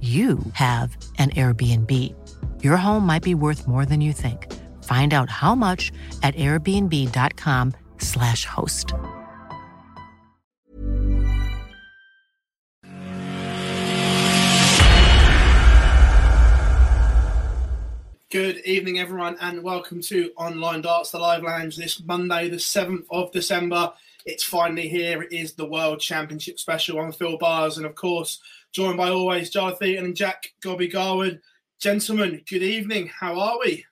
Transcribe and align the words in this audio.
you 0.00 0.38
have 0.52 0.96
an 1.18 1.30
Airbnb. 1.30 2.14
Your 2.62 2.76
home 2.76 3.04
might 3.04 3.24
be 3.24 3.34
worth 3.34 3.66
more 3.66 3.84
than 3.84 4.00
you 4.00 4.12
think. 4.12 4.46
Find 4.84 5.12
out 5.12 5.28
how 5.28 5.56
much 5.56 5.90
at 6.22 6.36
airbnb.com/slash 6.36 8.44
host. 8.44 8.94
Good 18.30 18.58
evening, 18.66 18.98
everyone, 18.98 19.38
and 19.40 19.62
welcome 19.62 20.02
to 20.02 20.32
Online 20.36 20.82
Darts, 20.82 21.12
the 21.12 21.18
live 21.18 21.42
lounge. 21.42 21.76
This 21.76 21.98
Monday, 22.04 22.50
the 22.50 22.56
7th 22.56 23.06
of 23.10 23.32
December, 23.32 23.90
it's 24.26 24.44
finally 24.44 24.86
here. 24.86 25.22
It 25.22 25.32
is 25.32 25.54
the 25.54 25.64
World 25.64 26.00
Championship 26.00 26.58
special. 26.58 27.00
I'm 27.00 27.10
Phill 27.10 27.38
Barrs, 27.38 27.78
and 27.78 27.86
of 27.86 27.94
course, 27.94 28.38
joined 28.72 28.96
by 28.96 29.08
always 29.10 29.50
Jarleth 29.52 29.82
Eaton 29.82 30.06
and 30.06 30.16
Jack 30.16 30.52
Gobby 30.62 30.88
Garwood. 30.88 31.40
Gentlemen, 31.80 32.42
good 32.48 32.62
evening. 32.62 33.08
How 33.08 33.38
are 33.38 33.58
we? 33.64 33.84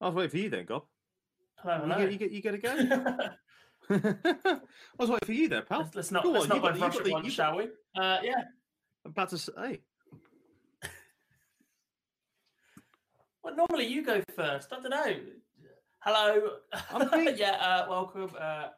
I 0.00 0.06
was 0.06 0.14
waiting 0.14 0.30
for 0.30 0.36
you 0.38 0.48
then, 0.50 0.64
Gob. 0.64 0.84
Hello, 1.62 1.98
You 1.98 2.06
get, 2.06 2.12
you 2.12 2.18
get, 2.18 2.30
you 2.32 2.42
get 2.42 2.54
a 2.54 2.58
go. 2.58 3.28
I 3.90 4.60
was 4.98 5.08
waiting 5.10 5.26
for 5.26 5.32
you 5.32 5.48
there, 5.48 5.62
pal. 5.62 5.80
let's, 5.80 5.94
let's 5.96 6.10
not 6.10 6.22
Go 6.22 6.30
let's 6.32 6.44
on, 6.44 6.48
not 6.50 6.54
you 6.56 6.60
go 6.62 6.68
got- 6.68 6.76
you 6.76 6.82
rush 6.82 6.92
got 6.92 6.98
at 7.00 7.04
the- 7.06 7.12
once, 7.12 7.24
you 7.24 7.30
shall 7.30 7.56
we? 7.56 7.64
Uh, 7.96 8.18
yeah. 8.22 8.34
I'm 9.04 9.10
about 9.10 9.30
to 9.30 9.38
say. 9.38 9.80
Well, 13.42 13.54
normally 13.56 13.86
you 13.86 14.04
go 14.04 14.20
first. 14.36 14.72
I 14.72 14.80
don't 14.80 14.90
know. 14.90 15.16
Hello. 16.00 16.50
I'm 16.90 17.36
yeah. 17.36 17.52
Uh, 17.60 17.86
welcome. 17.88 18.30
Uh, 18.38 18.68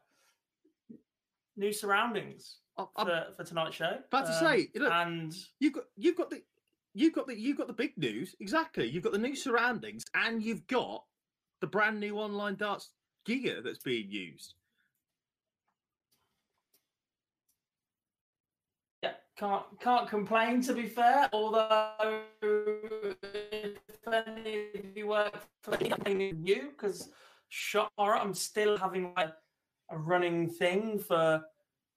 new 1.57 1.73
surroundings 1.73 2.59
I- 2.79 2.87
I'm 2.97 3.07
for, 3.07 3.27
for 3.37 3.45
tonight's 3.45 3.77
show. 3.77 3.99
about 4.07 4.27
to 4.27 4.33
Um, 4.33 4.39
say, 4.59 4.69
look, 4.75 4.93
and 4.93 5.35
you've 5.59 5.75
got, 5.75 5.85
you've 5.97 6.17
got 6.17 6.31
the, 6.31 6.43
you've 6.95 7.13
got 7.15 7.27
the, 7.27 7.39
you've 7.39 7.59
got 7.59 7.67
the 7.67 7.73
big 7.75 7.97
news. 7.99 8.35
Exactly. 8.41 8.89
You've 8.89 9.05
got 9.05 9.13
the 9.13 9.19
new 9.19 9.37
surroundings, 9.37 10.05
and 10.15 10.43
you've 10.43 10.67
got 10.67 11.05
the 11.61 11.67
brand 11.67 12.01
new 12.01 12.17
online 12.17 12.57
darts 12.57 12.91
giga 13.29 13.63
that's 13.63 13.79
being 13.81 14.11
used. 14.11 14.55
yeah, 19.03 19.13
can't 19.41 19.65
can't 19.81 20.09
complain. 20.09 20.61
To 20.63 20.75
be 20.75 20.87
fair, 20.87 21.29
although 21.33 22.21
if 24.45 24.97
you 24.97 25.07
work 25.07 25.43
for 25.63 25.77
you, 25.81 26.71
because 26.71 27.09
shot 27.49 27.91
I'm 27.99 28.35
still 28.35 28.77
having 28.77 29.13
a, 29.17 29.33
a 29.91 29.99
running 29.99 30.49
thing 30.49 30.99
for 30.99 31.43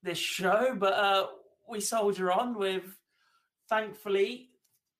this 0.01 0.17
show, 0.17 0.75
but 0.77 0.93
uh, 0.93 1.27
we 1.69 1.81
soldier 1.81 2.31
on 2.31 2.57
with 2.57 2.97
thankfully 3.69 4.49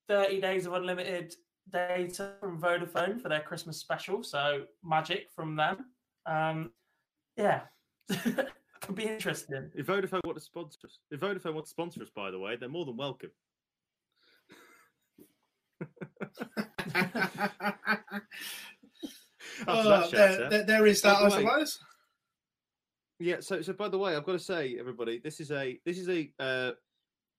30 0.08 0.40
days 0.40 0.66
of 0.66 0.74
unlimited 0.74 1.34
data 1.72 2.32
from 2.40 2.60
Vodafone 2.60 3.20
for 3.20 3.30
their 3.30 3.40
Christmas 3.40 3.78
special. 3.78 4.22
So 4.22 4.64
magic 4.82 5.28
from 5.34 5.56
them. 5.56 5.86
Um, 6.26 6.72
yeah, 7.36 7.62
could 8.86 8.96
be 8.96 9.04
interesting. 9.04 9.70
If 9.74 9.86
Vodafone 9.86 10.20
want 10.24 10.36
to 10.38 10.44
sponsor 10.44 10.78
us, 10.84 10.98
if 11.10 11.20
Vodafone 11.20 11.54
want 11.54 11.66
to 11.66 11.70
sponsor 11.70 12.02
us, 12.02 12.10
by 12.14 12.30
the 12.30 12.38
way, 12.38 12.56
they're 12.56 12.68
more 12.68 12.84
than 12.84 12.96
welcome. 12.96 13.30
Oh, 19.68 20.00
that 20.00 20.10
there, 20.10 20.48
there- 20.50 20.62
there 20.64 20.86
is 20.86 21.00
that, 21.02 21.20
By 21.20 21.26
I 21.26 21.28
the 21.28 21.34
way- 21.36 21.42
suppose. 21.42 21.78
Yeah. 23.20 23.36
So, 23.40 23.62
so 23.62 23.72
by 23.72 23.88
the 23.88 23.98
way, 23.98 24.16
I've 24.16 24.24
got 24.24 24.32
to 24.32 24.38
say, 24.38 24.76
everybody, 24.78 25.20
this 25.22 25.38
is 25.38 25.50
a 25.52 25.78
this 25.84 25.98
is 25.98 26.08
a 26.08 26.30
uh, 26.40 26.72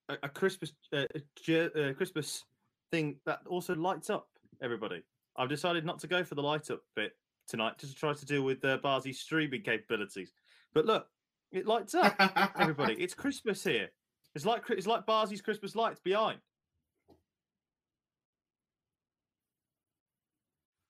a, 0.09 0.17
a 0.23 0.29
Christmas 0.29 0.71
uh, 0.93 1.05
a 1.13 1.19
je- 1.43 1.69
uh, 1.75 1.93
Christmas 1.93 2.43
thing 2.91 3.17
that 3.25 3.39
also 3.47 3.75
lights 3.75 4.09
up. 4.09 4.27
Everybody, 4.61 5.01
I've 5.35 5.49
decided 5.49 5.85
not 5.85 5.99
to 5.99 6.07
go 6.07 6.23
for 6.23 6.35
the 6.35 6.43
light 6.43 6.71
up 6.71 6.81
bit 6.95 7.11
tonight, 7.47 7.73
just 7.77 7.93
to 7.93 7.99
try 7.99 8.13
to 8.13 8.25
deal 8.25 8.43
with 8.43 8.63
uh, 8.63 8.77
Barzy's 8.77 9.19
streaming 9.19 9.63
capabilities. 9.63 10.31
But 10.73 10.85
look, 10.85 11.07
it 11.55 11.65
lights 11.65 11.95
up. 11.95 12.15
Everybody, 12.59 12.93
it's 12.95 13.13
Christmas 13.13 13.63
here. 13.63 13.89
It's 14.35 14.45
like 14.45 14.63
it's 14.69 14.87
like 14.87 15.05
Barzy's 15.05 15.41
Christmas 15.41 15.75
lights 15.75 15.99
behind. 15.99 16.39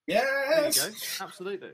There 0.06 0.22
you 0.58 0.64
Yes. 0.64 1.18
go. 1.18 1.24
Absolutely. 1.24 1.70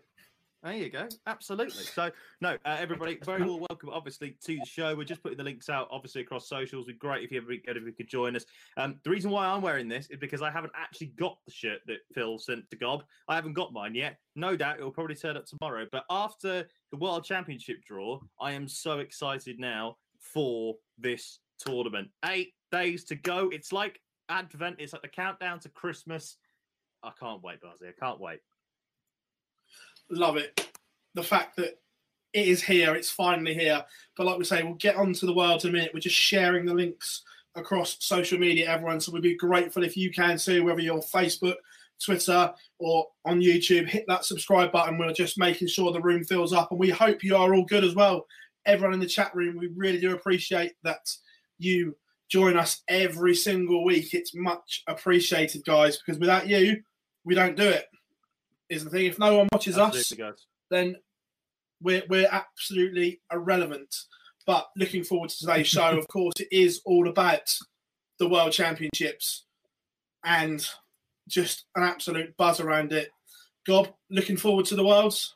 There 0.63 0.73
you 0.75 0.91
go. 0.91 1.09
Absolutely. 1.27 1.83
So, 1.83 2.13
no, 2.41 2.51
uh, 2.65 2.77
everybody, 2.79 3.19
very 3.25 3.43
well 3.43 3.59
welcome, 3.69 3.89
obviously, 3.91 4.37
to 4.45 4.57
the 4.61 4.65
show. 4.65 4.95
We're 4.95 5.03
just 5.03 5.21
putting 5.21 5.37
the 5.37 5.43
links 5.45 5.69
out, 5.69 5.89
obviously, 5.91 6.21
across 6.21 6.49
socials. 6.49 6.87
It'd 6.87 7.01
be 7.01 7.07
great 7.07 7.25
if 7.25 7.33
you 7.33 7.39
ever 7.39 7.51
if 7.53 7.85
you 7.85 7.93
could 7.93 8.09
join 8.09 8.37
us. 8.37 8.47
Um, 8.77 9.01
the 9.03 9.11
reason 9.11 9.33
why 9.33 9.47
I'm 9.47 9.61
wearing 9.61 9.89
this 9.89 10.09
is 10.09 10.19
because 10.21 10.41
I 10.41 10.53
haven't 10.53 10.73
actually 10.77 11.09
got 11.09 11.37
the 11.47 11.51
shirt 11.53 11.81
that 11.87 11.99
Phil 12.15 12.39
sent 12.39 12.71
to 12.71 12.77
Gob. 12.77 13.03
I 13.27 13.35
haven't 13.35 13.55
got 13.55 13.73
mine 13.73 13.97
yet. 13.97 14.19
No 14.37 14.55
doubt 14.55 14.79
it 14.79 14.85
will 14.85 14.93
probably 14.93 15.17
turn 15.17 15.37
up 15.37 15.47
tomorrow. 15.47 15.85
But 15.91 16.05
after 16.09 16.69
the 16.93 16.99
World 16.99 17.25
Championship 17.25 17.83
draw, 17.85 18.21
I 18.39 18.53
am 18.53 18.69
so 18.69 18.99
excited 18.99 19.59
now 19.59 19.97
for 20.21 20.77
this 20.99 21.41
tournament. 21.59 22.11
Eight 22.27 22.53
days 22.71 23.05
to 23.05 23.17
go. 23.17 23.49
It's 23.51 23.73
like 23.73 23.99
Advent. 24.29 24.77
It's 24.79 24.93
like 24.93 25.03
the 25.03 25.09
countdown 25.09 25.59
to 25.61 25.71
Christmas. 25.71 26.37
I 27.03 27.11
can't 27.19 27.43
wait, 27.43 27.61
Barzy. 27.63 27.89
I 27.89 27.99
can't 27.99 28.21
wait. 28.21 28.41
Love 30.11 30.37
it. 30.37 30.69
The 31.15 31.23
fact 31.23 31.57
that 31.57 31.79
it 32.35 32.47
is 32.47 32.63
here, 32.63 32.95
it's 32.95 33.11
finally 33.11 33.55
here. 33.55 33.83
But 34.17 34.27
like 34.27 34.39
we 34.39 34.45
say, 34.45 34.63
we'll 34.63 34.75
get 34.75 34.97
on 34.97 35.15
to 35.15 35.27
the 35.27 35.35
world 35.35 35.65
in 35.65 35.71
a 35.71 35.73
minute. 35.73 35.93
We're 35.95 36.01
just 36.01 36.17
sharing 36.17 36.67
the 36.67 36.75
links 36.75 37.23
across 37.55 37.97
social 38.01 38.39
media, 38.39 38.69
everyone. 38.69 39.01
So 39.01 39.13
we'd 39.13 39.23
be 39.23 39.35
grateful 39.35 39.83
if 39.83 39.97
you 39.97 40.11
can 40.11 40.37
too, 40.37 40.65
whether 40.65 40.81
you're 40.81 41.01
Facebook, 41.01 41.57
Twitter, 42.05 42.53
or 42.79 43.07
on 43.25 43.41
YouTube, 43.41 43.89
hit 43.89 44.05
that 44.09 44.25
subscribe 44.25 44.73
button. 44.73 44.99
We're 44.99 45.13
just 45.13 45.39
making 45.39 45.69
sure 45.69 45.93
the 45.93 46.01
room 46.01 46.25
fills 46.25 46.53
up. 46.53 46.71
And 46.71 46.81
we 46.81 46.91
hope 46.91 47.23
you 47.23 47.37
are 47.37 47.55
all 47.55 47.65
good 47.65 47.85
as 47.85 47.95
well. 47.95 48.27
Everyone 48.67 48.95
in 48.95 49.01
the 49.01 49.07
chat 49.07 49.35
room, 49.35 49.57
we 49.59 49.69
really 49.77 50.01
do 50.01 50.15
appreciate 50.15 50.73
that 50.85 51.09
you 51.59 51.97
join 52.29 52.57
us 52.57 52.83
every 52.89 53.35
single 53.35 53.85
week. 53.85 54.15
It's 54.15 54.35
much 54.35 54.83
appreciated, 54.89 55.65
guys, 55.65 55.99
because 55.99 56.19
without 56.19 56.49
you, 56.49 56.83
we 57.25 57.35
don't 57.35 57.57
do 57.57 57.69
it. 57.69 57.87
Is 58.69 58.85
the 58.85 58.91
thing. 58.91 59.07
If 59.07 59.19
no 59.19 59.37
one 59.37 59.49
watches 59.53 59.77
us, 59.77 60.13
guys. 60.13 60.47
then 60.71 60.97
we're 61.83 62.03
we're 62.09 62.29
absolutely 62.31 63.21
irrelevant. 63.31 63.95
But 64.47 64.69
looking 64.77 65.05
forward 65.05 65.29
to 65.31 65.39
today's 65.39 65.67
show, 65.69 65.99
of 65.99 66.09
course, 66.09 66.35
it 66.41 66.49
is 66.51 66.81
all 66.87 67.09
about 67.09 67.55
the 68.19 68.29
World 68.29 68.53
Championships 68.53 69.45
and 70.25 70.67
just 71.33 71.65
an 71.75 71.83
absolute 71.83 72.37
buzz 72.37 72.61
around 72.61 72.93
it. 72.93 73.11
Gob, 73.67 73.89
looking 74.11 74.37
forward 74.37 74.67
to 74.67 74.77
the 74.77 74.85
Worlds. 74.85 75.35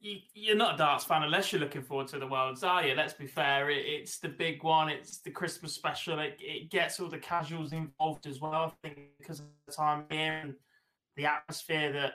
you, 0.00 0.18
you're 0.34 0.56
not 0.56 0.74
a 0.74 0.78
darts 0.78 1.04
fan 1.04 1.24
unless 1.24 1.50
you're 1.52 1.60
looking 1.60 1.82
forward 1.82 2.06
to 2.06 2.18
the 2.18 2.26
worlds, 2.26 2.62
are 2.62 2.86
you? 2.86 2.94
Let's 2.94 3.14
be 3.14 3.26
fair. 3.26 3.70
It's 3.70 4.18
the 4.18 4.28
big 4.28 4.62
one. 4.62 4.88
It's 4.88 5.18
the 5.18 5.30
Christmas 5.30 5.72
special. 5.72 6.20
It, 6.20 6.36
it 6.38 6.70
gets 6.70 7.00
all 7.00 7.08
the 7.08 7.18
casuals 7.18 7.72
involved 7.72 8.28
as 8.28 8.40
well. 8.40 8.52
I 8.54 8.86
think 8.86 8.98
because 9.18 9.40
of 9.40 9.46
the 9.66 9.72
time 9.72 10.04
here 10.08 10.34
and 10.34 10.54
the 11.16 11.26
atmosphere 11.26 11.92
that 11.92 12.12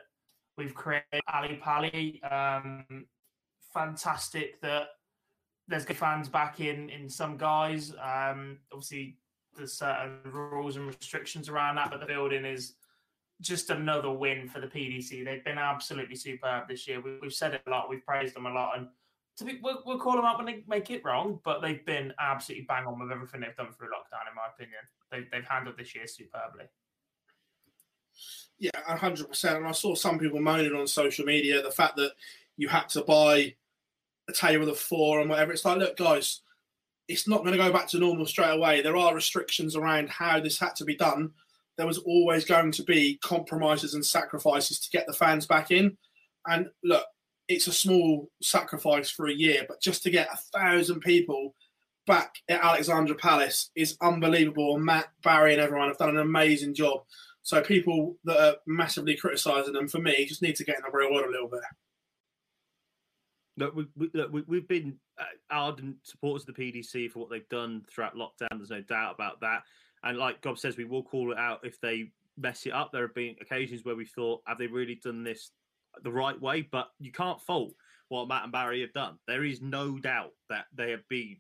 We've 0.58 0.76
created 0.76 1.22
Ally 1.28 1.58
Pally. 1.62 2.22
Um, 2.24 3.06
fantastic 3.74 4.62
that 4.62 4.90
there's 5.68 5.86
good 5.86 5.98
fans 5.98 6.28
back 6.28 6.60
in 6.60 6.90
in 6.90 7.10
some 7.10 7.38
guys. 7.38 7.94
Um, 7.94 8.60
obviously, 8.72 9.18
there's 9.56 9.74
certain 9.74 10.20
rules 10.26 10.76
and 10.76 10.88
restrictions 10.88 11.50
around 11.50 11.76
that, 11.76 11.92
but 11.92 12.00
the 12.00 12.06
building 12.06 12.46
is 12.46 12.74
just 13.42 13.70
another 13.70 14.12
win 14.12 14.48
for 14.48 14.60
the 14.62 14.68
PDC. 14.68 15.26
They've 15.26 15.44
been 15.44 15.58
absolutely 15.58 16.16
superb 16.16 16.68
this 16.68 16.88
year. 16.88 17.02
We, 17.02 17.20
have 17.24 17.34
said 17.34 17.54
it 17.54 17.62
a 17.68 17.70
lot. 17.70 17.90
We've 17.90 18.06
praised 18.06 18.36
them 18.36 18.46
a 18.46 18.54
lot, 18.54 18.78
and 18.78 18.88
to 19.38 19.46
be, 19.46 19.60
we'll, 19.62 19.82
we'll, 19.86 20.00
call 20.00 20.16
them 20.16 20.26
out 20.26 20.38
when 20.38 20.46
they 20.46 20.64
make 20.68 20.90
it 20.92 21.04
wrong. 21.04 21.40
But 21.44 21.62
they've 21.62 21.86
been 21.86 22.14
absolutely 22.20 22.66
bang 22.66 22.86
on 22.86 23.00
with 23.00 23.12
everything 23.12 23.42
they've 23.42 23.56
done 23.56 23.72
through 23.72 23.88
lockdown. 23.88 24.30
In 24.30 24.36
my 24.36 24.48
opinion, 24.54 24.82
they, 25.12 25.22
they've 25.32 25.48
handled 25.48 25.78
this 25.78 25.96
year 25.96 26.08
superbly. 26.08 26.66
Yeah, 28.60 28.70
hundred 28.86 29.28
percent. 29.28 29.58
And 29.58 29.68
I 29.68 29.72
saw 29.72 29.96
some 29.96 30.20
people 30.20 30.40
moaning 30.40 30.76
on 30.76 30.86
social 30.86 31.26
media 31.26 31.64
the 31.64 31.72
fact 31.72 31.96
that 31.96 32.12
you 32.58 32.68
had 32.68 32.90
to 32.90 33.02
buy 33.02 33.56
a 34.30 34.34
table 34.34 34.70
of 34.70 34.78
four 34.78 35.20
and 35.20 35.30
whatever. 35.30 35.52
It's 35.52 35.66
like, 35.66 35.80
look, 35.80 35.98
guys, 35.98 36.42
it's 37.12 37.28
not 37.28 37.40
going 37.40 37.52
to 37.52 37.58
go 37.58 37.72
back 37.72 37.88
to 37.90 38.00
normal 38.00 38.26
straight 38.26 38.54
away. 38.54 38.82
There 38.82 38.96
are 38.96 39.14
restrictions 39.14 39.76
around 39.76 40.10
how 40.10 40.40
this 40.40 40.58
had 40.58 40.76
to 40.78 40.86
be 40.86 40.96
done. 40.96 41.32
There 41.78 41.88
was 41.88 41.98
always 42.00 42.46
going 42.46 42.72
to 42.74 42.84
be 42.84 43.20
compromises 43.22 43.94
and 43.94 44.06
sacrifices 44.06 44.80
to 44.80 44.90
get 44.92 45.08
the 45.08 45.14
fans 45.14 45.46
back 45.46 45.72
in. 45.72 45.98
And 46.48 46.70
look, 46.84 47.06
it's 47.50 47.68
a 47.68 47.74
small 47.74 48.30
sacrifice 48.42 49.10
for 49.10 49.28
a 49.28 49.34
year, 49.34 49.66
but 49.68 49.82
just 49.82 50.04
to 50.04 50.10
get 50.10 50.30
a 50.34 50.58
thousand 50.58 51.02
people 51.02 51.54
back 52.08 52.36
at 52.48 52.64
Alexandra 52.64 53.16
Palace 53.16 53.72
is 53.76 53.98
unbelievable. 54.02 54.78
Matt, 54.80 55.08
Barry, 55.22 55.54
and 55.54 55.62
everyone 55.62 55.90
have 55.90 55.98
done 55.98 56.10
an 56.10 56.18
amazing 56.18 56.74
job. 56.74 57.02
So 57.44 57.62
people 57.62 58.16
that 58.24 58.40
are 58.40 58.56
massively 58.68 59.16
criticising 59.16 59.74
them, 59.74 59.90
for 59.90 60.00
me, 60.00 60.26
just 60.26 60.42
need 60.42 60.56
to 60.56 60.64
get 60.64 60.78
in 60.78 60.84
the 60.84 60.98
real 60.98 61.12
world 61.12 61.28
a 61.28 61.32
little 61.32 61.50
bit. 61.50 61.62
Look, 63.58 63.76
we, 63.76 63.88
we, 63.98 64.10
look, 64.14 64.32
we, 64.48 64.58
have 64.58 64.68
been 64.68 64.98
uh, 65.22 65.26
ardent 65.50 65.98
supporters 66.04 66.48
of 66.48 66.56
the 66.56 66.72
PDC 66.72 67.12
for 67.12 67.20
what 67.20 67.30
they've 67.30 67.48
done 67.50 67.84
throughout 67.90 68.16
lockdown. 68.16 68.58
There's 68.58 68.70
no 68.70 68.82
doubt 68.82 69.16
about 69.16 69.40
that. 69.42 69.64
And 70.04 70.18
like 70.18 70.42
Gob 70.42 70.58
says, 70.58 70.78
we 70.78 70.86
will 70.86 71.04
call 71.04 71.32
it 71.32 71.38
out 71.38 71.60
if 71.64 71.80
they 71.80 72.12
mess 72.38 72.66
it 72.66 72.74
up. 72.74 72.92
There 72.92 73.04
have 73.04 73.16
been 73.16 73.36
occasions 73.40 73.86
where 73.86 73.96
we 73.96 74.06
thought, 74.06 74.42
have 74.46 74.58
they 74.58 74.68
really 74.68 74.96
done 74.96 75.24
this 75.24 75.52
the 76.04 76.12
right 76.12 76.40
way? 76.40 76.64
But 76.64 76.90
you 77.00 77.12
can't 77.12 77.42
fault 77.42 77.74
what 78.10 78.28
Matt 78.28 78.44
and 78.44 78.52
Barry 78.52 78.82
have 78.82 78.94
done. 78.94 79.18
There 79.28 79.44
is 79.44 79.62
no 79.62 80.00
doubt 80.00 80.32
that 80.50 80.66
they 80.76 80.92
have 80.92 81.08
been 81.08 81.38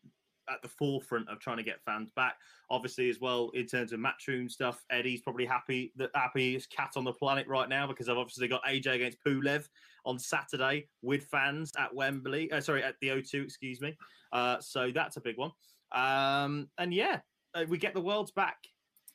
at 0.51 0.61
the 0.61 0.67
forefront 0.67 1.29
of 1.29 1.39
trying 1.39 1.57
to 1.57 1.63
get 1.63 1.81
fans 1.83 2.09
back. 2.15 2.35
Obviously, 2.69 3.09
as 3.09 3.19
well 3.19 3.49
in 3.53 3.65
terms 3.65 3.93
of 3.93 3.99
matchroom 3.99 4.49
stuff, 4.49 4.83
Eddie's 4.89 5.21
probably 5.21 5.45
happy 5.45 5.91
that 5.95 6.09
happiest 6.15 6.69
cat 6.69 6.91
on 6.95 7.03
the 7.03 7.13
planet 7.13 7.47
right 7.47 7.69
now 7.69 7.87
because 7.87 8.09
I've 8.09 8.17
obviously 8.17 8.47
got 8.47 8.63
AJ 8.65 8.95
against 8.95 9.17
Pulev 9.25 9.67
on 10.05 10.17
Saturday 10.19 10.87
with 11.01 11.25
fans 11.25 11.71
at 11.77 11.93
Wembley. 11.93 12.51
Uh, 12.51 12.61
sorry, 12.61 12.83
at 12.83 12.95
the 13.01 13.09
O2, 13.09 13.43
excuse 13.43 13.81
me. 13.81 13.95
Uh, 14.31 14.57
so 14.59 14.91
that's 14.93 15.17
a 15.17 15.21
big 15.21 15.37
one. 15.37 15.51
Um, 15.91 16.69
and 16.77 16.93
yeah, 16.93 17.19
uh, 17.53 17.65
we 17.67 17.77
get 17.77 17.93
the 17.93 18.01
worlds 18.01 18.31
back 18.31 18.57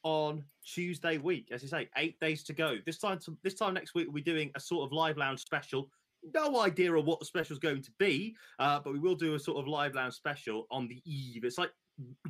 on 0.02 0.44
Tuesday 0.64 1.18
week. 1.18 1.48
As 1.50 1.62
you 1.62 1.68
say, 1.68 1.88
eight 1.96 2.18
days 2.20 2.44
to 2.44 2.52
go. 2.52 2.76
This 2.84 2.98
time, 2.98 3.18
to, 3.20 3.36
this 3.42 3.54
time 3.54 3.74
next 3.74 3.94
week, 3.94 4.06
we'll 4.06 4.14
be 4.14 4.22
doing 4.22 4.50
a 4.54 4.60
sort 4.60 4.86
of 4.86 4.92
live 4.92 5.16
lounge 5.16 5.40
special 5.40 5.88
no 6.34 6.60
idea 6.60 6.92
of 6.94 7.04
what 7.04 7.20
the 7.20 7.26
special 7.26 7.54
is 7.54 7.58
going 7.58 7.82
to 7.82 7.90
be, 7.98 8.36
uh, 8.58 8.80
but 8.80 8.92
we 8.92 8.98
will 8.98 9.14
do 9.14 9.34
a 9.34 9.38
sort 9.38 9.58
of 9.58 9.68
live 9.68 9.94
lounge 9.94 10.14
special 10.14 10.66
on 10.70 10.88
the 10.88 11.02
eve. 11.04 11.44
It's 11.44 11.58
like 11.58 11.70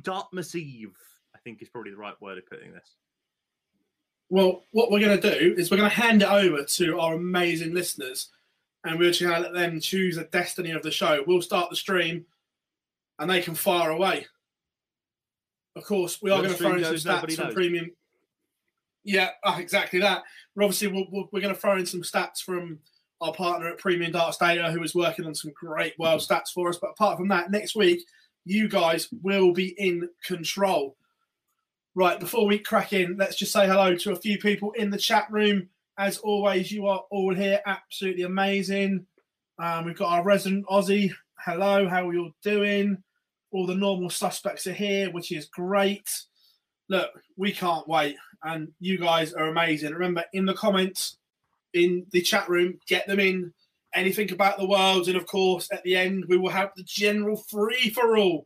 Dartmouth 0.01 0.55
Eve, 0.55 0.95
I 1.35 1.39
think 1.39 1.61
is 1.61 1.69
probably 1.69 1.91
the 1.91 1.97
right 1.97 2.19
word 2.21 2.37
of 2.37 2.45
putting 2.47 2.73
this. 2.73 2.95
Well, 4.29 4.63
what 4.71 4.91
we're 4.91 4.99
going 4.99 5.19
to 5.19 5.39
do 5.39 5.55
is 5.57 5.71
we're 5.71 5.77
going 5.77 5.89
to 5.89 5.95
hand 5.95 6.21
it 6.21 6.29
over 6.29 6.63
to 6.63 6.99
our 6.99 7.15
amazing 7.15 7.73
listeners, 7.73 8.29
and 8.83 8.99
we're 8.99 9.11
just 9.11 9.21
going 9.21 9.35
to 9.35 9.49
let 9.49 9.53
them 9.53 9.79
choose 9.79 10.17
the 10.17 10.25
destiny 10.25 10.71
of 10.71 10.83
the 10.83 10.91
show. 10.91 11.23
We'll 11.25 11.41
start 11.41 11.69
the 11.69 11.75
stream, 11.75 12.25
and 13.19 13.29
they 13.29 13.41
can 13.41 13.55
fire 13.55 13.91
away. 13.91 14.27
Of 15.75 15.85
course, 15.85 16.21
we 16.21 16.31
are 16.31 16.41
going 16.41 16.51
to 16.51 16.57
throw 16.57 16.75
in 16.75 16.83
some 16.83 16.95
stats 16.95 17.35
from 17.35 17.53
premium. 17.53 17.91
Yeah, 19.03 19.29
ah, 19.45 19.59
exactly 19.59 19.99
that. 20.01 20.23
We're 20.55 20.63
obviously 20.63 20.89
we 20.89 21.07
we're 21.31 21.41
going 21.41 21.53
to 21.53 21.59
throw 21.59 21.77
in 21.77 21.85
some 21.85 22.01
stats 22.01 22.41
from 22.41 22.79
our 23.21 23.33
partner 23.33 23.67
at 23.67 23.79
Premium 23.79 24.11
Darts 24.11 24.37
Data, 24.37 24.71
who 24.71 24.83
is 24.83 24.95
working 24.95 25.25
on 25.25 25.35
some 25.35 25.51
great 25.55 25.97
world 25.97 26.21
stats 26.21 26.51
for 26.53 26.69
us. 26.69 26.77
But 26.77 26.91
apart 26.91 27.17
from 27.17 27.27
that, 27.29 27.51
next 27.51 27.75
week, 27.75 28.05
you 28.45 28.67
guys 28.67 29.09
will 29.23 29.51
be 29.51 29.69
in 29.77 30.09
control. 30.23 30.95
Right, 31.95 32.19
before 32.19 32.45
we 32.45 32.59
crack 32.59 32.93
in, 32.93 33.17
let's 33.17 33.37
just 33.37 33.51
say 33.51 33.65
hello 33.65 33.95
to 33.95 34.11
a 34.11 34.15
few 34.15 34.37
people 34.37 34.71
in 34.73 34.91
the 34.91 34.97
chat 34.97 35.25
room. 35.31 35.67
As 35.97 36.19
always, 36.19 36.71
you 36.71 36.85
are 36.85 37.03
all 37.09 37.33
here, 37.33 37.59
absolutely 37.65 38.21
amazing. 38.21 39.05
Um, 39.57 39.85
we've 39.85 39.97
got 39.97 40.11
our 40.11 40.23
resident 40.23 40.67
Aussie. 40.67 41.11
Hello, 41.39 41.87
how 41.87 42.07
are 42.07 42.13
you 42.13 42.25
all 42.25 42.35
doing? 42.43 43.01
All 43.49 43.65
the 43.65 43.73
normal 43.73 44.11
suspects 44.11 44.67
are 44.67 44.73
here, 44.73 45.09
which 45.09 45.31
is 45.31 45.45
great. 45.47 46.07
Look, 46.87 47.09
we 47.35 47.51
can't 47.51 47.87
wait, 47.87 48.15
and 48.43 48.71
you 48.79 48.99
guys 48.99 49.33
are 49.33 49.47
amazing. 49.47 49.93
Remember, 49.93 50.23
in 50.33 50.45
the 50.45 50.53
comments, 50.53 51.17
in 51.77 52.05
the 52.11 52.21
chat 52.21 52.49
room, 52.49 52.79
get 52.87 53.07
them 53.07 53.19
in. 53.19 53.53
Anything 53.95 54.31
about 54.31 54.57
the 54.57 54.67
world, 54.67 55.07
and 55.07 55.15
of 55.15 55.25
course, 55.25 55.69
at 55.71 55.81
the 55.83 55.95
end, 55.95 56.25
we 56.27 56.37
will 56.37 56.49
have 56.49 56.71
the 56.75 56.83
general 56.83 57.37
free 57.37 57.89
for 57.89 58.17
all. 58.17 58.45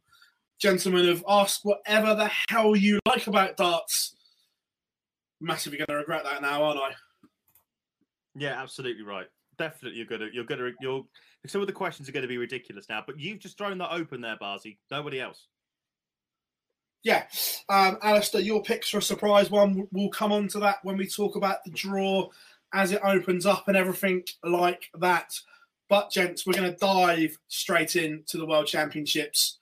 Gentlemen 0.59 1.09
of 1.09 1.25
ask 1.27 1.65
whatever 1.65 2.13
the 2.13 2.29
hell 2.47 2.75
you 2.75 2.99
like 3.07 3.25
about 3.25 3.57
darts. 3.57 4.15
Massively 5.41 5.79
going 5.79 5.87
to 5.87 5.95
regret 5.95 6.23
that 6.23 6.43
now, 6.43 6.63
aren't 6.63 6.79
I? 6.79 6.91
Yeah, 8.35 8.61
absolutely 8.61 9.03
right. 9.03 9.25
Definitely, 9.57 9.97
you're 9.97 10.07
gonna, 10.07 10.27
you're 10.31 10.45
gonna, 10.45 10.71
you're. 10.79 11.03
Some 11.47 11.61
of 11.61 11.67
the 11.67 11.73
questions 11.73 12.07
are 12.07 12.11
going 12.11 12.21
to 12.21 12.29
be 12.29 12.37
ridiculous 12.37 12.85
now, 12.87 13.03
but 13.05 13.19
you've 13.19 13.39
just 13.39 13.57
thrown 13.57 13.79
that 13.79 13.91
open 13.91 14.21
there, 14.21 14.37
Barzy. 14.41 14.77
Nobody 14.91 15.19
else. 15.19 15.47
Yeah, 17.03 17.25
um, 17.67 17.97
Alistair, 18.03 18.41
your 18.41 18.61
picks 18.61 18.89
for 18.89 18.99
a 18.99 19.01
surprise 19.01 19.49
one. 19.49 19.87
We'll 19.91 20.09
come 20.09 20.31
on 20.31 20.47
to 20.49 20.59
that 20.59 20.77
when 20.83 20.97
we 20.97 21.07
talk 21.07 21.35
about 21.35 21.63
the 21.65 21.71
draw 21.71 22.29
as 22.73 22.91
it 22.91 23.01
opens 23.03 23.45
up 23.45 23.67
and 23.67 23.77
everything 23.77 24.23
like 24.43 24.89
that. 24.99 25.33
But, 25.89 26.11
gents, 26.11 26.45
we're 26.45 26.53
going 26.53 26.71
to 26.71 26.77
dive 26.77 27.37
straight 27.47 27.95
into 27.95 28.37
the 28.37 28.45
World 28.45 28.67
Championships. 28.67 29.59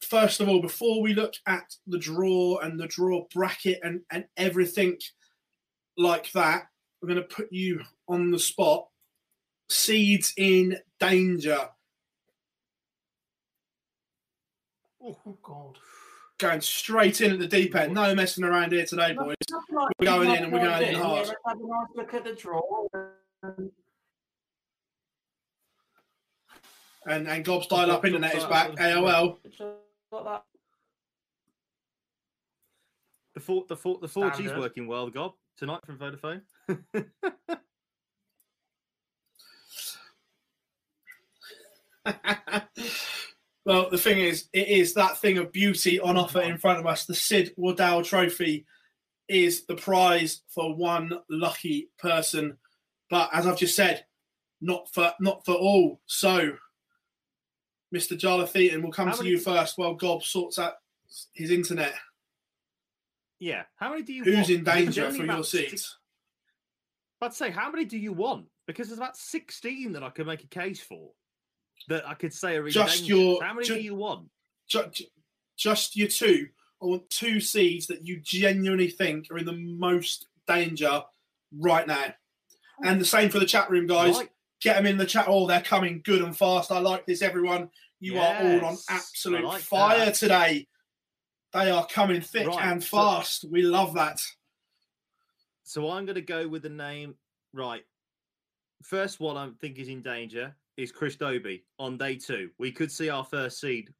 First 0.00 0.40
of 0.40 0.48
all, 0.48 0.62
before 0.62 1.02
we 1.02 1.14
look 1.14 1.34
at 1.46 1.74
the 1.86 1.98
draw 1.98 2.58
and 2.58 2.78
the 2.78 2.86
draw 2.86 3.26
bracket 3.34 3.80
and, 3.82 4.02
and 4.12 4.26
everything 4.36 4.98
like 5.96 6.30
that, 6.32 6.68
we're 7.00 7.08
going 7.08 7.20
to 7.20 7.34
put 7.34 7.48
you 7.50 7.80
on 8.08 8.30
the 8.30 8.38
spot. 8.38 8.86
Seeds 9.68 10.32
in 10.36 10.78
danger. 11.00 11.68
Oh, 15.02 15.36
God 15.42 15.78
going 16.38 16.60
straight 16.60 17.20
in 17.20 17.32
at 17.32 17.38
the 17.38 17.46
deep 17.46 17.74
end. 17.74 17.94
No 17.94 18.14
messing 18.14 18.44
around 18.44 18.72
here 18.72 18.86
today, 18.86 19.14
boys. 19.14 19.34
we're 19.70 20.04
going 20.04 20.30
in 20.30 20.44
and 20.44 20.52
we're 20.52 20.60
going 20.60 20.88
in 20.88 20.94
hard. 20.94 21.28
Have 21.46 21.58
a 21.58 21.66
nice 21.66 21.86
look 21.94 22.14
at 22.14 22.24
the 22.24 22.34
draw. 22.34 22.86
And 27.06 27.28
and 27.28 27.44
Gob's 27.44 27.68
dial 27.68 27.90
up 27.90 28.04
internet 28.04 28.34
is 28.34 28.44
back. 28.44 28.72
AOL. 28.72 29.38
The 33.34 33.40
four 33.40 33.64
the 33.68 33.76
four 33.76 33.98
the 34.00 34.08
four 34.08 34.30
G's 34.30 34.52
working 34.52 34.86
well, 34.86 35.08
Gob 35.08 35.32
tonight 35.56 35.80
from 35.86 35.98
Vodafone. 35.98 36.42
Well, 43.66 43.90
the 43.90 43.98
thing 43.98 44.20
is, 44.20 44.48
it 44.52 44.68
is 44.68 44.94
that 44.94 45.18
thing 45.18 45.38
of 45.38 45.50
beauty 45.50 45.98
on 45.98 46.10
mm-hmm. 46.10 46.18
offer 46.18 46.40
in 46.40 46.56
front 46.56 46.78
of 46.78 46.86
us. 46.86 47.04
The 47.04 47.16
Sid 47.16 47.52
Waddell 47.56 48.04
Trophy 48.04 48.64
is 49.28 49.66
the 49.66 49.74
prize 49.74 50.42
for 50.48 50.72
one 50.72 51.12
lucky 51.28 51.90
person, 51.98 52.58
but 53.10 53.28
as 53.32 53.44
I've 53.44 53.58
just 53.58 53.74
said, 53.74 54.04
not 54.60 54.88
for 54.94 55.12
not 55.18 55.44
for 55.44 55.54
all. 55.54 56.00
So, 56.06 56.52
Mr. 57.92 58.16
Jarleth 58.16 58.54
Eaton, 58.54 58.82
we'll 58.82 58.92
come 58.92 59.08
How 59.08 59.14
to 59.14 59.24
many... 59.24 59.30
you 59.30 59.40
first 59.40 59.76
while 59.76 59.94
Gob 59.94 60.22
sorts 60.22 60.60
out 60.60 60.74
his 61.34 61.50
internet. 61.50 61.92
Yeah. 63.40 63.64
How 63.74 63.90
many 63.90 64.02
do 64.02 64.12
you? 64.12 64.22
Who's 64.22 64.36
want? 64.36 64.50
in 64.50 64.64
danger 64.64 65.10
for 65.10 65.24
your 65.24 65.42
seats? 65.42 65.98
I'd 67.20 67.34
say, 67.34 67.50
how 67.50 67.70
many 67.72 67.84
do 67.84 67.98
you 67.98 68.12
want? 68.12 68.46
Because 68.68 68.88
there's 68.88 68.98
about 68.98 69.16
sixteen 69.16 69.92
that 69.94 70.04
I 70.04 70.10
could 70.10 70.28
make 70.28 70.44
a 70.44 70.48
case 70.48 70.80
for 70.80 71.10
that 71.88 72.08
I 72.08 72.14
could 72.14 72.32
say 72.32 72.56
are 72.56 72.68
just 72.68 72.98
dangerous. 73.04 73.08
your. 73.08 73.42
How 73.42 73.54
many 73.54 73.66
ju- 73.66 73.74
do 73.74 73.80
you 73.80 73.94
want? 73.94 74.28
Ju- 74.68 74.90
just 75.56 75.96
your 75.96 76.08
two. 76.08 76.48
I 76.82 76.86
want 76.86 77.08
two 77.08 77.40
seeds 77.40 77.86
that 77.86 78.06
you 78.06 78.20
genuinely 78.20 78.88
think 78.88 79.30
are 79.30 79.38
in 79.38 79.46
the 79.46 79.52
most 79.52 80.26
danger 80.46 81.02
right 81.52 81.86
now. 81.86 82.14
And 82.84 83.00
the 83.00 83.06
same 83.06 83.30
for 83.30 83.38
the 83.38 83.46
chat 83.46 83.70
room, 83.70 83.86
guys. 83.86 84.16
Right. 84.16 84.30
Get 84.60 84.76
them 84.76 84.86
in 84.86 84.98
the 84.98 85.06
chat. 85.06 85.26
Oh, 85.28 85.46
they're 85.46 85.62
coming 85.62 86.02
good 86.04 86.22
and 86.22 86.36
fast. 86.36 86.70
I 86.70 86.78
like 86.78 87.06
this, 87.06 87.22
everyone. 87.22 87.70
You 88.00 88.14
yes. 88.14 88.42
are 88.42 88.46
all 88.46 88.64
on 88.72 88.76
absolute 88.90 89.44
like 89.44 89.62
fire 89.62 90.06
that. 90.06 90.14
today. 90.14 90.66
They 91.52 91.70
are 91.70 91.86
coming 91.86 92.20
thick 92.20 92.46
right. 92.46 92.66
and 92.66 92.84
fast. 92.84 93.42
So, 93.42 93.48
we 93.48 93.62
love 93.62 93.94
that. 93.94 94.20
So 95.62 95.90
I'm 95.90 96.04
going 96.04 96.16
to 96.16 96.20
go 96.22 96.46
with 96.46 96.62
the 96.62 96.68
name. 96.68 97.14
Right. 97.54 97.84
first 98.82 99.18
one 99.18 99.36
I 99.38 99.48
think 99.60 99.78
is 99.78 99.88
in 99.88 100.02
danger 100.02 100.54
is 100.76 100.92
Chris 100.92 101.16
Dobey 101.16 101.62
on 101.78 101.96
day 101.96 102.16
two. 102.16 102.50
We 102.58 102.70
could 102.70 102.90
see 102.90 103.08
our 103.08 103.24
first 103.24 103.60
seed 103.60 103.90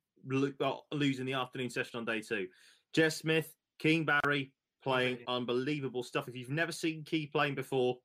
uh, 0.61 0.73
losing 0.93 1.27
the 1.27 1.33
afternoon 1.33 1.71
session 1.71 1.99
on 1.99 2.05
day 2.05 2.21
two. 2.21 2.47
Jeff 2.93 3.13
Smith, 3.13 3.55
Keane 3.79 4.05
Barry 4.05 4.53
playing 4.83 5.19
unbelievable 5.27 6.03
stuff. 6.03 6.29
If 6.29 6.37
you've 6.37 6.51
never 6.51 6.73
seen 6.73 7.05
Key 7.05 7.27
playing 7.27 7.55
before, 7.55 7.97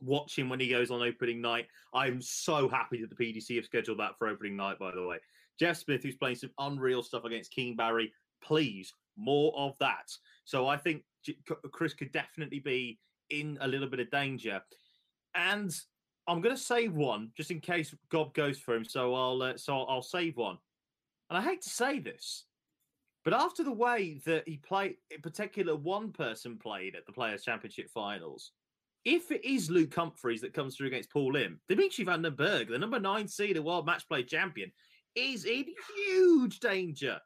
watch 0.00 0.38
him 0.38 0.48
when 0.48 0.60
he 0.60 0.68
goes 0.68 0.90
on 0.90 1.02
opening 1.02 1.40
night. 1.40 1.66
I'm 1.94 2.22
so 2.22 2.68
happy 2.68 3.00
that 3.00 3.10
the 3.10 3.16
PDC 3.16 3.56
have 3.56 3.64
scheduled 3.64 3.98
that 4.00 4.16
for 4.18 4.28
opening 4.28 4.56
night, 4.56 4.78
by 4.78 4.92
the 4.94 5.06
way. 5.06 5.18
Jeff 5.58 5.76
Smith, 5.76 6.02
who's 6.02 6.16
playing 6.16 6.36
some 6.36 6.50
unreal 6.58 7.02
stuff 7.02 7.24
against 7.24 7.50
Keane 7.50 7.76
Barry, 7.76 8.12
please, 8.42 8.94
more 9.16 9.52
of 9.56 9.76
that. 9.78 10.10
So 10.44 10.66
I 10.66 10.76
think 10.76 11.02
Chris 11.70 11.92
could 11.92 12.12
definitely 12.12 12.60
be 12.60 12.98
in 13.28 13.58
a 13.60 13.68
little 13.68 13.88
bit 13.88 14.00
of 14.00 14.10
danger. 14.10 14.62
And 15.34 15.72
I'm 16.26 16.40
going 16.40 16.54
to 16.54 16.62
save 16.62 16.94
one 16.94 17.30
just 17.36 17.50
in 17.50 17.60
case 17.60 17.94
Gob 18.10 18.34
goes 18.34 18.58
for 18.58 18.74
him. 18.74 18.84
So 18.84 19.14
I'll 19.14 19.42
uh, 19.42 19.56
so 19.56 19.82
I'll 19.82 20.02
save 20.02 20.36
one. 20.36 20.58
And 21.28 21.38
I 21.38 21.42
hate 21.42 21.62
to 21.62 21.70
say 21.70 22.00
this, 22.00 22.44
but 23.24 23.34
after 23.34 23.62
the 23.62 23.72
way 23.72 24.20
that 24.26 24.48
he 24.48 24.56
played, 24.56 24.96
in 25.10 25.20
particular, 25.20 25.76
one 25.76 26.12
person 26.12 26.58
played 26.58 26.96
at 26.96 27.06
the 27.06 27.12
Players 27.12 27.44
Championship 27.44 27.90
Finals, 27.90 28.52
if 29.04 29.30
it 29.30 29.44
is 29.44 29.70
Luke 29.70 29.94
Humphries 29.94 30.40
that 30.40 30.54
comes 30.54 30.76
through 30.76 30.88
against 30.88 31.10
Paul 31.10 31.32
Lim, 31.32 31.60
Dimitri 31.68 32.04
Van 32.04 32.22
den 32.22 32.32
Bergh, 32.32 32.68
the 32.68 32.78
number 32.78 32.98
nine 32.98 33.28
seed 33.28 33.56
and 33.56 33.64
world 33.64 33.86
match 33.86 34.06
play 34.08 34.22
champion, 34.22 34.72
is 35.14 35.44
in 35.44 35.66
huge 35.96 36.60
danger. 36.60 37.18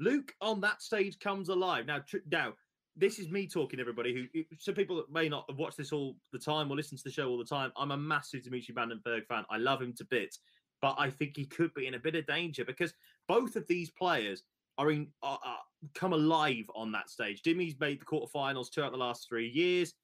Luke 0.00 0.32
on 0.40 0.60
that 0.60 0.82
stage 0.82 1.18
comes 1.18 1.48
alive. 1.48 1.86
Now, 1.86 2.00
tr- 2.00 2.18
now 2.30 2.54
this 2.96 3.18
is 3.18 3.28
me 3.28 3.46
talking, 3.46 3.80
everybody. 3.80 4.28
Who 4.32 4.44
some 4.58 4.74
people 4.74 4.96
that 4.96 5.12
may 5.12 5.28
not 5.28 5.44
have 5.48 5.58
watched 5.58 5.76
this 5.76 5.92
all 5.92 6.16
the 6.32 6.38
time 6.38 6.70
or 6.70 6.76
listen 6.76 6.96
to 6.96 7.04
the 7.04 7.10
show 7.10 7.28
all 7.28 7.38
the 7.38 7.44
time. 7.44 7.72
I'm 7.76 7.90
a 7.90 7.96
massive 7.96 8.44
Dimitri 8.44 8.74
Van 8.74 8.88
den 8.88 9.00
Bergh 9.04 9.26
fan. 9.26 9.44
I 9.50 9.58
love 9.58 9.82
him 9.82 9.92
to 9.94 10.04
bits, 10.04 10.40
but 10.80 10.94
I 10.98 11.10
think 11.10 11.36
he 11.36 11.46
could 11.46 11.74
be 11.74 11.86
in 11.86 11.94
a 11.94 11.98
bit 11.98 12.14
of 12.14 12.26
danger 12.26 12.64
because 12.64 12.94
both 13.28 13.56
of 13.56 13.66
these 13.66 13.90
players 13.90 14.42
are 14.78 14.90
in 14.90 15.08
are, 15.22 15.38
are 15.44 15.58
come 15.94 16.12
alive 16.12 16.64
on 16.74 16.92
that 16.92 17.10
stage. 17.10 17.42
Dimmy's 17.42 17.78
made 17.80 18.00
the 18.00 18.04
quarterfinals 18.04 18.70
two 18.70 18.82
out 18.82 18.86
of 18.86 18.92
the 18.92 18.98
last 18.98 19.28
three 19.28 19.48
years. 19.48 19.94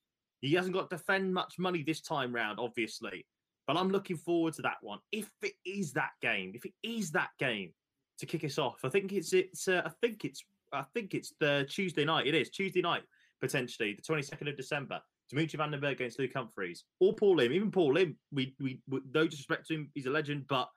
He 0.41 0.55
hasn't 0.55 0.75
got 0.75 0.91
to 0.91 0.97
defend 0.97 1.33
much 1.33 1.59
money 1.59 1.83
this 1.83 2.01
time 2.01 2.35
round, 2.35 2.59
obviously. 2.59 3.27
But 3.67 3.77
I'm 3.77 3.91
looking 3.91 4.17
forward 4.17 4.55
to 4.55 4.63
that 4.63 4.79
one. 4.81 4.99
If 5.13 5.31
it 5.43 5.53
is 5.65 5.93
that 5.93 6.11
game, 6.23 6.53
if 6.55 6.65
it 6.65 6.73
is 6.83 7.13
that 7.13 7.31
game 7.39 7.73
to 8.19 8.27
kick 8.27 8.45
us 8.45 8.59
off, 8.59 8.81
I 8.83 8.89
think 8.89 9.13
it's 9.13 9.33
it's 9.33 9.69
uh, 9.69 9.83
I 9.85 9.91
think 10.01 10.25
it's 10.25 10.45
I 10.73 10.85
think 10.95 11.15
it's 11.15 11.33
the 11.41 11.67
Tuesday 11.69 12.05
night. 12.05 12.27
It 12.27 12.35
is 12.35 12.51
Tuesday 12.51 12.81
night 12.81 13.03
potentially, 13.41 13.95
the 13.95 14.03
22nd 14.03 14.49
of 14.49 14.57
December. 14.57 15.01
Dimitri 15.29 15.57
Van 15.57 15.71
den 15.71 15.81
Bergh 15.81 15.93
against 15.93 16.19
Luke 16.19 16.33
Humphries 16.35 16.85
or 16.99 17.15
Paul 17.15 17.37
Lim. 17.37 17.53
Even 17.53 17.71
Paul 17.71 17.95
Lim, 17.95 18.17
we, 18.33 18.55
we, 18.61 18.81
we 18.89 19.01
no 19.15 19.27
disrespect 19.27 19.67
to 19.69 19.75
him, 19.75 19.91
he's 19.95 20.07
a 20.07 20.11
legend, 20.11 20.47
but 20.49 20.69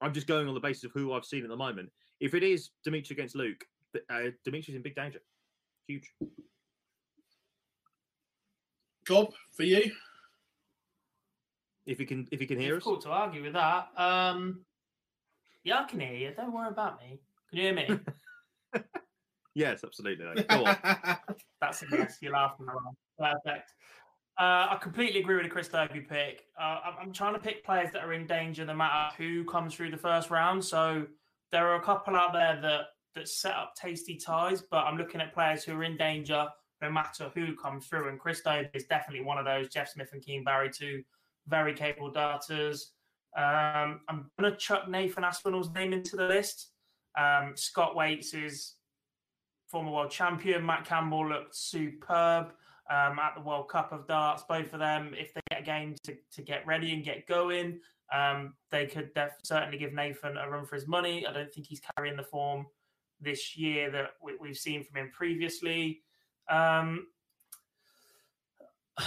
I'm 0.00 0.12
just 0.12 0.26
going 0.26 0.48
on 0.48 0.54
the 0.54 0.60
basis 0.60 0.84
of 0.84 0.90
who 0.92 1.12
I've 1.12 1.24
seen 1.24 1.44
at 1.44 1.48
the 1.48 1.56
moment. 1.56 1.88
If 2.20 2.34
it 2.34 2.42
is 2.42 2.70
Dimitri 2.84 3.14
against 3.14 3.36
Luke, 3.36 3.64
uh, 4.10 4.30
Dimitri's 4.44 4.74
in 4.74 4.82
big 4.82 4.96
danger. 4.96 5.20
Huge. 5.86 6.12
Gob 9.06 9.32
for 9.56 9.62
you. 9.62 9.92
If 11.86 11.98
he 11.98 12.04
can, 12.04 12.26
if 12.30 12.40
he 12.40 12.46
can 12.46 12.58
hear 12.58 12.74
Difficult 12.74 12.98
us, 12.98 13.04
to 13.04 13.10
argue 13.10 13.42
with 13.42 13.54
that. 13.54 13.88
Um, 13.96 14.64
yeah, 15.64 15.80
I 15.80 15.84
can 15.84 16.00
hear 16.00 16.14
you. 16.14 16.32
Don't 16.36 16.52
worry 16.52 16.68
about 16.68 17.00
me. 17.00 17.20
Can 17.50 17.58
you 17.58 17.64
hear 17.64 17.74
me? 17.74 18.80
yes, 19.54 19.82
absolutely. 19.84 20.42
Go 20.44 20.64
on. 20.64 20.76
That's 21.60 21.82
a 21.82 21.86
yes. 21.90 22.18
You're 22.20 22.32
laughing 22.32 22.66
around. 22.66 22.96
Perfect. 23.18 23.70
Uh, 24.38 24.66
I 24.70 24.78
completely 24.80 25.20
agree 25.20 25.36
with 25.36 25.44
the 25.44 25.50
Chris 25.50 25.68
Dobey 25.68 26.08
pick. 26.08 26.44
Uh, 26.58 26.80
I'm, 26.84 26.94
I'm 27.00 27.12
trying 27.12 27.34
to 27.34 27.38
pick 27.38 27.64
players 27.64 27.90
that 27.92 28.02
are 28.02 28.14
in 28.14 28.26
danger 28.26 28.64
no 28.64 28.74
matter 28.74 29.14
who 29.16 29.44
comes 29.44 29.74
through 29.74 29.90
the 29.90 29.96
first 29.96 30.30
round. 30.30 30.64
So 30.64 31.06
there 31.50 31.68
are 31.68 31.76
a 31.76 31.82
couple 31.82 32.16
out 32.16 32.32
there 32.32 32.58
that 32.62 32.80
that 33.14 33.28
set 33.28 33.54
up 33.54 33.74
tasty 33.74 34.16
ties, 34.16 34.62
but 34.62 34.84
I'm 34.84 34.96
looking 34.96 35.20
at 35.20 35.34
players 35.34 35.64
who 35.64 35.74
are 35.74 35.84
in 35.84 35.96
danger 35.96 36.48
no 36.80 36.90
matter 36.90 37.30
who 37.34 37.54
comes 37.54 37.86
through. 37.86 38.08
And 38.08 38.18
Chris 38.18 38.42
Dobey 38.44 38.70
is 38.74 38.84
definitely 38.84 39.24
one 39.24 39.38
of 39.38 39.44
those. 39.44 39.68
Jeff 39.68 39.90
Smith 39.90 40.10
and 40.12 40.22
Keane 40.22 40.44
Barry, 40.44 40.70
two 40.70 41.02
very 41.46 41.74
capable 41.74 42.10
darters. 42.10 42.92
Um, 43.36 44.00
I'm 44.08 44.30
going 44.38 44.52
to 44.52 44.56
chuck 44.56 44.88
Nathan 44.88 45.24
Aspinall's 45.24 45.72
name 45.72 45.92
into 45.92 46.16
the 46.16 46.26
list. 46.26 46.70
Um, 47.18 47.52
Scott 47.54 47.94
Waites 47.94 48.34
is 48.34 48.74
former 49.72 49.90
world 49.90 50.10
champion. 50.10 50.64
Matt 50.64 50.84
Campbell 50.84 51.28
looked 51.28 51.56
superb 51.56 52.52
um, 52.90 53.18
at 53.18 53.32
the 53.34 53.40
World 53.40 53.68
Cup 53.68 53.90
of 53.90 54.06
Darts. 54.06 54.44
Both 54.46 54.74
of 54.74 54.78
them, 54.78 55.14
if 55.18 55.32
they 55.32 55.40
get 55.50 55.62
a 55.62 55.64
game 55.64 55.96
to, 56.04 56.14
to 56.34 56.42
get 56.42 56.66
ready 56.66 56.92
and 56.92 57.02
get 57.02 57.26
going, 57.26 57.80
um, 58.12 58.52
they 58.70 58.86
could 58.86 59.14
def- 59.14 59.38
certainly 59.42 59.78
give 59.78 59.94
Nathan 59.94 60.36
a 60.36 60.48
run 60.48 60.66
for 60.66 60.76
his 60.76 60.86
money. 60.86 61.26
I 61.26 61.32
don't 61.32 61.52
think 61.52 61.66
he's 61.66 61.80
carrying 61.96 62.16
the 62.16 62.22
form 62.22 62.66
this 63.18 63.56
year 63.56 63.90
that 63.90 64.10
we, 64.22 64.48
have 64.48 64.58
seen 64.58 64.84
from 64.84 64.98
him 64.98 65.10
previously. 65.10 66.02
Um, 66.50 67.06
uh, 68.98 69.02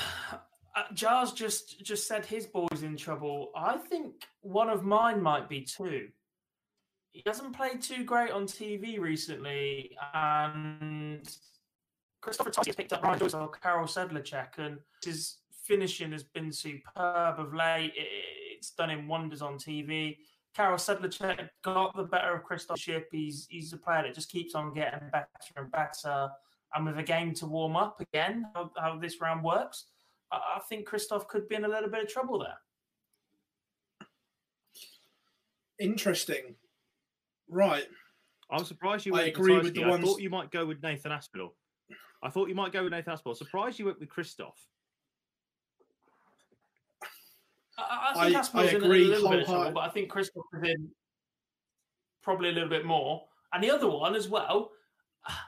Jars 0.94 1.32
just 1.32 1.84
just 1.86 2.08
said 2.08 2.26
his 2.26 2.48
boy's 2.48 2.82
in 2.82 2.98
trouble. 2.98 3.52
I 3.56 3.78
think 3.78 4.26
one 4.42 4.70
of 4.70 4.84
mine 4.84 5.22
might 5.22 5.48
be 5.48 5.62
too. 5.62 6.08
He 7.16 7.24
hasn't 7.26 7.56
played 7.56 7.82
too 7.82 8.04
great 8.04 8.32
on 8.32 8.46
TV 8.46 9.00
recently, 9.00 9.96
and 10.14 11.26
Christopher 12.20 12.52
Totti 12.52 12.68
has 12.68 12.76
picked 12.76 12.92
up 12.92 13.02
Ryan 13.04 13.20
Joyce 13.20 13.34
or 13.34 13.50
Karel 13.50 13.88
Sedlacek, 13.88 14.58
and 14.58 14.80
his 15.02 15.38
finishing 15.64 16.12
has 16.12 16.24
been 16.24 16.52
superb 16.52 17.40
of 17.40 17.54
late. 17.54 17.94
It's 17.96 18.72
done 18.72 18.90
him 18.90 19.08
wonders 19.08 19.42
on 19.42 19.58
TV. 19.58 20.18
Karel 20.54 20.76
Sedlacek 20.76 21.48
got 21.64 21.96
the 21.96 22.04
better 22.04 22.36
of 22.36 22.44
Christoph 22.44 22.80
Ship. 22.80 23.08
He's 23.10 23.48
he's 23.50 23.72
a 23.72 23.78
player 23.78 24.04
that 24.04 24.14
just 24.14 24.30
keeps 24.30 24.54
on 24.54 24.74
getting 24.74 25.08
better 25.10 25.28
and 25.56 25.72
better. 25.72 26.30
And 26.74 26.86
with 26.86 26.98
a 26.98 27.04
game 27.04 27.34
to 27.36 27.46
warm 27.46 27.78
up 27.78 28.02
again, 28.02 28.46
how, 28.54 28.72
how 28.76 29.00
this 29.00 29.22
round 29.22 29.42
works, 29.42 29.86
I, 30.34 30.58
I 30.58 30.60
think 30.68 30.86
Christoph 30.86 31.30
could 31.30 31.48
be 31.48 31.56
in 31.56 31.64
a 31.64 31.70
little 31.70 31.90
bit 31.90 32.04
of 32.04 32.10
trouble 32.10 32.40
there. 32.40 32.58
Interesting. 35.80 36.56
Right. 37.50 37.86
I'm 38.50 38.66
surprised 38.66 39.06
you 39.06 39.14
I 39.14 39.20
went 39.20 39.28
agree 39.30 39.56
with 39.56 39.64
with 39.66 39.74
the 39.76 39.84
I 39.86 40.00
thought 40.00 40.22
you 40.22 40.30
might 40.30 40.52
go 40.52 40.66
with 40.66 40.82
Nathan 40.84 41.12
Aspinall. 41.12 41.56
I 42.22 42.30
thought 42.30 42.50
you 42.50 42.56
might 42.56 42.72
go 42.72 42.84
with 42.84 42.92
Nathan 42.92 43.14
Aspinall. 43.14 43.36
Surprised 43.36 43.80
you 43.80 43.86
went 43.86 44.00
with 44.00 44.10
Christoph. 44.10 44.60
I, 47.78 48.14
I 48.16 48.24
think 48.26 48.36
I- 48.36 48.40
Aspinall's 48.40 48.70
I 48.74 48.76
in 48.78 48.84
a 48.84 48.88
little 48.88 49.30
bit 49.30 49.40
of 49.42 49.46
trouble, 49.48 49.72
but 49.72 49.82
I 49.82 49.90
think 49.90 50.10
Christoph 50.10 50.46
is 50.54 50.70
in 50.70 50.90
probably 52.22 52.50
a 52.50 52.54
little 52.54 52.70
bit 52.70 52.86
more. 52.86 53.24
And 53.54 53.64
the 53.64 53.72
other 53.72 53.90
one 53.90 54.16
as 54.16 54.28
well, 54.28 54.72
I 55.28 55.40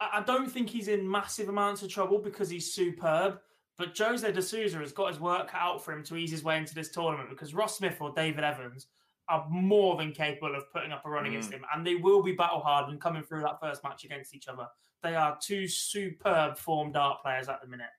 I 0.00 0.22
don't 0.26 0.50
think 0.50 0.68
he's 0.68 0.88
in 0.88 1.08
massive 1.08 1.48
amounts 1.48 1.82
of 1.82 1.88
trouble 1.88 2.18
because 2.18 2.50
he's 2.50 2.72
superb. 2.74 3.38
But 3.76 3.96
Jose 3.98 4.30
de 4.30 4.42
Sousa 4.42 4.78
has 4.78 4.92
got 4.92 5.08
his 5.08 5.18
work 5.20 5.48
cut 5.48 5.60
out 5.60 5.84
for 5.84 5.92
him 5.92 6.04
to 6.04 6.16
ease 6.16 6.30
his 6.30 6.44
way 6.44 6.58
into 6.58 6.74
this 6.74 6.90
tournament 6.90 7.28
because 7.30 7.54
Ross 7.54 7.78
Smith 7.78 7.96
or 8.00 8.12
David 8.14 8.44
Evans 8.44 8.86
are 9.28 9.48
more 9.48 9.96
than 9.96 10.12
capable 10.12 10.54
of 10.54 10.70
putting 10.72 10.92
up 10.92 11.04
a 11.06 11.10
run 11.10 11.26
against 11.26 11.50
Mm. 11.50 11.54
him, 11.54 11.66
and 11.72 11.86
they 11.86 11.94
will 11.94 12.22
be 12.22 12.32
battle 12.32 12.60
hard 12.60 12.90
and 12.90 13.00
coming 13.00 13.22
through 13.22 13.40
that 13.42 13.58
first 13.60 13.82
match 13.82 14.04
against 14.04 14.34
each 14.34 14.48
other. 14.48 14.68
They 15.02 15.14
are 15.14 15.38
two 15.40 15.66
superb 15.68 16.58
form 16.58 16.92
dart 16.92 17.22
players 17.22 17.48
at 17.48 17.60
the 17.60 17.66
minute. 17.66 17.90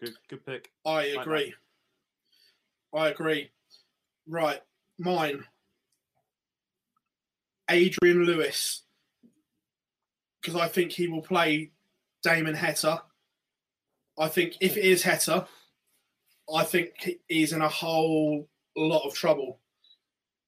Good, 0.00 0.16
good 0.28 0.44
pick. 0.44 0.72
I 0.84 1.12
Like 1.14 1.26
agree. 1.26 1.54
I 2.92 3.08
agree. 3.08 3.50
Right. 4.26 4.62
Mine. 4.98 5.46
Adrian 7.70 8.24
Lewis. 8.24 8.82
Because 10.40 10.56
I 10.60 10.68
think 10.68 10.92
he 10.92 11.08
will 11.08 11.22
play 11.22 11.72
Damon 12.22 12.54
Heta. 12.54 13.02
I 14.18 14.28
think 14.28 14.56
if 14.60 14.76
it 14.76 14.84
is 14.84 15.02
Heta, 15.02 15.48
I 16.54 16.64
think 16.64 17.18
he's 17.28 17.52
in 17.52 17.62
a 17.62 17.68
whole 17.68 18.48
lot 18.80 19.06
of 19.06 19.14
trouble 19.14 19.60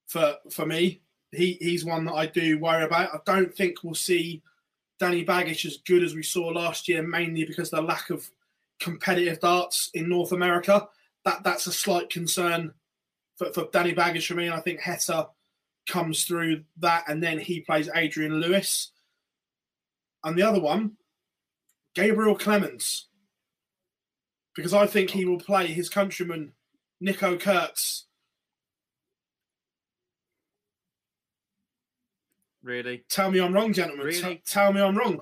for 0.07 0.35
for 0.51 0.65
me. 0.65 1.01
He 1.31 1.57
he's 1.59 1.85
one 1.85 2.05
that 2.05 2.13
I 2.13 2.25
do 2.25 2.59
worry 2.59 2.83
about. 2.83 3.13
I 3.13 3.19
don't 3.25 3.53
think 3.53 3.83
we'll 3.83 3.95
see 3.95 4.41
Danny 4.99 5.25
Baggish 5.25 5.65
as 5.65 5.77
good 5.77 6.03
as 6.03 6.15
we 6.15 6.23
saw 6.23 6.47
last 6.47 6.87
year, 6.87 7.03
mainly 7.03 7.45
because 7.45 7.69
the 7.69 7.81
lack 7.81 8.09
of 8.09 8.29
competitive 8.79 9.39
darts 9.39 9.89
in 9.93 10.09
North 10.09 10.31
America. 10.31 10.87
That 11.25 11.43
that's 11.43 11.67
a 11.67 11.71
slight 11.71 12.09
concern 12.09 12.73
for, 13.37 13.51
for 13.53 13.67
Danny 13.71 13.93
Baggish 13.93 14.27
for 14.27 14.35
me. 14.35 14.45
And 14.45 14.55
I 14.55 14.61
think 14.61 14.79
Heta 14.79 15.29
comes 15.87 16.25
through 16.25 16.63
that, 16.77 17.05
and 17.07 17.21
then 17.21 17.39
he 17.39 17.61
plays 17.61 17.89
Adrian 17.93 18.39
Lewis. 18.39 18.91
And 20.23 20.37
the 20.37 20.43
other 20.43 20.59
one, 20.59 20.93
Gabriel 21.95 22.35
Clemens, 22.35 23.07
because 24.55 24.73
I 24.73 24.87
think 24.87 25.09
he 25.09 25.25
will 25.25 25.39
play 25.39 25.67
his 25.67 25.89
countryman 25.89 26.53
Nico 26.99 27.37
Kurz. 27.37 28.06
Really? 32.67 33.05
Tell 33.09 33.31
me 33.31 33.39
I'm 33.39 33.53
wrong, 33.53 33.71
gentlemen. 33.71 34.05
Really? 34.05 34.19
Tell- 34.21 34.35
tell 34.45 34.73
me 34.73 34.81
I'm 34.81 34.97
wrong. 34.97 35.21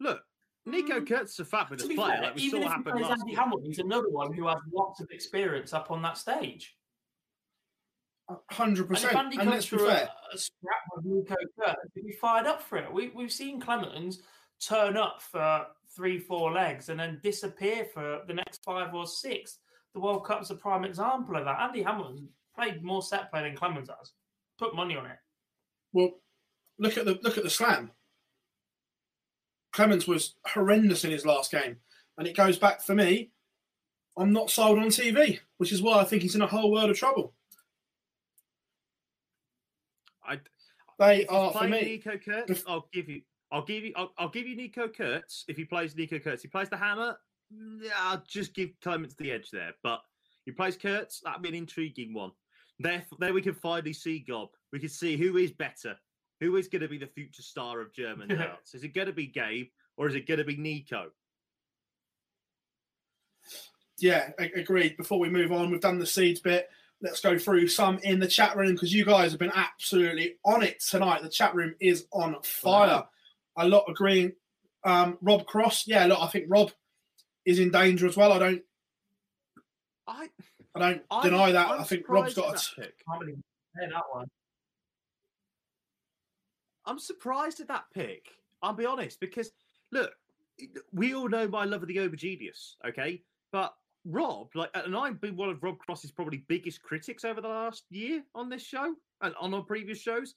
Look, 0.00 0.22
Nico 0.66 1.00
Mm. 1.00 1.08
Kurz 1.08 1.30
is 1.30 1.38
a 1.40 1.44
fabulous 1.46 1.86
player. 1.86 1.96
fair, 1.96 2.22
like 2.22 2.34
we 2.34 2.42
even 2.42 2.50
saw 2.50 2.56
if 2.56 2.62
he 2.64 2.68
happen 2.68 2.92
plays 2.92 3.02
last 3.04 3.20
Andy 3.20 3.32
year. 3.32 3.40
Hamilton, 3.40 3.66
he's 3.66 3.78
another 3.78 4.10
one 4.10 4.32
who 4.34 4.46
has 4.48 4.58
lots 4.70 5.00
of 5.00 5.10
experience 5.10 5.72
up 5.72 5.90
on 5.90 6.02
that 6.02 6.18
stage. 6.18 6.76
Hundred 8.50 8.86
percent. 8.86 9.14
And 9.14 9.22
if 9.22 9.24
percent. 9.24 9.24
Andy 9.24 9.36
And 9.38 9.44
comes 9.44 9.54
let's 9.54 9.64
be 9.70 9.76
through 9.78 9.86
fair. 9.88 10.08
a, 10.30 10.34
a 10.34 10.38
scrap 10.38 10.82
with 10.94 11.04
Nico 11.06 11.34
Kurz, 11.58 11.76
he'd 11.94 12.04
be 12.06 12.12
fired 12.12 12.46
up 12.46 12.60
for 12.62 12.76
it. 12.76 12.92
We, 12.92 13.08
we've 13.08 13.32
seen 13.32 13.58
Clemens 13.58 14.20
turn 14.60 14.98
up 14.98 15.22
for 15.22 15.66
three, 15.96 16.18
four 16.18 16.52
legs 16.52 16.90
and 16.90 17.00
then 17.00 17.18
disappear 17.22 17.86
for 17.86 18.20
the 18.26 18.34
next 18.34 18.62
five 18.62 18.92
or 18.94 19.06
six. 19.06 19.58
The 19.94 20.00
World 20.00 20.26
Cup's 20.26 20.50
a 20.50 20.54
prime 20.54 20.84
example 20.84 21.36
of 21.36 21.46
that. 21.46 21.60
Andy 21.60 21.82
Hamilton 21.82 22.28
played 22.54 22.82
more 22.82 23.02
set 23.02 23.30
play 23.30 23.42
than 23.42 23.56
Clemens 23.56 23.88
has. 23.88 24.12
Put 24.58 24.74
money 24.74 24.96
on 24.96 25.06
it. 25.06 25.16
Well, 25.92 26.12
look 26.78 26.96
at 26.96 27.04
the 27.04 27.18
look 27.22 27.38
at 27.38 27.44
the 27.44 27.50
slam. 27.50 27.90
Clemens 29.72 30.06
was 30.06 30.34
horrendous 30.46 31.04
in 31.04 31.10
his 31.10 31.24
last 31.24 31.50
game, 31.50 31.76
and 32.18 32.26
it 32.26 32.36
goes 32.36 32.58
back 32.58 32.82
for 32.82 32.94
me. 32.94 33.30
I'm 34.16 34.32
not 34.32 34.50
sold 34.50 34.78
on 34.78 34.88
TV, 34.88 35.40
which 35.56 35.72
is 35.72 35.80
why 35.80 36.00
I 36.00 36.04
think 36.04 36.22
he's 36.22 36.34
in 36.34 36.42
a 36.42 36.46
whole 36.46 36.70
world 36.70 36.90
of 36.90 36.98
trouble. 36.98 37.32
I, 40.24 40.38
They 40.98 41.26
are 41.26 41.52
for 41.52 41.66
me. 41.66 41.82
Nico 41.82 42.18
Kurz, 42.18 42.64
I'll 42.66 42.88
give 42.92 43.08
you. 43.08 43.22
I'll 43.50 43.64
give 43.64 43.84
you. 43.84 43.92
I'll, 43.96 44.12
I'll 44.18 44.28
give 44.28 44.46
you 44.46 44.56
Nico 44.56 44.88
Kurz 44.88 45.44
if 45.48 45.56
he 45.56 45.64
plays 45.64 45.96
Nico 45.96 46.18
Kurz. 46.18 46.42
He 46.42 46.48
plays 46.48 46.68
the 46.68 46.76
hammer. 46.76 47.16
Yeah, 47.80 47.90
I'll 47.98 48.22
just 48.26 48.54
give 48.54 48.70
Clemens 48.82 49.14
the 49.14 49.30
edge 49.30 49.50
there. 49.50 49.72
But 49.82 50.02
he 50.44 50.52
plays 50.52 50.76
Kurz. 50.76 51.20
That'd 51.24 51.42
be 51.42 51.48
an 51.48 51.54
intriguing 51.54 52.12
one. 52.14 52.32
There, 52.78 53.04
there 53.18 53.32
we 53.32 53.42
can 53.42 53.54
finally 53.54 53.92
see 53.92 54.24
Gob. 54.26 54.48
We 54.72 54.80
can 54.80 54.88
see 54.88 55.16
who 55.16 55.36
is 55.36 55.52
better. 55.52 55.96
Who 56.40 56.56
is 56.56 56.68
going 56.68 56.82
to 56.82 56.88
be 56.88 56.98
the 56.98 57.06
future 57.06 57.42
star 57.42 57.80
of 57.80 57.92
German 57.92 58.28
darts? 58.28 58.74
Is 58.74 58.82
it 58.82 58.94
going 58.94 59.06
to 59.06 59.12
be 59.12 59.26
Gabe 59.26 59.68
or 59.96 60.08
is 60.08 60.14
it 60.14 60.26
going 60.26 60.38
to 60.38 60.44
be 60.44 60.56
Nico? 60.56 61.10
Yeah, 63.98 64.30
agreed. 64.38 64.96
Before 64.96 65.20
we 65.20 65.30
move 65.30 65.52
on, 65.52 65.70
we've 65.70 65.80
done 65.80 65.98
the 65.98 66.06
seeds 66.06 66.40
bit. 66.40 66.68
Let's 67.00 67.20
go 67.20 67.38
through 67.38 67.68
some 67.68 67.98
in 67.98 68.18
the 68.18 68.26
chat 68.26 68.56
room 68.56 68.72
because 68.72 68.92
you 68.92 69.04
guys 69.04 69.30
have 69.30 69.38
been 69.38 69.52
absolutely 69.54 70.36
on 70.44 70.62
it 70.62 70.80
tonight. 70.80 71.22
The 71.22 71.28
chat 71.28 71.54
room 71.54 71.74
is 71.80 72.06
on 72.12 72.36
fire. 72.42 73.04
A 73.56 73.68
lot 73.68 73.84
agreeing. 73.88 74.32
Um, 74.84 75.18
Rob 75.20 75.46
Cross, 75.46 75.86
yeah, 75.86 76.06
look, 76.06 76.20
I 76.20 76.26
think 76.26 76.46
Rob 76.48 76.72
is 77.44 77.58
in 77.58 77.70
danger 77.70 78.06
as 78.06 78.16
well. 78.16 78.32
I 78.32 78.38
don't, 78.38 78.62
I, 80.06 80.28
I 80.74 80.78
don't 80.78 81.02
I'm- 81.10 81.22
deny 81.22 81.52
that. 81.52 81.70
I'm 81.70 81.80
I 81.80 81.84
think 81.84 82.08
Rob's 82.08 82.34
got. 82.34 82.48
A, 82.48 82.52
that 82.52 82.68
pick. 82.76 82.94
Can't 83.06 83.20
really 83.20 83.36
that 83.74 84.02
one. 84.12 84.26
I'm 86.84 86.98
surprised 86.98 87.60
at 87.60 87.68
that 87.68 87.84
pick. 87.94 88.26
I'll 88.62 88.72
be 88.72 88.86
honest 88.86 89.20
because 89.20 89.50
look, 89.90 90.12
we 90.92 91.14
all 91.14 91.28
know 91.28 91.48
my 91.48 91.64
love 91.64 91.82
of 91.82 91.88
the 91.88 91.96
Overgenius, 91.96 92.74
okay? 92.86 93.22
But 93.50 93.74
Rob, 94.04 94.48
like, 94.54 94.70
and 94.74 94.96
I've 94.96 95.20
been 95.20 95.36
one 95.36 95.48
of 95.50 95.62
Rob 95.62 95.78
Cross's 95.78 96.10
probably 96.10 96.44
biggest 96.48 96.82
critics 96.82 97.24
over 97.24 97.40
the 97.40 97.48
last 97.48 97.84
year 97.90 98.22
on 98.34 98.48
this 98.48 98.62
show 98.62 98.94
and 99.20 99.34
on 99.40 99.54
our 99.54 99.62
previous 99.62 100.00
shows. 100.00 100.34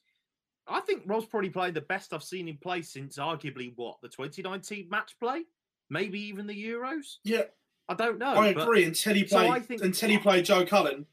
I 0.68 0.80
think 0.80 1.02
Rob's 1.06 1.26
probably 1.26 1.50
played 1.50 1.74
the 1.74 1.80
best 1.80 2.12
I've 2.12 2.24
seen 2.24 2.48
him 2.48 2.58
play 2.60 2.82
since 2.82 3.18
arguably 3.18 3.72
what 3.76 3.96
the 4.02 4.08
2019 4.08 4.88
match 4.90 5.16
play, 5.20 5.44
maybe 5.90 6.20
even 6.20 6.46
the 6.46 6.64
Euros. 6.64 7.16
yeah, 7.24 7.42
I 7.88 7.94
don't 7.94 8.18
know. 8.18 8.34
I 8.34 8.52
but- 8.52 8.62
agree. 8.64 8.84
Until 8.84 9.14
he 9.14 9.24
played, 9.24 9.50
I 9.50 9.60
think- 9.60 9.82
until 9.82 10.10
he 10.10 10.18
played 10.18 10.44
Joe 10.44 10.64
Cullen, 10.66 11.06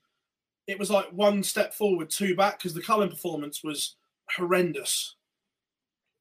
it 0.68 0.80
was 0.80 0.90
like 0.90 1.10
one 1.12 1.44
step 1.44 1.74
forward, 1.74 2.10
two 2.10 2.36
back 2.36 2.58
because 2.58 2.74
the 2.74 2.82
Cullen 2.82 3.10
performance 3.10 3.64
was 3.64 3.96
horrendous. 4.36 5.16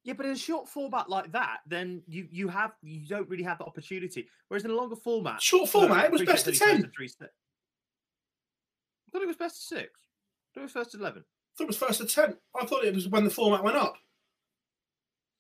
Yeah, 0.04 0.14
but 0.14 0.26
in 0.26 0.32
a 0.32 0.36
short 0.36 0.68
format 0.68 1.08
like 1.08 1.30
that, 1.32 1.60
then 1.66 2.02
you 2.08 2.26
you 2.30 2.48
have 2.48 2.72
you 2.82 3.06
don't 3.06 3.28
really 3.28 3.44
have 3.44 3.58
the 3.58 3.64
opportunity. 3.64 4.28
Whereas 4.48 4.64
in 4.64 4.72
a 4.72 4.74
longer 4.74 4.96
format, 4.96 5.40
Short 5.40 5.70
format, 5.70 5.98
I 5.98 6.04
it 6.06 6.10
was 6.12 6.22
best 6.22 6.48
of 6.48 6.58
that 6.58 6.76
he 6.76 6.82
plays 6.82 6.82
10. 6.82 6.82
the 6.82 6.88
three 6.88 7.08
I 7.20 7.28
thought 9.12 9.22
it 9.22 9.28
was 9.28 9.36
best 9.36 9.56
of 9.58 9.78
six. 9.78 9.90
I 9.90 10.48
thought 10.54 10.60
it 10.60 10.62
was 10.64 10.72
first 10.72 10.94
eleven. 10.96 11.22
I 11.22 11.52
thought 11.56 11.64
it 11.64 11.66
was 11.68 11.76
first 11.76 12.00
to 12.00 12.06
ten. 12.06 12.36
I 12.60 12.66
thought 12.66 12.84
it 12.84 12.94
was 12.94 13.08
when 13.08 13.24
the 13.24 13.30
format 13.30 13.62
went 13.62 13.76
up. 13.76 13.94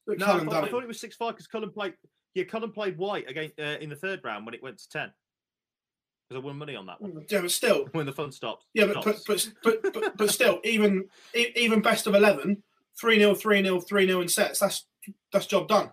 No, 0.06 0.14
I 0.26 0.44
thought, 0.44 0.52
I 0.54 0.66
it. 0.66 0.70
thought 0.70 0.82
it 0.84 0.88
was 0.88 1.00
six 1.00 1.16
five 1.16 1.34
because 1.34 1.48
Cullen 1.48 1.70
played. 1.72 1.94
Yeah, 2.34 2.44
Cullen 2.44 2.72
played 2.72 2.96
white 2.96 3.28
again 3.28 3.50
uh, 3.58 3.78
in 3.80 3.90
the 3.90 3.96
third 3.96 4.20
round 4.24 4.46
when 4.46 4.54
it 4.54 4.62
went 4.62 4.78
to 4.78 4.88
ten. 4.88 5.12
Because 6.28 6.42
I 6.42 6.46
won 6.46 6.56
money 6.56 6.76
on 6.76 6.86
that 6.86 7.00
one 7.00 7.24
Yeah, 7.28 7.40
but 7.42 7.50
still, 7.50 7.86
when 7.92 8.06
the 8.06 8.12
fun 8.12 8.32
stopped. 8.32 8.64
yeah, 8.74 8.86
but 8.86 9.04
but, 9.04 9.18
stops. 9.18 9.50
but 9.62 9.82
but 9.82 9.92
but 9.94 10.16
but 10.16 10.30
still, 10.30 10.60
even 10.64 11.08
even 11.34 11.80
best 11.82 12.06
of 12.06 12.14
eleven, 12.14 12.62
three 12.98 13.18
0 13.18 13.34
three 13.34 13.62
0 13.62 13.80
three 13.80 14.06
0 14.06 14.20
in 14.22 14.28
sets. 14.28 14.60
That's 14.60 14.86
that's 15.32 15.46
job 15.46 15.68
done. 15.68 15.90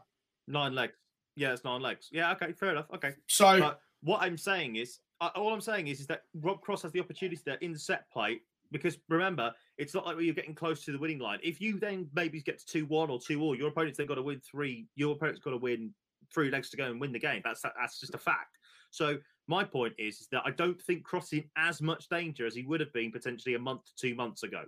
nine 0.47 0.75
legs. 0.75 0.93
Yeah, 1.35 1.53
it's 1.53 1.63
nine 1.63 1.81
legs. 1.81 2.09
Yeah, 2.11 2.31
okay, 2.33 2.51
fair 2.51 2.71
enough. 2.71 2.87
Okay, 2.93 3.13
So 3.27 3.59
But 3.59 3.79
what 4.01 4.21
I'm 4.21 4.37
saying 4.37 4.75
is, 4.75 4.99
all 5.21 5.53
I'm 5.53 5.61
saying 5.61 5.87
is, 5.87 5.99
is 6.01 6.07
that 6.07 6.23
Rob 6.41 6.61
Cross 6.61 6.81
has 6.83 6.91
the 6.91 6.99
opportunity 6.99 7.41
there 7.45 7.55
in 7.55 7.71
the 7.71 7.79
set 7.79 8.09
play 8.11 8.41
because 8.71 8.97
remember, 9.09 9.53
it's 9.77 9.93
not 9.93 10.05
like 10.05 10.17
you're 10.19 10.33
getting 10.33 10.53
close 10.53 10.83
to 10.85 10.91
the 10.91 10.99
winning 10.99 11.19
line. 11.19 11.39
If 11.41 11.59
you 11.61 11.79
then 11.79 12.07
maybe 12.13 12.41
get 12.41 12.59
to 12.59 12.65
two 12.65 12.85
one 12.85 13.09
or 13.09 13.19
two 13.19 13.41
all, 13.41 13.55
your 13.55 13.69
opponent's 13.69 13.97
then 13.97 14.07
got 14.07 14.15
to 14.15 14.21
win 14.21 14.39
three. 14.41 14.85
Your 14.95 15.13
opponent's 15.15 15.39
got 15.39 15.51
to 15.51 15.57
win 15.57 15.93
three 16.33 16.51
legs 16.51 16.69
to 16.71 16.77
go 16.77 16.85
and 16.85 16.99
win 16.99 17.11
the 17.11 17.19
game. 17.19 17.41
That's 17.43 17.61
that's 17.61 17.99
just 17.99 18.15
a 18.15 18.19
fact. 18.19 18.57
So 18.91 19.17
my 19.47 19.63
point 19.63 19.93
is, 19.97 20.21
is 20.21 20.27
that 20.31 20.43
I 20.45 20.51
don't 20.51 20.81
think 20.81 21.03
Cross 21.03 21.33
is 21.33 21.39
in 21.39 21.43
as 21.57 21.81
much 21.81 22.07
danger 22.09 22.45
as 22.45 22.55
he 22.55 22.63
would 22.63 22.79
have 22.79 22.93
been 22.93 23.11
potentially 23.11 23.55
a 23.55 23.59
month 23.59 23.85
to 23.85 23.91
two 23.95 24.15
months 24.15 24.43
ago. 24.43 24.63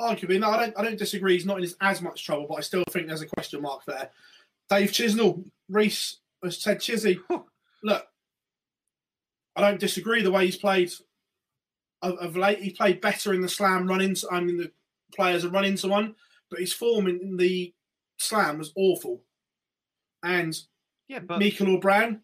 arguably, 0.00 0.40
no, 0.40 0.50
I 0.50 0.58
don't 0.58 0.78
I 0.78 0.82
don't 0.82 0.98
disagree. 0.98 1.34
He's 1.34 1.46
not 1.46 1.62
in 1.62 1.70
as 1.80 2.02
much 2.02 2.24
trouble, 2.24 2.46
but 2.48 2.58
I 2.58 2.62
still 2.62 2.84
think 2.90 3.06
there's 3.06 3.22
a 3.22 3.26
question 3.26 3.62
mark 3.62 3.84
there. 3.86 4.10
Dave 4.68 4.90
Chisnell, 4.90 5.44
Reese 5.68 6.18
has 6.42 6.58
said 6.58 6.78
Chizzy. 6.78 7.18
Look, 7.82 8.06
I 9.56 9.60
don't 9.60 9.80
disagree 9.80 10.22
the 10.22 10.30
way 10.30 10.46
he's 10.46 10.56
played 10.56 10.92
of, 12.02 12.14
of 12.18 12.36
late. 12.36 12.60
He 12.60 12.70
played 12.70 13.00
better 13.00 13.32
in 13.34 13.40
the 13.40 13.48
slam 13.48 13.86
run 13.86 14.00
into 14.00 14.26
I 14.30 14.40
mean 14.40 14.58
the 14.58 14.72
players 15.14 15.44
are 15.44 15.50
run 15.50 15.64
into 15.64 15.88
one, 15.88 16.14
but 16.50 16.60
his 16.60 16.72
form 16.72 17.06
in, 17.06 17.20
in 17.20 17.36
the 17.36 17.72
slam 18.18 18.58
was 18.58 18.72
awful. 18.76 19.22
And 20.22 20.56
Yeah, 21.08 21.20
but 21.20 21.38
Mikel 21.38 21.68
O'Brien, 21.74 22.20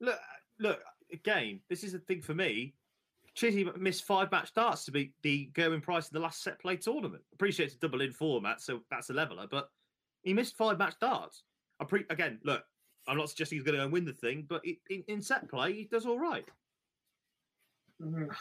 look, 0.00 0.18
look 0.58 0.80
again. 1.12 1.60
This 1.68 1.84
is 1.84 1.92
the 1.92 1.98
thing 1.98 2.22
for 2.22 2.34
me. 2.34 2.74
Chizzy 3.36 3.76
missed 3.76 4.04
five 4.04 4.30
match 4.32 4.48
starts 4.48 4.84
to 4.86 4.90
beat 4.90 5.12
the 5.22 5.46
going 5.54 5.80
price 5.80 6.08
in 6.08 6.14
the 6.14 6.20
last 6.20 6.42
set 6.42 6.60
play 6.60 6.76
tournament. 6.76 7.22
Appreciate 7.32 7.66
it's 7.66 7.76
a 7.76 7.78
double 7.78 8.00
in 8.00 8.12
format, 8.12 8.60
so 8.60 8.80
that's 8.90 9.10
a 9.10 9.12
leveler, 9.12 9.46
but 9.48 9.70
he 10.22 10.34
missed 10.34 10.56
five 10.56 10.78
match 10.78 10.94
starts. 10.94 11.44
I 11.78 11.84
pre- 11.84 12.06
again, 12.10 12.40
look, 12.42 12.64
I'm 13.06 13.16
not 13.16 13.28
suggesting 13.30 13.56
he's 13.56 13.64
going 13.64 13.74
to 13.74 13.78
go 13.78 13.84
and 13.84 13.92
win 13.92 14.04
the 14.04 14.12
thing, 14.12 14.44
but 14.48 14.62
in, 14.90 15.04
in 15.06 15.22
set 15.22 15.48
play, 15.48 15.72
he 15.72 15.84
does 15.84 16.04
all 16.04 16.18
right. 16.18 16.44
Mm-hmm. 18.02 18.32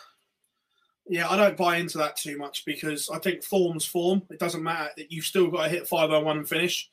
Yeah, 1.10 1.30
I 1.30 1.38
don't 1.38 1.56
buy 1.56 1.78
into 1.78 1.98
that 2.00 2.18
too 2.18 2.38
much 2.38 2.66
because 2.66 3.10
I 3.10 3.20
think 3.20 3.44
form's 3.44 3.86
form. 3.86 4.24
It 4.30 4.40
doesn't 4.40 4.64
matter 4.64 4.90
that 4.98 5.12
you've 5.12 5.26
still 5.26 5.50
got 5.50 5.64
to 5.64 5.70
hit 5.70 5.88
501 5.88 6.38
and 6.38 6.48
finish. 6.48 6.90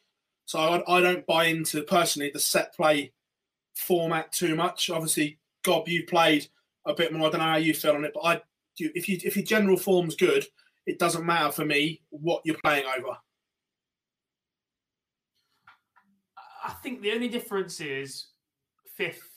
So 0.46 0.58
I, 0.58 0.98
I 0.98 1.00
don't 1.00 1.26
buy 1.26 1.46
into 1.46 1.82
personally 1.82 2.30
the 2.32 2.38
set 2.38 2.74
play 2.74 3.12
format 3.74 4.30
too 4.32 4.54
much. 4.54 4.90
Obviously, 4.90 5.38
Gob, 5.62 5.88
you 5.88 6.04
played 6.04 6.46
a 6.86 6.94
bit 6.94 7.12
more. 7.12 7.28
I 7.28 7.30
don't 7.30 7.40
know 7.40 7.46
how 7.46 7.56
you 7.56 7.74
feel 7.74 7.94
on 7.94 8.04
it, 8.04 8.12
but 8.14 8.20
I, 8.20 8.40
if 8.78 9.08
you 9.08 9.18
if 9.24 9.36
your 9.36 9.44
general 9.44 9.76
form's 9.76 10.14
good, 10.14 10.46
it 10.86 10.98
doesn't 10.98 11.24
matter 11.24 11.50
for 11.50 11.64
me 11.64 12.02
what 12.10 12.42
you're 12.44 12.58
playing 12.62 12.84
over. 12.86 13.16
I 16.64 16.72
think 16.82 17.02
the 17.02 17.12
only 17.12 17.28
difference 17.28 17.80
is 17.80 18.26
fifth 18.94 19.28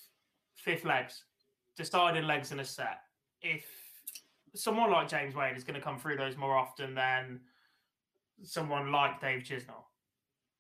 fifth 0.56 0.86
legs, 0.86 1.24
deciding 1.78 2.24
legs 2.24 2.52
in 2.52 2.60
a 2.60 2.66
set. 2.66 3.02
If 3.42 3.66
someone 4.56 4.92
like 4.92 5.10
James 5.10 5.36
Wade 5.36 5.58
is 5.58 5.64
going 5.64 5.80
to 5.80 5.82
come 5.82 6.00
through 6.00 6.18
those 6.18 6.38
more 6.38 6.56
often 6.56 6.96
than 6.96 7.40
someone 8.44 8.92
like 8.92 9.22
Dave 9.22 9.44
Chisnell, 9.44 9.86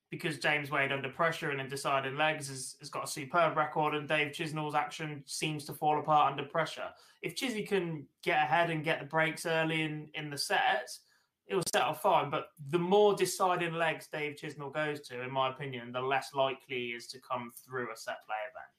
because 0.09 0.39
James 0.39 0.71
Wade 0.71 0.91
under 0.91 1.09
pressure 1.09 1.51
and 1.51 1.61
in 1.61 1.69
deciding 1.69 2.17
legs 2.17 2.47
has, 2.49 2.75
has 2.79 2.89
got 2.89 3.05
a 3.05 3.07
superb 3.07 3.57
record, 3.57 3.93
and 3.95 4.07
Dave 4.07 4.31
Chisnell's 4.31 4.75
action 4.75 5.23
seems 5.25 5.65
to 5.65 5.73
fall 5.73 5.99
apart 5.99 6.31
under 6.31 6.43
pressure. 6.43 6.89
If 7.21 7.35
Chizzy 7.35 7.67
can 7.67 8.05
get 8.23 8.43
ahead 8.43 8.69
and 8.69 8.83
get 8.83 8.99
the 8.99 9.05
breaks 9.05 9.45
early 9.45 9.81
in, 9.81 10.09
in 10.13 10.29
the 10.29 10.37
set, 10.37 10.89
it 11.47 11.55
will 11.55 11.63
settle 11.73 11.93
fine. 11.93 12.29
But 12.29 12.47
the 12.69 12.79
more 12.79 13.15
deciding 13.15 13.73
legs 13.73 14.07
Dave 14.11 14.35
Chisnell 14.35 14.73
goes 14.73 15.01
to, 15.07 15.21
in 15.21 15.31
my 15.31 15.49
opinion, 15.49 15.91
the 15.91 16.01
less 16.01 16.33
likely 16.33 16.57
he 16.67 16.87
is 16.89 17.07
to 17.07 17.19
come 17.19 17.51
through 17.65 17.91
a 17.91 17.97
set 17.97 18.17
play 18.25 18.35
event. 18.51 18.76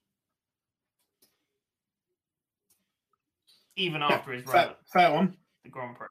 Even 3.78 4.02
after 4.02 4.32
his 4.32 4.44
Fair, 4.44 4.54
run, 4.54 4.68
at 4.68 4.78
fair 4.92 5.12
one. 5.12 5.36
the 5.64 5.70
Grand 5.70 5.96
Prix. 5.96 6.08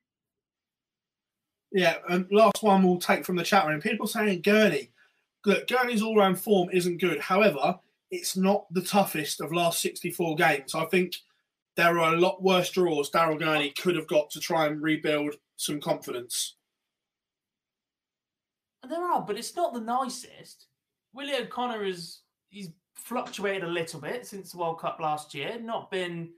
Yeah, 1.74 1.98
and 2.10 2.26
last 2.32 2.64
one 2.64 2.82
we'll 2.84 2.98
take 2.98 3.26
from 3.26 3.36
the 3.36 3.44
chat 3.44 3.68
room. 3.68 3.82
People 3.82 4.08
saying 4.08 4.42
Gurney. 4.42 4.90
Look, 5.46 5.68
Gurney's 5.68 6.02
all 6.02 6.16
round 6.16 6.40
form 6.40 6.70
isn't 6.72 7.00
good. 7.02 7.20
However, 7.20 7.78
it's 8.10 8.38
not 8.38 8.66
the 8.74 8.82
toughest 8.82 9.42
of 9.42 9.52
last 9.52 9.82
64 9.82 10.36
games. 10.38 10.76
I 10.76 10.86
think 10.86 11.16
there 11.76 12.00
are 12.00 12.14
a 12.14 12.20
lot 12.20 12.42
worse 12.42 12.70
draws 12.72 13.12
Daryl 13.12 13.38
Gurney 13.38 13.72
could 13.72 13.96
have 13.98 14.08
got 14.08 14.30
to 14.32 14.40
try 14.40 14.66
and 14.68 14.82
rebuild 14.82 15.36
some 15.58 15.80
confidence. 15.82 16.56
There 18.88 19.04
are, 19.04 19.22
but 19.22 19.38
it's 19.38 19.56
not 19.56 19.74
the 19.74 19.82
nicest. 19.82 20.68
Willie 21.14 21.36
O'Connor 21.36 21.84
is 21.84 22.22
he's 22.50 22.70
fluctuated 22.96 23.64
a 23.64 23.68
little 23.68 24.00
bit 24.00 24.26
since 24.26 24.52
the 24.52 24.58
World 24.58 24.80
Cup 24.80 25.00
last 25.02 25.34
year. 25.34 25.60
Not 25.60 25.92
been 25.92 26.30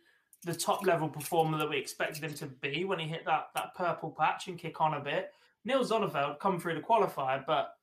the 0.44 0.54
top 0.54 0.86
level 0.86 1.10
performer 1.10 1.58
that 1.58 1.70
we 1.70 1.78
expected 1.78 2.24
him 2.24 2.34
to 2.34 2.46
be 2.48 2.86
when 2.86 3.00
he 3.00 3.08
hit 3.08 3.26
that 3.26 3.48
that 3.56 3.76
purple 3.76 4.16
patch 4.18 4.48
and 4.48 4.58
kick 4.58 4.80
on 4.80 4.94
a 4.94 5.00
bit. 5.00 5.32
Niels 5.66 5.92
Zonneveld 5.92 6.40
come 6.40 6.60
through 6.60 6.76
the 6.76 6.82
qualifier, 6.82 7.46
but 7.46 7.74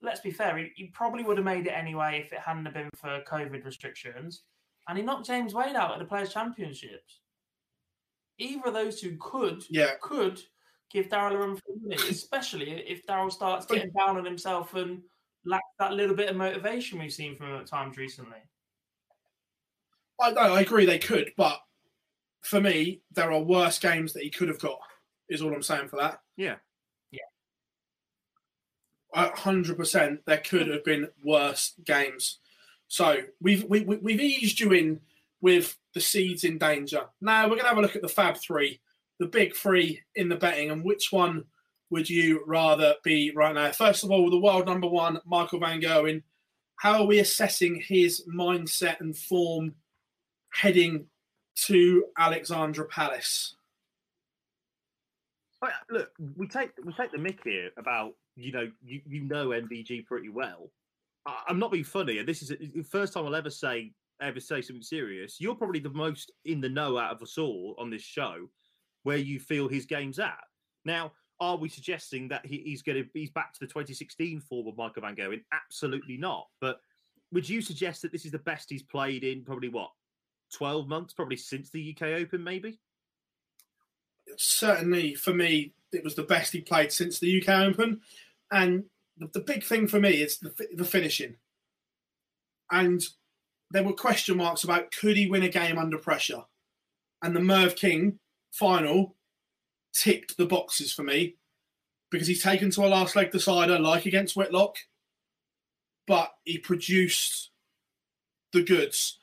let's 0.00 0.20
be 0.20 0.30
fair, 0.30 0.56
he, 0.56 0.70
he, 0.74 0.86
probably 0.86 1.22
would 1.22 1.36
have 1.36 1.44
made 1.44 1.66
it 1.66 1.70
anyway 1.70 2.22
if 2.24 2.32
it 2.32 2.38
hadn't 2.40 2.64
have 2.64 2.74
been 2.74 2.90
for 2.96 3.22
COVID 3.28 3.64
restrictions. 3.64 4.42
And 4.88 4.98
he 4.98 5.04
knocked 5.04 5.26
James 5.26 5.54
Wade 5.54 5.76
out 5.76 5.92
at 5.92 5.98
the 5.98 6.04
Players' 6.04 6.32
Championships. 6.32 7.20
Either 8.38 8.68
of 8.68 8.74
those 8.74 9.00
two 9.00 9.16
could 9.20 9.62
yeah. 9.70 9.92
could 10.00 10.40
give 10.90 11.08
Daryl 11.08 11.32
a 11.32 11.38
run 11.38 11.56
for 11.56 11.62
money, 11.82 11.96
especially 12.10 12.70
if 12.70 13.06
Daryl 13.06 13.30
starts 13.30 13.66
getting 13.66 13.92
down 13.96 14.16
on 14.16 14.24
himself 14.24 14.74
and 14.74 15.02
lacks 15.44 15.64
that 15.78 15.92
little 15.92 16.16
bit 16.16 16.30
of 16.30 16.36
motivation 16.36 16.98
we've 16.98 17.12
seen 17.12 17.36
from 17.36 17.48
him 17.48 17.60
at 17.60 17.66
times 17.66 17.96
recently. 17.96 18.38
I, 20.20 20.30
I 20.30 20.60
agree 20.60 20.84
they 20.86 20.98
could, 20.98 21.32
but 21.36 21.58
for 22.42 22.60
me, 22.60 23.00
there 23.12 23.32
are 23.32 23.40
worse 23.40 23.78
games 23.78 24.12
that 24.12 24.22
he 24.22 24.30
could 24.30 24.48
have 24.48 24.60
got. 24.60 24.78
Is 25.28 25.40
all 25.40 25.54
I'm 25.54 25.62
saying 25.62 25.88
for 25.88 25.96
that. 25.96 26.20
Yeah, 26.36 26.56
yeah. 27.10 27.20
hundred 29.14 29.76
percent, 29.78 30.20
there 30.26 30.38
could 30.38 30.68
have 30.68 30.84
been 30.84 31.08
worse 31.24 31.74
games. 31.84 32.38
So 32.88 33.22
we've 33.40 33.64
we, 33.64 33.78
have 33.80 34.02
we 34.02 34.12
have 34.12 34.20
eased 34.20 34.60
you 34.60 34.72
in 34.72 35.00
with 35.40 35.76
the 35.94 36.00
seeds 36.00 36.44
in 36.44 36.58
danger. 36.58 37.02
Now 37.20 37.44
we're 37.44 37.50
going 37.50 37.60
to 37.60 37.68
have 37.68 37.78
a 37.78 37.82
look 37.82 37.96
at 37.96 38.02
the 38.02 38.08
Fab 38.08 38.36
Three, 38.36 38.80
the 39.18 39.26
big 39.26 39.54
three 39.56 40.02
in 40.14 40.28
the 40.28 40.36
betting, 40.36 40.70
and 40.70 40.84
which 40.84 41.12
one 41.12 41.44
would 41.90 42.10
you 42.10 42.42
rather 42.46 42.94
be 43.04 43.32
right 43.34 43.54
now? 43.54 43.70
First 43.70 44.04
of 44.04 44.10
all, 44.10 44.28
the 44.28 44.38
world 44.38 44.66
number 44.66 44.88
one, 44.88 45.18
Michael 45.24 45.60
Van 45.60 45.80
Gerwen. 45.80 46.22
How 46.76 47.02
are 47.02 47.06
we 47.06 47.20
assessing 47.20 47.80
his 47.80 48.24
mindset 48.26 49.00
and 49.00 49.16
form 49.16 49.74
heading 50.50 51.06
to 51.54 52.04
Alexandra 52.18 52.86
Palace. 52.86 53.56
Oh, 55.62 55.68
look, 55.90 56.10
we 56.36 56.48
take 56.48 56.70
we 56.84 56.92
take 56.92 57.12
the 57.12 57.18
mick 57.18 57.38
here 57.44 57.70
about 57.76 58.14
you 58.36 58.52
know 58.52 58.68
you 58.84 59.00
you 59.06 59.20
know 59.22 59.48
MVG 59.48 60.06
pretty 60.06 60.28
well. 60.28 60.70
I, 61.26 61.42
am 61.48 61.58
not 61.58 61.70
being 61.70 61.84
funny, 61.84 62.18
and 62.18 62.28
this 62.28 62.42
is 62.42 62.48
the 62.48 62.82
first 62.82 63.12
time 63.12 63.26
I'll 63.26 63.34
ever 63.34 63.50
say 63.50 63.92
ever 64.20 64.40
say 64.40 64.60
something 64.60 64.82
serious. 64.82 65.40
You're 65.40 65.54
probably 65.54 65.80
the 65.80 65.90
most 65.90 66.32
in 66.44 66.60
the 66.60 66.68
know 66.68 66.98
out 66.98 67.12
of 67.12 67.22
us 67.22 67.38
all 67.38 67.74
on 67.78 67.90
this 67.90 68.02
show, 68.02 68.48
where 69.04 69.18
you 69.18 69.38
feel 69.38 69.68
his 69.68 69.86
game's 69.86 70.18
at. 70.18 70.42
Now, 70.84 71.12
are 71.40 71.56
we 71.56 71.68
suggesting 71.68 72.28
that 72.28 72.44
he, 72.46 72.58
he's 72.58 72.82
going 72.82 73.02
to 73.02 73.08
he's 73.14 73.30
back 73.30 73.52
to 73.52 73.60
the 73.60 73.66
2016 73.66 74.40
form 74.40 74.66
of 74.66 74.76
Michael 74.76 75.02
Van 75.02 75.14
Gerwen? 75.14 75.42
Absolutely 75.52 76.16
not. 76.16 76.46
But 76.60 76.80
would 77.32 77.48
you 77.48 77.62
suggest 77.62 78.02
that 78.02 78.12
this 78.12 78.24
is 78.24 78.32
the 78.32 78.38
best 78.38 78.68
he's 78.68 78.82
played 78.82 79.24
in 79.24 79.44
probably 79.44 79.68
what 79.68 79.90
12 80.52 80.88
months, 80.88 81.14
probably 81.14 81.36
since 81.36 81.70
the 81.70 81.96
UK 81.96 82.08
Open, 82.20 82.42
maybe? 82.42 82.78
Certainly, 84.36 85.14
for 85.14 85.34
me, 85.34 85.72
it 85.92 86.04
was 86.04 86.14
the 86.14 86.22
best 86.22 86.52
he 86.52 86.60
played 86.60 86.92
since 86.92 87.18
the 87.18 87.42
UK 87.42 87.48
Open. 87.68 88.00
And 88.50 88.84
the, 89.18 89.40
big 89.40 89.64
thing 89.64 89.86
for 89.86 90.00
me 90.00 90.22
is 90.22 90.38
the, 90.38 90.54
the 90.74 90.84
finishing. 90.84 91.36
And 92.70 93.02
there 93.70 93.84
were 93.84 93.92
question 93.92 94.36
marks 94.36 94.64
about 94.64 94.92
could 94.92 95.16
he 95.16 95.26
win 95.26 95.42
a 95.42 95.48
game 95.48 95.78
under 95.78 95.98
pressure? 95.98 96.42
And 97.22 97.34
the 97.34 97.40
Merv 97.40 97.76
King 97.76 98.18
final 98.52 99.16
ticked 99.94 100.36
the 100.36 100.46
boxes 100.46 100.92
for 100.92 101.02
me 101.02 101.36
because 102.10 102.26
he's 102.26 102.42
taken 102.42 102.70
to 102.70 102.84
a 102.84 102.88
last 102.88 103.16
leg 103.16 103.30
decider 103.30 103.78
like 103.78 104.06
against 104.06 104.36
Whitlock, 104.36 104.76
but 106.06 106.32
he 106.44 106.58
produced 106.58 107.50
the 108.52 108.62
goods. 108.62 109.18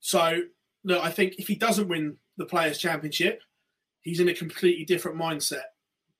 So 0.00 0.42
look, 0.84 1.02
I 1.02 1.10
think 1.10 1.34
if 1.38 1.48
he 1.48 1.54
doesn't 1.54 1.88
win 1.88 2.16
the 2.36 2.44
Players' 2.44 2.78
Championship, 2.78 3.42
he's 4.02 4.20
in 4.20 4.28
a 4.28 4.34
completely 4.34 4.84
different 4.84 5.18
mindset. 5.18 5.62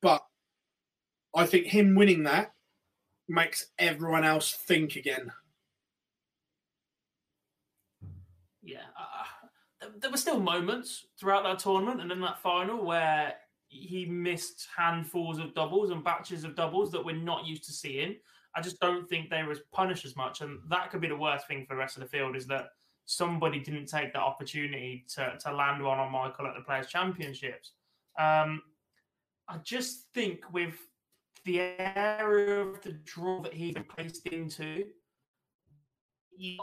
But 0.01 0.23
I 1.35 1.47
think 1.47 1.67
him 1.67 1.95
winning 1.95 2.25
that 2.25 2.53
makes 3.29 3.67
everyone 3.79 4.25
else 4.25 4.53
think 4.53 4.97
again. 4.97 5.31
Yeah, 8.63 8.79
uh, 8.99 9.89
there 10.01 10.11
were 10.11 10.17
still 10.17 10.41
moments 10.41 11.07
throughout 11.21 11.45
that 11.45 11.59
tournament 11.59 12.01
and 12.01 12.11
in 12.11 12.21
that 12.23 12.41
final 12.41 12.85
where 12.85 13.35
he 13.69 14.07
missed 14.07 14.69
handfuls 14.75 15.39
of 15.39 15.55
doubles 15.55 15.91
and 15.91 16.05
batches 16.05 16.45
of 16.45 16.55
doubles 16.55 16.91
that 16.93 17.05
we're 17.05 17.17
not 17.17 17.45
used 17.45 17.65
to 17.65 17.73
seeing. 17.73 18.17
I 18.57 18.63
just 18.63 18.79
don't 18.79 19.09
think 19.09 19.29
they 19.29 19.43
were 19.43 19.57
punished 19.73 20.05
as 20.05 20.17
much, 20.17 20.41
and 20.41 20.61
that 20.71 20.91
could 20.91 21.01
be 21.01 21.09
the 21.09 21.17
worst 21.17 21.49
thing 21.49 21.67
for 21.67 21.75
the 21.75 21.79
rest 21.79 21.97
of 21.97 22.03
the 22.03 22.09
field 22.09 22.37
is 22.37 22.47
that 22.47 22.69
somebody 23.07 23.61
didn't 23.61 23.87
take 23.87 24.13
that 24.13 24.23
opportunity 24.23 25.05
to, 25.15 25.37
to 25.39 25.53
land 25.53 25.83
one 25.83 25.99
on 25.99 26.13
Michael 26.13 26.47
at 26.47 26.55
the 26.55 26.63
Players' 26.63 26.87
Championships. 26.87 27.73
Um, 28.19 28.63
I 29.49 29.59
just 29.63 30.07
think 30.15 30.53
with 30.53 30.77
the 31.45 31.61
area 31.61 32.61
of 32.61 32.81
the 32.83 32.93
draw 32.93 33.43
that 33.43 33.53
he's 33.53 33.75
placed 33.89 34.27
into, 34.27 34.85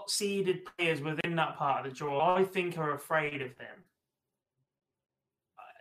seeded 0.08 0.62
players 0.78 1.02
within 1.02 1.36
that 1.36 1.56
part 1.58 1.86
of 1.86 1.92
the 1.92 1.98
draw, 1.98 2.36
I 2.36 2.44
think, 2.44 2.78
are 2.78 2.96
afraid 2.96 3.42
of 3.42 3.50
him. 3.50 3.86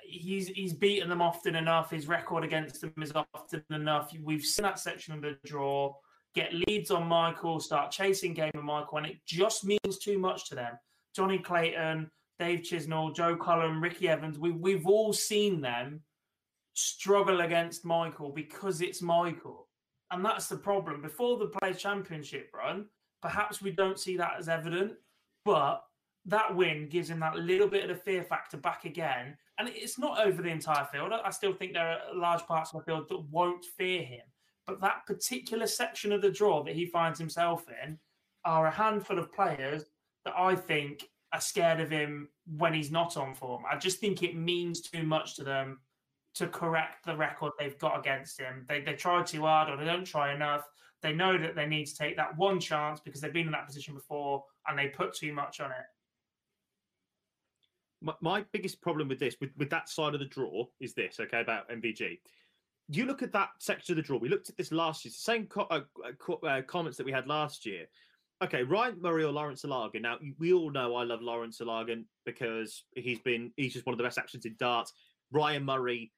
He's 0.05 0.49
he's 0.49 0.73
beaten 0.73 1.09
them 1.09 1.23
often 1.23 1.55
enough. 1.55 1.91
His 1.91 2.09
record 2.09 2.45
against 2.45 2.81
them 2.81 2.93
is 3.01 3.13
often 3.15 3.63
enough. 3.71 4.13
We've 4.23 4.45
seen 4.45 4.65
that 4.65 4.79
section 4.81 5.15
of 5.15 5.23
the 5.23 5.39
draw 5.45 5.95
get 6.35 6.53
leads 6.53 6.91
on 6.91 7.07
Michael, 7.07 7.61
start 7.61 7.91
chasing 7.91 8.35
game 8.35 8.53
of 8.55 8.65
Michael, 8.65 8.99
and 8.99 9.07
it 9.07 9.19
just 9.27 9.65
means 9.65 9.99
too 10.01 10.19
much 10.19 10.49
to 10.49 10.55
them. 10.55 10.75
Johnny 11.15 11.39
Clayton, 11.39 12.11
Dave 12.39 12.61
Chisnell, 12.61 13.15
Joe 13.15 13.37
Cullen, 13.37 13.81
Ricky 13.81 14.09
Evans, 14.09 14.39
we, 14.39 14.53
we've 14.53 14.87
all 14.87 15.13
seen 15.13 15.61
them 15.61 16.01
struggle 16.75 17.41
against 17.41 17.85
Michael 17.85 18.31
because 18.31 18.81
it's 18.81 19.03
Michael. 19.03 19.69
And 20.11 20.25
that's 20.25 20.49
the 20.49 20.57
problem. 20.57 21.03
Before 21.03 21.37
the 21.37 21.47
Players' 21.47 21.79
Championship 21.79 22.51
run, 22.55 22.87
perhaps 23.23 23.61
we 23.61 23.71
don't 23.71 23.99
see 23.99 24.17
that 24.17 24.35
as 24.39 24.49
evident, 24.49 24.93
but 25.45 25.83
that 26.27 26.55
win 26.55 26.89
gives 26.89 27.11
him 27.11 27.21
that 27.21 27.37
little 27.37 27.69
bit 27.69 27.89
of 27.89 27.97
the 27.97 28.03
fear 28.03 28.23
factor 28.23 28.57
back 28.57 28.85
again. 28.85 29.37
And 29.59 29.69
it's 29.69 29.99
not 29.99 30.25
over 30.25 30.43
the 30.43 30.49
entire 30.49 30.87
field. 30.87 31.13
I 31.13 31.31
still 31.31 31.53
think 31.53 31.75
there 31.75 31.89
are 31.89 32.15
large 32.15 32.43
parts 32.47 32.73
of 32.73 32.81
the 32.81 32.85
field 32.85 33.09
that 33.09 33.23
won't 33.31 33.65
fear 33.77 34.03
him. 34.03 34.23
But 34.71 34.81
that 34.83 35.05
particular 35.05 35.67
section 35.67 36.13
of 36.13 36.23
the 36.23 36.31
draw 36.31 36.63
that 36.63 36.77
he 36.77 36.87
finds 36.87 37.19
himself 37.19 37.67
in 37.83 37.99
are 38.45 38.69
a 38.69 38.71
handful 38.71 39.19
of 39.19 39.33
players 39.33 39.83
that 40.25 40.35
I 40.39 40.55
think 40.55 41.09
are 41.33 41.41
scared 41.41 41.81
of 41.81 41.91
him 41.91 42.29
when 42.57 42.73
he's 42.73 42.93
not 42.93 43.17
on 43.17 43.35
form. 43.35 43.65
I 43.69 43.77
just 43.77 43.99
think 43.99 44.23
it 44.23 44.37
means 44.37 44.81
too 44.81 45.03
much 45.03 45.35
to 45.37 45.43
them 45.43 45.81
to 46.35 46.47
correct 46.47 47.05
the 47.05 47.17
record 47.17 47.51
they've 47.59 47.79
got 47.81 47.99
against 47.99 48.39
him. 48.39 48.65
They, 48.69 48.81
they 48.81 48.93
try 48.93 49.25
too 49.25 49.41
hard 49.41 49.69
or 49.69 49.77
they 49.77 49.85
don't 49.85 50.05
try 50.05 50.33
enough. 50.33 50.63
They 51.03 51.13
know 51.13 51.37
that 51.37 51.57
they 51.57 51.67
need 51.67 51.87
to 51.87 51.97
take 51.97 52.17
that 52.17 52.39
one 52.39 52.61
chance 52.61 53.01
because 53.01 53.21
they've 53.21 53.33
been 53.33 53.47
in 53.47 53.53
that 53.53 53.67
position 53.67 53.95
before 53.95 54.45
and 54.69 54.79
they 54.79 54.87
put 54.87 55.15
too 55.15 55.33
much 55.33 55.59
on 55.59 55.73
it. 55.73 55.87
My, 58.03 58.15
my 58.21 58.45
biggest 58.53 58.81
problem 58.81 59.09
with 59.09 59.19
this, 59.19 59.35
with, 59.41 59.51
with 59.57 59.71
that 59.71 59.89
side 59.89 60.15
of 60.15 60.21
the 60.21 60.27
draw, 60.27 60.67
is 60.79 60.95
this, 60.95 61.19
okay, 61.19 61.41
about 61.41 61.69
MVG 61.71 62.19
you 62.91 63.07
look 63.07 63.23
at 63.23 63.33
that 63.33 63.51
section 63.59 63.93
of 63.93 63.97
the 63.97 64.03
draw. 64.03 64.19
We 64.19 64.29
looked 64.29 64.51
at 64.51 64.57
this 64.57 64.73
last 64.73 65.05
year. 65.05 65.11
It's 65.11 65.25
the 65.25 65.33
same 65.33 65.47
co- 65.47 65.69
uh, 65.71 65.83
co- 66.19 66.41
uh, 66.47 66.63
comments 66.63 66.99
that 66.99 67.07
we 67.07 67.13
had 67.13 67.27
last 67.27 67.65
year. 67.65 67.87
Okay, 68.43 68.63
Ryan 68.63 69.01
Murray 69.01 69.23
or 69.23 69.33
Lourence 69.33 69.65
Ilagan. 69.65 70.03
Now 70.03 70.19
we 70.39 70.53
all 70.53 70.71
know 70.71 70.97
I 70.97 71.05
love 71.05 71.21
Lourence 71.21 71.61
Ilagan 71.61 72.05
because 72.25 72.85
he's 72.97 73.21
been 73.21 73.53
he's 73.57 73.75
just 73.75 73.87
one 73.87 73.93
of 73.93 73.99
the 73.99 74.05
best 74.05 74.19
actions 74.19 74.45
in 74.45 74.57
darts. 74.59 74.93
Ryan 75.31 75.65
Murray, 75.65 76.11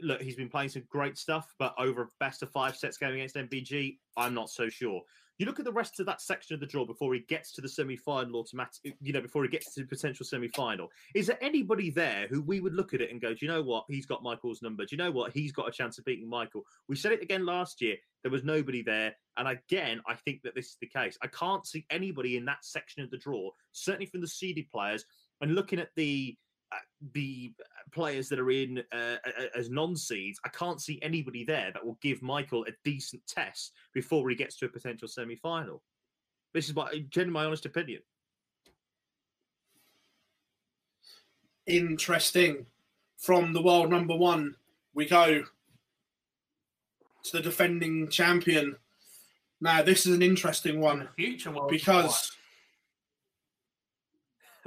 look, 0.00 0.20
he's 0.20 0.36
been 0.36 0.48
playing 0.48 0.68
some 0.70 0.82
great 0.90 1.16
stuff, 1.16 1.54
but 1.58 1.74
over 1.78 2.08
best 2.20 2.42
of 2.42 2.50
five 2.50 2.76
sets 2.76 2.98
game 2.98 3.14
against 3.14 3.36
MVG, 3.36 3.96
I'm 4.16 4.34
not 4.34 4.50
so 4.50 4.68
sure. 4.68 5.02
You 5.38 5.46
look 5.46 5.60
at 5.60 5.64
the 5.64 5.72
rest 5.72 6.00
of 6.00 6.06
that 6.06 6.20
section 6.20 6.54
of 6.54 6.60
the 6.60 6.66
draw 6.66 6.84
before 6.84 7.14
he 7.14 7.20
gets 7.20 7.52
to 7.52 7.60
the 7.60 7.68
semi-final 7.68 8.40
automatic, 8.40 8.96
you 9.00 9.12
know, 9.12 9.20
before 9.20 9.44
he 9.44 9.48
gets 9.48 9.72
to 9.74 9.80
the 9.80 9.86
potential 9.86 10.26
semi-final. 10.26 10.88
Is 11.14 11.28
there 11.28 11.38
anybody 11.40 11.90
there 11.90 12.26
who 12.28 12.42
we 12.42 12.58
would 12.58 12.74
look 12.74 12.92
at 12.92 13.00
it 13.00 13.12
and 13.12 13.20
go, 13.20 13.30
do 13.30 13.46
you 13.46 13.48
know 13.48 13.62
what? 13.62 13.84
He's 13.88 14.06
got 14.06 14.22
Michael's 14.22 14.62
number. 14.62 14.84
Do 14.84 14.96
you 14.96 15.02
know 15.02 15.12
what? 15.12 15.32
He's 15.32 15.52
got 15.52 15.68
a 15.68 15.72
chance 15.72 15.96
of 15.96 16.04
beating 16.04 16.28
Michael. 16.28 16.64
We 16.88 16.96
said 16.96 17.12
it 17.12 17.22
again 17.22 17.46
last 17.46 17.80
year. 17.80 17.96
There 18.22 18.32
was 18.32 18.42
nobody 18.42 18.82
there. 18.82 19.14
And 19.36 19.46
again, 19.46 20.00
I 20.08 20.14
think 20.14 20.42
that 20.42 20.56
this 20.56 20.66
is 20.66 20.76
the 20.80 20.88
case. 20.88 21.16
I 21.22 21.28
can't 21.28 21.64
see 21.64 21.86
anybody 21.88 22.36
in 22.36 22.44
that 22.46 22.64
section 22.64 23.04
of 23.04 23.10
the 23.10 23.18
draw, 23.18 23.50
certainly 23.70 24.06
from 24.06 24.20
the 24.20 24.26
seeded 24.26 24.68
players. 24.70 25.04
And 25.40 25.54
looking 25.54 25.78
at 25.78 25.90
the 25.94 26.36
uh, 26.72 26.76
the 27.12 27.52
players 27.92 28.28
that 28.28 28.38
are 28.38 28.50
in 28.50 28.82
uh, 28.92 29.16
as 29.56 29.70
non-seeds, 29.70 30.40
I 30.44 30.48
can't 30.50 30.80
see 30.80 30.98
anybody 31.02 31.44
there 31.44 31.70
that 31.72 31.84
will 31.84 31.98
give 32.02 32.22
Michael 32.22 32.64
a 32.68 32.72
decent 32.84 33.26
test 33.26 33.72
before 33.94 34.28
he 34.28 34.36
gets 34.36 34.56
to 34.58 34.66
a 34.66 34.68
potential 34.68 35.08
semi-final. 35.08 35.82
This 36.52 36.68
is 36.68 36.74
my 36.74 37.04
generally 37.10 37.32
my 37.32 37.44
honest 37.44 37.66
opinion. 37.66 38.02
Interesting. 41.66 42.66
From 43.18 43.52
the 43.52 43.62
world 43.62 43.90
number 43.90 44.16
one, 44.16 44.54
we 44.94 45.06
go 45.06 45.42
to 47.24 47.36
the 47.36 47.42
defending 47.42 48.08
champion 48.08 48.76
Now, 49.60 49.82
this 49.82 50.06
is 50.06 50.14
an 50.14 50.22
interesting 50.22 50.80
one 50.80 51.00
the 51.00 51.08
future 51.16 51.50
world 51.50 51.70
because 51.70 52.32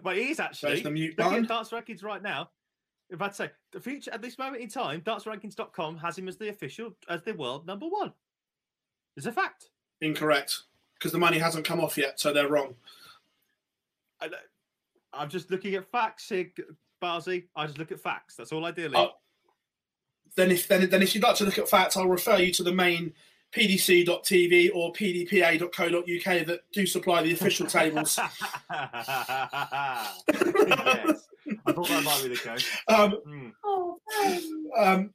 But 0.03 0.17
he 0.17 0.29
is 0.31 0.39
actually 0.39 0.71
There's 0.71 0.83
the 0.83 0.91
mute 0.91 1.15
button. 1.15 1.45
Darts 1.45 1.69
Rankings 1.69 2.03
right 2.03 2.21
now. 2.21 2.49
If 3.09 3.21
I'd 3.21 3.35
say 3.35 3.51
the 3.71 3.79
future 3.79 4.11
at 4.13 4.21
this 4.21 4.37
moment 4.37 4.63
in 4.63 4.69
time, 4.69 5.01
dartsrankings.com 5.01 5.97
has 5.97 6.17
him 6.17 6.27
as 6.29 6.37
the 6.37 6.49
official 6.49 6.95
as 7.09 7.21
the 7.23 7.33
world 7.33 7.67
number 7.67 7.85
one. 7.85 8.13
It's 9.17 9.25
a 9.25 9.31
fact. 9.31 9.69
incorrect 9.99 10.61
because 10.97 11.11
the 11.11 11.17
money 11.17 11.37
hasn't 11.37 11.65
come 11.65 11.81
off 11.81 11.97
yet, 11.97 12.19
so 12.19 12.31
they're 12.31 12.47
wrong. 12.47 12.75
I, 14.21 14.27
uh, 14.27 14.29
I'm 15.13 15.29
just 15.29 15.51
looking 15.51 15.75
at 15.75 15.85
facts 15.91 16.29
here, 16.29 16.51
Barzy. 17.01 17.45
I 17.55 17.65
just 17.65 17.77
look 17.77 17.91
at 17.91 17.99
facts. 17.99 18.35
That's 18.35 18.53
all 18.53 18.65
I 18.65 18.71
do. 18.71 18.87
Lee. 18.87 18.95
Oh, 18.95 19.11
Then, 20.37 20.51
if 20.51 20.67
then, 20.67 20.89
then 20.89 21.01
if 21.01 21.13
you'd 21.13 21.23
like 21.23 21.35
to 21.37 21.43
look 21.43 21.57
at 21.57 21.67
facts, 21.67 21.97
I'll 21.97 22.07
refer 22.07 22.37
you 22.37 22.53
to 22.53 22.63
the 22.63 22.71
main 22.71 23.13
pdc.tv 23.55 24.71
or 24.73 24.93
pdpa.co.uk 24.93 26.45
that 26.47 26.59
do 26.71 26.85
supply 26.85 27.21
the 27.21 27.33
official 27.33 27.67
tables. 27.67 28.17
yes. 28.71 28.71
I 31.65 31.73
thought 31.73 31.87
that 31.87 32.03
might 32.03 32.23
be 32.23 32.29
the 32.29 32.37
case. 32.41 32.69
Um, 32.87 33.11
Hmm. 33.25 33.49
Oh, 33.63 33.99
Um, 34.77 35.13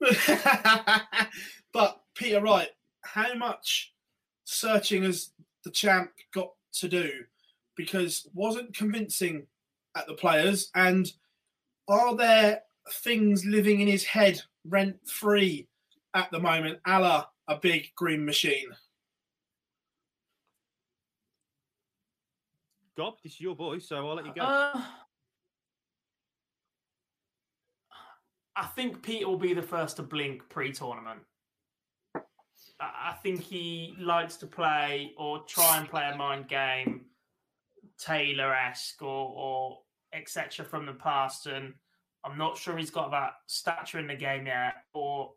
but 1.72 2.00
Peter 2.14 2.40
Wright, 2.40 2.68
how 3.02 3.34
much 3.34 3.92
searching 4.44 5.04
has 5.04 5.30
the 5.64 5.70
champ 5.70 6.10
got 6.34 6.50
to 6.74 6.88
do? 6.88 7.10
Because 7.76 8.26
wasn't 8.34 8.76
convincing 8.76 9.46
at 9.96 10.06
the 10.06 10.14
players, 10.14 10.70
and 10.74 11.10
are 11.88 12.14
there 12.14 12.62
things 12.92 13.44
living 13.46 13.80
in 13.80 13.88
his 13.88 14.04
head 14.04 14.42
rent 14.66 14.96
free 15.08 15.66
at 16.14 16.30
the 16.30 16.38
moment, 16.40 16.78
a 16.86 17.00
la 17.00 17.24
a 17.48 17.56
big 17.56 17.88
green 17.96 18.24
machine? 18.24 18.68
Gob, 22.96 23.14
this 23.22 23.34
is 23.34 23.40
your 23.40 23.56
boy, 23.56 23.78
so 23.78 24.08
I'll 24.08 24.14
let 24.14 24.26
you 24.26 24.32
go. 24.34 24.42
Uh, 24.42 24.80
I 28.56 28.66
think 28.66 29.02
Peter 29.02 29.26
will 29.26 29.36
be 29.36 29.52
the 29.52 29.62
first 29.62 29.96
to 29.96 30.02
blink 30.02 30.48
pre-tournament. 30.48 31.20
I 32.14 32.20
I 32.80 33.16
think 33.22 33.40
he 33.40 33.96
likes 33.98 34.36
to 34.38 34.46
play 34.46 35.12
or 35.16 35.44
try 35.44 35.78
and 35.78 35.88
play 35.88 36.08
a 36.12 36.16
mind 36.16 36.48
game, 36.48 37.06
Taylor-esque 37.98 39.02
or, 39.02 39.32
or 39.34 39.78
etc. 40.12 40.64
from 40.64 40.86
the 40.86 40.92
past, 40.92 41.46
and 41.46 41.74
I'm 42.24 42.38
not 42.38 42.56
sure 42.56 42.76
he's 42.76 42.90
got 42.90 43.10
that 43.10 43.32
stature 43.46 43.98
in 43.98 44.06
the 44.06 44.16
game 44.16 44.46
yet 44.46 44.74
or 44.92 45.32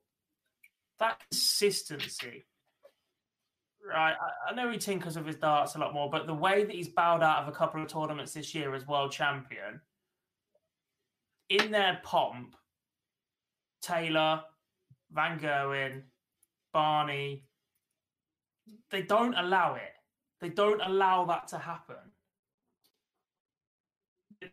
that 1.00 1.22
consistency. 1.30 2.46
Right, 3.88 4.14
I, 4.14 4.52
I 4.52 4.56
know 4.56 4.70
he 4.70 4.78
tinkers 4.78 5.16
with 5.16 5.28
his 5.28 5.38
darts 5.38 5.76
a 5.76 5.80
lot 5.80 5.94
more, 5.94 6.10
but 6.10 6.28
the 6.28 6.34
way 6.34 6.64
that 6.64 6.76
he's 6.76 6.90
bowed 6.90 7.24
out 7.24 7.44
of 7.44 7.48
a 7.48 7.54
couple 7.54 7.82
of 7.82 7.88
tournaments 7.88 8.34
this 8.34 8.54
year 8.54 8.76
as 8.76 8.86
world 8.86 9.12
champion, 9.12 9.80
in 11.50 11.72
their 11.72 12.02
pomp, 12.04 12.56
Taylor, 13.82 14.42
Van 15.12 15.40
Gerwen, 15.40 16.04
Barney, 16.74 17.46
they 18.92 19.02
don't 19.02 19.36
allow 19.36 19.76
it. 19.76 19.94
They 20.42 20.50
don't 20.50 20.82
allow 20.82 21.26
that 21.26 21.48
to 21.50 21.58
happen. 21.58 21.96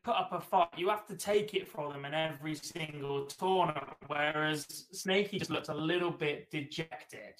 Put 0.03 0.17
up 0.17 0.33
a 0.33 0.41
fight. 0.41 0.69
You 0.77 0.89
have 0.89 1.07
to 1.09 1.17
take 1.17 1.55
it 1.55 1.69
from 1.69 1.93
them 1.93 2.05
in 2.05 2.15
every 2.15 2.55
single 2.55 3.27
tournament. 3.27 3.97
Whereas 4.07 4.87
Snakey 4.93 5.39
just 5.39 5.51
looks 5.51 5.69
a 5.69 5.75
little 5.75 6.11
bit 6.11 6.51
dejected. 6.51 7.35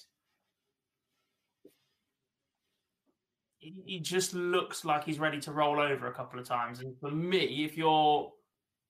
He 3.57 3.99
just 3.99 4.35
looks 4.35 4.85
like 4.85 5.03
he's 5.03 5.17
ready 5.17 5.39
to 5.41 5.51
roll 5.51 5.79
over 5.79 6.05
a 6.05 6.13
couple 6.13 6.39
of 6.39 6.45
times. 6.45 6.81
And 6.81 6.95
for 6.99 7.09
me, 7.09 7.65
if 7.65 7.75
you're 7.75 8.31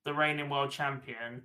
the 0.04 0.14
reigning 0.14 0.50
world 0.50 0.72
champion, 0.72 1.44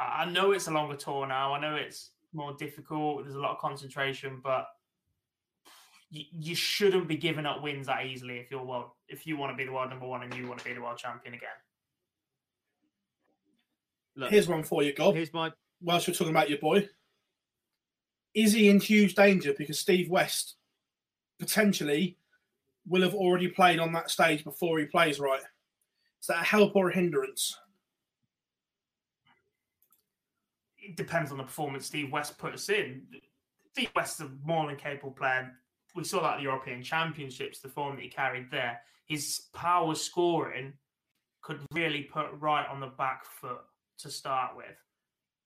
I 0.00 0.24
know 0.24 0.50
it's 0.50 0.66
a 0.66 0.72
longer 0.72 0.96
tour 0.96 1.26
now. 1.28 1.54
I 1.54 1.60
know 1.60 1.76
it's 1.76 2.10
more 2.32 2.54
difficult. 2.54 3.22
There's 3.22 3.36
a 3.36 3.40
lot 3.40 3.52
of 3.52 3.58
concentration, 3.58 4.40
but 4.42 4.66
you, 6.12 6.24
you 6.30 6.54
shouldn't 6.54 7.08
be 7.08 7.16
giving 7.16 7.46
up 7.46 7.62
wins 7.62 7.86
that 7.86 8.04
easily 8.04 8.36
if 8.36 8.50
you're 8.50 8.62
world 8.62 8.90
if 9.08 9.26
you 9.26 9.36
want 9.36 9.50
to 9.50 9.56
be 9.56 9.64
the 9.64 9.72
world 9.72 9.90
number 9.90 10.06
one 10.06 10.22
and 10.22 10.32
you 10.34 10.46
want 10.46 10.60
to 10.60 10.64
be 10.64 10.74
the 10.74 10.80
world 10.80 10.98
champion 10.98 11.34
again. 11.34 11.48
Look, 14.14 14.30
Here's 14.30 14.46
one 14.46 14.62
for 14.62 14.82
you, 14.82 14.94
Gob. 14.94 15.14
here's 15.14 15.32
my 15.32 15.50
Whilst 15.80 16.06
we're 16.06 16.14
talking 16.14 16.30
about 16.30 16.50
your 16.50 16.58
boy, 16.58 16.88
is 18.34 18.52
he 18.52 18.68
in 18.68 18.78
huge 18.78 19.14
danger 19.14 19.52
because 19.56 19.80
Steve 19.80 20.08
West 20.08 20.54
potentially 21.40 22.18
will 22.86 23.02
have 23.02 23.14
already 23.14 23.48
played 23.48 23.80
on 23.80 23.92
that 23.94 24.10
stage 24.10 24.44
before 24.44 24.78
he 24.78 24.84
plays 24.84 25.18
Wright? 25.18 25.40
Is 26.20 26.26
that 26.28 26.42
a 26.42 26.44
help 26.44 26.76
or 26.76 26.90
a 26.90 26.94
hindrance? 26.94 27.58
It 30.78 30.96
depends 30.96 31.32
on 31.32 31.38
the 31.38 31.44
performance 31.44 31.86
Steve 31.86 32.12
West 32.12 32.38
puts 32.38 32.68
in. 32.68 33.02
Steve 33.72 33.90
West's 33.96 34.20
a 34.20 34.30
more 34.44 34.66
than 34.66 34.76
capable 34.76 35.12
player. 35.12 35.52
We 35.94 36.04
saw 36.04 36.22
that 36.22 36.34
at 36.34 36.36
the 36.38 36.44
European 36.44 36.82
Championships, 36.82 37.60
the 37.60 37.68
form 37.68 37.96
that 37.96 38.02
he 38.02 38.08
carried 38.08 38.50
there. 38.50 38.80
His 39.06 39.48
power 39.52 39.94
scoring 39.94 40.72
could 41.42 41.60
really 41.72 42.02
put 42.02 42.32
Wright 42.38 42.66
on 42.68 42.80
the 42.80 42.86
back 42.86 43.24
foot 43.24 43.60
to 43.98 44.10
start 44.10 44.56
with. 44.56 44.76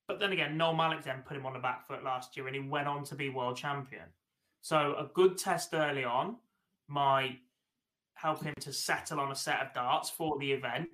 But 0.07 0.21
then 0.21 0.33
again, 0.33 0.57
Noel 0.57 0.75
Malik 0.75 1.03
then 1.03 1.25
put 1.27 1.37
him 1.37 1.47
on 1.47 1.53
the 1.53 1.59
back 1.59 1.89
foot 1.89 2.05
last 2.05 2.37
year 2.37 2.47
and 2.47 2.55
he 2.55 2.63
went 2.63 2.87
on 2.87 3.03
to 3.05 3.15
be 3.17 3.29
world 3.29 3.57
champion. 3.57 4.05
So 4.61 4.95
a 4.99 5.11
good 5.15 5.37
test 5.37 5.75
early 5.75 6.05
on 6.05 6.37
might 6.89 7.39
help 8.15 8.43
him 8.43 8.55
to 8.61 8.73
settle 8.73 9.21
on 9.21 9.33
a 9.33 9.35
set 9.35 9.61
of 9.61 9.73
darts 9.73 10.11
for 10.11 10.39
the 10.39 10.53
event. 10.53 10.89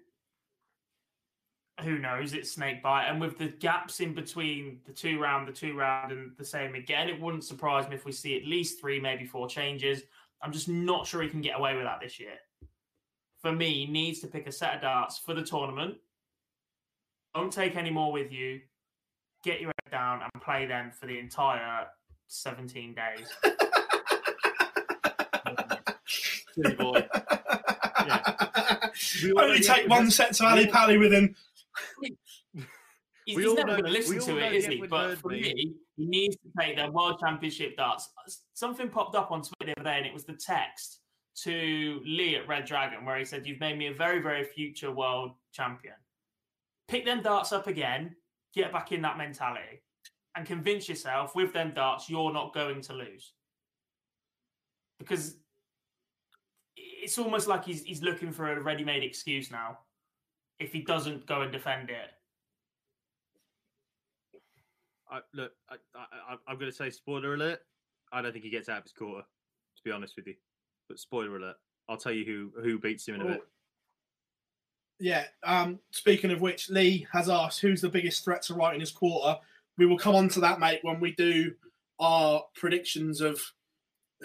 Who 1.82 1.98
knows? 1.98 2.32
It's 2.34 2.52
Snakebite. 2.56 3.08
And 3.10 3.20
with 3.20 3.38
the 3.38 3.48
gaps 3.48 4.00
in 4.00 4.14
between 4.14 4.78
the 4.86 4.92
two 4.92 5.18
round, 5.18 5.48
the 5.48 5.52
two 5.52 5.74
round, 5.76 6.12
and 6.12 6.32
the 6.38 6.44
same 6.44 6.74
again, 6.74 7.08
it 7.08 7.20
wouldn't 7.20 7.44
surprise 7.44 7.88
me 7.88 7.96
if 7.96 8.04
we 8.04 8.12
see 8.12 8.36
at 8.36 8.46
least 8.46 8.80
three, 8.80 9.00
maybe 9.00 9.24
four 9.24 9.48
changes. 9.48 10.02
I'm 10.40 10.52
just 10.52 10.68
not 10.68 11.06
sure 11.06 11.22
he 11.22 11.28
can 11.28 11.40
get 11.40 11.56
away 11.58 11.74
with 11.74 11.84
that 11.84 12.00
this 12.00 12.18
year. 12.20 12.34
For 13.40 13.52
me, 13.52 13.72
he 13.72 13.86
needs 13.86 14.20
to 14.20 14.26
pick 14.28 14.46
a 14.46 14.52
set 14.52 14.74
of 14.76 14.80
darts 14.82 15.18
for 15.18 15.34
the 15.34 15.42
tournament. 15.42 15.96
Don't 17.34 17.52
take 17.52 17.76
any 17.76 17.90
more 17.90 18.12
with 18.12 18.30
you. 18.32 18.60
Get 19.42 19.60
your 19.60 19.72
head 19.84 19.90
down 19.90 20.20
and 20.22 20.42
play 20.42 20.66
them 20.66 20.90
for 20.92 21.06
the 21.06 21.18
entire 21.18 21.86
17 22.28 22.94
days. 22.94 23.28
silly 26.54 26.74
boy. 26.74 27.06
We 29.22 29.32
all 29.32 29.36
know 29.38 29.44
Only 29.44 29.60
take 29.60 29.88
one 29.88 30.10
set 30.10 30.34
to 30.34 30.44
we 30.44 30.48
Ali 30.50 30.66
all- 30.66 30.72
Pally 30.72 30.98
with 30.98 31.12
him. 31.12 31.34
He's, 33.24 33.36
he's 33.38 33.54
never 33.54 33.68
going 33.68 33.84
to 33.84 33.90
listen 33.90 34.18
to 34.18 34.38
it, 34.38 34.64
he? 34.64 34.84
But 34.84 35.18
for 35.18 35.28
me, 35.28 35.74
he 35.96 36.06
needs 36.06 36.36
to 36.36 36.50
take 36.58 36.76
their 36.76 36.90
World 36.90 37.20
Championship 37.20 37.76
darts. 37.76 38.10
Something 38.54 38.88
popped 38.88 39.14
up 39.14 39.30
on 39.30 39.42
Twitter 39.42 39.74
the 39.76 39.80
other 39.80 39.90
day, 39.90 39.98
and 39.98 40.06
it 40.06 40.12
was 40.12 40.24
the 40.24 40.34
text 40.34 41.00
to 41.42 42.00
Lee 42.04 42.34
at 42.34 42.48
Red 42.48 42.64
Dragon, 42.64 43.04
where 43.04 43.16
he 43.16 43.24
said, 43.24 43.46
"You've 43.46 43.60
made 43.60 43.78
me 43.78 43.86
a 43.86 43.94
very, 43.94 44.20
very 44.20 44.44
future 44.44 44.90
world 44.90 45.32
champion. 45.52 45.94
Pick 46.88 47.04
them 47.04 47.22
darts 47.22 47.52
up 47.52 47.68
again, 47.68 48.16
get 48.54 48.72
back 48.72 48.90
in 48.90 49.02
that 49.02 49.18
mentality, 49.18 49.82
and 50.34 50.44
convince 50.44 50.88
yourself 50.88 51.36
with 51.36 51.52
them 51.52 51.72
darts 51.74 52.10
you're 52.10 52.32
not 52.32 52.52
going 52.52 52.80
to 52.82 52.92
lose." 52.92 53.34
Because 54.98 55.36
it's 56.76 57.18
almost 57.18 57.46
like 57.46 57.64
he's 57.64 57.84
he's 57.84 58.02
looking 58.02 58.32
for 58.32 58.52
a 58.52 58.60
ready-made 58.60 59.04
excuse 59.04 59.50
now. 59.52 59.78
If 60.58 60.72
he 60.72 60.82
doesn't 60.82 61.26
go 61.26 61.42
and 61.42 61.50
defend 61.50 61.90
it, 61.90 62.10
I, 65.10 65.20
look, 65.34 65.52
I, 65.68 65.76
I, 65.94 66.36
I'm 66.46 66.58
going 66.58 66.70
to 66.70 66.76
say 66.76 66.90
spoiler 66.90 67.34
alert. 67.34 67.60
I 68.12 68.22
don't 68.22 68.32
think 68.32 68.44
he 68.44 68.50
gets 68.50 68.68
out 68.68 68.78
of 68.78 68.84
his 68.84 68.92
quarter, 68.92 69.22
to 69.22 69.82
be 69.84 69.90
honest 69.90 70.16
with 70.16 70.26
you. 70.26 70.34
But 70.88 70.98
spoiler 70.98 71.36
alert, 71.36 71.56
I'll 71.88 71.96
tell 71.96 72.12
you 72.12 72.24
who 72.24 72.62
who 72.62 72.78
beats 72.78 73.06
him 73.06 73.16
in 73.16 73.22
a 73.22 73.24
bit. 73.24 73.42
Yeah. 74.98 75.24
Um, 75.42 75.80
speaking 75.90 76.30
of 76.30 76.40
which, 76.40 76.70
Lee 76.70 77.06
has 77.12 77.28
asked 77.28 77.60
who's 77.60 77.80
the 77.80 77.88
biggest 77.88 78.24
threat 78.24 78.42
to 78.42 78.54
Wright 78.54 78.74
in 78.74 78.80
his 78.80 78.92
quarter. 78.92 79.38
We 79.76 79.86
will 79.86 79.98
come 79.98 80.14
on 80.14 80.28
to 80.30 80.40
that, 80.40 80.60
mate, 80.60 80.80
when 80.82 81.00
we 81.00 81.12
do 81.12 81.54
our 81.98 82.44
predictions 82.54 83.20
of 83.20 83.40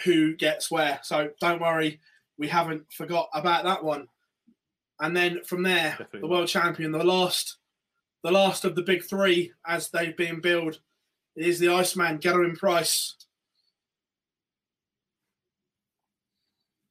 who 0.04 0.36
gets 0.36 0.70
where. 0.70 1.00
So 1.04 1.32
don't 1.42 1.62
worry, 1.62 2.00
we 2.38 2.48
haven't 2.48 2.92
forgot 2.92 3.30
about 3.34 3.64
that 3.64 3.84
one. 3.84 4.08
And 5.00 5.16
then 5.16 5.44
from 5.44 5.64
there, 5.64 5.92
Definitely 5.92 6.22
the 6.22 6.28
not. 6.28 6.32
world 6.32 6.48
champion, 6.48 6.92
the 6.92 7.04
last, 7.04 7.58
the 8.24 8.32
last 8.32 8.66
of 8.66 8.76
the 8.76 8.82
big 8.82 9.04
three 9.04 9.52
as 9.66 9.90
they've 9.90 10.18
been 10.18 10.42
billed, 10.42 10.80
is 11.36 11.60
the 11.60 11.70
Iceman, 11.70 12.18
Gerwyn 12.18 12.58
Price. 12.58 13.16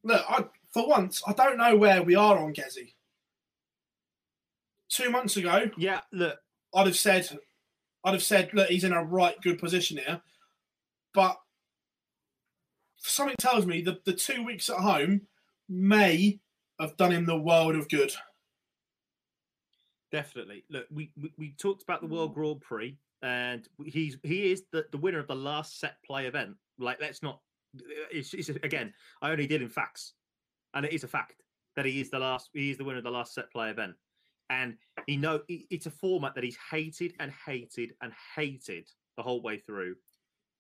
Look, 0.04 0.24
I, 0.28 0.44
for 0.72 0.88
once, 0.88 1.20
I 1.26 1.32
don't 1.32 1.58
know 1.58 1.76
where 1.76 2.02
we 2.02 2.14
are 2.14 2.38
on 2.38 2.54
Gezzy. 2.54 2.92
Two 4.88 5.10
months 5.10 5.36
ago, 5.36 5.68
Yeah, 5.76 6.00
look, 6.12 6.38
I'd 6.72 6.86
have 6.86 6.96
said, 6.96 7.28
I'd 8.04 8.14
have 8.14 8.22
said, 8.22 8.50
look, 8.54 8.68
he's 8.68 8.84
in 8.84 8.92
a 8.92 9.02
right 9.02 9.34
good 9.42 9.58
position 9.58 9.96
here. 9.98 10.20
But 11.12 11.36
something 12.98 13.34
tells 13.38 13.66
me 13.66 13.82
that 13.82 14.04
the 14.04 14.12
two 14.12 14.44
weeks 14.44 14.70
at 14.70 14.76
home 14.78 15.22
may 15.68 16.38
have 16.80 16.96
done 16.96 17.12
him 17.12 17.24
the 17.24 17.38
world 17.38 17.74
of 17.76 17.88
good. 17.88 18.12
Definitely. 20.12 20.64
Look, 20.70 20.86
we, 20.90 21.10
we, 21.20 21.32
we 21.36 21.54
talked 21.58 21.82
about 21.82 22.00
the 22.00 22.06
World 22.06 22.32
mm. 22.32 22.34
Grand 22.34 22.60
Prix, 22.60 22.96
and 23.22 23.68
he's 23.84 24.16
he 24.22 24.52
is 24.52 24.64
the, 24.72 24.86
the 24.92 24.98
winner 24.98 25.18
of 25.18 25.26
the 25.26 25.34
last 25.34 25.80
set 25.80 25.96
play 26.06 26.26
event. 26.26 26.54
Like, 26.78 26.98
let's 27.00 27.22
not. 27.22 27.40
It's, 28.10 28.32
it's 28.32 28.48
again. 28.48 28.92
I 29.20 29.30
only 29.30 29.46
did 29.46 29.62
in 29.62 29.68
facts, 29.68 30.14
and 30.74 30.86
it 30.86 30.92
is 30.92 31.04
a 31.04 31.08
fact 31.08 31.42
that 31.74 31.84
he 31.84 32.00
is 32.00 32.10
the 32.10 32.18
last. 32.18 32.50
He 32.52 32.70
is 32.70 32.78
the 32.78 32.84
winner 32.84 32.98
of 32.98 33.04
the 33.04 33.10
last 33.10 33.34
set 33.34 33.50
play 33.50 33.70
event, 33.70 33.94
and 34.48 34.76
he 35.06 35.16
know 35.16 35.40
it's 35.48 35.86
a 35.86 35.90
format 35.90 36.34
that 36.34 36.44
he's 36.44 36.58
hated 36.70 37.14
and 37.18 37.32
hated 37.44 37.92
and 38.00 38.12
hated 38.36 38.88
the 39.16 39.22
whole 39.22 39.42
way 39.42 39.58
through. 39.58 39.96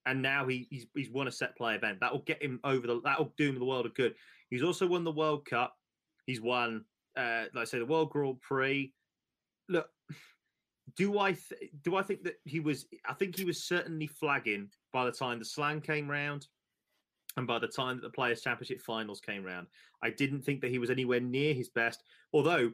And 0.06 0.22
now 0.22 0.46
he, 0.46 0.66
he's 0.70 0.86
he's 0.94 1.10
won 1.10 1.28
a 1.28 1.32
set 1.32 1.56
play 1.56 1.74
event 1.74 2.00
that 2.00 2.12
will 2.12 2.20
get 2.20 2.42
him 2.42 2.60
over 2.64 2.86
the 2.86 3.00
that 3.02 3.18
will 3.18 3.32
do 3.36 3.48
him 3.48 3.58
the 3.58 3.64
world 3.64 3.86
of 3.86 3.94
good. 3.94 4.14
He's 4.50 4.62
also 4.62 4.86
won 4.86 5.04
the 5.04 5.12
World 5.12 5.44
Cup. 5.44 5.76
He's 6.26 6.40
won, 6.40 6.84
uh, 7.16 7.44
like 7.54 7.62
I 7.62 7.64
say, 7.64 7.78
the 7.78 7.86
World 7.86 8.10
Grand 8.10 8.40
Prix 8.40 8.92
look, 9.68 9.88
do 10.96 11.18
I 11.18 11.32
th- 11.32 11.70
do 11.82 11.96
I 11.96 12.02
think 12.02 12.24
that 12.24 12.34
he 12.44 12.60
was? 12.60 12.86
I 13.08 13.14
think 13.14 13.36
he 13.36 13.44
was 13.44 13.64
certainly 13.64 14.06
flagging 14.06 14.70
by 14.92 15.04
the 15.04 15.12
time 15.12 15.38
the 15.38 15.44
slam 15.44 15.80
came 15.80 16.08
round, 16.08 16.46
and 17.36 17.46
by 17.46 17.58
the 17.58 17.68
time 17.68 17.96
that 17.96 18.02
the 18.02 18.10
Players 18.10 18.42
Championship 18.42 18.80
finals 18.80 19.20
came 19.20 19.44
round. 19.44 19.66
I 20.02 20.10
didn't 20.10 20.42
think 20.42 20.60
that 20.60 20.70
he 20.70 20.78
was 20.78 20.90
anywhere 20.90 21.20
near 21.20 21.54
his 21.54 21.68
best, 21.70 22.02
although 22.32 22.72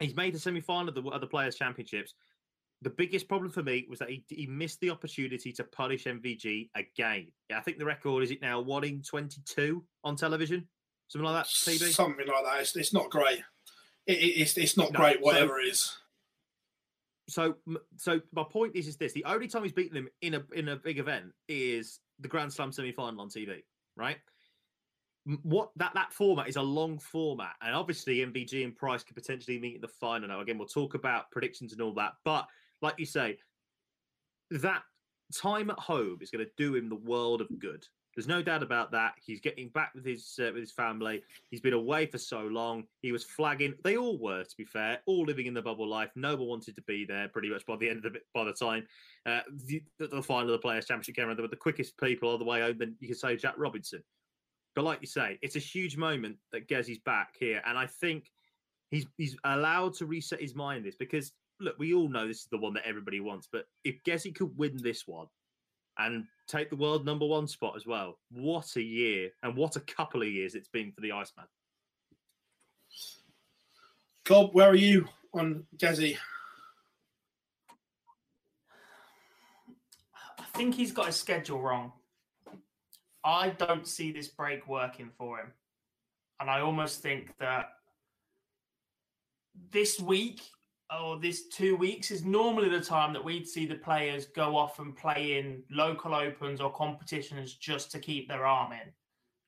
he's 0.00 0.16
made 0.16 0.34
the 0.34 0.38
semi 0.38 0.60
final 0.60 0.88
of 0.88 0.94
the 0.94 1.08
other 1.10 1.26
Players 1.26 1.56
Championships. 1.56 2.14
The 2.82 2.90
biggest 2.90 3.26
problem 3.26 3.50
for 3.50 3.64
me 3.64 3.86
was 3.90 3.98
that 3.98 4.08
he, 4.08 4.24
he 4.28 4.46
missed 4.46 4.78
the 4.78 4.90
opportunity 4.90 5.50
to 5.52 5.64
punish 5.64 6.04
MVG 6.04 6.70
again. 6.76 7.26
Yeah, 7.50 7.58
I 7.58 7.60
think 7.60 7.78
the 7.78 7.84
record 7.84 8.22
is 8.22 8.30
it 8.30 8.40
now 8.40 8.60
one 8.60 8.84
in 8.84 9.02
twenty 9.02 9.40
two 9.44 9.84
on 10.04 10.14
television, 10.14 10.68
something 11.08 11.24
like 11.30 11.44
that. 11.44 11.50
TB? 11.50 11.92
Something 11.92 12.26
like 12.26 12.44
that. 12.44 12.60
It's, 12.60 12.76
it's 12.76 12.92
not 12.92 13.10
great 13.10 13.40
it, 14.08 14.12
it's 14.12 14.56
it's 14.56 14.76
not 14.76 14.92
no, 14.92 14.98
great. 14.98 15.20
Whatever 15.20 15.60
so, 15.60 15.66
it 15.66 15.70
is. 15.70 15.96
So 17.28 17.54
so 17.96 18.20
my 18.32 18.42
point 18.42 18.74
is 18.74 18.88
is 18.88 18.96
this: 18.96 19.12
the 19.12 19.24
only 19.24 19.46
time 19.46 19.62
he's 19.62 19.72
beaten 19.72 19.96
him 19.96 20.08
in 20.22 20.34
a 20.34 20.42
in 20.54 20.68
a 20.68 20.76
big 20.76 20.98
event 20.98 21.26
is 21.48 22.00
the 22.18 22.28
Grand 22.28 22.52
Slam 22.52 22.72
semi 22.72 22.90
final 22.90 23.20
on 23.20 23.28
TV, 23.28 23.62
right? 23.96 24.16
What 25.42 25.70
that 25.76 25.92
that 25.94 26.12
format 26.12 26.48
is 26.48 26.56
a 26.56 26.62
long 26.62 26.98
format, 26.98 27.54
and 27.60 27.74
obviously 27.74 28.18
MVG 28.18 28.64
and 28.64 28.74
Price 28.74 29.04
could 29.04 29.14
potentially 29.14 29.58
meet 29.58 29.76
in 29.76 29.80
the 29.82 29.88
final. 29.88 30.28
Now, 30.28 30.40
again, 30.40 30.56
we'll 30.56 30.66
talk 30.66 30.94
about 30.94 31.30
predictions 31.30 31.72
and 31.72 31.82
all 31.82 31.92
that, 31.94 32.14
but 32.24 32.46
like 32.80 32.94
you 32.96 33.06
say, 33.06 33.36
that 34.50 34.82
time 35.34 35.68
at 35.68 35.78
home 35.78 36.18
is 36.22 36.30
going 36.30 36.44
to 36.44 36.50
do 36.56 36.74
him 36.76 36.88
the 36.88 36.94
world 36.94 37.42
of 37.42 37.48
good. 37.58 37.84
There's 38.18 38.26
no 38.26 38.42
doubt 38.42 38.64
about 38.64 38.90
that. 38.90 39.14
He's 39.24 39.40
getting 39.40 39.68
back 39.68 39.92
with 39.94 40.04
his 40.04 40.40
uh, 40.40 40.50
with 40.52 40.56
his 40.62 40.72
family. 40.72 41.22
He's 41.52 41.60
been 41.60 41.72
away 41.72 42.06
for 42.06 42.18
so 42.18 42.40
long. 42.40 42.82
He 43.00 43.12
was 43.12 43.22
flagging. 43.22 43.74
They 43.84 43.96
all 43.96 44.18
were, 44.18 44.42
to 44.42 44.56
be 44.56 44.64
fair, 44.64 44.98
all 45.06 45.24
living 45.24 45.46
in 45.46 45.54
the 45.54 45.62
bubble 45.62 45.86
life. 45.86 46.10
No 46.16 46.34
one 46.34 46.48
wanted 46.48 46.74
to 46.74 46.82
be 46.82 47.04
there. 47.04 47.28
Pretty 47.28 47.48
much 47.48 47.64
by 47.64 47.76
the 47.76 47.88
end 47.88 48.04
of 48.04 48.16
it, 48.16 48.22
by 48.34 48.42
the 48.42 48.52
time 48.52 48.88
uh, 49.24 49.42
the, 49.66 49.84
the, 50.00 50.20
final 50.20 50.46
of 50.46 50.50
the 50.50 50.58
Players 50.58 50.86
Championship 50.86 51.14
came 51.14 51.28
around, 51.28 51.36
they 51.36 51.42
were 51.42 51.48
the 51.48 51.54
quickest 51.54 51.96
people 51.96 52.28
all 52.28 52.38
the 52.38 52.44
way 52.44 52.60
home. 52.60 52.76
Then 52.76 52.96
you 52.98 53.06
could 53.06 53.18
say 53.18 53.36
Jack 53.36 53.54
Robinson. 53.56 54.02
But 54.74 54.84
like 54.84 54.98
you 55.00 55.06
say, 55.06 55.38
it's 55.40 55.54
a 55.54 55.60
huge 55.60 55.96
moment 55.96 56.38
that 56.50 56.66
Gezzy's 56.66 56.98
back 56.98 57.36
here, 57.38 57.62
and 57.66 57.78
I 57.78 57.86
think 57.86 58.32
he's 58.90 59.06
he's 59.16 59.36
allowed 59.44 59.94
to 59.94 60.06
reset 60.06 60.40
his 60.40 60.56
mind. 60.56 60.84
This 60.84 60.96
because 60.96 61.30
look, 61.60 61.78
we 61.78 61.94
all 61.94 62.08
know 62.08 62.26
this 62.26 62.40
is 62.40 62.48
the 62.50 62.58
one 62.58 62.74
that 62.74 62.84
everybody 62.84 63.20
wants. 63.20 63.46
But 63.52 63.66
if 63.84 64.02
Gezzy 64.02 64.34
could 64.34 64.58
win 64.58 64.76
this 64.82 65.06
one, 65.06 65.28
and 65.98 66.24
take 66.48 66.70
the 66.70 66.76
world 66.76 67.04
number 67.04 67.26
one 67.26 67.46
spot 67.46 67.74
as 67.76 67.86
well. 67.86 68.18
What 68.30 68.74
a 68.76 68.82
year 68.82 69.30
and 69.42 69.54
what 69.54 69.76
a 69.76 69.80
couple 69.80 70.22
of 70.22 70.28
years 70.28 70.54
it's 70.54 70.68
been 70.68 70.92
for 70.92 71.00
the 71.00 71.12
Iceman. 71.12 71.46
Gob, 74.24 74.54
where 74.54 74.68
are 74.68 74.74
you 74.74 75.06
on 75.32 75.64
Gezzy? 75.76 76.16
I 80.38 80.44
think 80.54 80.74
he's 80.74 80.92
got 80.92 81.06
his 81.06 81.16
schedule 81.16 81.60
wrong. 81.60 81.92
I 83.24 83.50
don't 83.50 83.86
see 83.86 84.10
this 84.10 84.28
break 84.28 84.66
working 84.66 85.10
for 85.16 85.38
him. 85.38 85.52
And 86.40 86.48
I 86.48 86.60
almost 86.60 87.00
think 87.00 87.36
that 87.38 87.70
this 89.70 90.00
week 90.00 90.40
or 90.96 91.18
this 91.18 91.48
two 91.48 91.76
weeks 91.76 92.10
is 92.10 92.24
normally 92.24 92.68
the 92.68 92.80
time 92.80 93.12
that 93.12 93.24
we'd 93.24 93.46
see 93.46 93.66
the 93.66 93.74
players 93.74 94.26
go 94.26 94.56
off 94.56 94.78
and 94.78 94.96
play 94.96 95.38
in 95.38 95.62
local 95.70 96.14
opens 96.14 96.60
or 96.60 96.72
competitions 96.72 97.54
just 97.54 97.90
to 97.92 97.98
keep 97.98 98.28
their 98.28 98.46
arm 98.46 98.72
in. 98.72 98.92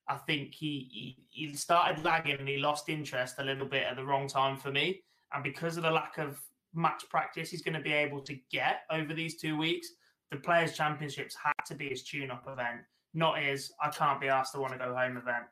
I 0.09 0.17
think 0.17 0.55
he, 0.55 0.89
he, 0.91 1.17
he 1.31 1.55
started 1.55 2.05
lagging 2.05 2.39
and 2.39 2.49
he 2.49 2.59
lost 2.59 2.89
interest 2.89 3.37
a 3.39 3.45
little 3.45 3.67
bit 3.67 3.85
at 3.85 3.97
the 3.97 4.05
wrong 4.05 4.29
time 4.29 4.57
for 4.57 4.71
me. 4.71 5.03
And 5.33 5.43
because 5.43 5.77
of 5.77 5.85
the 5.85 5.91
lack 5.91 6.19
of 6.19 6.41
match 6.75 7.05
practice 7.09 7.51
he's 7.51 7.63
going 7.63 7.77
to 7.77 7.81
be 7.81 7.93
able 7.93 8.21
to 8.23 8.37
get 8.51 8.83
over 8.91 9.15
these 9.15 9.37
two 9.37 9.57
weeks, 9.57 9.89
the 10.31 10.37
Players' 10.37 10.77
Championships 10.77 11.37
had 11.43 11.65
to 11.67 11.75
be 11.75 11.89
his 11.89 12.03
tune-up 12.03 12.47
event, 12.49 12.81
not 13.15 13.39
his 13.39 13.73
I 13.83 13.89
can't 13.89 14.21
be 14.21 14.29
asked 14.29 14.53
to 14.55 14.61
want 14.61 14.73
to 14.73 14.79
go 14.79 14.95
home 14.95 15.17
event. 15.17 15.45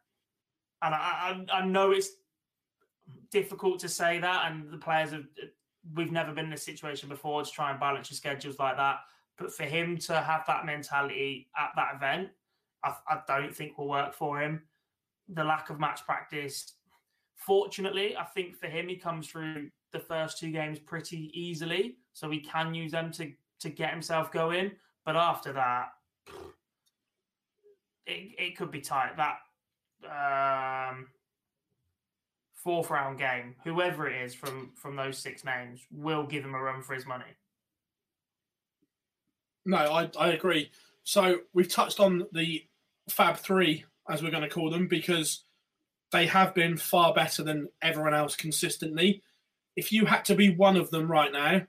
And 0.83 0.95
I, 0.95 1.45
I, 1.51 1.59
I 1.59 1.67
know 1.67 1.91
it's 1.93 2.11
difficult 3.31 3.81
to 3.81 3.89
say 3.89 4.19
that, 4.21 4.51
and 4.51 4.71
the 4.71 4.79
players 4.79 5.11
have 5.11 5.25
we've 5.95 6.13
never 6.13 6.33
been 6.33 6.47
in 6.47 6.53
a 6.53 6.59
situation 6.59 7.09
before 7.09 7.43
to 7.43 7.51
try 7.51 7.71
and 7.71 7.81
balance 7.81 8.11
your 8.11 8.17
schedules 8.17 8.59
like 8.59 8.77
that. 8.77 9.01
But 9.37 9.53
for 9.53 9.65
him 9.65 9.97
to 9.99 10.21
have 10.21 10.45
that 10.47 10.67
mentality 10.67 11.49
at 11.57 11.71
that 11.77 11.95
event, 11.97 12.31
I, 12.85 12.95
I 13.09 13.21
don't 13.27 13.55
think 13.55 13.79
will 13.79 13.89
work 13.89 14.15
for 14.15 14.41
him. 14.41 14.63
The 15.29 15.45
lack 15.45 15.71
of 15.71 15.79
match 15.79 16.05
practice. 16.05 16.73
Fortunately, 17.37 18.17
I 18.17 18.25
think 18.25 18.57
for 18.57 18.67
him, 18.67 18.89
he 18.89 18.97
comes 18.97 19.29
through 19.29 19.71
the 19.93 20.01
first 20.01 20.39
two 20.39 20.51
games 20.51 20.79
pretty 20.79 21.31
easily, 21.33 21.97
so 22.13 22.31
he 22.31 22.41
can 22.41 22.75
use 22.75 22.93
them 22.93 23.13
to 23.13 23.33
to 23.61 23.71
get 23.71 23.91
himself 23.91 24.31
going. 24.31 24.73
But 25.05 25.17
after 25.17 25.53
that, 25.53 25.89
it, 28.07 28.35
it 28.39 28.57
could 28.57 28.71
be 28.71 28.81
tight. 28.81 29.17
That 29.17 29.39
um, 30.91 31.09
fourth 32.63 32.91
round 32.91 33.19
game, 33.19 33.55
whoever 33.65 34.09
it 34.09 34.23
is 34.23 34.35
from 34.35 34.73
from 34.75 34.97
those 34.97 35.19
six 35.19 35.45
names, 35.45 35.81
will 35.91 36.25
give 36.27 36.45
him 36.45 36.55
a 36.55 36.61
run 36.61 36.83
for 36.83 36.95
his 36.95 37.07
money. 37.07 37.25
No, 39.65 39.77
I, 39.77 40.11
I 40.19 40.29
agree. 40.29 40.71
So 41.05 41.41
we've 41.53 41.69
touched 41.69 42.01
on 42.01 42.27
the 42.33 42.65
Fab 43.09 43.37
Three, 43.37 43.85
as 44.09 44.23
we're 44.23 44.31
going 44.31 44.43
to 44.43 44.49
call 44.49 44.71
them, 44.71 44.89
because 44.89 45.45
they 46.13 46.27
have 46.27 46.55
been 46.55 46.77
far 46.77 47.13
better 47.13 47.43
than 47.43 47.69
everyone 47.83 48.15
else 48.15 48.35
consistently. 48.35 49.23
If 49.77 49.93
you 49.93 50.07
had 50.07 50.25
to 50.27 50.35
be 50.35 50.55
one 50.55 50.77
of 50.77 50.91
them 50.91 51.11
right 51.11 51.33
now, 51.33 51.63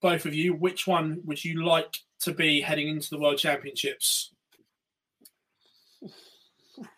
both 0.00 0.26
of 0.26 0.34
you, 0.34 0.52
which 0.54 0.86
one 0.86 1.20
would 1.24 1.42
you 1.44 1.64
like 1.64 1.96
to 2.20 2.32
be 2.32 2.60
heading 2.60 2.88
into 2.88 3.10
the 3.10 3.18
World 3.18 3.38
Championships? 3.38 4.32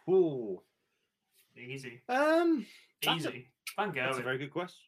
Ooh. 0.08 0.60
Easy. 1.56 2.02
Um, 2.08 2.66
Easy. 3.02 3.48
Van 3.76 3.92
Gerwen. 3.92 4.06
That's 4.06 4.18
a 4.18 4.22
very 4.22 4.38
good 4.38 4.52
question. 4.52 4.80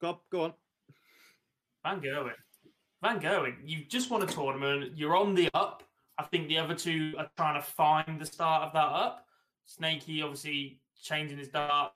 Go, 0.00 0.20
go 0.30 0.42
on. 0.42 0.54
Van 1.84 2.00
Gerwen. 2.00 2.34
Van 3.02 3.20
Gerwen, 3.20 3.56
you 3.64 3.84
just 3.84 4.10
won 4.10 4.22
a 4.22 4.26
tournament. 4.26 4.96
You're 4.96 5.16
on 5.16 5.34
the 5.34 5.48
up. 5.54 5.82
I 6.18 6.24
think 6.24 6.48
the 6.48 6.58
other 6.58 6.74
two 6.74 7.14
are 7.16 7.30
trying 7.36 7.60
to 7.60 7.66
find 7.66 8.20
the 8.20 8.26
start 8.26 8.64
of 8.64 8.72
that 8.72 8.80
up. 8.80 9.24
Snakey 9.66 10.22
obviously 10.22 10.80
changing 11.00 11.38
his 11.38 11.48
dart. 11.48 11.92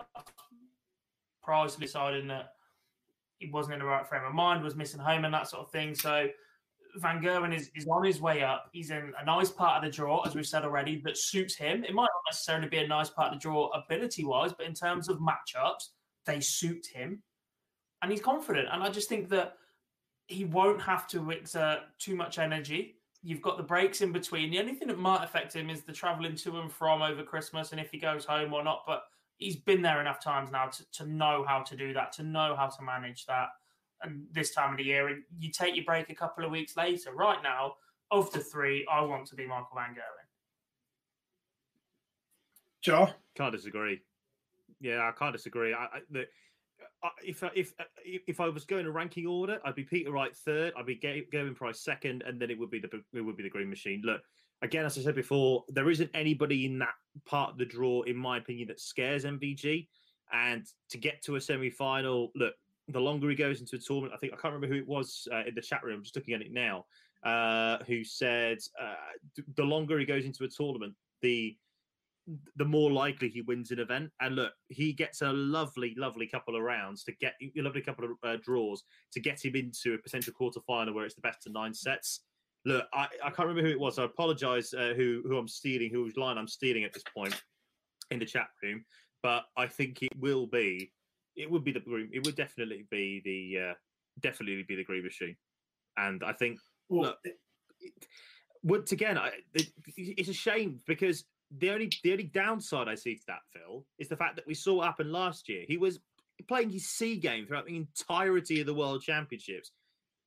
Price 1.43 1.75
deciding 1.75 2.29
that 2.29 2.53
he 3.39 3.51
wasn't 3.51 3.75
in 3.75 3.81
the 3.81 3.87
right 3.87 4.07
frame 4.07 4.25
of 4.25 4.33
mind, 4.33 4.63
was 4.63 4.77
missing 4.77 5.01
home 5.01 5.25
and 5.25 5.35
that 5.35 5.49
sort 5.49 5.65
of 5.65 5.73
thing. 5.73 5.95
So 5.95 6.29
Van 6.97 7.23
Gerwen 7.23 7.55
is, 7.55 7.71
is 7.75 7.87
on 7.87 8.05
his 8.05 8.21
way 8.21 8.43
up. 8.43 8.69
He's 8.73 8.91
in 8.91 9.13
a 9.21 9.25
nice 9.25 9.51
part 9.51 9.77
of 9.77 9.91
the 9.91 9.95
draw, 9.95 10.23
as 10.23 10.35
we've 10.35 10.47
said 10.47 10.65
already, 10.65 11.01
that 11.05 11.17
suits 11.17 11.57
him. 11.57 11.85
It 11.85 11.95
might 11.95 12.03
not 12.03 12.23
necessarily 12.31 12.69
be 12.69 12.79
a 12.79 12.87
nice 12.87 13.11
part 13.11 13.33
of 13.33 13.39
the 13.39 13.43
draw 13.43 13.69
ability 13.69 14.25
wise, 14.25 14.53
but 14.53 14.67
in 14.67 14.75
terms 14.75 15.09
of 15.09 15.19
matchups, 15.19 15.89
they 16.27 16.41
suit 16.41 16.87
him. 16.93 17.23
And 18.03 18.11
he's 18.11 18.21
confident. 18.21 18.69
And 18.71 18.83
I 18.83 18.91
just 18.91 19.09
think 19.09 19.29
that 19.31 19.55
he 20.27 20.45
won't 20.45 20.83
have 20.83 21.07
to 21.09 21.31
exert 21.31 21.81
too 21.99 22.17
much 22.17 22.39
energy. 22.39 22.97
You've 23.23 23.43
got 23.43 23.57
the 23.57 23.63
breaks 23.63 24.01
in 24.01 24.13
between. 24.13 24.51
The 24.51 24.59
only 24.59 24.75
thing 24.75 24.89
that 24.89 24.99
might 24.99 25.25
affect 25.25 25.55
him 25.55 25.71
is 25.71 25.83
the 25.83 25.93
traveling 25.93 26.37
to 26.37 26.59
and 26.61 26.73
from 26.73 27.03
over 27.03 27.23
Christmas 27.23 27.73
and 27.73 27.81
if 27.81 27.91
he 27.91 27.99
goes 27.99 28.25
home 28.25 28.53
or 28.53 28.65
not. 28.65 28.83
But 28.87 29.05
he's 29.39 29.57
been 29.57 29.83
there 29.83 30.01
enough 30.01 30.23
times 30.23 30.51
now 30.51 30.67
to, 30.67 30.91
to 30.93 31.07
know 31.07 31.45
how 31.47 31.63
to 31.63 31.77
do 31.77 31.93
that, 31.95 32.13
to 32.13 32.23
know 32.23 32.55
how 32.57 32.67
to 32.67 32.83
manage 32.83 33.27
that 33.27 33.49
and 34.03 34.25
this 34.33 34.55
time 34.55 34.73
of 34.73 34.79
the 34.79 34.85
year, 34.85 35.09
and 35.09 35.23
you 35.39 35.51
take 35.51 35.75
your 35.77 35.85
break 35.85 36.11
a 36.11 36.15
couple 36.15 36.45
of 36.45 36.51
weeks 36.51 36.77
later. 36.77 37.13
Right 37.15 37.43
now, 37.43 37.75
of 38.11 38.33
the 38.33 38.41
three, 38.41 38.87
I 38.91 39.03
want 39.03 39.27
to 39.29 39.35
be 39.35 39.47
Michael 39.47 39.69
Van 39.75 39.91
Gerwen. 39.91 40.29
Joe, 42.83 43.09
can't 43.37 43.53
disagree. 43.53 44.01
Yeah, 44.81 45.09
I 45.09 45.13
can't 45.17 45.33
disagree. 45.33 45.73
I, 45.73 45.85
I 45.85 46.01
the, 46.11 46.27
if 47.25 47.43
if 47.55 47.73
if 48.05 48.41
I 48.41 48.49
was 48.49 48.65
going 48.65 48.87
a 48.87 48.91
ranking 48.91 49.27
order, 49.27 49.61
I'd 49.65 49.75
be 49.75 49.85
Peter 49.85 50.11
Wright 50.11 50.35
third, 50.35 50.73
I'd 50.77 50.87
be 50.87 50.97
Gerwyn 50.97 51.55
Price 51.55 51.81
second, 51.81 52.23
and 52.27 52.41
then 52.41 52.51
it 52.51 52.59
would 52.59 52.71
be 52.71 52.81
the 52.81 52.89
it 53.13 53.21
would 53.21 53.37
be 53.37 53.43
the 53.43 53.51
Green 53.51 53.71
Machine. 53.71 54.03
Look, 54.05 54.23
again, 54.63 54.85
as 54.85 54.97
I 54.99 55.03
said 55.03 55.15
before, 55.15 55.65
there 55.69 55.91
isn't 55.91 56.11
anybody 56.15 56.67
in 56.67 56.79
that 56.79 56.95
part 57.27 57.51
of 57.51 57.59
the 57.59 57.65
draw, 57.65 58.03
in 58.03 58.17
my 58.17 58.39
opinion, 58.39 58.69
that 58.69 58.81
scares 58.81 59.25
MVG. 59.25 59.89
And 60.33 60.65
to 60.91 60.99
get 60.99 61.23
to 61.25 61.37
a 61.37 61.41
semi 61.41 61.69
final, 61.69 62.31
look, 62.35 62.55
the 62.89 63.01
longer 63.01 63.29
he 63.31 63.37
goes 63.37 63.61
into 63.61 63.77
a 63.77 63.79
tournament, 63.79 64.13
I 64.15 64.19
think 64.19 64.33
I 64.33 64.37
can't 64.37 64.55
remember 64.55 64.75
who 64.75 64.81
it 64.81 64.89
was 64.89 65.29
uh, 65.33 65.45
in 65.47 65.55
the 65.55 65.63
chat 65.63 65.83
room. 65.83 65.97
I'm 65.99 66.03
just 66.03 66.17
looking 66.17 66.35
at 66.35 66.43
it 66.43 66.53
now. 66.53 66.85
Uh, 67.25 67.79
who 67.87 68.03
said 68.03 68.59
uh, 68.81 68.95
the 69.57 69.63
longer 69.63 69.97
he 69.97 70.05
goes 70.05 70.25
into 70.25 70.43
a 70.43 70.49
tournament, 70.49 70.93
the 71.21 71.57
the 72.57 72.65
more 72.65 72.91
likely 72.91 73.29
he 73.29 73.43
wins 73.43 73.71
an 73.71 73.79
event. 73.79 74.11
And 74.21 74.37
look, 74.37 74.53
he 74.69 74.93
gets 74.93 75.23
a 75.23 75.33
lovely, 75.33 75.95
lovely 75.97 76.27
couple 76.27 76.57
of 76.57 76.63
rounds 76.63 77.05
to 77.05 77.13
get 77.21 77.35
a 77.41 77.63
lovely 77.63 77.81
couple 77.81 78.05
of 78.05 78.11
uh, 78.23 78.37
draws 78.43 78.85
to 79.13 79.21
get 79.21 79.45
him 79.45 79.57
into 79.57 79.95
a 79.95 79.99
potential 79.99 80.33
quarter 80.33 80.61
final 80.67 80.95
where 80.95 81.05
it's 81.05 81.15
the 81.15 81.21
best 81.21 81.47
of 81.47 81.53
nine 81.53 81.75
sets. 81.75 82.21
Look, 82.65 82.87
I, 82.95 83.09
I 83.25 83.31
can't 83.31 83.49
remember 83.49 83.63
who 83.63 83.75
it 83.75 83.81
was. 83.81 83.99
I 83.99 84.05
apologize 84.05 84.73
uh, 84.73 84.95
who 84.97 85.23
who 85.27 85.37
I'm 85.37 85.49
stealing, 85.49 85.91
whose 85.93 86.17
line 86.17 86.39
I'm 86.39 86.49
stealing 86.49 86.85
at 86.85 86.93
this 86.93 87.05
point 87.15 87.41
in 88.11 88.19
the 88.19 88.27
chat 88.27 88.49
room. 88.63 88.85
But 89.23 89.45
I 89.57 89.67
think 89.67 90.03
it 90.03 90.13
will 90.19 90.47
be, 90.47 90.93
it 91.37 91.51
would 91.51 91.65
be 91.65 91.73
the 91.73 91.81
green. 91.81 92.11
it 92.13 92.25
would 92.25 92.37
definitely 92.37 92.87
be 92.91 93.21
the 93.25 93.71
uh, 93.71 93.75
definitely 94.21 94.63
be 94.63 94.77
the 94.77 94.85
Green 94.85 95.05
Machine. 95.05 95.37
And 95.97 96.23
I 96.25 96.33
think 96.33 96.59
well, 96.89 97.03
look, 97.03 97.19
it, 97.25 97.39
once 98.63 98.93
again, 98.93 99.19
I, 99.19 99.31
it, 99.55 99.69
it's 99.97 100.29
a 100.29 100.35
shame 100.35 100.81
because 100.87 101.25
the 101.59 101.71
only 101.71 101.91
the 102.03 102.13
only 102.13 102.25
downside 102.25 102.89
I 102.89 102.95
see 102.95 103.17
to 103.17 103.25
that, 103.29 103.41
Phill, 103.53 103.85
is 103.99 104.09
the 104.09 104.17
fact 104.17 104.37
that 104.37 104.47
we 104.47 104.55
saw 104.55 104.75
what 104.75 104.87
happened 104.87 105.13
last 105.13 105.49
year. 105.49 105.65
He 105.67 105.77
was 105.77 106.01
playing 106.49 106.71
his 106.71 106.89
C 106.89 107.17
game 107.17 107.47
throughout 107.47 107.67
the 107.67 107.77
entirety 107.77 108.61
of 108.61 108.67
the 108.67 108.75
World 108.75 109.03
Championships, 109.03 109.73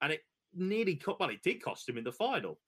and 0.01 0.11
it 0.11 0.21
nearly 0.53 0.95
cut. 0.95 1.19
well, 1.19 1.29
it 1.29 1.43
did 1.43 1.63
cost 1.63 1.87
him 1.87 1.97
in 1.97 2.03
the 2.03 2.11
final. 2.11 2.59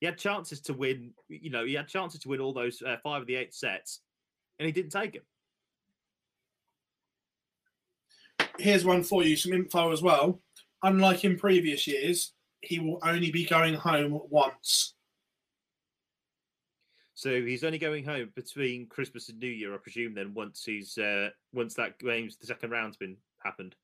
He 0.00 0.06
had 0.06 0.18
chances 0.18 0.60
to 0.62 0.74
win, 0.74 1.12
you 1.28 1.50
know, 1.50 1.64
he 1.64 1.74
had 1.74 1.88
chances 1.88 2.20
to 2.20 2.28
win 2.28 2.40
all 2.40 2.52
those 2.52 2.82
uh, 2.82 2.96
five 3.02 3.22
of 3.22 3.26
the 3.26 3.36
eight 3.36 3.54
sets, 3.54 4.00
and 4.58 4.66
he 4.66 4.72
didn't 4.72 4.90
take 4.90 5.12
them. 5.14 5.22
Here's 8.58 8.84
one 8.84 9.02
for 9.02 9.24
you, 9.24 9.36
some 9.36 9.52
info 9.52 9.92
as 9.92 10.02
well. 10.02 10.40
Unlike 10.82 11.24
in 11.24 11.38
previous 11.38 11.86
years, 11.86 12.32
he 12.60 12.78
will 12.78 12.98
only 13.02 13.30
be 13.30 13.44
going 13.44 13.74
home 13.74 14.20
once. 14.28 14.94
So 17.14 17.40
he's 17.40 17.64
only 17.64 17.78
going 17.78 18.04
home 18.04 18.30
between 18.34 18.86
Christmas 18.86 19.28
and 19.28 19.38
New 19.38 19.48
Year, 19.48 19.72
I 19.72 19.78
presume. 19.78 20.14
Then 20.14 20.34
once 20.34 20.64
he's 20.64 20.98
uh, 20.98 21.30
once 21.52 21.74
that 21.74 21.98
game's 21.98 22.36
the 22.36 22.46
second 22.46 22.70
round's 22.70 22.96
been 22.96 23.16
happened. 23.42 23.74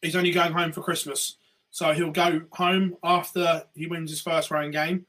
He's 0.00 0.16
only 0.16 0.32
going 0.32 0.52
home 0.52 0.72
for 0.72 0.82
Christmas, 0.82 1.36
so 1.70 1.92
he'll 1.92 2.10
go 2.10 2.42
home 2.50 2.96
after 3.04 3.64
he 3.74 3.86
wins 3.86 4.10
his 4.10 4.20
first 4.20 4.50
round 4.50 4.72
game, 4.72 5.06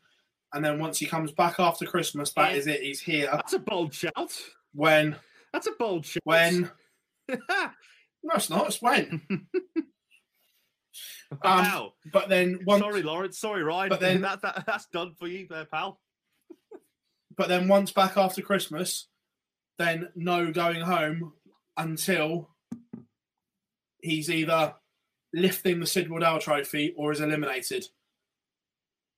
and 0.53 0.63
then 0.63 0.77
once 0.77 0.99
he 0.99 1.05
comes 1.05 1.31
back 1.31 1.55
after 1.59 1.85
Christmas, 1.85 2.31
that 2.33 2.51
yeah. 2.51 2.57
is 2.57 2.67
it. 2.67 2.81
He's 2.81 2.99
here. 2.99 3.29
That's 3.31 3.53
a 3.53 3.59
bold 3.59 3.93
shout. 3.93 4.37
When? 4.75 5.15
That's 5.51 5.67
a 5.67 5.71
bold 5.79 6.05
shout. 6.05 6.21
When? 6.25 6.69
no, 8.23 8.35
it's 8.35 8.49
not. 8.49 8.67
It's 8.67 8.81
when. 8.81 9.21
wow. 11.43 11.85
Um, 11.85 12.11
but 12.11 12.29
then, 12.29 12.59
once, 12.65 12.81
sorry, 12.81 13.03
Lawrence. 13.03 13.39
Sorry, 13.39 13.63
Ryan. 13.63 13.89
But 13.89 13.99
then 13.99 14.21
that, 14.21 14.41
that 14.41 14.63
that's 14.65 14.87
done 14.87 15.13
for 15.19 15.27
you, 15.27 15.47
there, 15.49 15.65
pal. 15.65 15.99
But 17.35 17.49
then 17.49 17.67
once 17.67 17.91
back 17.91 18.17
after 18.17 18.41
Christmas, 18.41 19.07
then 19.77 20.09
no 20.15 20.51
going 20.51 20.81
home 20.81 21.33
until 21.77 22.49
he's 24.01 24.29
either 24.29 24.75
lifting 25.33 25.79
the 25.79 25.87
Sid 25.87 26.09
Waddell 26.09 26.39
trophy 26.39 26.93
or 26.95 27.11
is 27.11 27.21
eliminated. 27.21 27.85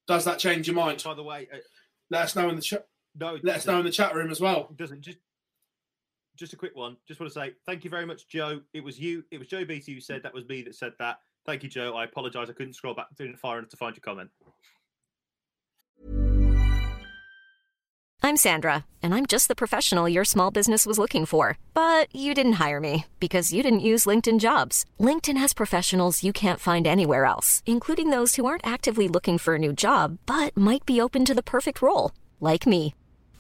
Does 0.08 0.26
that 0.26 0.39
change 0.39 0.68
your 0.68 0.76
mind? 0.76 1.03
By 1.03 1.14
the 1.14 1.24
way, 1.24 1.47
uh, 1.53 1.58
let 2.10 2.24
us 2.24 2.36
know 2.36 2.49
in 2.49 2.56
the 2.56 2.62
chat. 2.62 2.88
No, 3.18 3.38
let 3.43 3.58
us 3.58 3.66
know 3.66 3.80
in 3.80 3.86
the 3.86 3.91
chat 3.91 4.14
room 4.14 4.30
as 4.30 4.39
well. 4.39 4.68
It 4.70 4.78
doesn't 4.78 5.01
just 5.01 5.18
just 6.36 6.53
a 6.53 6.57
quick 6.57 6.75
one. 6.75 6.97
Just 7.07 7.19
want 7.19 7.31
to 7.31 7.39
say 7.39 7.53
thank 7.65 7.83
you 7.83 7.89
very 7.89 8.05
much, 8.05 8.27
Joe. 8.27 8.61
It 8.73 8.83
was 8.83 8.99
you. 8.99 9.23
It 9.31 9.39
was 9.39 9.47
Joe 9.47 9.65
Beatty 9.65 9.93
who 9.93 10.01
said 10.01 10.23
that 10.23 10.33
was 10.33 10.47
me 10.47 10.61
that 10.63 10.75
said 10.75 10.93
that. 10.99 11.19
Thank 11.45 11.63
you, 11.63 11.69
Joe. 11.69 11.93
I 11.95 12.05
apologise. 12.05 12.49
I 12.49 12.53
couldn't 12.53 12.73
scroll 12.73 12.95
back, 12.95 13.07
didn't 13.17 13.38
fire 13.38 13.59
enough 13.59 13.69
to 13.69 13.77
find 13.77 13.95
your 13.95 14.01
comment. 14.01 14.29
I'm 18.25 18.38
Sandra, 18.38 18.86
and 19.03 19.13
I'm 19.13 19.27
just 19.27 19.49
the 19.49 19.55
professional 19.55 20.09
your 20.09 20.25
small 20.25 20.49
business 20.49 20.88
was 20.88 20.97
looking 20.97 21.27
for. 21.27 21.59
But 21.75 22.07
you 22.11 22.33
didn't 22.33 22.53
hire 22.53 22.79
me 22.79 23.05
because 23.19 23.53
you 23.53 23.61
didn't 23.61 23.81
use 23.91 24.07
LinkedIn 24.07 24.39
jobs. 24.39 24.83
LinkedIn 24.99 25.38
has 25.38 25.53
professionals 25.53 26.23
you 26.23 26.33
can't 26.33 26.59
find 26.59 26.88
anywhere 26.88 27.25
else, 27.25 27.61
including 27.67 28.09
those 28.09 28.36
who 28.36 28.47
aren't 28.47 28.65
actively 28.65 29.07
looking 29.07 29.38
for 29.38 29.55
a 29.55 29.59
new 29.59 29.73
job 29.73 30.17
but 30.25 30.57
might 30.57 30.88
be 30.88 30.99
open 30.99 31.23
to 31.25 31.36
the 31.36 31.43
perfect 31.43 31.83
role, 31.83 32.11
like 32.39 32.65
me. 32.65 32.95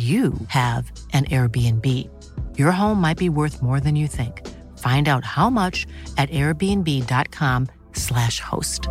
you 0.00 0.32
have 0.48 0.90
an 1.12 1.26
Airbnb. 1.26 1.86
Your 2.56 2.70
home 2.70 2.98
might 3.00 3.18
be 3.18 3.28
worth 3.28 3.60
more 3.62 3.80
than 3.80 3.96
you 3.96 4.06
think. 4.06 4.46
Find 4.78 5.08
out 5.08 5.24
how 5.24 5.50
much 5.50 5.88
at 6.16 6.30
airbnb.com/slash 6.30 8.40
host. 8.40 8.88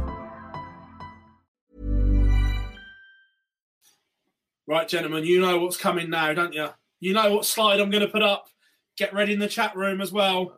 Right, 4.67 4.87
gentlemen, 4.87 5.25
you 5.25 5.41
know 5.41 5.57
what's 5.57 5.77
coming 5.77 6.11
now, 6.11 6.31
don't 6.33 6.53
you? 6.53 6.67
You 6.99 7.13
know 7.13 7.33
what 7.33 7.45
slide 7.45 7.79
I'm 7.79 7.89
going 7.89 8.05
to 8.05 8.07
put 8.07 8.21
up. 8.21 8.49
Get 8.97 9.11
ready 9.13 9.33
in 9.33 9.39
the 9.39 9.47
chat 9.47 9.75
room 9.75 10.01
as 10.01 10.11
well. 10.11 10.53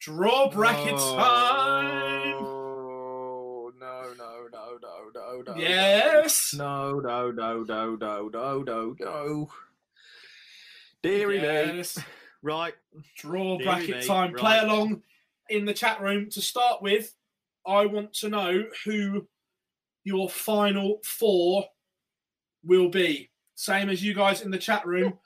Draw 0.00 0.50
bracket 0.50 0.94
oh. 0.96 1.16
time 1.16 2.13
no, 5.14 5.54
Yes. 5.56 6.54
No, 6.54 7.00
no, 7.00 7.30
no, 7.30 7.62
no, 7.62 7.96
no, 7.96 8.28
no, 8.28 8.62
no, 8.62 8.96
no. 8.98 9.48
Deary 11.02 11.40
yes. 11.40 11.96
me. 11.98 12.04
Right. 12.42 12.74
Draw 13.16 13.58
Deary 13.58 13.64
bracket 13.64 13.96
me. 13.96 14.06
time. 14.06 14.32
Right. 14.32 14.40
Play 14.40 14.58
along 14.58 15.02
in 15.48 15.64
the 15.64 15.74
chat 15.74 16.00
room. 16.00 16.30
To 16.30 16.40
start 16.40 16.82
with, 16.82 17.14
I 17.66 17.86
want 17.86 18.12
to 18.14 18.28
know 18.28 18.64
who 18.84 19.26
your 20.04 20.28
final 20.28 21.00
four 21.04 21.66
will 22.62 22.88
be. 22.88 23.30
Same 23.54 23.88
as 23.88 24.02
you 24.02 24.14
guys 24.14 24.42
in 24.42 24.50
the 24.50 24.58
chat 24.58 24.86
room. 24.86 25.18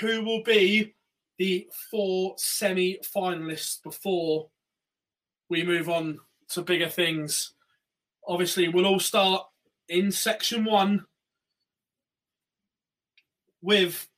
who 0.00 0.22
will 0.22 0.42
be 0.42 0.94
the 1.38 1.68
four 1.90 2.34
semi 2.36 2.98
finalists 3.02 3.82
before 3.82 4.48
we 5.48 5.64
move 5.64 5.88
on 5.88 6.18
to 6.50 6.62
bigger 6.62 6.88
things? 6.88 7.54
Obviously, 8.28 8.68
we'll 8.68 8.86
all 8.86 9.00
start 9.00 9.42
in 9.88 10.12
section 10.12 10.64
one 10.64 11.04
with. 13.62 14.08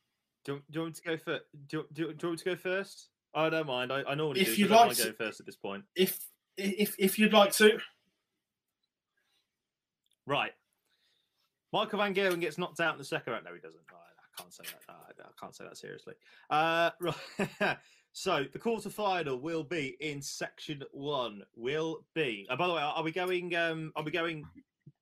Do, 0.43 0.55
do 0.71 0.79
you 0.79 0.81
want 0.81 0.95
to 0.95 1.01
go 1.03 1.17
first? 1.17 1.43
Do, 1.67 1.85
do, 1.93 2.13
do 2.13 2.17
you 2.21 2.27
want 2.29 2.39
to 2.39 2.45
go 2.45 2.55
first? 2.55 3.07
I 3.33 3.49
don't 3.49 3.67
mind. 3.67 3.93
I, 3.93 4.03
I 4.03 4.15
normally 4.15 4.41
if 4.41 4.55
do. 4.55 4.61
You'd 4.61 4.71
like 4.71 4.95
to 4.97 5.05
go 5.05 5.13
first 5.13 5.39
at 5.39 5.45
this 5.45 5.55
point. 5.55 5.83
If 5.95 6.19
if 6.57 6.95
if 6.99 7.17
you'd 7.17 7.33
like 7.33 7.53
to. 7.53 7.79
Right. 10.27 10.51
Michael 11.73 11.99
Van 11.99 12.13
Gerwen 12.13 12.41
gets 12.41 12.57
knocked 12.57 12.79
out 12.79 12.93
in 12.93 12.97
the 12.97 13.05
second 13.05 13.33
round. 13.33 13.45
No, 13.45 13.53
he 13.53 13.59
doesn't. 13.59 13.81
I 13.89 14.41
can't 14.41 14.53
say 14.53 14.63
that. 14.87 15.25
I 15.25 15.29
can't 15.39 15.55
say 15.55 15.63
that 15.63 15.77
seriously. 15.77 16.13
Uh, 16.49 16.89
right. 16.99 17.77
So 18.13 18.45
the 18.51 18.59
quarter 18.59 18.89
final 18.89 19.39
will 19.39 19.63
be 19.63 19.95
in 19.99 20.21
section 20.21 20.83
one. 20.91 21.43
Will 21.55 22.05
be. 22.13 22.45
Uh, 22.49 22.55
by 22.55 22.67
the 22.67 22.73
way, 22.73 22.81
are, 22.81 23.03
we 23.03 23.11
going? 23.11 23.55
Um, 23.55 23.91
are 23.95 24.03
we 24.03 24.11
going? 24.11 24.43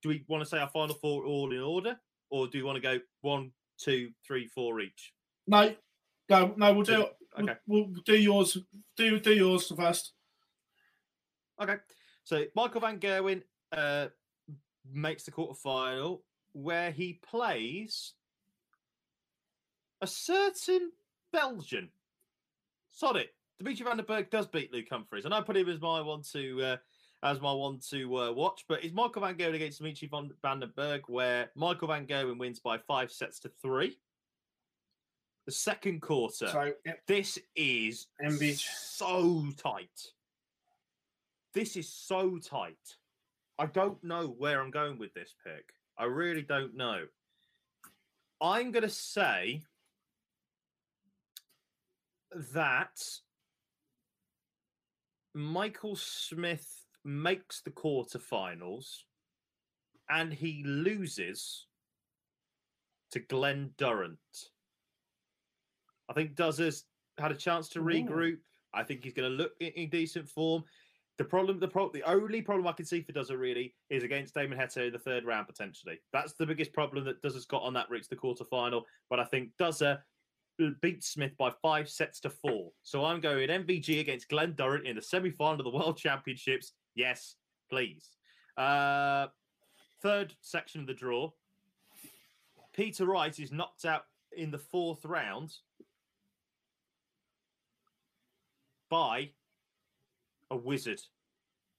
Do 0.01 0.09
we 0.09 0.23
want 0.27 0.43
to 0.43 0.49
say 0.49 0.59
our 0.59 0.69
final 0.69 0.95
four 0.95 1.25
all 1.25 1.51
in 1.51 1.61
order, 1.61 1.99
or 2.29 2.47
do 2.47 2.59
we 2.59 2.63
want 2.63 2.75
to 2.75 2.81
go 2.81 2.99
one, 3.21 3.51
two, 3.79 4.11
three, 4.25 4.47
four 4.47 4.79
each? 4.79 5.13
No, 5.47 5.73
no, 6.29 6.53
no. 6.55 6.73
We'll 6.73 6.83
do. 6.83 7.05
Okay. 7.39 7.53
We'll, 7.65 7.85
we'll 7.85 8.01
do 8.05 8.17
yours. 8.17 8.57
Do 8.95 9.19
do 9.19 9.33
yours 9.33 9.71
first. 9.75 10.13
Okay. 11.61 11.77
So 12.23 12.45
Michael 12.55 12.81
Van 12.81 12.99
Gerwen, 12.99 13.41
uh, 13.71 14.07
makes 14.91 15.23
the 15.23 15.31
quarterfinal 15.31 16.21
where 16.53 16.91
he 16.91 17.13
plays 17.13 18.13
a 20.01 20.07
certain 20.07 20.91
Belgian. 21.31 21.89
Sod 22.99 23.15
it. 23.15 23.33
Dimitri 23.59 23.85
Van 23.85 23.95
den 23.95 24.05
Bergh 24.05 24.29
does 24.29 24.45
beat 24.45 24.73
Luke 24.73 24.87
Humphries, 24.89 25.23
and 25.23 25.33
I 25.33 25.39
put 25.39 25.55
him 25.55 25.69
as 25.69 25.79
my 25.79 26.01
one 26.01 26.21
to 26.33 26.61
uh, 26.61 26.77
as 27.23 27.39
my 27.39 27.53
one 27.53 27.79
to 27.91 28.17
uh, 28.17 28.31
watch. 28.33 28.65
But 28.67 28.83
is 28.83 28.91
Michael 28.91 29.21
Van 29.21 29.35
Gerwen 29.35 29.55
against 29.55 29.77
Dimitri 29.77 30.09
Van, 30.09 30.29
Van 30.41 30.59
den 30.59 31.01
where 31.07 31.49
Michael 31.55 31.87
Van 31.87 32.05
Gerwen 32.05 32.37
wins 32.37 32.59
by 32.59 32.77
five 32.77 33.09
sets 33.09 33.39
to 33.39 33.51
three. 33.61 33.97
The 35.45 35.53
second 35.53 36.01
quarter. 36.01 36.49
So 36.49 36.73
yeah, 36.85 36.93
This 37.07 37.39
is 37.55 38.07
MVG. 38.21 38.59
so 38.59 39.45
tight. 39.55 40.11
This 41.53 41.77
is 41.77 41.87
so 41.87 42.37
tight. 42.37 42.97
I 43.57 43.67
don't 43.67 44.03
know 44.03 44.27
where 44.27 44.61
I'm 44.61 44.71
going 44.71 44.99
with 44.99 45.13
this 45.13 45.33
pick. 45.43 45.73
I 45.97 46.03
really 46.03 46.41
don't 46.41 46.75
know. 46.75 47.05
I'm 48.41 48.71
going 48.71 48.83
to 48.83 48.89
say 48.89 49.63
that 52.53 52.99
Michael 55.33 55.95
Smith 55.95 56.85
makes 57.03 57.61
the 57.61 57.71
quarterfinals 57.71 59.03
and 60.09 60.33
he 60.33 60.63
loses 60.65 61.67
to 63.11 63.19
Glenn 63.19 63.71
Durrant. 63.77 64.17
I 66.09 66.13
think 66.13 66.35
Does 66.35 66.57
has 66.57 66.85
had 67.17 67.31
a 67.31 67.35
chance 67.35 67.69
to 67.69 67.79
Ooh. 67.79 67.83
regroup. 67.83 68.39
I 68.73 68.83
think 68.83 69.03
he's 69.03 69.13
going 69.13 69.29
to 69.29 69.35
look 69.35 69.53
in, 69.59 69.89
decent 69.89 70.27
form. 70.27 70.63
The 71.17 71.25
problem, 71.25 71.59
the 71.59 71.67
pro- 71.67 71.91
the 71.91 72.03
only 72.03 72.41
problem 72.41 72.67
I 72.67 72.71
can 72.71 72.85
see 72.85 73.01
for 73.01 73.11
Duzza 73.11 73.37
really 73.37 73.75
is 73.89 74.03
against 74.03 74.33
Damon 74.33 74.57
Heta 74.57 74.87
in 74.87 74.93
the 74.93 74.99
third 74.99 75.25
round 75.25 75.47
potentially. 75.47 75.99
That's 76.13 76.33
the 76.33 76.45
biggest 76.45 76.71
problem 76.71 77.03
that 77.05 77.21
Does 77.21 77.33
has 77.33 77.45
got 77.45 77.63
on 77.63 77.73
that 77.73 77.89
route 77.89 78.03
to 78.03 78.09
the 78.09 78.15
quarterfinal. 78.15 78.83
But 79.09 79.19
I 79.19 79.25
think 79.25 79.49
Duzza 79.59 79.99
beats 80.81 81.09
Smith 81.09 81.35
by 81.37 81.51
five 81.61 81.89
sets 81.89 82.19
to 82.21 82.29
four. 82.29 82.71
So 82.83 83.05
I'm 83.05 83.19
going 83.21 83.49
MVG 83.49 83.99
against 83.99 84.29
Glenn 84.29 84.53
Durrant 84.53 84.85
in 84.85 84.95
the 84.95 85.01
semi 85.01 85.31
final 85.31 85.65
of 85.65 85.71
the 85.71 85.77
World 85.77 85.97
Championships. 85.97 86.73
Yes, 86.95 87.35
please. 87.69 88.09
Uh, 88.57 89.27
third 90.01 90.33
section 90.41 90.81
of 90.81 90.87
the 90.87 90.93
draw. 90.93 91.31
Peter 92.73 93.05
Wright 93.05 93.37
is 93.39 93.51
knocked 93.51 93.85
out 93.85 94.03
in 94.35 94.51
the 94.51 94.57
fourth 94.57 95.03
round 95.05 95.53
by 98.89 99.29
a 100.51 100.55
wizard. 100.55 101.01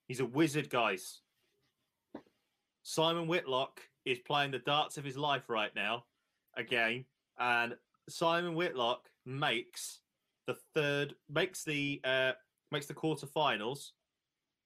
He's 0.06 0.20
a 0.20 0.26
wizard, 0.26 0.70
guys. 0.70 1.20
Simon 2.82 3.26
Whitlock 3.28 3.80
is 4.04 4.18
playing 4.18 4.50
the 4.50 4.58
darts 4.58 4.96
of 4.96 5.04
his 5.04 5.16
life 5.16 5.48
right 5.48 5.74
now, 5.76 6.04
again, 6.56 7.04
and 7.38 7.74
Simon 8.08 8.54
Whitlock 8.54 9.08
makes 9.24 10.00
the 10.46 10.56
third, 10.74 11.14
makes 11.28 11.64
the 11.64 12.00
uh, 12.04 12.32
makes 12.72 12.86
the 12.86 12.94
quarterfinals, 12.94 13.90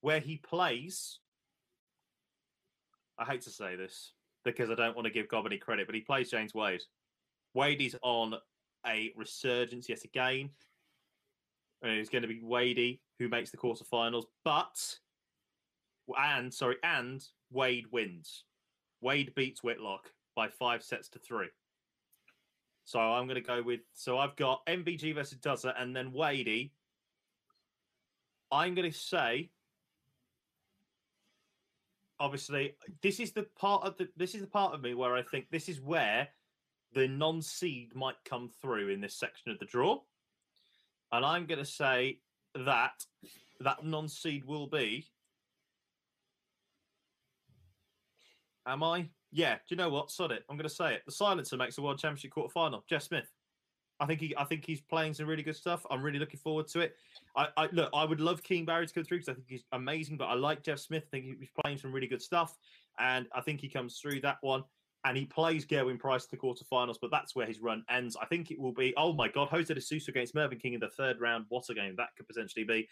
where 0.00 0.20
he 0.20 0.36
plays. 0.36 1.18
I 3.18 3.24
hate 3.24 3.42
to 3.42 3.50
say 3.50 3.76
this 3.76 4.12
because 4.44 4.70
I 4.70 4.74
don't 4.74 4.96
want 4.96 5.06
to 5.06 5.12
give 5.12 5.28
Gob 5.28 5.46
any 5.46 5.58
credit, 5.58 5.86
but 5.86 5.94
he 5.94 6.00
plays 6.00 6.30
James 6.30 6.54
Wade. 6.54 6.82
Wade 7.54 7.80
is 7.80 7.96
on 8.02 8.34
a 8.86 9.12
resurgence 9.16 9.88
yet 9.88 10.04
again. 10.04 10.50
And 11.82 11.92
it's 11.92 12.10
going 12.10 12.22
to 12.22 12.28
be 12.28 12.40
Wadey 12.42 13.00
who 13.18 13.28
makes 13.28 13.50
the 13.50 13.56
quarterfinals, 13.56 14.24
but 14.44 14.98
and 16.18 16.52
sorry, 16.52 16.76
and 16.82 17.24
Wade 17.50 17.86
wins. 17.90 18.44
Wade 19.00 19.34
beats 19.34 19.62
Whitlock 19.62 20.10
by 20.34 20.48
five 20.48 20.82
sets 20.82 21.08
to 21.10 21.18
three. 21.18 21.48
So 22.84 23.00
I'm 23.00 23.26
going 23.26 23.36
to 23.36 23.40
go 23.40 23.62
with. 23.62 23.80
So 23.94 24.18
I've 24.18 24.36
got 24.36 24.64
MVG 24.66 25.14
versus 25.14 25.38
Duzza, 25.38 25.74
and 25.80 25.94
then 25.96 26.12
Wadey. 26.12 26.72
I'm 28.52 28.74
going 28.74 28.90
to 28.90 28.96
say. 28.96 29.50
Obviously, 32.20 32.76
this 33.02 33.18
is 33.18 33.32
the 33.32 33.42
part 33.58 33.84
of 33.84 33.96
the. 33.96 34.08
This 34.16 34.34
is 34.34 34.42
the 34.42 34.46
part 34.46 34.74
of 34.74 34.82
me 34.82 34.94
where 34.94 35.14
I 35.14 35.22
think 35.22 35.46
this 35.50 35.68
is 35.68 35.80
where 35.80 36.28
the 36.92 37.08
non-seed 37.08 37.94
might 37.94 38.14
come 38.24 38.48
through 38.62 38.88
in 38.90 39.00
this 39.00 39.16
section 39.16 39.50
of 39.50 39.58
the 39.58 39.64
draw, 39.64 39.98
and 41.10 41.24
I'm 41.24 41.46
going 41.46 41.58
to 41.58 41.64
say 41.64 42.20
that 42.54 43.04
that 43.60 43.84
non-seed 43.84 44.44
will 44.44 44.68
be. 44.68 45.06
Am 48.66 48.82
I? 48.82 49.08
Yeah. 49.34 49.54
Do 49.54 49.60
you 49.70 49.76
know 49.76 49.90
what? 49.90 50.12
Sod 50.12 50.30
it. 50.30 50.44
I'm 50.48 50.56
going 50.56 50.68
to 50.68 50.74
say 50.74 50.94
it. 50.94 51.02
The 51.04 51.12
silencer 51.12 51.56
makes 51.56 51.74
the 51.74 51.82
World 51.82 51.98
Championship 51.98 52.30
quarter 52.30 52.52
final. 52.52 52.84
Jeff 52.88 53.02
Smith. 53.02 53.28
I 54.00 54.06
think 54.06 54.20
he. 54.20 54.34
I 54.36 54.44
think 54.44 54.64
he's 54.64 54.80
playing 54.80 55.14
some 55.14 55.26
really 55.26 55.42
good 55.42 55.56
stuff. 55.56 55.84
I'm 55.90 56.02
really 56.02 56.18
looking 56.18 56.38
forward 56.38 56.68
to 56.68 56.80
it. 56.80 56.96
I, 57.36 57.48
I 57.56 57.68
look. 57.72 57.90
I 57.92 58.04
would 58.04 58.20
love 58.20 58.42
Keane 58.42 58.64
Barry 58.64 58.86
to 58.86 58.94
come 58.94 59.04
through 59.04 59.18
because 59.18 59.28
I 59.28 59.34
think 59.34 59.46
he's 59.48 59.64
amazing. 59.72 60.16
But 60.16 60.26
I 60.26 60.34
like 60.34 60.62
Jeff 60.62 60.78
Smith. 60.78 61.04
I 61.06 61.10
think 61.10 61.38
he's 61.38 61.50
playing 61.62 61.78
some 61.78 61.92
really 61.92 62.06
good 62.06 62.22
stuff, 62.22 62.56
and 62.98 63.26
I 63.34 63.40
think 63.40 63.60
he 63.60 63.68
comes 63.68 63.98
through 63.98 64.20
that 64.22 64.38
one. 64.40 64.64
And 65.06 65.18
he 65.18 65.26
plays 65.26 65.66
Gerwyn 65.66 65.98
Price 65.98 66.24
to 66.24 66.30
the 66.30 66.38
quarterfinals, 66.38 66.96
but 67.00 67.10
that's 67.10 67.36
where 67.36 67.46
his 67.46 67.60
run 67.60 67.84
ends. 67.90 68.16
I 68.20 68.24
think 68.24 68.50
it 68.50 68.58
will 68.58 68.72
be. 68.72 68.94
Oh 68.96 69.12
my 69.12 69.28
God, 69.28 69.48
Jose 69.48 69.72
de 69.72 69.80
Sousa 69.80 70.10
against 70.10 70.34
Mervyn 70.34 70.58
King 70.58 70.72
in 70.72 70.80
the 70.80 70.88
third 70.88 71.20
round. 71.20 71.44
What 71.50 71.68
a 71.68 71.74
game 71.74 71.94
that 71.96 72.08
could 72.16 72.26
potentially 72.26 72.64
be. 72.64 72.88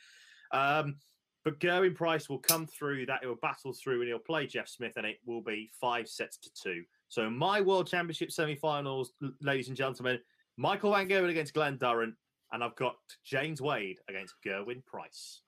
Um, 0.53 0.97
but 1.45 1.59
Gerwyn 1.59 1.95
Price 1.95 2.28
will 2.28 2.38
come 2.38 2.66
through 2.66 3.07
that. 3.07 3.24
Will 3.24 3.36
battle 3.36 3.72
through 3.72 4.01
and 4.01 4.09
he'll 4.09 4.18
play 4.18 4.47
Jeff 4.47 4.68
Smith, 4.68 4.95
and 4.97 5.07
it 5.07 5.18
will 5.26 5.40
be 5.40 5.70
five 5.80 6.09
sets 6.09 6.36
to 6.38 6.51
two. 6.55 6.84
So, 7.09 7.28
my 7.28 7.61
World 7.61 7.88
Championship 7.88 8.30
semi 8.30 8.55
finals, 8.55 9.12
ladies 9.40 9.68
and 9.68 9.76
gentlemen, 9.76 10.18
Michael 10.57 10.93
Van 10.93 11.09
Gerwen 11.09 11.30
against 11.30 11.55
Glenn 11.55 11.78
Durrant, 11.78 12.14
and 12.53 12.62
I've 12.62 12.76
got 12.76 12.97
James 13.24 13.61
Wade 13.61 13.99
against 14.09 14.34
Gerwyn 14.45 14.84
Price. 14.84 15.40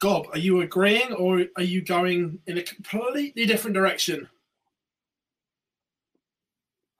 Gob, 0.00 0.26
are 0.32 0.38
you 0.38 0.60
agreeing 0.60 1.12
or 1.14 1.44
are 1.56 1.62
you 1.62 1.82
going 1.82 2.38
in 2.46 2.58
a 2.58 2.62
completely 2.62 3.46
different 3.46 3.74
direction? 3.74 4.28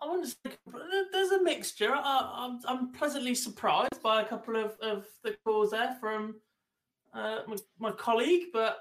I 0.04 0.24
say 0.24 0.56
there's 1.12 1.30
a 1.30 1.42
mixture. 1.42 1.92
I, 1.92 2.32
I'm, 2.36 2.60
I'm 2.66 2.92
pleasantly 2.92 3.34
surprised 3.34 4.02
by 4.02 4.22
a 4.22 4.24
couple 4.24 4.56
of, 4.56 4.76
of 4.80 5.06
the 5.22 5.36
calls 5.44 5.70
there 5.70 5.96
from 6.00 6.36
uh, 7.14 7.40
my, 7.46 7.56
my 7.78 7.90
colleague, 7.92 8.46
but 8.52 8.78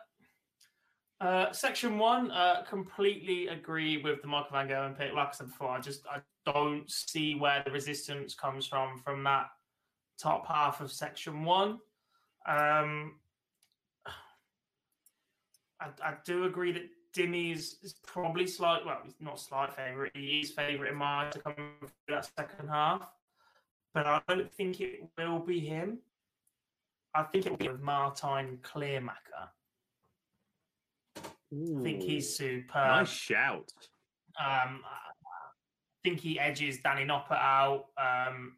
uh, 1.22 1.52
section 1.52 1.98
one, 1.98 2.32
uh, 2.32 2.64
completely 2.68 3.48
agree 3.48 3.98
with 3.98 4.22
the 4.22 4.28
Michael 4.28 4.50
Van 4.52 4.68
Gogh 4.68 4.94
pick. 4.98 5.14
Like 5.14 5.30
I 5.30 5.32
said 5.32 5.48
before, 5.48 5.70
I 5.70 5.80
just 5.80 6.06
I 6.08 6.20
don't 6.46 6.90
see 6.92 7.36
where 7.36 7.64
the 7.66 7.72
resistance 7.72 8.36
comes 8.36 8.68
from 8.68 9.00
from 9.00 9.24
that 9.24 9.48
top 10.20 10.46
half 10.48 10.82
of 10.82 10.92
section 10.92 11.46
one. 11.46 11.80
Um, 12.46 13.16
I, 15.80 15.88
I 16.04 16.14
do 16.26 16.44
agree 16.44 16.74
that 16.74 16.90
Dimmy 17.16 17.54
is, 17.54 17.78
is 17.84 17.94
probably 18.06 18.48
slight. 18.48 18.86
Well, 18.86 19.00
he's 19.04 19.14
not 19.20 19.40
slight 19.40 19.74
favourite. 19.74 20.12
He 20.16 20.42
is 20.42 20.52
favourite 20.52 20.92
in 20.92 20.98
my 20.98 21.30
to 21.30 21.40
come 21.40 21.54
through 21.56 21.90
that 22.10 22.30
second 22.38 22.70
half, 22.70 23.08
but 23.94 24.08
I 24.08 24.22
don't 24.28 24.52
think 24.52 24.82
it 24.82 25.02
will 25.18 25.40
be 25.40 25.60
him. 25.60 26.00
I 27.16 27.24
think 27.24 27.46
it 27.46 27.52
will 27.52 27.58
be 27.58 27.70
with 27.70 27.82
Martijn 27.82 28.60
Kleermaker. 28.62 29.50
I 31.54 31.84
think 31.84 32.02
he's 32.02 32.36
superb. 32.36 32.88
nice 32.88 33.10
shout. 33.10 33.72
Um, 34.40 34.82
I 34.84 35.12
think 36.04 36.20
he 36.20 36.40
edges 36.40 36.80
Danny 36.80 37.06
Noppert 37.06 37.40
out, 37.40 37.86
um, 37.98 38.54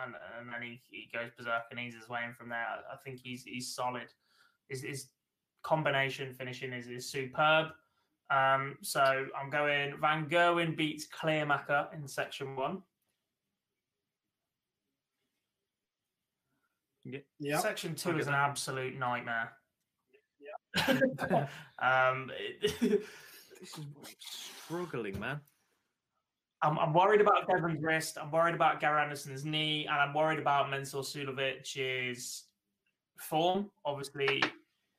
and, 0.00 0.14
and 0.38 0.48
then 0.52 0.62
he, 0.62 0.80
he 0.88 1.08
goes 1.12 1.30
berserk 1.36 1.64
and 1.72 1.80
eases 1.80 2.02
his 2.02 2.08
way 2.08 2.20
in 2.24 2.34
from 2.34 2.48
there. 2.50 2.64
I, 2.64 2.94
I 2.94 2.96
think 3.04 3.18
he's 3.18 3.42
he's 3.42 3.74
solid. 3.74 4.06
His, 4.68 4.82
his 4.82 5.08
combination 5.64 6.32
finishing 6.32 6.72
is, 6.72 6.86
is 6.86 7.10
superb. 7.10 7.72
Um, 8.30 8.76
so 8.82 9.26
I'm 9.40 9.50
going 9.50 9.94
Van 10.00 10.28
Gerwen 10.28 10.76
beats 10.76 11.06
Kleermaker 11.06 11.88
in 11.94 12.08
section 12.08 12.56
one. 12.56 12.82
Yeah. 17.38 17.58
Section 17.58 17.94
two 17.94 18.10
I'll 18.10 18.18
is 18.18 18.26
get 18.26 18.34
an 18.34 18.40
absolute 18.40 18.98
nightmare. 18.98 19.52
Yeah. 20.40 21.46
um, 22.10 22.30
it- 22.80 23.04
This 23.60 23.78
is 23.78 23.84
struggling, 24.66 25.18
man. 25.18 25.40
I'm, 26.62 26.78
I'm 26.78 26.92
worried 26.92 27.20
about 27.20 27.48
Devon's 27.48 27.82
wrist. 27.82 28.18
I'm 28.20 28.30
worried 28.30 28.54
about 28.54 28.80
Gary 28.80 29.02
Anderson's 29.02 29.44
knee, 29.44 29.86
and 29.86 29.96
I'm 29.96 30.14
worried 30.14 30.38
about 30.38 30.66
Mensur 30.66 31.02
Suljovic's 31.02 32.44
form. 33.18 33.70
Obviously, 33.84 34.42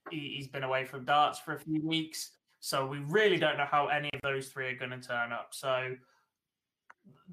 he, 0.09 0.33
he's 0.35 0.47
been 0.47 0.63
away 0.63 0.85
from 0.85 1.05
darts 1.05 1.39
for 1.39 1.53
a 1.53 1.59
few 1.59 1.85
weeks, 1.85 2.31
so 2.67 2.85
we 2.85 2.97
really 2.97 3.37
don't 3.37 3.55
know 3.55 3.67
how 3.71 3.87
any 3.87 4.09
of 4.13 4.19
those 4.23 4.49
three 4.49 4.65
are 4.67 4.75
going 4.75 4.91
to 4.91 4.99
turn 4.99 5.31
up. 5.31 5.51
So 5.51 5.95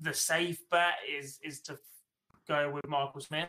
the 0.01 0.15
safe 0.15 0.61
bet 0.71 0.95
is 1.13 1.41
is 1.43 1.61
to 1.63 1.77
go 2.47 2.71
with 2.71 2.87
Michael 2.87 3.21
Smith, 3.21 3.49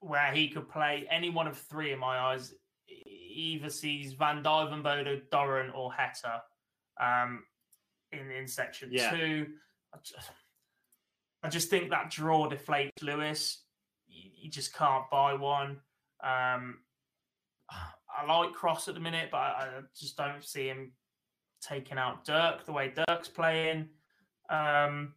where 0.00 0.32
he 0.32 0.48
could 0.48 0.68
play 0.68 1.06
any 1.08 1.30
one 1.30 1.46
of 1.46 1.56
three. 1.56 1.92
In 1.92 2.00
my 2.00 2.18
eyes, 2.18 2.52
he 2.86 3.54
either 3.54 3.70
sees 3.70 4.14
Van 4.14 4.42
Duijvenbode, 4.42 5.30
Durrant, 5.30 5.76
or 5.76 5.92
Heta 5.92 6.40
um, 7.00 7.44
in 8.10 8.28
in 8.32 8.48
section 8.48 8.88
Yeah. 8.90 9.10
two. 9.12 9.46
I 9.94 9.98
just, 10.02 10.30
I 11.44 11.48
just 11.50 11.70
think 11.70 11.90
that 11.90 12.10
draw 12.10 12.48
deflates 12.50 13.00
Lewis. 13.00 13.62
You, 14.08 14.30
you 14.42 14.50
just 14.50 14.74
can't 14.74 15.08
buy 15.08 15.34
one. 15.34 15.78
Um, 16.20 16.78
I 18.16 18.24
like 18.26 18.52
Cross 18.52 18.88
at 18.88 18.94
the 18.94 19.00
minute, 19.00 19.28
but 19.30 19.38
I, 19.38 19.68
I 19.78 19.80
just 19.98 20.16
don't 20.16 20.44
see 20.44 20.66
him 20.66 20.92
taking 21.62 21.98
out 21.98 22.24
Dirk 22.24 22.66
the 22.66 22.72
way 22.72 22.92
Dirk's 23.08 23.28
playing. 23.28 23.88
Um, 24.50 25.14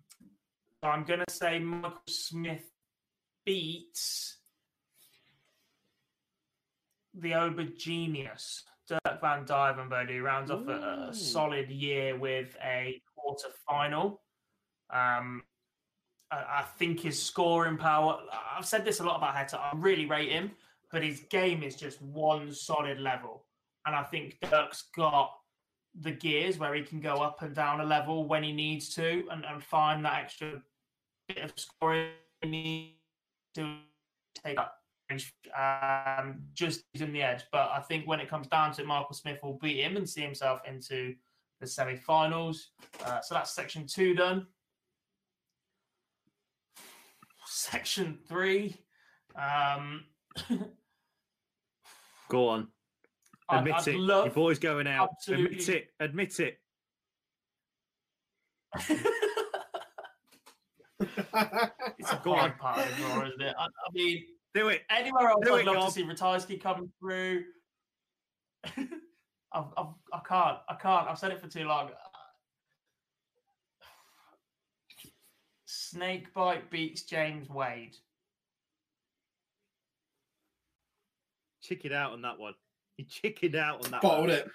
so 0.83 0.89
I'm 0.89 1.03
going 1.03 1.21
to 1.27 1.33
say 1.33 1.59
Michael 1.59 1.99
Smith 2.07 2.69
beats 3.45 4.37
the 7.13 7.31
Aubergenius, 7.31 8.61
Dirk 8.87 9.21
Van 9.21 9.45
Duijvenbode, 9.45 10.15
who 10.15 10.21
rounds 10.21 10.51
off 10.51 10.67
a, 10.67 11.07
a 11.09 11.13
solid 11.13 11.69
year 11.69 12.17
with 12.17 12.55
a 12.63 13.01
quarter 13.15 13.47
final. 13.67 14.21
Um, 14.93 15.43
I, 16.31 16.35
I 16.35 16.65
think 16.77 16.99
his 16.99 17.21
scoring 17.21 17.77
power, 17.77 18.19
I've 18.55 18.65
said 18.65 18.85
this 18.85 18.99
a 18.99 19.03
lot 19.03 19.17
about 19.17 19.35
Heta, 19.35 19.59
I 19.59 19.71
really 19.75 20.05
rate 20.05 20.31
him, 20.31 20.51
but 20.95 21.03
his 21.03 21.25
game 21.29 21.61
is 21.61 21.75
just 21.75 22.01
one 22.01 22.53
solid 22.53 23.01
level. 23.01 23.43
And 23.85 23.93
I 23.93 24.03
think 24.03 24.37
Dirk's 24.49 24.85
got 24.95 25.29
the 25.99 26.11
gears 26.11 26.57
where 26.57 26.73
he 26.73 26.83
can 26.83 27.01
go 27.01 27.15
up 27.15 27.41
and 27.41 27.53
down 27.53 27.81
a 27.81 27.83
level 27.83 28.29
when 28.29 28.43
he 28.43 28.53
needs 28.53 28.95
to 28.95 29.27
and, 29.29 29.43
and 29.43 29.61
find 29.61 30.05
that 30.05 30.23
extra 30.23 30.61
bit 31.27 31.39
of 31.39 31.51
scoring 31.57 32.11
he 32.41 32.47
needs 32.47 32.93
to 33.55 33.75
take 34.41 34.57
up 34.57 34.77
um, 35.11 36.37
just 36.53 36.85
in 36.93 37.11
the 37.11 37.21
edge. 37.21 37.43
But 37.51 37.71
I 37.73 37.81
think 37.81 38.07
when 38.07 38.21
it 38.21 38.29
comes 38.29 38.47
down 38.47 38.71
to 38.75 38.81
it, 38.81 38.87
Michael 38.87 39.15
Smith 39.15 39.39
will 39.43 39.59
beat 39.61 39.83
him 39.83 39.97
and 39.97 40.09
see 40.09 40.21
himself 40.21 40.61
into 40.65 41.13
the 41.59 41.67
semi-finals. 41.67 42.69
Uh, 43.05 43.19
so 43.19 43.35
that's 43.35 43.53
section 43.53 43.85
two 43.85 44.15
done. 44.15 44.47
Section 47.47 48.17
three. 48.29 48.77
Um, 49.37 50.05
Go 52.29 52.47
on. 52.49 52.67
I'd- 53.49 53.59
Admit 53.59 53.73
I'd 53.75 53.87
it. 53.89 53.97
love- 53.99 54.25
Your 54.25 54.33
boy's 54.33 54.59
going 54.59 54.87
out. 54.87 55.09
Admit 55.27 55.69
it. 55.69 55.89
Admit 55.99 56.39
it. 56.39 56.59
it's 60.99 62.11
a 62.11 62.21
Go 62.23 62.33
on. 62.33 62.39
hard 62.39 62.57
part 62.57 62.79
of 62.79 62.89
the 62.89 62.95
draw, 63.03 63.25
isn't 63.27 63.41
it? 63.41 63.55
I, 63.57 63.65
I 63.65 63.69
mean, 63.93 64.23
Do 64.53 64.69
it. 64.69 64.83
anywhere 64.89 65.29
else, 65.29 65.45
Do 65.45 65.55
I'd 65.55 65.59
it, 65.61 65.65
love 65.65 65.75
Gob. 65.75 65.87
to 65.87 65.91
see 65.93 66.03
Ratajski 66.03 66.61
coming 66.61 66.91
through. 66.99 67.43
I've, 68.65 69.65
I've, 69.77 69.87
I 70.13 70.19
can't. 70.27 70.57
I 70.67 70.73
can't. 70.75 71.07
I've 71.07 71.19
said 71.19 71.31
it 71.31 71.39
for 71.39 71.47
too 71.47 71.65
long. 71.65 71.89
Snakebite 75.67 76.69
beats 76.69 77.03
James 77.03 77.49
Wade. 77.49 77.95
Chickened 81.67 81.93
out 81.93 82.13
on 82.13 82.21
that 82.23 82.37
one. 82.39 82.53
He 82.97 83.03
chickened 83.03 83.55
out 83.55 83.83
on 83.85 83.91
that 83.91 84.01
Bottled 84.01 84.27
one. 84.29 84.37
it. 84.37 84.47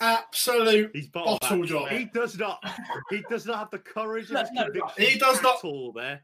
Absolute. 0.00 0.90
He's 0.94 1.08
bottled 1.08 1.40
Bottle 1.40 1.64
job. 1.64 1.88
He 1.90 2.06
does 2.06 2.38
not. 2.38 2.62
He 3.10 3.22
does 3.28 3.46
not 3.46 3.58
have 3.58 3.70
the 3.70 3.78
courage 3.78 4.30
No, 4.30 4.42
no, 4.52 4.66
no. 4.66 4.86
He 4.96 5.18
does 5.18 5.42
not- 5.42 5.58
at 5.58 5.64
all 5.64 5.92
there. 5.92 6.22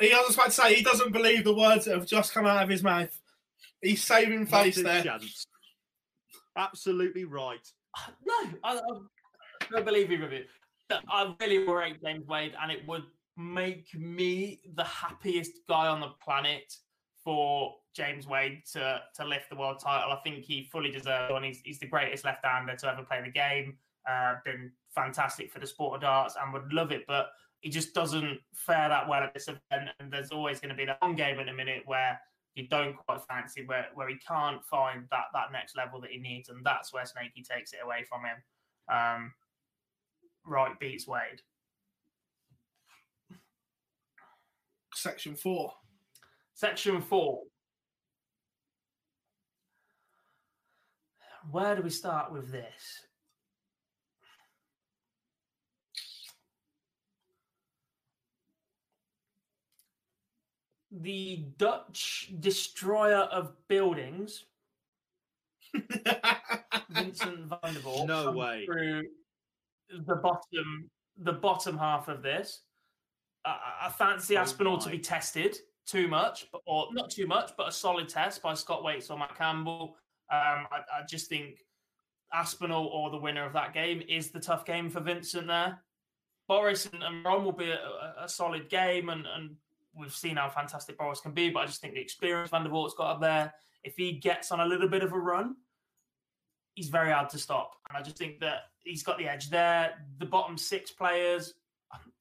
He, 0.00 0.12
I 0.12 0.18
was 0.26 0.34
about 0.34 0.46
to 0.46 0.50
say, 0.52 0.74
he 0.74 0.82
doesn't 0.82 1.12
believe 1.12 1.44
the 1.44 1.54
words 1.54 1.84
that 1.84 1.94
have 1.96 2.06
just 2.06 2.34
come 2.34 2.46
out 2.46 2.62
of 2.64 2.68
his 2.68 2.82
mouth. 2.82 3.16
He's 3.80 4.02
saving 4.02 4.46
face 4.46 4.74
there. 4.82 5.02
chance. 5.04 5.46
Absolutely 6.56 7.24
right. 7.24 7.66
No, 8.26 8.34
I, 8.64 8.76
I 8.78 8.80
don't 9.70 9.84
believe 9.84 10.10
you, 10.10 10.20
Review. 10.20 10.44
I 10.90 11.32
really 11.40 11.58
rate 11.58 12.02
James 12.04 12.26
Wade, 12.26 12.54
and 12.60 12.72
it 12.72 12.80
would 12.88 13.04
make 13.36 13.86
me 13.94 14.60
the 14.74 14.84
happiest 14.84 15.52
guy 15.68 15.86
on 15.86 16.00
the 16.00 16.10
planet 16.24 16.74
for 17.24 17.74
James 17.96 18.26
Wade 18.26 18.62
to 18.72 19.00
to 19.16 19.24
lift 19.24 19.48
the 19.50 19.56
world 19.56 19.80
title. 19.82 20.12
I 20.12 20.16
think 20.22 20.44
he 20.44 20.68
fully 20.70 20.90
deserves 20.90 21.32
and 21.34 21.44
he's, 21.44 21.60
he's 21.64 21.78
the 21.78 21.86
greatest 21.86 22.24
left-hander 22.24 22.76
to 22.76 22.92
ever 22.92 23.02
play 23.02 23.22
the 23.24 23.30
game. 23.30 23.78
Uh, 24.08 24.34
been 24.44 24.70
fantastic 24.94 25.50
for 25.50 25.58
the 25.58 25.66
sport 25.66 25.94
of 25.94 26.02
darts, 26.02 26.36
and 26.40 26.52
would 26.52 26.70
love 26.72 26.92
it, 26.92 27.04
but 27.08 27.30
he 27.60 27.70
just 27.70 27.94
doesn't 27.94 28.38
fare 28.54 28.90
that 28.90 29.08
well 29.08 29.22
at 29.22 29.32
this 29.32 29.48
event. 29.48 29.88
And 29.98 30.12
there's 30.12 30.30
always 30.30 30.60
going 30.60 30.68
to 30.68 30.76
be 30.76 30.84
that 30.84 31.00
one 31.00 31.14
game 31.14 31.40
in 31.40 31.48
a 31.48 31.54
minute 31.54 31.82
where 31.86 32.20
you 32.54 32.68
don't 32.68 32.94
quite 32.94 33.22
fancy, 33.26 33.64
where 33.64 33.86
where 33.94 34.08
he 34.08 34.16
can't 34.16 34.62
find 34.64 35.06
that 35.10 35.24
that 35.32 35.50
next 35.50 35.74
level 35.74 36.00
that 36.02 36.10
he 36.10 36.18
needs, 36.18 36.50
and 36.50 36.64
that's 36.64 36.92
where 36.92 37.06
Snakey 37.06 37.42
takes 37.42 37.72
it 37.72 37.80
away 37.82 38.04
from 38.06 38.20
him. 38.26 38.94
Um, 38.94 39.32
Wright 40.46 40.78
beats 40.78 41.08
Wade. 41.08 41.40
Section 44.94 45.34
four. 45.34 45.72
Section 46.54 47.00
four. 47.02 47.42
Where 51.50 51.76
do 51.76 51.82
we 51.82 51.90
start 51.90 52.32
with 52.32 52.50
this? 52.50 53.02
The 60.90 61.44
Dutch 61.58 62.32
destroyer 62.38 63.22
of 63.32 63.52
buildings, 63.68 64.44
Vincent 66.90 67.46
van 67.48 67.74
der 67.74 67.80
Voort, 67.80 68.06
No 68.06 68.30
way. 68.30 68.64
through 68.64 69.02
the 70.06 70.14
bottom, 70.16 70.88
the 71.18 71.32
bottom 71.32 71.76
half 71.76 72.06
of 72.08 72.22
this. 72.22 72.60
I, 73.44 73.50
I- 73.50 73.86
I 73.86 73.90
fancy 73.90 74.36
Oh 74.36 74.42
Aspinall 74.42 74.78
to 74.78 74.88
be 74.90 74.98
tested 75.00 75.56
too 75.86 76.08
much, 76.08 76.46
or 76.66 76.88
not 76.92 77.10
too 77.10 77.26
much, 77.26 77.52
but 77.56 77.68
a 77.68 77.72
solid 77.72 78.08
test 78.08 78.42
by 78.42 78.54
Scott 78.54 78.82
Waites 78.82 79.10
or 79.10 79.18
Matt 79.18 79.36
Campbell. 79.36 79.96
Um, 80.32 80.66
I, 80.72 80.80
I 80.92 81.06
just 81.08 81.28
think 81.28 81.58
Aspinall 82.32 82.86
or 82.86 83.10
the 83.10 83.18
winner 83.18 83.44
of 83.44 83.52
that 83.52 83.74
game 83.74 84.02
is 84.08 84.30
the 84.30 84.40
tough 84.40 84.64
game 84.64 84.90
for 84.90 85.00
Vincent 85.00 85.46
there. 85.46 85.78
Boris 86.48 86.86
and, 86.86 87.02
and 87.02 87.24
Ron 87.24 87.44
will 87.44 87.52
be 87.52 87.70
a, 87.70 88.14
a, 88.18 88.28
solid 88.28 88.68
game, 88.68 89.08
and, 89.08 89.26
and 89.26 89.56
we've 89.94 90.14
seen 90.14 90.36
how 90.36 90.48
fantastic 90.48 90.98
Boris 90.98 91.20
can 91.20 91.32
be. 91.32 91.50
But 91.50 91.60
I 91.60 91.66
just 91.66 91.80
think 91.80 91.94
the 91.94 92.00
experience 92.00 92.50
Van 92.50 92.64
der 92.64 92.70
Voort's 92.70 92.94
got 92.94 93.14
up 93.14 93.20
there, 93.20 93.52
if 93.82 93.94
he 93.96 94.12
gets 94.12 94.52
on 94.52 94.60
a 94.60 94.66
little 94.66 94.88
bit 94.88 95.02
of 95.02 95.12
a 95.12 95.18
run, 95.18 95.56
he's 96.74 96.88
very 96.88 97.12
hard 97.12 97.30
to 97.30 97.38
stop. 97.38 97.72
And 97.88 97.96
I 97.96 98.02
just 98.02 98.18
think 98.18 98.40
that 98.40 98.64
he's 98.82 99.02
got 99.02 99.18
the 99.18 99.28
edge 99.28 99.50
there. 99.50 99.94
The 100.18 100.26
bottom 100.26 100.58
six 100.58 100.90
players, 100.90 101.54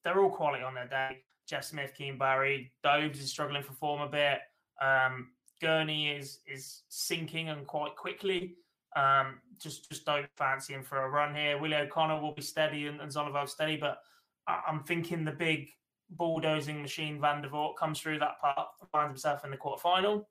they're 0.03 0.21
all 0.21 0.29
quality 0.29 0.63
on 0.63 0.73
their 0.73 0.87
day. 0.87 1.23
Jeff 1.53 1.65
Smith, 1.65 1.93
Keane 1.95 2.17
Barry, 2.17 2.71
Dobes 2.83 3.19
is 3.19 3.29
struggling 3.29 3.61
for 3.61 3.73
form 3.73 4.01
a 4.01 4.09
bit. 4.09 4.39
Um, 4.81 5.27
Gurney 5.61 6.09
is 6.09 6.39
is 6.47 6.81
sinking 6.89 7.49
and 7.49 7.67
quite 7.67 7.95
quickly. 7.95 8.55
Um, 8.95 9.39
just 9.61 9.87
just 9.87 10.03
don't 10.03 10.25
fancy 10.35 10.73
him 10.73 10.81
for 10.81 11.03
a 11.03 11.09
run 11.11 11.35
here. 11.35 11.59
Willie 11.59 11.75
O'Connor 11.75 12.19
will 12.19 12.33
be 12.33 12.41
steady 12.41 12.87
and, 12.87 12.99
and 12.99 13.11
Zonneveld 13.11 13.49
steady, 13.49 13.77
but 13.77 13.99
I, 14.47 14.61
I'm 14.67 14.81
thinking 14.81 15.23
the 15.23 15.31
big 15.31 15.69
bulldozing 16.09 16.81
machine 16.81 17.21
Van 17.21 17.43
der 17.43 17.49
Voort 17.49 17.77
comes 17.77 18.01
through 18.01 18.17
that 18.17 18.41
part, 18.41 18.69
finds 18.91 19.11
himself 19.11 19.45
in 19.45 19.51
the 19.51 19.57
quarterfinal, 19.57 20.25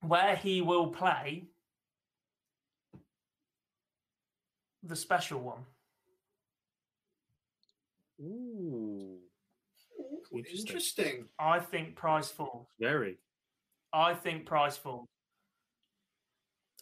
where 0.00 0.36
he 0.36 0.62
will 0.62 0.86
play 0.86 1.48
the 4.84 4.94
special 4.94 5.40
one. 5.40 5.64
Ooh. 8.20 9.13
Interesting. 10.38 10.66
Interesting. 10.66 11.24
I 11.38 11.58
think 11.60 11.96
Price 11.96 12.30
falls. 12.30 12.66
Very. 12.78 13.18
I 13.92 14.14
think 14.14 14.46
Price 14.46 14.76
falls. 14.76 15.06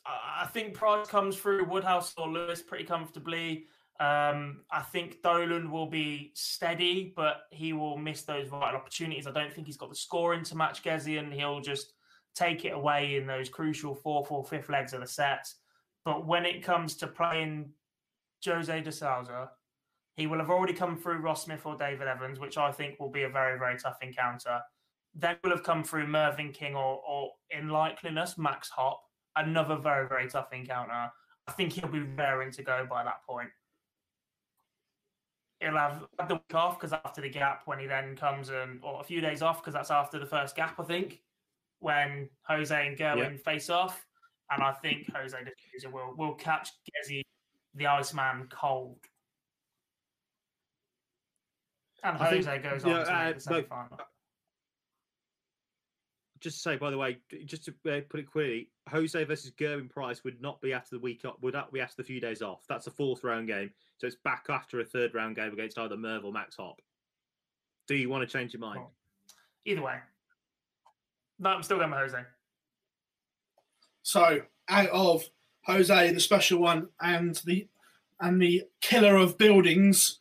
I 0.06 0.42
I 0.42 0.46
think 0.46 0.74
Price 0.74 1.06
comes 1.06 1.36
through 1.36 1.64
Woodhouse 1.66 2.14
or 2.16 2.28
Lewis 2.28 2.62
pretty 2.62 2.84
comfortably. 2.84 3.66
Um, 4.00 4.62
I 4.70 4.80
think 4.80 5.22
Dolan 5.22 5.70
will 5.70 5.86
be 5.86 6.32
steady, 6.34 7.12
but 7.14 7.42
he 7.50 7.72
will 7.72 7.96
miss 7.96 8.22
those 8.22 8.48
vital 8.48 8.80
opportunities. 8.80 9.26
I 9.26 9.30
don't 9.30 9.52
think 9.52 9.66
he's 9.66 9.76
got 9.76 9.90
the 9.90 9.94
scoring 9.94 10.42
to 10.44 10.56
match 10.56 10.82
Gezzy, 10.82 11.20
and 11.20 11.32
he'll 11.32 11.60
just 11.60 11.92
take 12.34 12.64
it 12.64 12.70
away 12.72 13.16
in 13.16 13.26
those 13.26 13.48
crucial 13.48 13.94
fourth 13.94 14.32
or 14.32 14.42
fifth 14.42 14.68
legs 14.68 14.92
of 14.92 15.00
the 15.00 15.06
set. 15.06 15.46
But 16.04 16.26
when 16.26 16.44
it 16.44 16.64
comes 16.64 16.96
to 16.96 17.06
playing 17.06 17.70
Jose 18.44 18.80
de 18.80 18.90
Sousa, 18.90 19.50
he 20.16 20.26
will 20.26 20.38
have 20.38 20.50
already 20.50 20.74
come 20.74 20.96
through 20.96 21.18
Ross 21.18 21.44
Smith 21.44 21.64
or 21.64 21.76
David 21.76 22.06
Evans, 22.06 22.38
which 22.38 22.58
I 22.58 22.70
think 22.70 23.00
will 23.00 23.10
be 23.10 23.22
a 23.22 23.28
very, 23.28 23.58
very 23.58 23.78
tough 23.78 23.98
encounter. 24.02 24.60
Then 25.14 25.36
will 25.42 25.50
have 25.50 25.62
come 25.62 25.84
through 25.84 26.06
Mervyn 26.06 26.52
King 26.52 26.74
or, 26.74 27.02
or 27.06 27.30
in 27.50 27.68
likeliness, 27.68 28.38
Max 28.38 28.68
Hopp, 28.70 29.00
another 29.36 29.76
very, 29.76 30.08
very 30.08 30.28
tough 30.28 30.52
encounter. 30.52 31.10
I 31.48 31.52
think 31.52 31.72
he'll 31.72 31.88
be 31.88 32.00
raring 32.00 32.50
to 32.52 32.62
go 32.62 32.86
by 32.88 33.04
that 33.04 33.24
point. 33.28 33.48
He'll 35.60 35.76
have 35.76 36.04
had 36.18 36.28
the 36.28 36.34
week 36.34 36.54
off 36.54 36.78
because 36.78 36.92
after 36.92 37.20
the 37.20 37.28
gap, 37.28 37.62
when 37.66 37.78
he 37.78 37.86
then 37.86 38.16
comes 38.16 38.48
and, 38.48 38.80
or 38.82 39.00
a 39.00 39.04
few 39.04 39.20
days 39.20 39.42
off 39.42 39.60
because 39.62 39.74
that's 39.74 39.90
after 39.90 40.18
the 40.18 40.26
first 40.26 40.56
gap, 40.56 40.78
I 40.78 40.84
think, 40.84 41.20
when 41.78 42.28
Jose 42.42 42.86
and 42.86 42.96
Gerwyn 42.96 43.40
face 43.40 43.70
off. 43.70 44.04
and 44.50 44.62
I 44.62 44.72
think 44.72 45.10
Jose 45.14 45.36
De 45.36 45.88
will 45.88 46.14
will 46.16 46.34
catch 46.34 46.70
Gezzy, 46.88 47.22
the 47.74 47.86
Iceman, 47.86 48.48
cold. 48.50 48.98
And 52.02 52.18
I 52.18 52.30
think- 52.30 52.44
Jose 52.46 52.58
goes 52.58 52.84
yeah, 52.84 52.98
on 52.98 53.06
to 53.06 53.14
uh, 53.14 53.24
make 53.24 53.34
the 53.36 53.40
semi-final. 53.40 54.00
Just 56.40 56.56
to 56.56 56.62
say, 56.62 56.76
by 56.76 56.90
the 56.90 56.98
way, 56.98 57.18
just 57.44 57.64
to 57.66 57.70
uh, 57.88 58.00
put 58.08 58.18
it 58.18 58.28
clearly, 58.28 58.68
Jose 58.90 59.22
versus 59.22 59.52
Gerwyn 59.52 59.88
Price 59.88 60.24
would 60.24 60.40
not 60.42 60.60
be 60.60 60.72
after 60.72 60.96
the 60.96 61.00
week 61.00 61.24
off. 61.24 61.36
Would 61.40 61.54
not 61.54 61.72
be 61.72 61.80
after 61.80 61.94
the 61.98 62.04
few 62.04 62.20
days 62.20 62.42
off. 62.42 62.64
That's 62.68 62.88
a 62.88 62.90
fourth 62.90 63.22
round 63.22 63.46
game, 63.46 63.70
so 63.98 64.08
it's 64.08 64.16
back 64.16 64.46
after 64.48 64.80
a 64.80 64.84
third 64.84 65.14
round 65.14 65.36
game 65.36 65.52
against 65.52 65.78
either 65.78 65.96
Merv 65.96 66.24
or 66.24 66.32
Max 66.32 66.56
Hopp. 66.56 66.80
Do 67.86 67.94
you 67.94 68.08
want 68.08 68.28
to 68.28 68.32
change 68.38 68.52
your 68.52 68.60
mind? 68.60 68.80
Cool. 68.80 68.92
Either 69.66 69.82
way, 69.82 69.98
no, 71.38 71.50
I'm 71.50 71.62
still 71.62 71.78
going 71.78 71.90
with 71.90 72.00
Jose. 72.00 72.24
So 74.02 74.40
out 74.68 74.88
of 74.88 75.24
Jose, 75.66 76.12
the 76.12 76.20
special 76.20 76.58
one, 76.58 76.88
and 77.00 77.36
the 77.44 77.68
and 78.20 78.42
the 78.42 78.64
killer 78.80 79.16
of 79.16 79.38
buildings, 79.38 80.18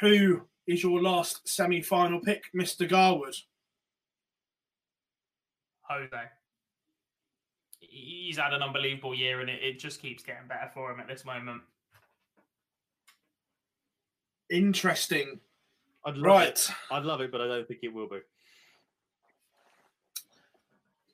who 0.00 0.42
is 0.66 0.82
your 0.82 1.00
last 1.02 1.46
semi-final 1.48 2.20
pick, 2.20 2.44
Mr. 2.54 2.88
Garwood? 2.88 3.34
Jose. 5.82 6.10
He's 7.80 8.38
had 8.38 8.54
an 8.54 8.62
unbelievable 8.62 9.14
year, 9.14 9.40
and 9.40 9.50
it, 9.50 9.62
it 9.62 9.78
just 9.78 10.00
keeps 10.00 10.22
getting 10.22 10.48
better 10.48 10.70
for 10.72 10.90
him 10.90 11.00
at 11.00 11.08
this 11.08 11.24
moment. 11.24 11.62
Interesting. 14.50 15.40
I'd 16.04 16.16
love 16.16 16.24
Right. 16.26 16.48
it. 16.48 16.68
I'd 16.90 17.04
love 17.04 17.20
it, 17.20 17.30
but 17.30 17.40
I 17.40 17.46
don't 17.46 17.66
think 17.68 17.80
it 17.82 17.92
will 17.92 18.08
be. 18.08 18.20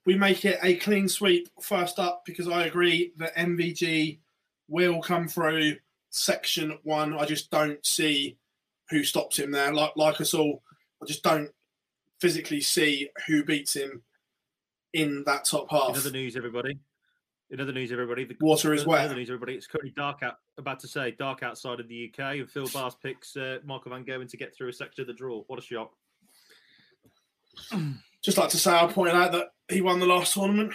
we 0.04 0.14
make 0.16 0.46
it 0.46 0.58
a 0.62 0.74
clean 0.76 1.06
sweep 1.06 1.50
first 1.60 1.98
up 1.98 2.22
because 2.24 2.48
I 2.48 2.64
agree 2.64 3.12
that 3.18 3.36
MVG 3.36 4.18
will 4.66 5.02
come 5.02 5.28
through 5.28 5.76
section 6.08 6.78
one. 6.82 7.12
I 7.12 7.26
just 7.26 7.50
don't 7.50 7.84
see 7.84 8.37
who 8.90 9.04
stops 9.04 9.38
him 9.38 9.50
there. 9.50 9.72
Like 9.72 9.92
like 9.96 10.20
us 10.20 10.34
all, 10.34 10.62
I 11.02 11.06
just 11.06 11.22
don't 11.22 11.50
physically 12.20 12.60
see 12.60 13.08
who 13.26 13.44
beats 13.44 13.74
him 13.74 14.02
in 14.92 15.22
that 15.26 15.44
top 15.44 15.70
In 15.70 15.78
half. 15.78 15.96
other 15.96 16.10
news, 16.10 16.36
everybody. 16.36 16.78
In 17.50 17.60
other 17.60 17.72
news, 17.72 17.92
everybody. 17.92 18.24
The 18.24 18.36
Water 18.40 18.74
is 18.74 18.82
in 18.82 18.88
wet. 18.88 19.06
Other 19.06 19.14
news, 19.14 19.30
everybody. 19.30 19.54
It's 19.54 19.66
currently 19.66 19.92
dark 19.96 20.22
out. 20.22 20.36
About 20.58 20.80
to 20.80 20.88
say 20.88 21.12
dark 21.12 21.42
outside 21.42 21.80
of 21.80 21.88
the 21.88 22.10
UK, 22.12 22.36
and 22.36 22.50
Phill 22.50 22.68
Barrs 22.68 22.94
picks 23.02 23.36
uh, 23.36 23.58
Michael 23.64 23.90
Van 23.92 24.04
Gerwen 24.04 24.28
to 24.30 24.36
get 24.36 24.54
through 24.54 24.68
a 24.68 24.72
section 24.72 25.00
of 25.02 25.06
the 25.06 25.14
draw. 25.14 25.42
What 25.46 25.58
a 25.58 25.62
shock! 25.62 25.92
Just 28.22 28.36
like 28.36 28.50
to 28.50 28.58
say, 28.58 28.72
I 28.72 28.86
pointed 28.86 29.14
out 29.14 29.32
that 29.32 29.52
he 29.70 29.80
won 29.80 30.00
the 30.00 30.06
last 30.06 30.34
tournament. 30.34 30.72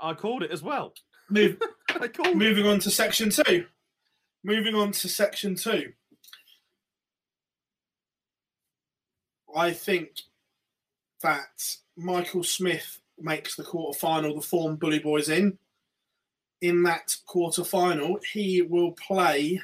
I 0.00 0.14
called 0.14 0.42
it 0.42 0.50
as 0.50 0.62
well. 0.62 0.92
Move, 1.30 1.56
I 1.88 2.08
called 2.08 2.28
it. 2.28 2.36
moving 2.36 2.66
on 2.66 2.80
to 2.80 2.90
section 2.90 3.30
two. 3.30 3.64
Moving 4.44 4.74
on 4.74 4.90
to 4.92 5.08
section 5.08 5.54
two. 5.54 5.92
I 9.54 9.72
think 9.72 10.10
that 11.22 11.76
Michael 11.96 12.42
Smith 12.42 13.00
makes 13.18 13.54
the 13.54 13.62
quarter 13.62 13.98
final, 13.98 14.34
the 14.34 14.40
form 14.40 14.76
Bully 14.76 14.98
Boys 14.98 15.28
in. 15.28 15.58
In 16.60 16.82
that 16.84 17.16
quarter 17.26 17.64
final, 17.64 18.18
he 18.32 18.62
will 18.62 18.92
play 18.92 19.60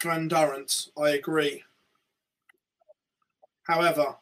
Glenn 0.00 0.28
Durrant. 0.28 0.88
I 0.98 1.10
agree. 1.10 1.62
However, 3.62 4.16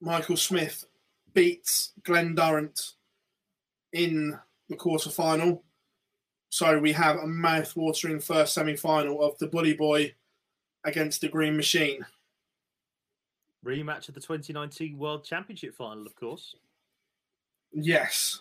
Michael 0.00 0.36
Smith 0.36 0.84
beats 1.32 1.92
Glenn 2.02 2.34
Durrant 2.34 2.92
in 3.92 4.38
the 4.68 4.76
quarter 4.76 5.10
final. 5.10 5.62
So 6.50 6.78
we 6.78 6.92
have 6.92 7.16
a 7.16 7.26
mouth-watering 7.26 8.18
first 8.18 8.54
semi-final 8.54 9.22
of 9.22 9.38
the 9.38 9.46
Bully 9.46 9.72
Boy 9.72 10.14
against 10.84 11.20
the 11.20 11.28
Green 11.28 11.56
Machine. 11.56 12.04
Rematch 13.64 14.08
of 14.08 14.14
the 14.14 14.20
2019 14.20 14.98
World 14.98 15.24
Championship 15.24 15.76
final, 15.76 16.04
of 16.04 16.14
course. 16.16 16.56
Yes. 17.72 18.40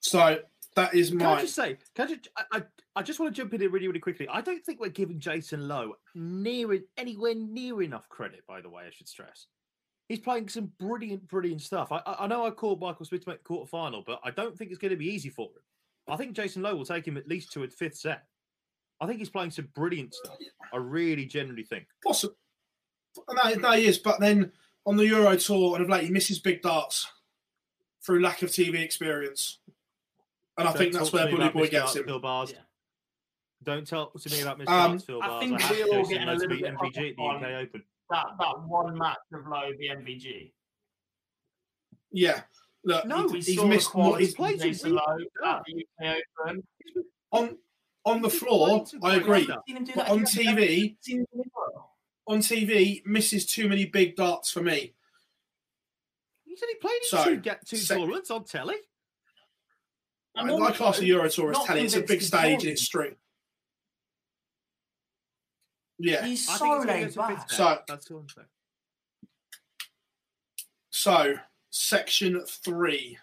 So 0.00 0.38
that 0.74 0.94
is 0.94 1.12
my. 1.12 1.24
Can 1.24 1.38
I 1.38 1.40
just 1.42 1.54
say? 1.54 1.76
Can 1.94 2.06
I 2.06 2.08
just? 2.08 2.28
I, 2.52 2.62
I, 2.96 3.02
just 3.02 3.20
want 3.20 3.34
to 3.34 3.42
jump 3.42 3.52
in 3.52 3.60
here 3.60 3.70
really, 3.70 3.88
really 3.88 4.00
quickly. 4.00 4.26
I 4.28 4.40
don't 4.40 4.64
think 4.64 4.80
we're 4.80 4.88
giving 4.88 5.18
Jason 5.18 5.68
Lowe 5.68 5.96
near 6.14 6.78
anywhere 6.96 7.34
near 7.34 7.82
enough 7.82 8.08
credit. 8.08 8.46
By 8.46 8.62
the 8.62 8.70
way, 8.70 8.84
I 8.86 8.90
should 8.90 9.08
stress. 9.08 9.48
He's 10.08 10.20
playing 10.20 10.48
some 10.48 10.72
brilliant, 10.78 11.26
brilliant 11.28 11.60
stuff. 11.60 11.92
I, 11.92 11.98
I 12.06 12.24
I 12.24 12.26
know 12.26 12.46
I 12.46 12.50
called 12.50 12.80
Michael 12.80 13.04
Smith 13.04 13.24
to 13.24 13.30
make 13.30 13.38
the 13.38 13.44
quarter 13.44 13.68
final, 13.68 14.02
but 14.06 14.20
I 14.24 14.30
don't 14.30 14.56
think 14.56 14.70
it's 14.70 14.78
going 14.78 14.90
to 14.92 14.96
be 14.96 15.12
easy 15.12 15.28
for 15.28 15.46
him. 15.46 15.62
I 16.08 16.16
think 16.16 16.34
Jason 16.34 16.62
Lowe 16.62 16.76
will 16.76 16.84
take 16.84 17.06
him 17.06 17.16
at 17.16 17.28
least 17.28 17.52
to 17.52 17.64
a 17.64 17.68
fifth 17.68 17.96
set. 17.96 18.24
I 19.00 19.06
think 19.06 19.18
he's 19.18 19.30
playing 19.30 19.50
some 19.50 19.68
brilliant 19.74 20.14
stuff. 20.14 20.36
I 20.72 20.76
really 20.76 21.26
genuinely 21.26 21.64
think. 21.64 21.86
Possible. 22.04 22.36
No, 23.30 23.54
no, 23.54 23.72
he 23.72 23.86
is. 23.86 23.98
But 23.98 24.20
then 24.20 24.52
on 24.86 24.96
the 24.96 25.06
Euro 25.06 25.36
Tour 25.36 25.74
and 25.76 25.84
of 25.84 25.90
late, 25.90 26.04
he 26.04 26.10
misses 26.10 26.38
big 26.38 26.62
darts 26.62 27.06
through 28.04 28.20
lack 28.20 28.42
of 28.42 28.50
TV 28.50 28.80
experience. 28.80 29.58
And 30.58 30.68
I 30.68 30.72
Don't 30.72 30.78
think 30.78 30.92
that's 30.92 31.12
where 31.12 31.26
me 31.26 31.32
Bully 31.32 31.48
Boy 31.48 31.60
gets 31.62 31.72
Darts, 31.72 31.96
him. 31.96 32.04
Phill 32.04 32.20
Barrs. 32.20 32.52
Yeah. 32.52 32.58
Don't 33.62 33.86
talk 33.86 34.12
to 34.20 34.30
me 34.30 34.42
about 34.42 34.58
Mr. 34.58 34.68
Um, 34.68 34.90
Darts, 34.92 35.04
Phil 35.04 35.22
I 35.22 35.26
Bars. 35.26 35.42
think 35.42 35.60
have 35.60 35.70
we're 35.70 35.84
all 35.86 36.02
Jason 36.02 36.12
getting 36.12 36.28
a 36.28 36.34
little 36.34 36.48
bit 36.48 36.74
MVG 36.74 37.10
at 37.10 37.16
the 37.16 37.22
UK 37.22 37.42
Open. 37.62 37.82
That 38.10 38.26
that 38.38 38.62
one 38.66 38.98
match 38.98 39.16
of 39.32 39.46
Lowe, 39.46 39.70
the 39.78 39.88
MVG. 39.88 40.52
Yeah. 42.12 42.42
Look, 42.84 43.06
No, 43.06 43.28
he- 43.28 43.40
he's 43.40 43.56
saw 43.56 43.66
missed 43.66 43.92
the 43.92 43.98
more. 43.98 44.18
He's 44.18 44.34
played 44.34 44.60
some 44.60 44.68
Jason 44.68 44.90
really 44.92 45.02
Lowe 45.06 45.16
good 45.16 45.46
at 45.48 45.64
the 45.64 45.86
UK 46.06 46.22
Open. 46.46 46.62
on 47.32 47.58
on 48.06 48.20
the 48.20 48.28
floor. 48.30 48.84
I 49.02 49.16
agree. 49.16 49.44
stuff. 49.44 49.62
Seen 49.66 49.76
him 49.78 49.84
do 49.84 49.92
But 49.94 50.06
that 50.06 50.10
on 50.12 50.24
TV, 50.24 50.96
seen 51.00 51.20
him 51.20 51.26
deliver. 51.32 51.48
on 52.26 52.38
TV, 52.40 53.02
misses 53.06 53.46
too 53.46 53.66
many 53.68 53.86
big 53.86 54.14
darts 54.16 54.50
for 54.50 54.62
me. 54.62 54.94
He's 56.44 56.62
only 56.62 56.74
played 56.76 56.96
in 57.02 57.08
So, 57.08 57.24
two, 57.24 57.36
get 57.38 57.66
two 57.66 57.76
sec- 57.78 57.96
tournaments 57.98 58.30
on 58.30 58.44
telly. 58.44 58.76
I'm 60.36 60.48
I 60.50 60.52
like 60.52 60.74
class 60.74 60.98
the 60.98 61.06
Euro 61.06 61.28
Tour 61.30 61.50
as 61.52 61.54
not 61.56 61.66
telly. 61.66 61.80
It's 61.82 61.94
a 61.96 62.02
big 62.02 62.20
stage 62.20 62.62
and 62.64 62.72
it's 62.72 62.82
string. 62.82 63.16
Yeah. 65.98 66.26
He's 66.26 66.46
I 66.48 66.56
so 66.58 66.82
think 66.82 67.04
he's 67.04 67.14
gonna 67.16 67.28
go 67.28 67.34
laid 67.34 67.38
back. 67.38 67.50
So- 67.50 67.82
That's 67.88 68.10
all 68.10 68.18
I'm 68.18 68.28
saying. 68.28 68.48
So, 70.90 71.34
section 71.74 72.40
three. 72.46 73.18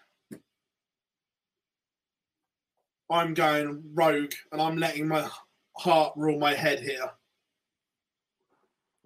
I'm 3.10 3.34
going 3.34 3.82
rogue 3.94 4.32
and 4.52 4.60
I'm 4.60 4.76
letting 4.76 5.08
my 5.08 5.28
heart 5.76 6.12
rule 6.16 6.38
my 6.38 6.54
head 6.54 6.80
here. 6.80 7.10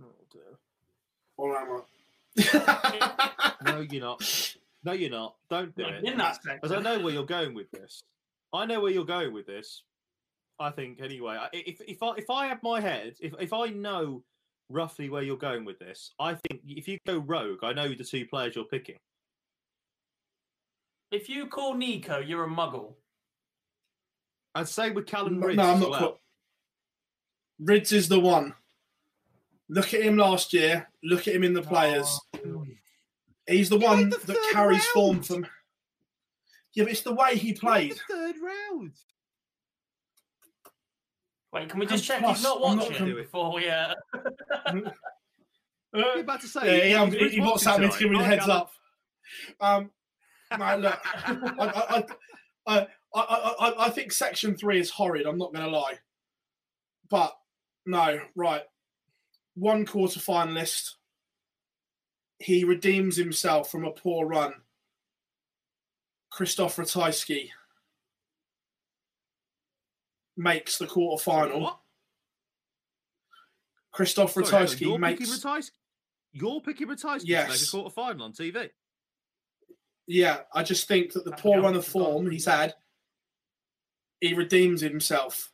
Oh, 0.03 0.07
dear. 0.33 0.59
Or 1.37 1.57
am 1.57 1.83
I? 2.39 3.43
No, 3.65 3.81
you're 3.81 4.03
not. 4.03 4.55
No, 4.85 4.93
you're 4.93 5.11
not. 5.11 5.35
Don't 5.51 5.75
do 5.75 5.83
Not 5.83 5.95
it. 5.95 6.05
in 6.05 6.19
that 6.19 6.39
As 6.63 6.71
I 6.71 6.81
know 6.81 7.01
where 7.01 7.13
you're 7.13 7.25
going 7.27 7.55
with 7.55 7.69
this. 7.73 8.01
I 8.53 8.65
know 8.65 8.81
where 8.81 8.93
you're 8.93 9.05
going 9.05 9.33
with 9.33 9.47
this. 9.47 9.83
I 10.61 10.71
think 10.71 11.01
anyway. 11.03 11.39
If 11.53 11.81
if 11.81 12.03
I 12.03 12.13
if 12.17 12.31
I 12.31 12.47
have 12.47 12.63
my 12.63 12.81
head, 12.81 13.15
if 13.21 13.35
if 13.41 13.53
I 13.53 13.69
know 13.69 14.23
roughly 14.69 15.09
where 15.11 15.23
you're 15.23 15.37
going 15.37 15.65
with 15.65 15.79
this, 15.81 16.13
I 16.21 16.35
think 16.35 16.61
if 16.67 16.87
you 16.87 16.99
go 17.07 17.19
rogue, 17.19 17.59
I 17.63 17.73
know 17.73 17.89
the 17.89 18.05
two 18.05 18.27
players 18.27 18.55
you're 18.55 18.65
picking. 18.67 18.97
If 21.11 21.29
you 21.29 21.47
call 21.47 21.75
Nico, 21.75 22.19
you're 22.19 22.45
a 22.45 22.49
muggle. 22.49 22.95
I'd 24.55 24.69
say 24.69 24.91
with 24.91 25.07
Callan 25.07 25.39
No, 25.41 25.47
Rydz 25.47 25.57
no, 25.57 25.63
I'm 25.63 25.75
as 25.77 25.81
not. 25.81 25.91
well. 25.91 26.01
quite- 26.01 26.21
Rydz 27.83 27.93
is 27.93 28.09
the 28.09 28.21
one. 28.21 28.55
Look 29.69 29.95
at 29.95 30.03
him 30.03 30.17
last 30.17 30.53
year. 30.53 30.91
Look 31.03 31.27
at 31.29 31.35
him 31.35 31.43
in 31.45 31.53
the 31.55 31.63
players. 31.63 32.21
He's 33.47 33.69
the 33.69 33.79
He 33.79 33.85
one 33.85 34.11
the 34.11 34.17
that 34.17 34.27
third 34.27 34.53
carries 34.53 34.85
form 34.89 35.17
round. 35.17 35.27
from. 35.27 35.47
Yeah, 36.75 36.85
but 36.85 36.93
it's 36.93 37.03
the 37.03 37.15
way 37.15 37.37
he 37.37 37.53
The 37.53 37.61
played. 37.61 37.95
third 38.09 38.37
round. 38.43 38.93
Wait, 41.53 41.69
can 41.71 41.79
we 41.79 41.87
And 41.87 41.91
just 41.95 42.05
check 42.05 42.19
plus, 42.21 42.37
he's 42.39 42.45
not 42.45 42.61
I'm 42.63 42.77
not 42.77 42.91
watching 42.91 43.15
before 43.15 43.55
we? 43.55 43.69
Uh... 43.69 43.95
You're 45.95 46.21
about 46.21 46.41
to 46.43 46.49
say. 46.49 46.91
yeah, 46.91 47.05
he's 47.07 47.15
he, 47.15 47.19
Rydz 47.21 47.31
he, 47.31 47.35
he 47.37 47.41
watching 47.41 47.69
WhatsApped 47.73 47.81
me 47.81 47.89
to 47.91 47.99
give 47.99 48.11
me 48.11 48.19
the 48.19 48.25
heads 48.25 48.49
up. 48.49 48.71
Um, 49.61 49.91
no, 50.59 50.77
look, 50.77 51.01
I, 51.05 51.35
I, 51.59 52.05
I, 52.67 52.79
I, 52.79 52.87
I, 53.15 53.55
I, 53.61 53.87
I 53.87 53.91
think 53.91 54.13
section 54.13 54.57
three 54.57 54.79
is 54.81 54.91
horrid. 54.91 55.27
I'm 55.27 55.39
not 55.39 55.53
going 55.53 55.65
to 55.65 55.71
lie, 55.71 55.99
but 57.11 57.37
no, 57.87 58.21
right. 58.35 58.63
One 59.55 59.87
quarter 59.87 60.21
finalist. 60.21 60.93
He 62.39 62.65
redeems 62.65 63.17
himself 63.17 63.71
from 63.71 63.87
a 63.87 63.91
poor 63.91 64.27
run. 64.27 64.53
Christoph 66.31 66.77
Ratajski 66.77 67.49
makes 70.37 70.77
the 70.77 70.87
quarter 70.87 71.23
final. 71.23 71.61
What? 71.63 71.79
Christoph 73.93 74.33
Sorry, 74.33 74.45
hang 74.45 74.55
on, 74.55 74.67
Ratajski 74.67 74.81
you're 74.83 74.99
makes. 74.99 75.21
picking 75.21 75.35
Ratajski? 75.35 75.71
You're 76.33 76.61
picking 76.61 76.95
to 76.95 77.21
Yes. 77.25 77.49
make 77.49 77.63
a 77.63 77.71
quarter 77.71 77.95
final 77.95 78.27
on 78.27 78.33
TV. 78.35 78.69
Yeah, 80.07 80.41
I 80.55 80.63
just 80.63 80.87
think 80.87 81.13
that 81.13 81.25
the 81.25 81.31
That's 81.31 81.43
poor 81.43 81.61
run 81.61 81.75
of 81.75 81.85
form 81.85 82.31
he's 82.31 82.47
had, 82.47 82.75
he 84.21 84.35
redeems 84.35 84.81
himself. 84.81 85.53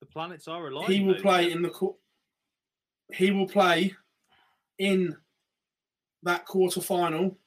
The 0.00 0.06
planets 0.06 0.48
are 0.48 0.66
aligned. 0.66 0.92
he 0.92 1.00
will 1.00 1.14
mate. 1.14 1.22
play 1.22 1.50
in 1.52 1.62
the 1.62 1.94
he 3.12 3.30
will 3.30 3.46
play 3.48 3.94
in 4.78 5.16
that 6.24 6.44
quarter 6.46 6.80
final 6.80 7.38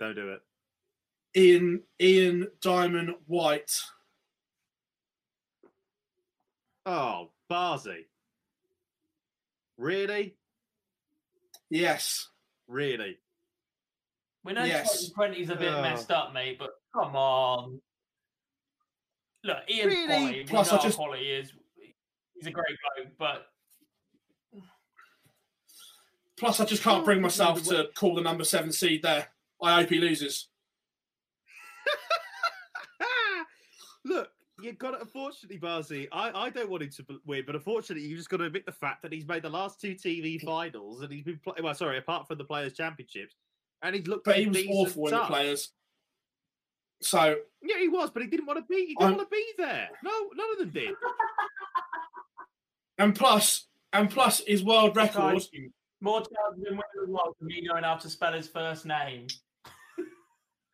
Don't 0.00 0.14
do 0.16 0.32
it. 0.32 0.42
in 1.34 1.82
Ian 2.00 2.48
Diamond 2.60 3.14
White. 3.26 3.80
Oh, 6.86 7.30
Barzy. 7.50 8.06
Really? 9.76 10.34
Yes. 11.72 12.28
Really? 12.68 13.16
We 14.44 14.52
know 14.52 14.64
Yes. 14.64 15.08
2020 15.08 15.40
is 15.40 15.48
a 15.48 15.56
bit 15.56 15.72
Oh. 15.72 15.80
messed 15.80 16.10
up, 16.10 16.34
mate, 16.34 16.58
but 16.58 16.70
come 16.94 17.16
on. 17.16 17.80
Look, 19.42 19.70
Ian 19.70 19.86
Really? 19.88 20.06
quality. 20.06 20.44
Plus, 20.44 20.70
we 20.70 20.78
I 20.78 20.82
just- 20.82 20.98
how 20.98 21.04
quality 21.04 21.30
is. 21.32 21.52
He's 22.34 22.46
a 22.46 22.50
great 22.50 22.76
bloke, 22.96 23.16
but 23.16 23.48
Plus, 26.36 26.58
I 26.60 26.64
just 26.64 26.82
can't 26.82 27.04
bring 27.04 27.20
myself 27.22 27.62
to 27.64 27.88
call 27.94 28.14
the 28.16 28.20
number 28.20 28.42
seven 28.42 28.72
seed 28.72 29.02
there. 29.02 29.32
I 29.62 29.74
hope 29.80 29.90
he 29.90 29.98
loses. 30.00 30.48
Look, 34.04 34.32
you 34.62 34.72
got 34.72 34.94
it. 34.94 35.00
Unfortunately, 35.00 35.58
Barzy, 35.58 36.08
I, 36.12 36.30
I 36.46 36.50
don't 36.50 36.70
want 36.70 36.82
him 36.82 36.90
to 36.90 37.04
win, 37.26 37.44
but 37.46 37.54
unfortunately, 37.54 38.06
you 38.06 38.16
just 38.16 38.30
got 38.30 38.38
to 38.38 38.44
admit 38.44 38.66
the 38.66 38.72
fact 38.72 39.02
that 39.02 39.12
he's 39.12 39.26
made 39.26 39.42
the 39.42 39.50
last 39.50 39.80
two 39.80 39.94
TV 39.94 40.40
finals 40.44 41.02
and 41.02 41.12
he's 41.12 41.24
been 41.24 41.40
playing. 41.42 41.62
Well, 41.62 41.74
sorry, 41.74 41.98
apart 41.98 42.28
from 42.28 42.38
the 42.38 42.44
Players' 42.44 42.74
Championships, 42.74 43.34
and 43.82 43.94
he's 43.94 44.06
looked. 44.06 44.24
But 44.24 44.36
a 44.36 44.40
he 44.40 44.46
was 44.46 44.56
decent 44.56 44.74
awful 44.74 45.08
in 45.08 45.14
the 45.14 45.24
players. 45.24 45.70
So 47.00 47.36
Yeah, 47.62 47.78
he 47.78 47.88
was, 47.88 48.10
but 48.10 48.22
he 48.22 48.28
didn't 48.28 48.46
want 48.46 48.58
to 48.60 48.64
be. 48.68 48.86
He 48.86 48.94
didn't 48.94 49.02
I'm- 49.02 49.16
want 49.16 49.28
to 49.28 49.34
be 49.34 49.44
there. 49.58 49.88
No, 50.04 50.10
none 50.34 50.52
of 50.52 50.58
them 50.58 50.70
did. 50.70 50.94
and 52.98 53.14
plus 53.14 53.66
and 53.92 54.08
plus 54.08 54.40
his 54.46 54.62
world 54.62 54.96
record 54.96 55.42
more 56.00 56.20
chance 56.20 56.30
than 56.56 56.64
winning 56.70 56.82
the 57.06 57.10
world 57.10 57.34
than 57.38 57.48
me 57.48 57.62
knowing 57.64 57.84
how 57.84 57.96
to 57.96 58.08
spell 58.10 58.32
his 58.32 58.48
first 58.48 58.86
name. 58.86 59.26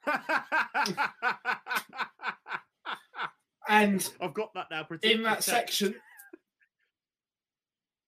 and 3.68 4.10
I've 4.20 4.34
got 4.34 4.54
that 4.54 4.66
now. 4.70 4.86
in 5.02 5.22
that 5.22 5.44
section 5.44 5.94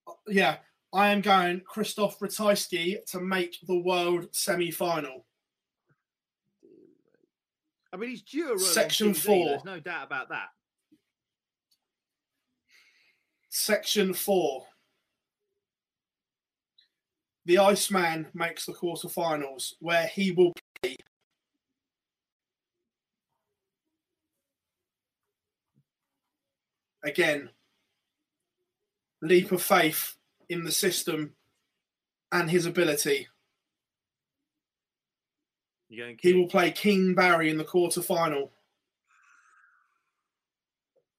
uh, 0.07 0.13
yeah, 0.27 0.57
I 0.93 1.09
am 1.09 1.21
going 1.21 1.61
Christoph 1.65 2.19
Ratajski 2.19 2.97
to 3.07 3.19
make 3.19 3.55
the 3.67 3.79
world 3.79 4.27
semi-final. 4.31 5.25
I 7.93 7.97
mean, 7.97 8.09
he's 8.09 8.23
due 8.23 8.55
a 8.55 8.59
Section 8.59 9.13
four. 9.13 9.49
There's 9.49 9.65
no 9.65 9.79
doubt 9.79 10.05
about 10.05 10.29
that. 10.29 10.47
Section 13.49 14.13
four. 14.13 14.65
The 17.45 17.57
Iceman 17.57 18.27
makes 18.33 18.65
the 18.65 18.73
quarterfinals, 18.73 19.73
where 19.79 20.07
he 20.07 20.31
will 20.31 20.53
play. 20.81 20.95
Again, 27.03 27.49
leap 29.21 29.51
of 29.51 29.61
faith 29.61 30.15
in 30.49 30.63
the 30.63 30.71
system 30.71 31.33
and 32.31 32.49
his 32.49 32.65
ability. 32.65 33.27
He 35.89 36.33
will 36.33 36.47
play 36.47 36.71
Keane 36.71 37.13
Barry 37.13 37.49
in 37.49 37.57
the 37.57 37.65
quarterfinal. 37.65 38.49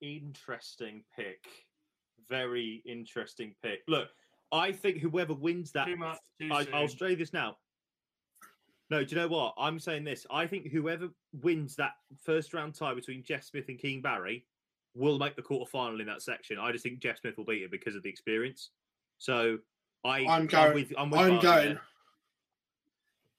Interesting 0.00 1.02
pick. 1.14 1.44
Very 2.30 2.82
interesting 2.86 3.54
pick. 3.62 3.80
Look, 3.86 4.08
I 4.50 4.72
think 4.72 4.98
whoever 4.98 5.34
wins 5.34 5.72
that, 5.72 5.86
Too 5.86 5.96
much, 5.96 6.18
too 6.40 6.48
I, 6.50 6.66
I'll 6.72 6.88
soon. 6.88 6.98
say 6.98 7.14
this 7.14 7.32
now. 7.32 7.58
No, 8.90 9.04
do 9.04 9.14
you 9.14 9.20
know 9.20 9.28
what? 9.28 9.54
I'm 9.58 9.78
saying 9.78 10.04
this. 10.04 10.26
I 10.30 10.46
think 10.46 10.70
whoever 10.70 11.08
wins 11.42 11.76
that 11.76 11.92
first 12.22 12.54
round 12.54 12.74
tie 12.74 12.94
between 12.94 13.22
Jeff 13.22 13.44
Smith 13.44 13.68
and 13.68 13.78
Keane 13.78 14.00
Barry 14.02 14.44
will 14.94 15.18
make 15.18 15.36
the 15.36 15.42
quarterfinal 15.42 16.00
in 16.00 16.06
that 16.06 16.22
section. 16.22 16.58
I 16.58 16.72
just 16.72 16.84
think 16.84 17.00
Jeff 17.00 17.20
Smith 17.20 17.36
will 17.36 17.44
beat 17.44 17.62
it 17.62 17.70
because 17.70 17.96
of 17.96 18.02
the 18.02 18.08
experience. 18.08 18.70
So 19.18 19.58
I, 20.04 20.26
I'm 20.26 20.46
going. 20.46 20.74
with, 20.74 20.92
I'm, 20.98 21.10
with 21.10 21.20
I'm 21.20 21.40
going. 21.40 21.78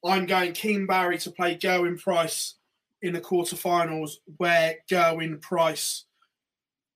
I'm 0.06 0.26
going 0.26 0.54
Keane 0.54 0.86
Barry 0.86 1.18
to 1.20 1.32
play 1.32 1.56
Gerwyn 1.56 2.02
Price 2.02 2.56
in 3.02 3.14
the 3.14 3.22
quarterfinals, 3.22 4.16
where 4.38 4.76
Gerwyn 4.90 5.42
Price 5.42 6.06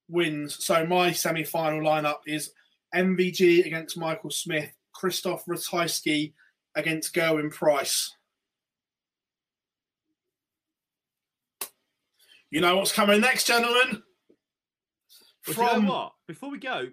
wins. 0.08 0.62
So 0.64 0.84
my 0.86 1.12
semi-final 1.12 1.80
lineup 1.80 2.18
is 2.26 2.52
MVG 2.94 3.66
against 3.66 3.96
Michael 3.96 4.30
Smith, 4.30 4.70
Christoph 4.92 5.44
Ratajski 5.46 6.32
against 6.74 7.14
Gerwyn 7.14 7.52
Price. 7.52 8.14
You 12.50 12.62
know 12.62 12.76
what's 12.76 12.92
coming 12.92 13.20
next, 13.20 13.46
gentlemen? 13.46 14.02
Well, 15.56 15.74
do 15.74 15.80
you 15.80 15.82
know 15.86 15.92
what? 15.92 16.12
Before 16.26 16.50
we 16.50 16.58
go, 16.58 16.86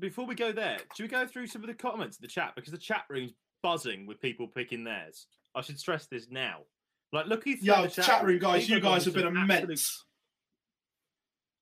before 0.00 0.26
we 0.26 0.34
go 0.34 0.52
there, 0.52 0.78
should 0.94 1.02
we 1.04 1.08
go 1.08 1.26
through 1.26 1.46
some 1.46 1.62
of 1.62 1.68
the 1.68 1.74
comments 1.74 2.18
in 2.18 2.22
the 2.22 2.28
chat 2.28 2.52
because 2.56 2.72
the 2.72 2.78
chat 2.78 3.04
room's 3.08 3.32
buzzing 3.62 4.06
with 4.06 4.20
people 4.20 4.48
picking 4.48 4.84
theirs. 4.84 5.26
I 5.54 5.60
should 5.60 5.78
stress 5.78 6.06
this 6.06 6.28
now. 6.30 6.60
Like, 7.12 7.26
looking 7.26 7.56
through 7.58 7.66
Yo, 7.74 7.82
the 7.86 8.02
chat 8.02 8.24
room 8.24 8.38
guys, 8.38 8.68
you 8.68 8.80
guys 8.80 9.04
have 9.04 9.14
been 9.14 9.24
some 9.24 9.36
absolute- 9.36 9.62
immense. 9.64 10.04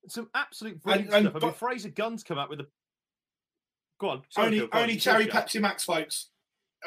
Some 0.07 0.29
absolute 0.33 0.73
And- 0.73 0.81
brilliant 0.81 1.13
and 1.13 1.29
stuff. 1.29 1.43
I 1.43 1.45
mean, 1.45 1.55
Fraser 1.55 1.89
Gunn's 1.89 2.23
come 2.23 2.37
out 2.37 2.49
with 2.49 2.61
a. 2.61 2.67
Go 3.99 4.09
on. 4.09 4.23
sorry, 4.29 4.47
Only, 4.47 4.59
Phill, 4.59 4.67
go 4.69 4.79
only 4.79 4.93
you 4.95 4.99
cherry. 4.99 5.27
Pepsi 5.27 5.61
Max, 5.61 5.83
folks. 5.83 6.29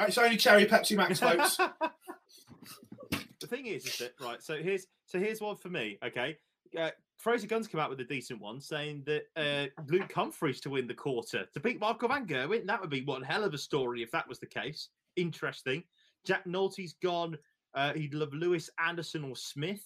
It's 0.00 0.18
only 0.18 0.36
cherry 0.36 0.66
Pepsi 0.66 0.96
Max, 0.96 1.20
folks. 1.20 1.56
the 3.40 3.46
thing 3.46 3.66
is, 3.66 3.86
is 3.86 3.98
that 3.98 4.14
right? 4.20 4.42
So 4.42 4.56
here's 4.60 4.86
so 5.06 5.20
here's 5.20 5.40
one 5.40 5.56
for 5.56 5.68
me. 5.68 5.98
Okay, 6.04 6.38
uh, 6.76 6.90
Fraser 7.16 7.46
Guns 7.46 7.68
come 7.68 7.80
out 7.80 7.90
with 7.90 8.00
a 8.00 8.04
decent 8.04 8.40
one, 8.40 8.60
saying 8.60 9.04
that 9.06 9.24
uh, 9.36 9.66
Luke 9.88 10.12
Humphries 10.12 10.60
to 10.62 10.70
win 10.70 10.86
the 10.86 10.94
quarter 10.94 11.46
to 11.52 11.60
beat 11.60 11.80
Marco 11.80 12.08
Van 12.08 12.26
Gerwen. 12.26 12.66
That 12.66 12.80
would 12.80 12.90
be 12.90 13.02
one 13.02 13.22
hell 13.22 13.44
of 13.44 13.54
a 13.54 13.58
story 13.58 14.02
if 14.02 14.10
that 14.10 14.28
was 14.28 14.38
the 14.38 14.46
case. 14.46 14.88
Interesting. 15.16 15.82
Jack 16.26 16.44
Nolte's 16.46 16.94
gone. 17.02 17.38
Uh, 17.74 17.92
he'd 17.92 18.14
love 18.14 18.32
Lewis 18.32 18.70
Anderson 18.84 19.24
or 19.24 19.36
Smith. 19.36 19.84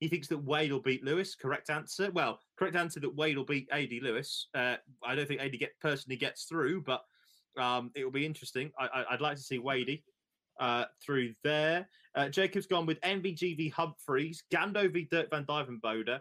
He 0.00 0.08
thinks 0.08 0.28
that 0.28 0.38
Wade 0.38 0.72
will 0.72 0.80
beat 0.80 1.04
Lewis. 1.04 1.34
Correct 1.34 1.70
answer. 1.70 2.10
Well, 2.10 2.40
correct 2.58 2.76
answer 2.76 3.00
that 3.00 3.16
Wade 3.16 3.36
will 3.36 3.44
beat 3.44 3.68
AD 3.72 3.90
Lewis. 4.02 4.48
Uh, 4.54 4.76
I 5.04 5.14
don't 5.14 5.26
think 5.26 5.40
AD 5.40 5.58
get 5.58 5.72
personally 5.80 6.16
gets 6.16 6.44
through, 6.44 6.82
but 6.82 7.02
um, 7.58 7.90
it 7.94 8.04
will 8.04 8.12
be 8.12 8.26
interesting. 8.26 8.70
I, 8.78 9.04
I'd 9.10 9.20
like 9.22 9.36
to 9.36 9.42
see 9.42 9.58
Wadey 9.58 10.02
uh, 10.60 10.84
through 11.04 11.34
there. 11.42 11.88
Uh, 12.14 12.28
Jacob's 12.28 12.66
gone 12.66 12.86
with 12.86 13.00
MVG 13.00 13.56
v 13.56 13.68
Humphreys, 13.70 14.42
Gando 14.52 14.88
v 14.92 15.08
Dirk 15.10 15.30
Van 15.30 15.44
Duijvenbode, 15.44 16.20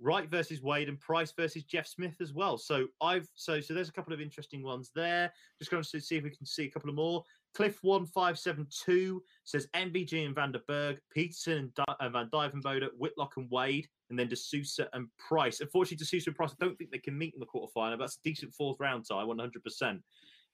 Wright 0.00 0.28
versus 0.28 0.62
Wade, 0.62 0.88
and 0.88 1.00
Price 1.00 1.32
versus 1.32 1.64
Jeff 1.64 1.86
Smith 1.86 2.16
as 2.20 2.32
well. 2.32 2.58
So 2.58 2.86
I've 3.00 3.28
so 3.34 3.60
so 3.60 3.74
there's 3.74 3.88
a 3.88 3.92
couple 3.92 4.12
of 4.12 4.20
interesting 4.20 4.62
ones 4.62 4.90
there. 4.94 5.32
Just 5.58 5.70
going 5.70 5.82
to 5.82 6.00
see 6.00 6.16
if 6.16 6.24
we 6.24 6.30
can 6.30 6.46
see 6.46 6.64
a 6.64 6.70
couple 6.70 6.90
of 6.90 6.96
more. 6.96 7.24
Cliff 7.54 7.78
one 7.82 8.04
five 8.06 8.38
seven 8.38 8.66
two 8.70 9.22
says 9.44 9.66
MVG 9.74 10.26
and 10.26 10.34
Vanderberg, 10.34 10.98
Petersen 11.10 11.72
and, 12.00 12.12
Van 12.12 12.28
Duijvenbode, 12.30 12.88
Whitlock 12.98 13.36
and 13.38 13.50
Wade, 13.50 13.88
and 14.10 14.18
then 14.18 14.28
de 14.28 14.36
Sousa 14.36 14.88
and 14.92 15.08
Price. 15.18 15.60
Unfortunately, 15.60 15.96
de 15.96 16.04
Sousa 16.04 16.30
and 16.30 16.36
Price, 16.36 16.52
I 16.52 16.64
don't 16.64 16.76
think 16.76 16.90
they 16.90 16.98
can 16.98 17.16
meet 17.16 17.34
in 17.34 17.40
the 17.40 17.46
quarterfinal. 17.46 17.98
That's 17.98 18.16
a 18.16 18.22
decent 18.22 18.52
fourth 18.52 18.78
round 18.80 19.06
tie, 19.10 19.24
one 19.24 19.38
hundred 19.38 19.64
percent. 19.64 20.02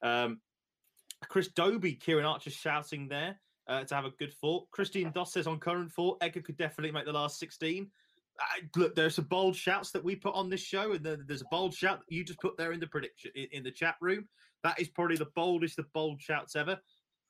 Um, 0.03 0.41
Chris 1.29 1.49
Dobey, 1.49 2.01
Kieran 2.01 2.25
Archer 2.25 2.51
shouting 2.51 3.09
there 3.09 3.39
uh, 3.69 3.85
to 3.85 3.95
have 3.95 4.05
a 4.05 4.11
good 4.11 4.33
thought. 4.35 4.71
Christine 4.71 5.13
Doss 5.13 5.33
says 5.33 5.47
on 5.47 5.59
current 5.59 5.93
thought, 5.93 6.19
Edgar 6.21 6.43
could 6.43 6.57
definitely 6.57 6.93
make 6.93 7.07
the 7.07 7.13
last 7.13 7.39
16. 7.39 7.91
Uh, 8.41 8.67
look, 8.77 8.95
there's 8.95 9.17
some 9.17 9.27
bold 9.27 9.55
shouts 9.55 9.91
that 9.93 10.03
we 10.05 10.17
put 10.17 10.35
on 10.35 10.49
this 10.49 10.61
show, 10.61 10.93
and 10.93 11.05
then 11.05 11.25
there's 11.27 11.43
a 11.43 11.49
bold 11.51 11.75
shout 11.75 12.01
that 12.01 12.15
you 12.15 12.25
just 12.25 12.41
put 12.41 12.57
there 12.57 12.73
in 12.73 12.81
the 12.81 12.87
prediction 12.87 13.31
in, 13.35 13.47
in 13.53 13.63
the 13.63 13.71
chat 13.71 13.97
room. 14.01 14.29
That 14.63 14.81
is 14.81 14.89
probably 14.89 15.17
the 15.17 15.29
boldest 15.35 15.79
of 15.79 15.93
bold 15.93 16.21
shouts 16.21 16.57
ever. 16.57 16.79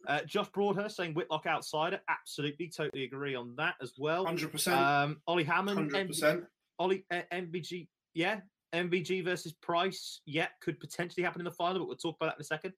Uh, 0.07 0.20
Josh 0.22 0.48
Broadhurst 0.48 0.96
saying 0.96 1.14
Whitlock 1.14 1.46
outsider. 1.46 2.00
Absolutely, 2.09 2.68
totally 2.68 3.05
agree 3.05 3.34
on 3.34 3.55
that 3.57 3.74
as 3.80 3.92
well. 3.98 4.26
100%. 4.26 4.72
Um, 4.72 5.20
Ollie 5.26 5.44
Hammond, 5.44 5.78
Hundred 5.78 6.07
MV 6.07 6.09
percent. 6.09 6.44
Ollie 6.78 7.05
uh, 7.11 7.20
MVG, 7.32 7.88
yeah, 8.14 8.40
MVG 8.72 9.24
versus 9.24 9.53
Price, 9.53 10.20
yeah, 10.26 10.48
could 10.61 10.80
potentially 10.80 11.22
happen 11.22 11.40
in 11.40 11.44
the 11.44 11.50
final, 11.50 11.80
but 11.80 11.88
we'll 11.88 11.96
talk 11.96 12.16
about 12.20 12.30
that 12.30 12.36
in 12.36 12.42
a 12.42 12.44
second. 12.44 12.72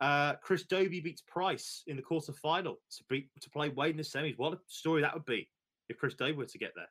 Uh, 0.00 0.34
Chris 0.42 0.64
Dobey 0.64 1.02
beats 1.02 1.22
Price 1.26 1.82
in 1.86 1.96
the 1.96 2.02
quarter 2.02 2.32
final 2.32 2.74
to 2.74 3.04
beat 3.08 3.28
to 3.40 3.50
play 3.50 3.68
Wade 3.68 3.92
in 3.92 3.96
the 3.96 4.02
semis. 4.02 4.36
What 4.36 4.52
a 4.52 4.58
story 4.66 5.02
that 5.02 5.14
would 5.14 5.24
be 5.24 5.48
if 5.88 5.98
Chris 5.98 6.14
Dobey 6.14 6.36
were 6.36 6.46
to 6.46 6.58
get 6.58 6.72
there. 6.74 6.88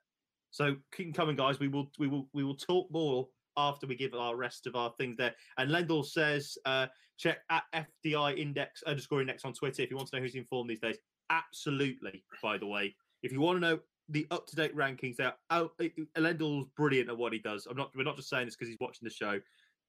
So 0.56 0.78
keep 0.95 1.14
coming, 1.14 1.36
guys. 1.36 1.60
We 1.60 1.68
will 1.68 1.91
we 1.99 2.08
will 2.08 2.30
we 2.32 2.45
will 2.45 2.56
talk 2.56 2.89
more 2.89 3.28
after 3.58 3.88
we 3.88 3.95
give 3.95 4.14
our 4.14 4.38
rest 4.38 4.68
of 4.68 4.76
our 4.78 4.93
things 4.97 5.18
there. 5.18 5.36
And 5.58 5.70
Lendl 5.70 6.06
says, 6.06 6.58
uh, 6.64 6.88
check 7.18 7.39
at 7.49 7.64
FDI 8.06 8.38
index 8.38 8.82
underscore 8.84 9.20
index 9.20 9.43
on 9.43 9.51
Twitter 9.51 9.82
if 9.82 9.91
you 9.91 9.97
want 9.97 10.08
to 10.12 10.16
know 10.16 10.22
who's 10.22 10.36
informed 10.36 10.70
these 10.70 10.80
days. 10.80 10.95
Absolutely, 11.30 12.24
by 12.41 12.58
the 12.58 12.66
way. 12.66 12.95
If 13.22 13.34
you 13.34 13.41
want 13.41 13.58
to 13.58 13.60
know 13.60 13.80
the 14.08 14.26
up 14.32 14.47
to 14.47 14.56
date 14.56 14.74
rankings, 14.74 15.18
there, 15.18 15.34
oh, 15.49 15.72
Lendl's 16.18 16.70
brilliant 16.78 17.10
at 17.10 17.18
what 17.18 17.34
he 17.34 17.39
does. 17.39 17.68
I'm 17.70 17.76
not, 17.76 17.91
we're 17.93 18.03
not 18.03 18.16
just 18.16 18.30
saying 18.30 18.45
this 18.45 18.56
because 18.56 18.70
he's 18.70 18.80
watching 18.80 19.03
the 19.03 19.14
show. 19.14 19.41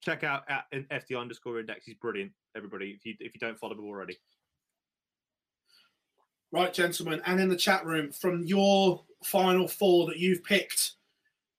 Check 0.03 0.25
out 0.25 0.51
at 0.51 0.65
FDI 0.73 1.21
underscore 1.21 1.61
index. 1.61 1.87
He's 1.87 1.95
brilliant, 1.95 2.33
everybody, 2.57 2.91
if 2.91 3.07
you, 3.07 3.15
if 3.21 3.35
you 3.35 3.41
don't 3.41 3.59
follow 3.59 3.75
him 3.75 3.85
already. 3.85 4.17
Right, 6.53 6.73
gentlemen, 6.73 7.21
and 7.27 7.41
in 7.41 7.49
the 7.49 7.57
chat 7.57 7.85
room, 7.85 8.13
from 8.13 8.45
your 8.45 9.03
final 9.25 9.67
four 9.67 10.07
that 10.07 10.19
you've 10.19 10.45
picked, 10.45 10.93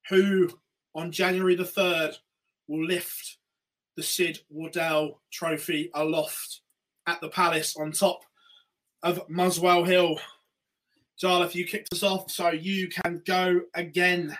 who 0.09 0.49
on 0.95 1.11
January 1.11 1.55
the 1.55 1.63
3rd 1.63 2.17
will 2.67 2.85
lift 2.85 3.37
the 3.95 4.03
Sid 4.03 4.39
Waddell 4.49 5.21
trophy 5.31 5.91
aloft 5.93 6.61
at 7.05 7.19
the 7.19 7.29
Palace 7.29 7.75
on 7.75 7.91
top 7.91 8.23
of 9.03 9.29
Muswell 9.29 9.83
Hill. 9.83 10.19
Jarleth, 11.21 11.55
you 11.55 11.65
kicked 11.65 11.91
us 11.91 12.03
off, 12.03 12.31
so 12.31 12.51
you 12.51 12.87
can 12.87 13.21
go 13.25 13.61
again. 13.73 14.37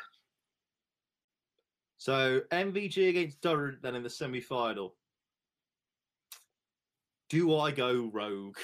So 1.97 2.41
MVG 2.51 3.09
against 3.09 3.41
Durrant 3.41 3.81
then 3.81 3.95
in 3.95 4.03
the 4.03 4.09
semi 4.09 4.39
final. 4.39 4.95
Do 7.29 7.57
I 7.57 7.71
go 7.71 8.09
rogue? 8.13 8.57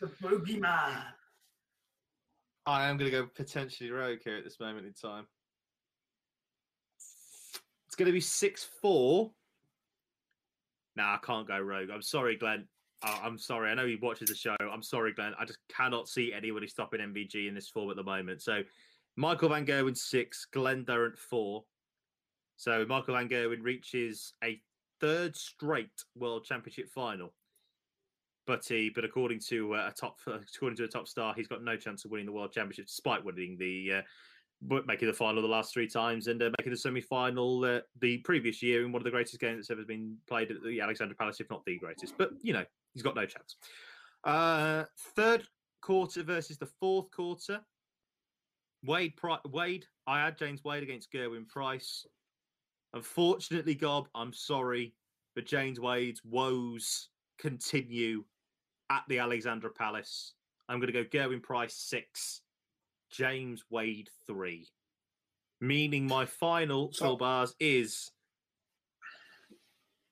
The 0.00 0.06
boogeyman. 0.22 1.02
I 2.66 2.88
am 2.88 2.96
going 2.96 3.10
to 3.10 3.16
go 3.16 3.26
potentially 3.34 3.90
rogue 3.90 4.18
here 4.24 4.36
at 4.36 4.44
this 4.44 4.58
moment 4.58 4.86
in 4.86 4.92
time. 4.92 5.26
It's 7.86 7.94
going 7.96 8.06
to 8.06 8.12
be 8.12 8.20
6 8.20 8.68
4. 8.82 9.30
Nah, 10.96 11.14
I 11.14 11.18
can't 11.24 11.46
go 11.46 11.58
rogue. 11.58 11.90
I'm 11.92 12.02
sorry, 12.02 12.36
Glenn. 12.36 12.66
I'm 13.02 13.38
sorry. 13.38 13.70
I 13.70 13.74
know 13.74 13.86
he 13.86 13.96
watches 13.96 14.30
the 14.30 14.34
show. 14.34 14.56
I'm 14.60 14.82
sorry, 14.82 15.12
Glenn. 15.12 15.34
I 15.38 15.44
just 15.44 15.58
cannot 15.68 16.08
see 16.08 16.32
anybody 16.32 16.66
stopping 16.66 17.00
MVG 17.00 17.46
in 17.46 17.54
this 17.54 17.68
form 17.68 17.90
at 17.90 17.96
the 17.96 18.02
moment. 18.02 18.42
So 18.42 18.62
Michael 19.16 19.50
Van 19.50 19.64
Gerwen 19.66 19.96
six, 19.96 20.46
Glenn 20.52 20.84
Durrant 20.84 21.16
four. 21.16 21.64
So 22.56 22.84
Michael 22.88 23.14
Van 23.14 23.28
Gerwen 23.28 23.62
reaches 23.62 24.32
a 24.42 24.60
third 25.00 25.36
straight 25.36 25.90
World 26.16 26.44
Championship 26.44 26.88
final 26.88 27.32
but 28.46 28.64
he, 28.64 28.90
but 28.94 29.04
according 29.04 29.40
to 29.48 29.74
uh, 29.74 29.90
a 29.90 29.92
top, 29.92 30.18
according 30.26 30.76
to 30.76 30.84
a 30.84 30.88
top 30.88 31.08
star, 31.08 31.34
he's 31.34 31.48
got 31.48 31.62
no 31.62 31.76
chance 31.76 32.04
of 32.04 32.10
winning 32.10 32.26
the 32.26 32.32
world 32.32 32.52
championship 32.52 32.86
despite 32.86 33.24
winning 33.24 33.56
the, 33.58 33.92
uh, 33.94 34.80
making 34.86 35.08
the 35.08 35.14
final 35.14 35.42
the 35.42 35.48
last 35.48 35.72
three 35.72 35.88
times 35.88 36.28
and 36.28 36.42
uh, 36.42 36.50
making 36.58 36.72
the 36.72 36.78
semi-final 36.78 37.64
uh, 37.64 37.80
the 38.00 38.18
previous 38.18 38.62
year 38.62 38.84
in 38.84 38.92
one 38.92 39.00
of 39.00 39.04
the 39.04 39.10
greatest 39.10 39.38
games 39.40 39.58
that's 39.58 39.70
ever 39.70 39.84
been 39.84 40.16
played 40.26 40.50
at 40.50 40.62
the 40.62 40.80
Alexandra 40.80 41.16
Palace, 41.16 41.40
if 41.40 41.50
not 41.50 41.64
the 41.64 41.78
greatest. 41.78 42.16
But 42.16 42.30
you 42.42 42.52
know, 42.52 42.64
he's 42.94 43.02
got 43.02 43.16
no 43.16 43.26
chance. 43.26 43.56
Uh, 44.24 44.84
third 45.14 45.46
quarter 45.82 46.22
versus 46.22 46.58
the 46.58 46.66
fourth 46.80 47.10
quarter. 47.10 47.60
Wade, 48.84 49.14
Wade, 49.46 49.84
I 50.06 50.24
had 50.24 50.38
James 50.38 50.62
Wade 50.62 50.82
against 50.82 51.12
Gerwyn 51.12 51.48
Price. 51.48 52.06
Unfortunately, 52.92 53.74
Gob, 53.74 54.08
I'm 54.14 54.32
sorry, 54.32 54.94
but 55.34 55.44
James 55.44 55.80
Wade's 55.80 56.22
woes 56.24 57.08
continue 57.38 58.24
at 58.90 59.02
the 59.08 59.18
Alexandra 59.18 59.70
Palace. 59.70 60.32
I'm 60.68 60.78
going 60.80 60.92
to 60.92 61.04
go 61.04 61.04
Gerwyn 61.04 61.42
Price 61.42 61.74
six, 61.74 62.40
James 63.10 63.64
Wade 63.70 64.10
three, 64.26 64.68
meaning 65.60 66.06
my 66.06 66.24
final 66.24 66.92
so, 66.92 67.16
bars 67.16 67.54
is 67.60 68.10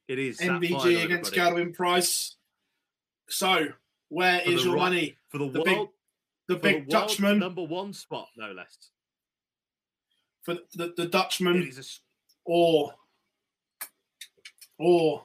it 0.08 0.18
is 0.18 0.38
MVG 0.38 1.04
against 1.04 1.32
Gerwyn 1.32 1.74
Price. 1.74 2.36
So 3.28 3.68
where 4.08 4.40
for 4.40 4.50
is 4.50 4.64
your 4.64 4.74
right, 4.74 4.82
money 4.82 5.16
for 5.28 5.38
the, 5.38 5.50
the 5.50 5.62
world? 5.62 5.66
Big, 5.66 5.88
the 6.48 6.56
big 6.56 6.84
the 6.86 6.90
Dutchman 6.90 7.38
number 7.38 7.64
one 7.64 7.92
spot, 7.92 8.28
no 8.36 8.52
less. 8.52 8.76
For 10.42 10.54
the, 10.74 10.92
the 10.96 11.06
Dutchman 11.06 11.62
a... 11.62 11.82
or 12.44 12.94
or 14.78 15.24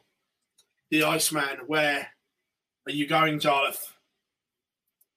the 0.91 1.03
Iceman, 1.03 1.59
where 1.67 2.07
are 2.89 2.93
you 2.93 3.05
going, 3.05 3.39
Jarleth? 3.39 3.93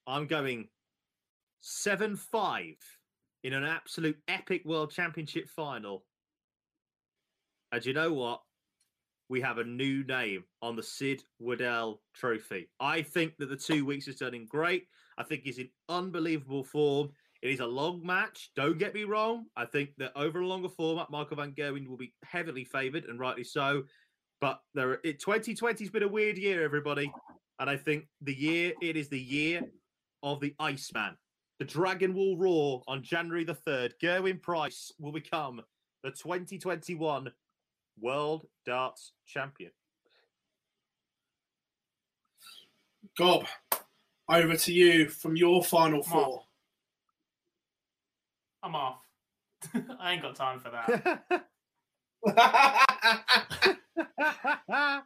I'm 0.06 0.26
going 0.26 0.68
7 1.62 2.16
5 2.16 2.74
in 3.44 3.54
an 3.54 3.64
absolute 3.64 4.18
epic 4.28 4.62
World 4.66 4.90
Championship 4.90 5.48
final. 5.48 6.04
And 7.72 7.84
you 7.86 7.94
know 7.94 8.12
what? 8.12 8.42
We 9.30 9.40
have 9.40 9.56
a 9.56 9.64
new 9.64 10.04
name 10.04 10.44
on 10.60 10.76
the 10.76 10.82
Sid 10.82 11.24
Waddell 11.38 12.02
Trophy. 12.14 12.68
I 12.78 13.00
think 13.00 13.38
that 13.38 13.48
the 13.48 13.56
two 13.56 13.86
weeks 13.86 14.06
is 14.06 14.18
turning 14.18 14.44
great. 14.44 14.86
I 15.16 15.22
think 15.22 15.42
he's 15.42 15.58
in 15.58 15.70
unbelievable 15.88 16.64
form. 16.64 17.08
It 17.40 17.48
is 17.48 17.60
a 17.60 17.66
long 17.66 18.04
match. 18.04 18.50
Don't 18.54 18.78
get 18.78 18.94
me 18.94 19.04
wrong. 19.04 19.46
I 19.56 19.64
think 19.64 19.90
that 19.96 20.12
over 20.14 20.40
a 20.40 20.46
longer 20.46 20.68
format, 20.68 21.10
Michael 21.10 21.38
Van 21.38 21.52
Gerwen 21.52 21.88
will 21.88 21.96
be 21.96 22.12
heavily 22.22 22.64
favoured, 22.64 23.06
and 23.06 23.18
rightly 23.18 23.44
so. 23.44 23.84
But 24.42 24.60
there, 24.74 25.00
it, 25.04 25.20
2020 25.20 25.82
has 25.82 25.90
been 25.90 26.02
a 26.02 26.08
weird 26.08 26.36
year, 26.36 26.62
everybody. 26.62 27.10
And 27.58 27.70
I 27.70 27.76
think 27.76 28.06
the 28.20 28.34
year 28.34 28.72
it 28.80 28.96
is 28.96 29.08
the 29.08 29.20
year 29.20 29.62
of 30.22 30.40
the 30.40 30.54
Iceman. 30.58 31.16
The 31.58 31.64
Dragon 31.64 32.14
will 32.14 32.36
roar 32.36 32.82
on 32.88 33.02
January 33.02 33.44
the 33.44 33.54
3rd. 33.54 33.92
Gerwyn 34.02 34.42
Price 34.42 34.92
will 34.98 35.12
become 35.12 35.62
the 36.02 36.10
2021 36.10 37.30
World 38.00 38.46
Darts 38.66 39.12
Champion. 39.26 39.70
Gob, 43.18 43.44
over 44.28 44.56
to 44.56 44.72
you 44.72 45.08
from 45.08 45.36
your 45.36 45.62
final 45.62 46.02
four. 46.02 46.42
I'm 48.62 48.74
off. 48.74 48.98
I 50.00 50.12
ain't 50.12 50.22
got 50.22 50.34
time 50.34 50.60
for 50.60 50.70
that. 50.70 51.44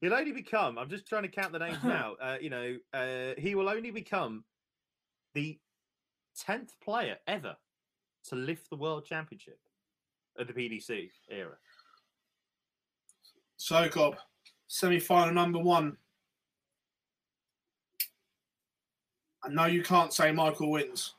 He'll 0.00 0.14
only 0.14 0.32
become. 0.32 0.78
I'm 0.78 0.88
just 0.88 1.08
trying 1.08 1.24
to 1.24 1.28
count 1.28 1.52
the 1.52 1.58
names 1.58 1.82
now. 1.82 2.14
Uh, 2.20 2.36
you 2.40 2.50
know, 2.50 2.76
uh, 2.94 3.34
he 3.36 3.54
will 3.54 3.68
only 3.68 3.90
become 3.90 4.44
the 5.34 5.58
tenth 6.38 6.74
player 6.80 7.16
ever 7.26 7.56
to 8.28 8.36
lift 8.36 8.70
the 8.70 8.76
world 8.76 9.04
championship 9.04 9.58
at 10.38 10.46
the 10.46 10.52
PDC 10.52 11.10
era. 11.30 11.56
So, 13.56 13.88
Gob, 13.88 14.16
semi-final 14.68 15.34
number 15.34 15.58
one. 15.58 15.96
I 19.42 19.48
know 19.48 19.66
you 19.66 19.82
can't 19.82 20.12
say 20.12 20.30
Michael 20.30 20.70
wins. 20.70 21.14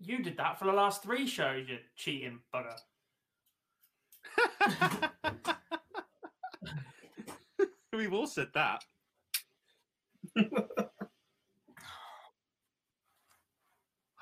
You 0.00 0.22
did 0.22 0.36
that 0.38 0.58
for 0.58 0.64
the 0.64 0.72
last 0.72 1.02
three 1.02 1.26
shows, 1.26 1.66
You're 1.68 1.78
cheating 1.94 2.40
bugger. 2.54 2.78
We've 7.92 8.12
all 8.12 8.26
said 8.26 8.48
that. 8.54 8.82
I 10.36 10.44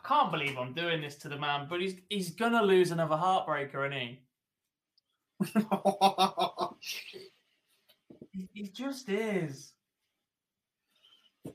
can't 0.04 0.32
believe 0.32 0.58
I'm 0.58 0.74
doing 0.74 1.00
this 1.00 1.16
to 1.16 1.28
the 1.28 1.38
man, 1.38 1.66
but 1.68 1.80
he's 1.80 1.94
he's 2.08 2.30
gonna 2.30 2.62
lose 2.62 2.90
another 2.90 3.16
heartbreaker, 3.16 3.86
isn't 3.86 4.00
he? 4.00 4.20
he, 8.32 8.48
he 8.52 8.68
just 8.68 9.08
is. 9.08 9.72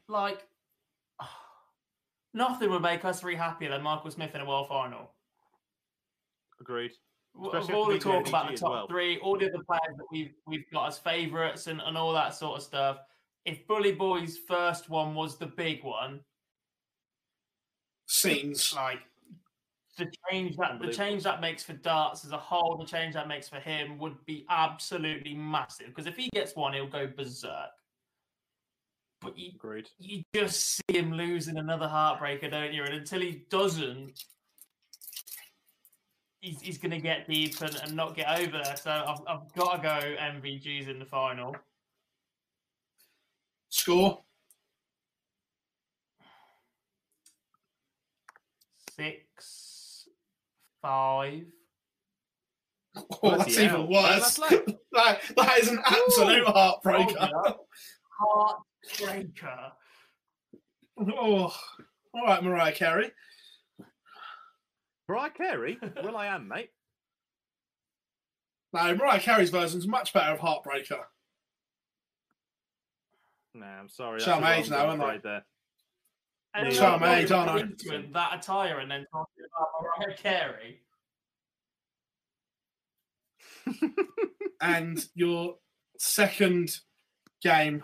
Like 0.07 0.47
nothing 2.33 2.69
would 2.71 2.81
make 2.81 3.03
us 3.03 3.19
three 3.19 3.35
happier 3.35 3.69
than 3.69 3.83
Michael 3.83 4.11
Smith 4.11 4.33
in 4.35 4.41
a 4.41 4.45
world 4.45 4.69
final. 4.69 5.13
Agreed. 6.61 6.91
Especially 7.43 7.73
all 7.73 7.87
the 7.87 7.99
talk 7.99 8.27
about 8.27 8.51
the 8.51 8.57
top 8.57 8.71
well. 8.71 8.87
three, 8.87 9.17
all 9.19 9.37
the 9.37 9.47
other 9.47 9.63
players 9.65 9.97
that 9.97 10.05
we've 10.11 10.33
we've 10.47 10.69
got 10.71 10.87
as 10.87 10.97
favourites 10.97 11.67
and, 11.67 11.81
and 11.81 11.97
all 11.97 12.13
that 12.13 12.33
sort 12.33 12.57
of 12.57 12.63
stuff. 12.63 12.97
If 13.45 13.67
Bully 13.67 13.91
Boy's 13.91 14.37
first 14.47 14.89
one 14.89 15.13
was 15.13 15.37
the 15.37 15.47
big 15.47 15.83
one, 15.83 16.21
seems 18.07 18.73
like 18.73 18.99
the 19.97 20.11
change 20.29 20.57
that 20.57 20.79
the 20.79 20.91
change 20.91 21.23
that 21.23 21.41
makes 21.41 21.63
for 21.63 21.73
darts 21.73 22.25
as 22.25 22.31
a 22.31 22.37
whole, 22.37 22.77
the 22.77 22.85
change 22.85 23.13
that 23.13 23.27
makes 23.27 23.49
for 23.49 23.59
him 23.59 23.97
would 23.99 24.15
be 24.25 24.45
absolutely 24.49 25.33
massive. 25.33 25.87
Because 25.87 26.07
if 26.07 26.15
he 26.15 26.29
gets 26.33 26.55
one, 26.55 26.73
he'll 26.73 26.87
go 26.87 27.07
berserk. 27.07 27.71
But 29.21 29.37
you, 29.37 29.51
Agreed. 29.55 29.89
you 29.97 30.23
just 30.33 30.75
see 30.77 30.97
him 30.97 31.13
losing 31.13 31.57
another 31.57 31.87
heartbreaker, 31.87 32.51
don't 32.51 32.73
you? 32.73 32.83
And 32.83 32.93
until 32.93 33.21
he 33.21 33.45
doesn't, 33.49 34.23
he's, 36.45 36.61
he's 36.61 36.77
going 36.77 36.91
to 36.91 36.99
get 36.99 37.27
deep 37.27 37.59
and, 37.61 37.75
and 37.83 37.95
not 37.95 38.15
get 38.15 38.27
over 38.39 38.59
there. 38.63 38.75
So 38.77 38.91
I've, 38.91 39.19
I've 39.27 39.53
got 39.55 39.77
to 39.77 39.81
go 39.81 40.15
MVGs 40.15 40.87
in 40.89 40.99
the 40.99 41.05
final. 41.05 41.55
Score? 43.69 44.21
six, 48.97 50.07
five. 50.81 51.41
Oh, 52.95 53.03
that's 53.31 53.43
Bloody 53.43 53.51
even 53.51 53.67
hell. 53.67 53.87
worse. 53.89 54.37
That's 54.37 54.39
like- 54.39 54.65
that, 54.93 55.19
that 55.35 55.59
is 55.59 55.67
an 55.67 55.79
absolute 55.85 56.45
heartbreaker. 56.47 57.55
Heartbreaker. 58.21 59.71
Oh, 60.97 61.53
all 62.13 62.25
right, 62.25 62.41
Mariah 62.41 62.71
Carey. 62.71 63.11
Mariah 65.07 65.29
Carey? 65.31 65.77
Well, 66.03 66.17
I 66.17 66.27
am, 66.27 66.47
mate. 66.53 66.69
No, 68.73 68.95
Mariah 68.95 69.19
Carey's 69.19 69.49
version's 69.49 69.87
much 69.87 70.13
better 70.13 70.33
of 70.33 70.39
Heartbreaker. 70.39 71.03
Nah, 73.53 73.65
I'm 73.79 73.89
sorry. 73.89 74.19
Show 74.19 74.31
that's 74.31 74.41
my 74.41 74.55
a 74.55 74.59
age 74.59 74.69
now, 74.69 74.87
one, 74.87 74.95
isn't 74.95 75.01
it? 75.01 75.05
right 75.05 75.23
there. 75.23 75.45
And 76.55 76.63
Yeah. 76.65 76.69
I'm 76.69 76.73
Show 76.75 76.81
not 76.91 77.01
my 77.01 77.15
age, 77.19 77.31
aren't 77.31 77.51
I? 77.51 77.59
into 77.59 78.07
That 78.13 78.35
attire 78.35 78.79
and 78.79 78.91
then 78.91 79.05
talking 79.11 79.45
about 79.45 79.69
Mariah 80.07 80.17
Carey. 80.17 80.81
And 84.61 85.05
your 85.15 85.57
second 85.99 86.79
game, 87.43 87.83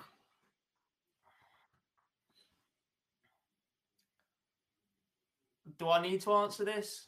Do 5.78 5.90
I 5.90 6.02
need 6.02 6.22
to 6.22 6.34
answer 6.34 6.64
this? 6.66 7.08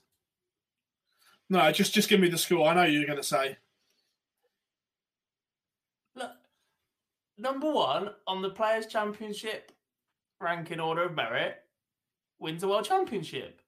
No, 1.53 1.71
just 1.71 1.93
just 1.93 2.09
give 2.09 2.19
me 2.19 2.29
the 2.29 2.37
score. 2.37 2.67
I 2.67 2.73
know 2.73 2.83
you're 2.83 3.05
going 3.05 3.17
to 3.17 3.23
say. 3.23 3.55
Look, 6.15 6.31
number 7.37 7.71
one 7.71 8.09
on 8.27 8.41
the 8.41 8.49
Players' 8.49 8.87
Championship 8.87 9.71
ranking 10.41 10.79
order 10.79 11.03
of 11.03 11.13
merit 11.15 11.57
wins 12.39 12.61
the 12.61 12.67
World 12.67 12.85
Championship. 12.85 13.61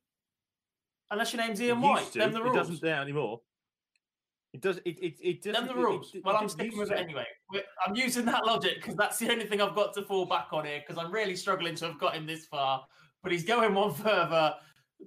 Unless 1.11 1.33
your 1.33 1.43
name's 1.45 1.61
Ian 1.61 1.81
White, 1.81 1.99
used 2.01 2.13
to. 2.13 2.19
them 2.19 2.31
the 2.33 2.39
It 2.39 2.43
rules. 2.43 2.55
doesn't 2.55 2.81
there 2.81 2.99
anymore. 3.01 3.41
It 4.53 4.61
does. 4.61 4.77
It. 4.77 4.97
It. 4.99 5.13
It 5.21 5.41
doesn't. 5.43 5.67
Them 5.67 5.75
the 5.77 5.81
rules. 5.81 6.09
it- 6.13 6.17
it 6.19 6.25
well, 6.25 6.37
I'm 6.37 6.49
sticking 6.49 6.77
with 6.79 6.91
it 6.91 6.97
anyway. 6.97 7.25
I'm 7.85 7.95
using 7.95 8.25
that 8.25 8.45
logic 8.45 8.75
because 8.77 8.95
that's 8.95 9.19
the 9.19 9.29
only 9.31 9.45
thing 9.45 9.61
I've 9.61 9.75
got 9.75 9.93
to 9.93 10.01
fall 10.01 10.25
back 10.25 10.47
on 10.51 10.65
here 10.65 10.79
because 10.85 11.01
I'm 11.03 11.11
really 11.11 11.35
struggling 11.35 11.75
to 11.75 11.85
have 11.85 11.99
got 11.99 12.15
him 12.15 12.25
this 12.25 12.45
far. 12.47 12.85
But 13.21 13.31
he's 13.31 13.43
going 13.45 13.73
one 13.73 13.93
further. 14.07 14.55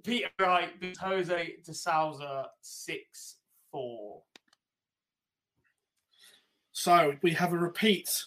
Peter 0.03 0.29
Wright 0.39 0.79
beats 0.79 0.99
Jose 0.99 1.55
de 1.63 1.73
Sousa 1.73 2.49
6 2.61 3.35
4. 3.71 4.21
So 6.71 7.15
we 7.21 7.31
have 7.33 7.53
a 7.53 7.57
repeat 7.57 8.23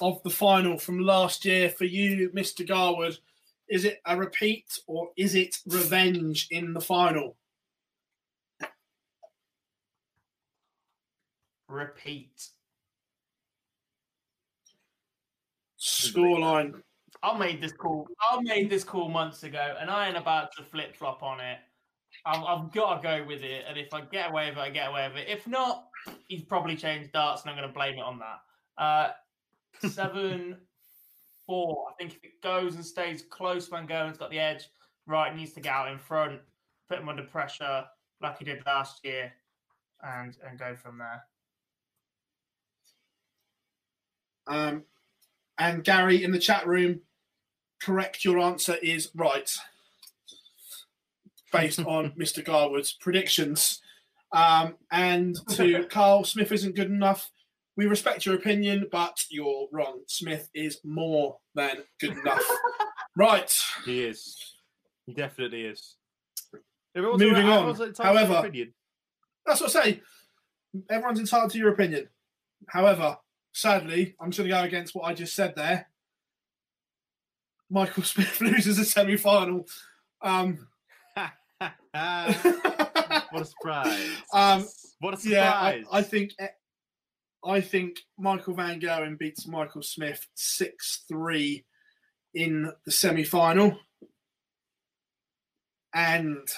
of 0.00 0.22
the 0.22 0.30
final 0.30 0.78
from 0.78 1.00
last 1.00 1.44
year 1.44 1.68
for 1.68 1.84
you, 1.84 2.30
Mr. 2.30 2.66
Garwood. 2.66 3.18
Is 3.68 3.84
it 3.84 4.00
a 4.06 4.16
repeat 4.16 4.78
or 4.86 5.10
is 5.16 5.34
it 5.34 5.58
revenge 5.66 6.46
in 6.50 6.72
the 6.72 6.80
final? 6.80 7.36
Repeat. 11.68 12.48
Scoreline. 15.78 16.82
I 17.22 17.36
made 17.36 17.60
this 17.60 17.72
call. 17.72 18.06
I 18.20 18.40
made 18.42 18.70
this 18.70 18.84
call 18.84 19.08
months 19.08 19.42
ago, 19.42 19.76
and 19.80 19.90
I 19.90 20.08
ain't 20.08 20.16
about 20.16 20.54
to 20.56 20.62
flip 20.62 20.96
flop 20.96 21.22
on 21.22 21.40
it. 21.40 21.58
I've, 22.24 22.42
I've 22.42 22.72
got 22.72 22.96
to 22.96 23.02
go 23.02 23.24
with 23.26 23.42
it, 23.42 23.64
and 23.68 23.78
if 23.78 23.92
I 23.92 24.02
get 24.02 24.30
away 24.30 24.48
with 24.50 24.58
it, 24.58 24.62
I 24.62 24.70
get 24.70 24.88
away 24.88 25.08
with 25.08 25.18
it. 25.18 25.28
If 25.28 25.46
not, 25.46 25.88
he's 26.28 26.42
probably 26.42 26.76
changed 26.76 27.12
darts, 27.12 27.42
and 27.42 27.50
I'm 27.50 27.56
going 27.56 27.68
to 27.68 27.74
blame 27.74 27.98
it 27.98 28.02
on 28.02 28.20
that. 28.20 28.82
Uh, 28.82 29.10
seven 29.88 30.56
four. 31.46 31.86
I 31.90 31.94
think 31.98 32.14
if 32.14 32.24
it 32.24 32.42
goes 32.42 32.76
and 32.76 32.84
stays 32.84 33.22
close, 33.22 33.68
Van 33.68 33.86
Gogh's 33.86 34.18
got 34.18 34.30
the 34.30 34.38
edge. 34.38 34.68
Right, 35.06 35.34
needs 35.34 35.54
to 35.54 35.60
get 35.60 35.72
out 35.72 35.90
in 35.90 35.98
front, 35.98 36.40
put 36.88 36.98
him 36.98 37.08
under 37.08 37.22
pressure 37.22 37.84
like 38.20 38.38
he 38.38 38.44
did 38.44 38.62
last 38.66 39.04
year, 39.04 39.32
and 40.02 40.36
and 40.46 40.58
go 40.58 40.76
from 40.76 40.98
there. 40.98 41.24
Um, 44.46 44.84
and 45.58 45.84
Gary 45.84 46.24
in 46.24 46.30
the 46.30 46.38
chat 46.38 46.66
room, 46.66 47.00
correct. 47.82 48.24
Your 48.24 48.38
answer 48.38 48.76
is 48.76 49.10
right, 49.14 49.50
based 51.52 51.80
on 51.80 52.10
Mr. 52.18 52.44
Garwood's 52.44 52.92
predictions. 52.92 53.80
Um, 54.32 54.74
and 54.90 55.36
to 55.50 55.84
Carl, 55.90 56.24
Smith 56.24 56.52
isn't 56.52 56.74
good 56.76 56.90
enough. 56.90 57.30
We 57.76 57.86
respect 57.86 58.26
your 58.26 58.34
opinion, 58.34 58.88
but 58.90 59.16
you're 59.30 59.68
wrong. 59.72 60.00
Smith 60.08 60.48
is 60.52 60.80
more 60.84 61.38
than 61.54 61.84
good 62.00 62.18
enough. 62.18 62.42
right. 63.16 63.56
He 63.84 64.02
is. 64.04 64.36
He 65.06 65.14
definitely 65.14 65.62
is. 65.62 65.94
Everyone's 66.96 67.22
Moving 67.22 67.44
allowed- 67.44 67.52
on. 67.52 67.68
everyone's 67.70 67.80
entitled 67.80 68.18
to 68.18 68.26
their 68.26 68.26
However- 68.42 68.70
That's 69.46 69.60
what 69.60 69.76
I 69.76 69.82
say. 69.84 70.00
Everyone's 70.90 71.20
entitled 71.20 71.52
to 71.52 71.58
your 71.58 71.72
opinion. 71.72 72.08
However, 72.68 73.16
sadly, 73.52 74.16
I'm 74.20 74.30
just 74.32 74.38
going 74.38 74.50
to 74.50 74.56
go 74.56 74.62
against 74.64 74.94
what 74.94 75.04
I 75.04 75.14
just 75.14 75.34
said 75.34 75.54
there. 75.56 75.88
Michael 77.70 78.02
Smith 78.02 78.40
loses 78.40 78.78
a 78.78 78.84
semi 78.84 79.16
final. 79.16 79.66
Um, 80.22 80.66
what 83.30 83.42
a 83.42 83.44
surprise! 83.44 84.10
Um, 84.32 84.66
what 85.00 85.14
a 85.14 85.16
surprise! 85.16 85.24
yeah, 85.24 85.52
I, 85.52 85.84
I 85.92 86.02
think 86.02 86.32
I 87.44 87.60
think 87.60 87.98
Michael 88.18 88.54
Van 88.54 88.78
Gogh 88.78 89.16
beats 89.18 89.46
Michael 89.46 89.82
Smith 89.82 90.26
six 90.34 91.04
three 91.08 91.64
in 92.34 92.72
the 92.84 92.90
semi 92.90 93.24
final, 93.24 93.78
and 95.94 96.48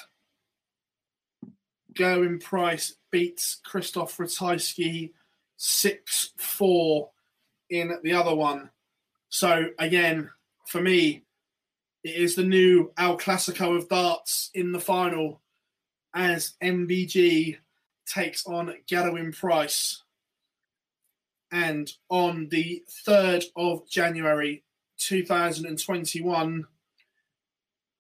Gerwyn 1.95 2.43
Price 2.43 2.95
beats 3.11 3.61
Krzysztof 3.67 4.17
Ratajski 4.17 5.13
six 5.57 6.33
four 6.39 7.11
in 7.69 7.99
the 8.03 8.13
other 8.13 8.35
one. 8.35 8.71
So 9.29 9.69
again, 9.79 10.31
for 10.71 10.81
me, 10.81 11.25
it 12.05 12.15
is 12.15 12.37
the 12.37 12.45
new 12.45 12.93
El 12.97 13.19
Clasico 13.19 13.77
of 13.77 13.89
darts 13.89 14.51
in 14.55 14.71
the 14.71 14.79
final 14.79 15.41
as 16.15 16.55
MVG 16.63 17.57
takes 18.07 18.47
on 18.47 18.73
Gerwyn 18.89 19.37
Price. 19.37 20.05
And 21.51 21.93
on 22.09 22.49
the 22.51 22.85
3rd 23.05 23.47
of 23.57 23.89
January 23.91 24.63
2021, 24.99 26.65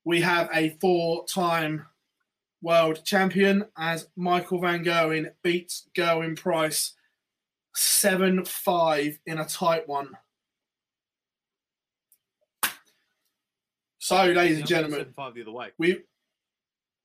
we 0.05 0.21
have 0.21 0.49
a 0.55 0.77
four 0.81 1.27
time 1.27 1.87
world 2.63 3.05
champion 3.05 3.65
as 3.77 4.07
Michael 4.15 4.61
Van 4.61 4.85
Gerwen 4.85 5.33
beats 5.43 5.89
Gerwyn 5.97 6.37
Price 6.37 6.93
7 7.75 8.45
5 8.45 9.19
in 9.27 9.39
a 9.41 9.45
tight 9.45 9.89
one. 9.89 10.11
So, 14.11 14.25
ladies 14.25 14.59
and 14.59 14.67
gentlemen, 14.67 15.07
five 15.15 15.35
the 15.35 15.43
other 15.43 15.53
way. 15.53 15.71
we 15.79 15.99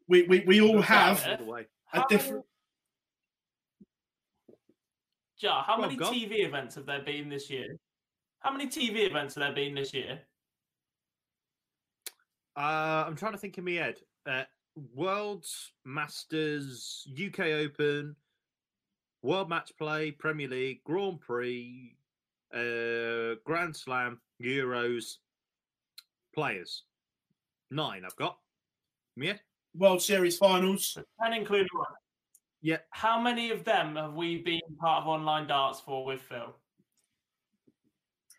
we, 0.08 0.24
we, 0.24 0.40
we 0.48 0.60
all 0.60 0.82
have 0.82 1.18
job, 1.20 1.26
The 1.28 1.34
other 1.44 1.52
way. 1.52 1.68
a 1.94 2.00
How- 2.00 2.08
different. 2.08 2.46
Ja, 5.38 5.62
how 5.62 5.80
many 5.80 5.96
go. 5.96 6.10
TV 6.12 6.44
events 6.48 6.74
have 6.74 6.88
there 6.88 7.04
been 7.04 7.30
this 7.30 7.48
year? 7.48 7.78
How 8.40 8.52
many 8.52 8.66
TV 8.66 9.08
events 9.08 9.36
have 9.36 9.44
there 9.44 9.54
been 9.54 9.76
this 9.76 9.94
year? 9.94 10.20
Uh, 12.58 13.04
I'm 13.06 13.16
trying 13.16 13.34
to 13.34 13.38
think 13.38 13.60
in 13.60 13.66
my 13.66 13.74
head. 13.74 14.00
Uh, 14.28 14.44
Worlds, 14.96 15.74
Masters, 15.86 17.08
UK 17.24 17.40
Open, 17.42 18.16
World 19.22 19.48
Match 19.48 19.74
Play, 19.78 20.10
Premier 20.10 20.48
League, 20.48 20.84
Grand 20.86 21.22
Prix, 21.22 21.96
uh, 22.52 23.36
Grand 23.46 23.76
Slam, 23.76 24.20
Euros, 24.42 25.18
players. 26.34 26.82
Nine 27.72 28.04
I've 28.06 28.16
got. 28.16 28.38
Yeah. 29.16 29.34
World 29.76 30.02
Series 30.02 30.38
finals. 30.38 30.98
And 31.20 31.34
including 31.34 31.68
one. 31.74 31.86
Yeah. 32.62 32.78
How 32.92 33.20
many 33.20 33.52
of 33.52 33.64
them 33.64 33.96
have 33.96 34.14
we 34.14 34.42
been 34.42 34.62
part 34.80 35.02
of 35.04 35.08
online 35.08 35.48
darts 35.48 35.80
for 35.80 36.06
with 36.06 36.22
Phill? 36.22 36.56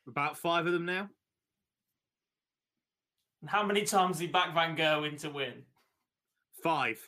About 0.09 0.36
five 0.39 0.66
of 0.66 0.73
them 0.73 0.85
now. 0.86 1.09
And 3.43 3.51
how 3.51 3.65
many 3.65 3.82
times 3.85 4.19
did 4.19 4.27
he 4.27 4.32
back 4.32 4.55
Van 4.55 4.77
Gerwen 4.77 5.19
to 5.20 5.31
win? 5.31 5.62
Five. 6.62 6.98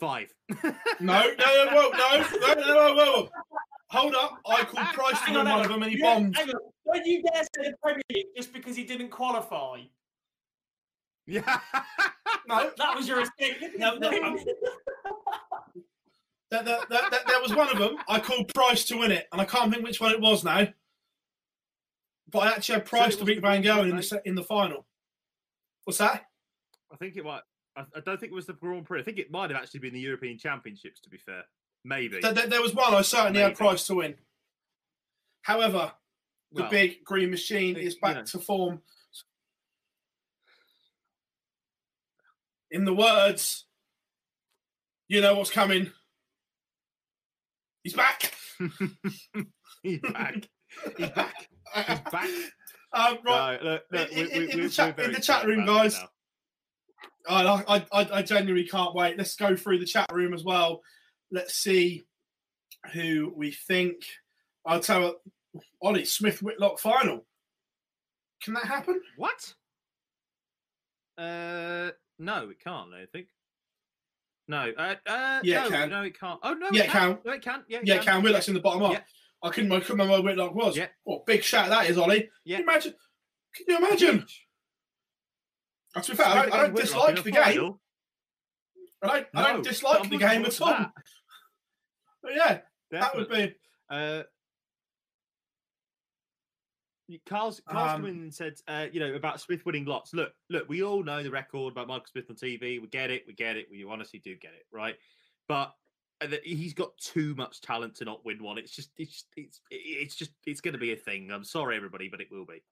Five. 0.00 0.32
No, 0.98 1.20
no, 1.22 1.64
no, 1.64 1.66
whoa, 1.72 1.90
no, 1.90 2.24
no, 2.40 2.54
no, 2.54 2.54
no, 2.54 2.94
whoa. 2.94 3.28
Hold 3.90 4.14
up. 4.14 4.38
I 4.46 4.64
called 4.64 4.86
Price 4.94 5.10
to 5.10 5.16
Hang 5.26 5.34
win 5.36 5.46
on, 5.46 5.52
one 5.52 5.58
on. 5.60 5.64
of 5.66 5.70
them 5.72 5.82
and 5.82 5.92
he 5.92 5.98
Yeah, 5.98 6.14
bombed. 6.14 6.36
hang 6.36 6.48
on. 6.48 6.54
Don't 6.86 7.06
you 7.06 7.22
dare 7.22 7.42
say 7.42 7.70
the 7.70 7.74
Premier 7.82 8.02
League 8.12 8.26
just 8.36 8.52
because 8.52 8.74
he 8.76 8.84
didn't 8.84 9.10
qualify. 9.10 9.80
Yeah. 11.26 11.60
No, 12.48 12.70
That 12.78 12.94
was 12.96 13.08
your 13.08 13.20
escape. 13.22 13.56
No, 13.76 13.96
no, 13.96 14.08
I'm- 14.08 14.36
that, 16.50 16.64
that, 16.64 16.88
that, 16.88 17.10
that, 17.10 17.26
there 17.26 17.40
was 17.42 17.52
one 17.54 17.68
of 17.68 17.78
them. 17.78 17.96
I 18.08 18.20
called 18.20 18.54
Price 18.54 18.84
to 18.84 18.98
win 18.98 19.10
it, 19.10 19.26
and 19.32 19.40
I 19.40 19.44
can't 19.44 19.72
think 19.72 19.82
which 19.84 20.00
one 20.00 20.12
it 20.12 20.20
was 20.20 20.44
now. 20.44 20.68
But 22.30 22.38
I 22.40 22.52
actually 22.52 22.76
had 22.76 22.86
Price 22.86 23.14
it 23.14 23.18
to 23.18 23.24
beat 23.24 23.40
Van 23.42 23.62
big 23.62 23.64
Gogh 23.64 23.82
in 23.82 23.96
the 23.96 24.22
in 24.24 24.34
the 24.36 24.44
final. 24.44 24.86
What's 25.84 25.98
that? 25.98 26.26
I 26.92 26.96
think 26.96 27.16
it 27.16 27.24
might. 27.24 27.42
I, 27.76 27.80
I 27.96 28.00
don't 28.00 28.18
think 28.20 28.30
it 28.32 28.34
was 28.36 28.46
the 28.46 28.52
Grand 28.52 28.84
Prix. 28.84 29.00
I 29.00 29.02
think 29.02 29.18
it 29.18 29.30
might 29.30 29.50
have 29.50 29.60
actually 29.60 29.80
been 29.80 29.94
the 29.94 30.00
European 30.00 30.38
Championships. 30.38 31.00
To 31.00 31.10
be 31.10 31.18
fair, 31.18 31.42
maybe. 31.84 32.20
There, 32.20 32.32
there- 32.32 32.46
there 32.46 32.62
was 32.62 32.74
one 32.74 32.94
I 32.94 33.02
certainly 33.02 33.40
had 33.40 33.56
price 33.56 33.86
to 33.88 33.96
win. 33.96 34.14
However, 35.42 35.92
the 36.52 36.62
Well, 36.62 36.70
big 36.70 37.02
green 37.04 37.30
machine 37.30 37.74
you 37.74 37.82
is 37.82 37.96
back 37.96 38.16
know. 38.16 38.24
to 38.24 38.38
form. 38.38 38.82
In 42.76 42.84
the 42.84 42.92
words, 42.92 43.64
you 45.08 45.22
know 45.22 45.34
what's 45.34 45.50
coming. 45.50 45.90
He's 47.82 47.94
back. 47.94 48.34
He's 49.82 49.98
back. 50.00 50.46
He's 50.98 51.08
back. 51.08 51.34
He's 51.74 52.00
back. 52.12 52.28
Um, 52.92 53.18
right, 53.26 53.58
No, 53.62 53.70
look, 53.72 53.82
look, 53.92 54.12
In- 54.12 54.26
we- 54.26 54.38
we- 54.46 54.52
in 54.52 54.60
the 54.62 54.68
chat- 54.70 54.98
in 55.00 55.12
the 55.12 55.20
chat 55.20 55.44
room, 55.46 55.66
guys. 55.66 55.98
I, 57.28 57.42
I, 57.44 57.76
I, 57.92 58.08
I 58.18 58.22
genuinely 58.22 58.66
can't 58.68 58.94
wait. 58.94 59.18
Let's 59.18 59.36
go 59.36 59.54
through 59.56 59.80
the 59.80 59.84
chat 59.86 60.10
room 60.12 60.32
as 60.32 60.44
well. 60.44 60.80
Let's 61.30 61.54
see 61.56 62.04
who 62.94 63.32
we 63.36 63.50
think. 63.52 63.96
I'll 64.64 64.80
tell 64.80 65.18
you, 65.54 65.60
Ollie 65.82 66.04
Smith 66.06 66.42
Whitlock 66.42 66.78
final. 66.78 67.26
Can 68.42 68.54
that 68.54 68.64
happen? 68.64 69.00
What? 69.18 69.54
Uh, 71.18 71.90
no, 72.18 72.48
it 72.50 72.60
can't. 72.62 72.92
I 72.94 73.06
think. 73.12 73.26
No. 74.48 74.72
Uh, 74.76 74.94
uh, 75.06 75.40
Yeah, 75.42 75.60
no, 75.60 75.66
it 75.66 75.70
can. 75.70 75.90
no, 75.90 76.02
it 76.02 76.18
can't. 76.20 76.40
Oh 76.42 76.54
no, 76.54 76.68
Yeah, 76.72 76.84
it 76.84 76.90
can. 76.90 77.14
can. 77.14 77.18
No, 77.24 77.32
it 77.32 77.42
can. 77.42 77.64
Yeah, 77.68 77.78
it 77.78 77.86
Yeah, 77.86 77.98
Cam 77.98 78.22
Whitlock's 78.22 78.48
in 78.48 78.54
the 78.54 78.60
bottom 78.60 78.82
up. 78.82 78.92
Yeah. 78.92 79.00
I 79.42 79.50
couldn't, 79.50 79.70
remember 79.88 80.12
where 80.12 80.22
Whitlock 80.22 80.54
was. 80.54 80.76
Yeah. 80.76 80.86
What 81.04 81.26
big 81.26 81.42
shout 81.42 81.68
that 81.68 81.90
is, 81.90 81.98
Ollie. 81.98 82.28
Yeah. 82.44 82.56
Can 82.58 82.64
you 82.64 82.70
imagine? 82.70 82.94
Can 83.54 83.64
you 83.68 83.78
imagine? 83.78 84.26
Uh, 85.94 86.00
To 86.00 86.10
be 86.10 86.16
fair, 86.16 86.26
I 86.26 86.34
don't, 86.42 86.54
I 86.54 86.62
don't 86.62 86.76
dislike 86.76 87.22
the 87.22 87.30
game. 87.30 87.74
I 89.02 89.06
don't, 89.06 89.26
I 89.34 89.52
don't 89.52 89.64
dislike 89.64 90.08
the 90.08 90.16
game 90.16 90.44
at 90.44 90.60
all. 90.60 90.86
yeah, 92.34 92.58
that 92.90 93.16
would 93.16 93.28
be. 93.28 93.54
Uh, 93.90 94.22
Carl's, 97.26 97.60
Carl's 97.68 97.92
Um, 97.92 98.00
come 98.00 98.10
in 98.10 98.16
and 98.22 98.34
said, 98.34 98.54
uh, 98.66 98.86
you 98.92 99.00
know, 99.00 99.14
about 99.14 99.40
Smith 99.40 99.64
winning 99.64 99.84
lots. 99.84 100.12
Look, 100.12 100.32
look, 100.50 100.68
we 100.68 100.82
all 100.82 101.02
know 101.02 101.22
the 101.22 101.30
record 101.30 101.72
about 101.72 101.86
Michael 101.86 102.06
Smith 102.10 102.30
on 102.30 102.36
TV. 102.36 102.80
We 102.80 102.88
get 102.90 103.10
it, 103.10 103.24
we 103.26 103.34
get 103.34 103.56
it. 103.56 103.68
We 103.70 103.84
honestly 103.84 104.20
do 104.24 104.36
get 104.36 104.52
it, 104.52 104.66
right? 104.72 104.96
But 105.48 105.74
uh, 106.20 106.28
he's 106.42 106.74
got 106.74 106.96
too 106.98 107.34
much 107.34 107.60
talent 107.60 107.94
to 107.96 108.04
not 108.04 108.24
win 108.24 108.42
one. 108.42 108.58
It's 108.58 108.72
just, 108.72 108.90
it's, 108.96 109.24
it's, 109.36 109.60
it's 109.70 110.16
just, 110.16 110.32
it's 110.46 110.60
going 110.60 110.72
to 110.72 110.78
be 110.78 110.92
a 110.92 110.96
thing. 110.96 111.30
I'm 111.30 111.44
sorry, 111.44 111.76
everybody, 111.76 112.08
but 112.08 112.20
it 112.20 112.28
will 112.30 112.46
be. 112.46 112.62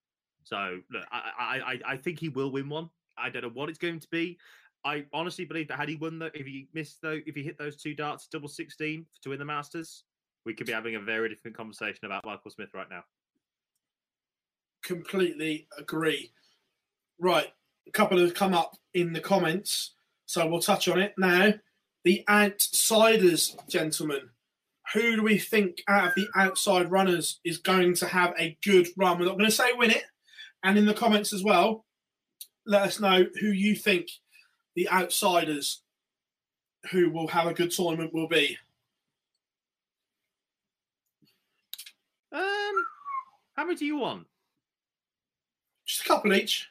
So 0.43 0.81
look, 0.91 1.07
I, 1.13 1.31
I, 1.39 1.57
I, 1.57 1.81
I 1.93 1.97
think 1.97 2.19
he 2.19 2.29
will 2.29 2.51
win 2.51 2.69
one. 2.69 2.91
I 3.17 3.31
don't 3.31 3.43
know 3.43 3.51
what 3.51 3.69
it's 3.69 3.79
going 3.79 4.01
to 4.01 4.09
be. 4.11 4.39
I 4.85 5.07
honestly 5.13 5.45
believe 5.45 5.69
that 5.69 5.79
had 5.79 5.89
he 5.89 5.97
won 5.97 6.19
though, 6.19 6.31
if 6.35 6.45
he 6.47 6.69
missed 6.75 7.01
though, 7.01 7.21
if 7.25 7.35
he 7.35 7.43
hit 7.43 7.57
those 7.57 7.77
two 7.77 7.95
darts, 7.95 8.27
double 8.27 8.49
sixteen 8.49 9.07
to 9.23 9.31
win 9.31 9.39
the 9.39 9.45
Masters, 9.45 10.05
we 10.45 10.53
could 10.53 10.67
be 10.67 10.75
having 10.75 10.97
a 10.97 11.01
very 11.01 11.29
different 11.31 11.57
conversation 11.57 12.05
about 12.05 12.27
Michael 12.27 12.51
Smith 12.51 12.75
right 12.75 12.91
now. 12.91 13.03
Completely 14.85 15.67
agree. 15.77 16.31
Right, 17.19 17.49
a 17.87 17.91
couple 17.91 18.19
have 18.19 18.35
come 18.35 18.55
up 18.55 18.77
in 18.93 19.13
the 19.13 19.21
comments, 19.21 19.95
so 20.27 20.47
we'll 20.47 20.61
touch 20.61 20.89
on 20.89 21.01
it 21.01 21.15
now. 21.19 21.55
The 22.05 22.25
outsiders, 22.29 23.57
gentlemen. 23.69 24.29
Who 24.93 25.17
do 25.17 25.23
we 25.23 25.39
think 25.39 25.83
out 25.89 26.09
of 26.09 26.15
the 26.15 26.29
outside 26.37 26.91
runners 26.91 27.41
is 27.43 27.57
going 27.57 27.95
to 27.95 28.07
have 28.07 28.35
a 28.39 28.57
good 28.63 28.87
run? 28.97 29.19
We're 29.19 29.25
not 29.25 29.39
going 29.39 29.47
to 29.47 29.51
say 29.51 29.73
win 29.73 29.91
it. 29.91 30.05
And 30.63 30.77
in 30.77 30.85
the 30.85 30.95
comments 30.95 31.33
as 31.33 31.43
well, 31.43 31.87
let 32.67 32.83
us 32.83 33.01
know 33.01 33.25
who 33.41 33.49
you 33.49 33.75
think 33.75 34.09
the 34.77 34.89
outsiders 34.91 35.83
who 36.91 37.11
will 37.11 37.29
have 37.29 37.47
a 37.47 37.55
good 37.55 37.71
tournament 37.71 38.13
will 38.13 38.29
be. 38.29 38.59
Um, 42.33 42.75
how 43.57 43.65
many 43.65 43.77
do 43.77 43.87
you 43.87 43.97
want? 43.97 44.27
Just 45.87 46.05
a 46.05 46.09
couple 46.09 46.33
each. 46.33 46.71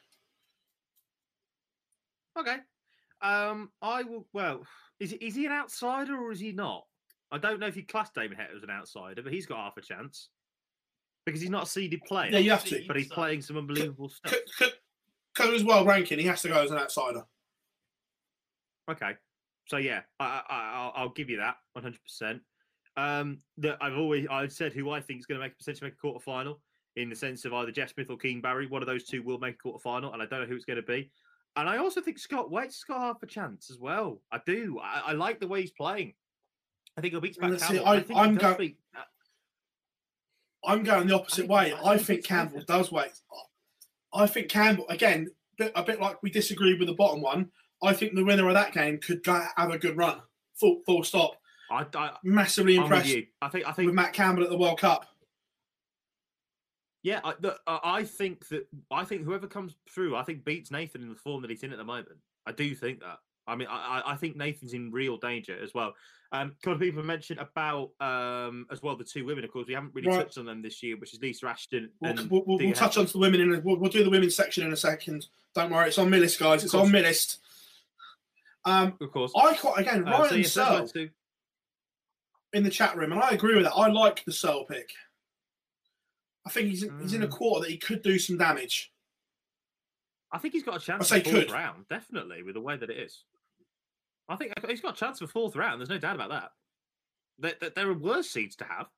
Okay. 2.38 2.56
Um, 3.22 3.70
I 3.80 4.02
will. 4.02 4.26
Well, 4.32 4.64
is 5.00 5.12
he, 5.12 5.16
is 5.16 5.34
he 5.34 5.46
an 5.46 5.52
outsider 5.52 6.16
or 6.16 6.32
is 6.32 6.40
he 6.40 6.52
not? 6.52 6.84
I 7.30 7.38
don't 7.38 7.58
know 7.58 7.66
if 7.66 7.76
you 7.76 7.84
class 7.84 8.10
David 8.14 8.36
Hector 8.36 8.56
as 8.56 8.62
an 8.62 8.70
outsider, 8.70 9.22
but 9.22 9.32
he's 9.32 9.46
got 9.46 9.58
half 9.58 9.76
a 9.76 9.80
chance 9.80 10.28
because 11.24 11.40
he's 11.40 11.50
not 11.50 11.64
a 11.64 11.66
seeded 11.66 12.02
player. 12.04 12.30
Yeah, 12.30 12.38
you 12.38 12.50
have 12.50 12.64
to. 12.66 12.84
but 12.86 12.96
he's 12.96 13.08
playing 13.08 13.40
some 13.40 13.56
unbelievable 13.56 14.08
stuff. 14.08 14.34
Because 14.58 15.48
of 15.48 15.52
his 15.52 15.64
world 15.64 15.86
ranking, 15.86 16.18
he 16.18 16.26
has 16.26 16.42
to 16.42 16.48
go 16.48 16.62
as 16.62 16.70
an 16.70 16.78
outsider. 16.78 17.24
Okay, 18.90 19.12
so 19.66 19.78
yeah, 19.78 20.02
I, 20.20 20.42
I, 20.48 20.72
I'll, 20.74 20.92
I'll 20.94 21.08
give 21.08 21.30
you 21.30 21.38
that 21.38 21.56
one 21.72 21.82
hundred 21.82 22.02
percent. 22.04 22.42
Um, 22.96 23.38
that 23.58 23.78
I've 23.80 23.96
always 23.96 24.26
I've 24.30 24.52
said 24.52 24.72
who 24.72 24.90
I 24.90 25.00
think 25.00 25.18
is 25.20 25.26
going 25.26 25.40
to 25.40 25.44
make 25.44 25.58
potentially 25.58 25.88
make 25.90 25.94
a 25.94 26.00
quarter 26.00 26.20
final 26.20 26.60
in 26.96 27.08
the 27.10 27.16
sense 27.16 27.44
of 27.44 27.52
either 27.52 27.72
Jeff 27.72 27.92
Smith 27.92 28.10
or 28.10 28.16
Keane 28.16 28.40
Barry. 28.40 28.66
One 28.66 28.82
of 28.82 28.86
those 28.86 29.04
two 29.04 29.22
will 29.22 29.38
make 29.38 29.54
a 29.54 29.58
quarter 29.58 29.78
final, 29.78 30.12
and 30.12 30.22
I 30.22 30.26
don't 30.26 30.40
know 30.40 30.46
who 30.46 30.54
it's 30.56 30.64
going 30.64 30.76
to 30.76 30.82
be. 30.82 31.10
And 31.56 31.68
I 31.68 31.78
also 31.78 32.00
think 32.00 32.18
Scott 32.18 32.50
Waites's 32.50 32.84
got 32.84 33.00
half 33.00 33.22
a 33.22 33.26
chance 33.26 33.70
as 33.70 33.78
well. 33.78 34.20
I 34.32 34.40
do. 34.44 34.80
I, 34.82 35.02
I 35.06 35.12
like 35.12 35.40
the 35.40 35.46
way 35.48 35.60
he's 35.60 35.70
playing. 35.70 36.14
I 36.96 37.00
think 37.00 37.12
he'll 37.12 37.20
beat 37.20 37.38
back 37.38 37.52
see, 37.58 37.66
Campbell. 37.66 37.86
I, 37.86 37.94
I 37.94 38.00
think 38.00 38.18
I'm, 38.18 38.34
does 38.36 38.52
go- 38.52 38.58
beat- 38.58 38.78
I'm 40.64 40.82
going 40.82 41.06
the 41.06 41.14
opposite 41.14 41.42
think- 41.42 41.50
way. 41.50 41.72
I 41.72 41.92
I, 41.92 41.96
think 41.96 42.06
think 42.06 42.24
Campbell 42.24 42.62
does 42.66 42.90
wait. 42.90 43.12
I 44.12 44.26
think 44.26 44.48
Campbell 44.48 44.86
again, 44.88 45.28
a 45.74 45.82
bit 45.82 46.00
like 46.00 46.22
we 46.22 46.30
disagreed 46.30 46.78
with 46.78 46.88
the 46.88 46.94
bottom 46.94 47.20
one. 47.20 47.50
I 47.82 47.92
think 47.92 48.14
the 48.14 48.24
winner 48.24 48.48
of 48.48 48.54
that 48.54 48.72
game 48.72 48.98
could 48.98 49.22
go, 49.22 49.44
have 49.56 49.70
a 49.70 49.78
good 49.78 49.96
run. 49.96 50.20
Full, 50.54 50.80
full 50.86 51.02
stop. 51.04 51.32
I, 51.70 51.84
I, 51.94 52.12
Massively 52.22 52.76
impressed. 52.76 53.14
I 53.42 53.48
think. 53.48 53.66
I 53.66 53.72
think 53.72 53.86
with. 53.86 53.94
Matt 53.94 54.12
Campbell 54.12 54.44
at 54.44 54.50
the 54.50 54.56
World 54.56 54.78
Cup. 54.78 55.06
Yeah, 57.04 57.20
I, 57.22 57.34
the, 57.38 57.56
uh, 57.66 57.78
I 57.84 58.02
think 58.04 58.48
that 58.48 58.66
I 58.90 59.04
think 59.04 59.24
whoever 59.24 59.46
comes 59.46 59.76
through, 59.90 60.16
I 60.16 60.22
think 60.24 60.42
beats 60.44 60.70
Nathan 60.70 61.02
in 61.02 61.10
the 61.10 61.14
form 61.14 61.42
that 61.42 61.50
he's 61.50 61.62
in 61.62 61.70
at 61.70 61.76
the 61.78 61.84
moment. 61.84 62.16
I 62.46 62.52
do 62.52 62.74
think 62.74 63.00
that. 63.00 63.18
I 63.46 63.54
mean, 63.56 63.68
I, 63.70 64.02
I- 64.06 64.16
think 64.16 64.36
Nathan's 64.36 64.72
in 64.72 64.90
real 64.90 65.18
danger 65.18 65.54
as 65.62 65.74
well. 65.74 65.92
Um, 66.32 66.48
a 66.58 66.64
couple 66.64 66.72
of 66.72 66.80
people 66.80 67.02
mentioned 67.02 67.38
about 67.40 67.90
um, 68.00 68.66
as 68.72 68.82
well 68.82 68.96
the 68.96 69.04
two 69.04 69.26
women. 69.26 69.44
Of 69.44 69.52
course, 69.52 69.66
we 69.68 69.74
haven't 69.74 69.94
really 69.94 70.08
Right. 70.08 70.20
touched 70.24 70.38
on 70.38 70.46
them 70.46 70.62
this 70.62 70.82
year, 70.82 70.96
which 70.96 71.12
is 71.12 71.20
Lisa 71.20 71.46
Ashton. 71.46 71.90
We'll, 72.00 72.14
we'll, 72.30 72.42
we'll, 72.46 72.58
we'll 72.58 72.72
touch 72.72 72.96
on 72.96 73.04
to 73.04 73.12
the 73.12 73.18
women 73.18 73.42
in 73.42 73.54
a, 73.54 73.60
we'll, 73.60 73.76
we'll 73.76 73.90
do 73.90 74.02
the 74.02 74.08
women's 74.10 74.34
section 74.34 74.66
in 74.66 74.72
a 74.72 74.76
second. 74.76 75.26
Don't 75.54 75.70
worry, 75.70 75.88
it's 75.88 75.98
on 75.98 76.08
my 76.10 76.16
list, 76.16 76.40
guys. 76.40 76.64
It's 76.64 76.74
on 76.74 76.90
my 76.90 77.00
list. 77.00 77.38
Um, 78.64 78.94
Of 78.98 79.12
course. 79.12 79.30
I 79.36 79.54
quite 79.54 79.80
again 79.80 80.08
Uh, 80.08 80.16
so 80.16 80.22
Ryan 80.24 80.36
yeah, 80.38 80.46
so 80.46 80.86
Searle 80.86 81.08
in 82.54 82.62
the 82.62 82.70
chat 82.70 82.96
room, 82.96 83.12
and 83.12 83.20
I 83.20 83.30
agree 83.30 83.54
with 83.56 83.64
that. 83.64 83.74
I 83.74 83.88
like 83.88 84.24
the 84.24 84.32
Searle 84.32 84.64
pick. 84.64 84.88
I 86.46 86.50
think 86.50 86.68
he's 86.68 86.82
in, 86.82 87.00
he's 87.00 87.14
in 87.14 87.22
a 87.22 87.28
Mm. 87.28 87.32
quarter 87.32 87.62
that 87.64 87.70
he 87.70 87.78
could 87.78 88.02
do 88.02 88.18
some 88.18 88.36
damage. 88.36 88.92
I 90.32 90.38
think 90.38 90.52
he's 90.52 90.62
got 90.64 90.76
a 90.82 90.84
chance 90.84 91.10
I 91.12 91.22
say 91.22 91.30
could. 91.30 91.50
round, 91.50 91.86
definitely, 91.88 92.42
with 92.42 92.54
the 92.54 92.60
way 92.60 92.76
that 92.76 92.90
it 92.90 92.98
is. 92.98 93.22
I 94.28 94.36
think 94.36 94.52
he's 94.68 94.80
got 94.80 94.94
a 94.96 94.98
chance 94.98 95.18
for 95.20 95.26
fourth 95.26 95.54
round. 95.56 95.80
There's 95.80 95.88
no 95.90 95.98
doubt 95.98 96.16
about 96.16 96.30
that. 96.30 96.52
There, 97.38 97.54
there, 97.60 97.70
there 97.70 97.88
are 97.90 97.94
worse 97.94 98.30
seeds 98.30 98.56
to 98.56 98.64
have. 98.64 98.88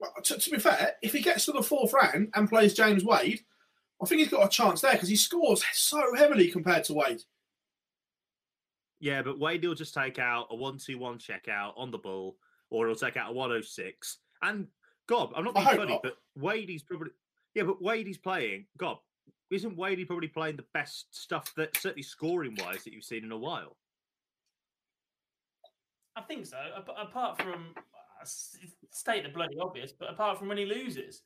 Well, 0.00 0.12
to, 0.24 0.38
to 0.38 0.50
be 0.50 0.58
fair, 0.58 0.92
if 1.02 1.12
he 1.12 1.20
gets 1.20 1.44
to 1.46 1.52
the 1.52 1.62
fourth 1.62 1.92
round 1.92 2.30
and 2.34 2.48
plays 2.48 2.74
James 2.74 3.04
Wade, 3.04 3.44
I 4.00 4.06
think 4.06 4.20
he's 4.20 4.30
got 4.30 4.46
a 4.46 4.48
chance 4.48 4.80
there 4.80 4.92
because 4.92 5.08
he 5.08 5.16
scores 5.16 5.64
so 5.72 6.14
heavily 6.16 6.48
compared 6.50 6.84
to 6.84 6.94
Wade. 6.94 7.22
Yeah, 9.00 9.22
but 9.22 9.38
Wade 9.38 9.64
will 9.64 9.74
just 9.74 9.94
take 9.94 10.18
out 10.18 10.48
a 10.50 10.56
one-two-one 10.56 11.18
check 11.18 11.48
out 11.48 11.74
on 11.76 11.90
the 11.90 11.98
ball, 11.98 12.36
or 12.70 12.86
he'll 12.86 12.96
take 12.96 13.16
out 13.16 13.30
a 13.30 13.32
106. 13.32 14.18
And 14.42 14.68
Gob, 15.08 15.32
I'm 15.34 15.44
not 15.44 15.56
I 15.56 15.60
being 15.60 15.66
hope 15.68 15.76
funny, 15.78 15.92
not. 15.92 16.02
but 16.02 16.16
Wade 16.36 16.70
is 16.70 16.82
probably 16.82 17.10
yeah, 17.54 17.62
but 17.64 17.80
Wade 17.82 18.06
is 18.08 18.18
playing. 18.18 18.66
Gob, 18.76 18.98
isn't 19.50 19.76
Wade 19.76 20.06
probably 20.06 20.28
playing 20.28 20.56
the 20.56 20.66
best 20.74 21.06
stuff 21.14 21.52
that 21.56 21.76
certainly 21.78 22.02
scoring 22.02 22.56
wise 22.60 22.84
that 22.84 22.92
you've 22.92 23.04
seen 23.04 23.24
in 23.24 23.32
a 23.32 23.36
while? 23.36 23.76
I 26.16 26.20
think 26.22 26.46
so. 26.46 26.58
ap- 26.76 26.88
Apart 27.08 27.40
from 27.40 27.74
uh, 27.76 28.24
state 28.24 29.22
the 29.22 29.28
bloody 29.30 29.56
obvious, 29.60 29.92
but 29.92 30.10
apart 30.10 30.38
from 30.38 30.48
when 30.48 30.58
he 30.58 30.66
loses, 30.66 31.22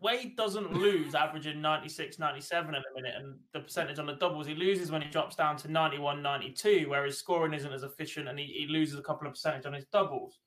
Wade 0.00 0.36
doesn't 0.36 0.72
lose 0.80 1.14
averaging 1.14 1.60
96, 1.60 2.18
97 2.18 2.74
in 2.74 2.80
a 2.80 2.94
minute, 2.94 3.14
and 3.18 3.36
the 3.52 3.60
percentage 3.60 3.98
on 3.98 4.06
the 4.06 4.14
doubles 4.14 4.46
he 4.46 4.54
loses 4.54 4.90
when 4.90 5.02
he 5.02 5.10
drops 5.10 5.36
down 5.36 5.56
to 5.58 5.70
91, 5.70 6.22
92, 6.22 6.86
where 6.88 7.04
his 7.04 7.18
scoring 7.18 7.52
isn't 7.52 7.72
as 7.72 7.82
efficient, 7.82 8.28
and 8.28 8.38
he, 8.38 8.46
he 8.46 8.66
loses 8.66 8.98
a 8.98 9.02
couple 9.02 9.26
of 9.26 9.34
percentage 9.34 9.66
on 9.66 9.72
his 9.74 9.84
doubles. 9.92 10.38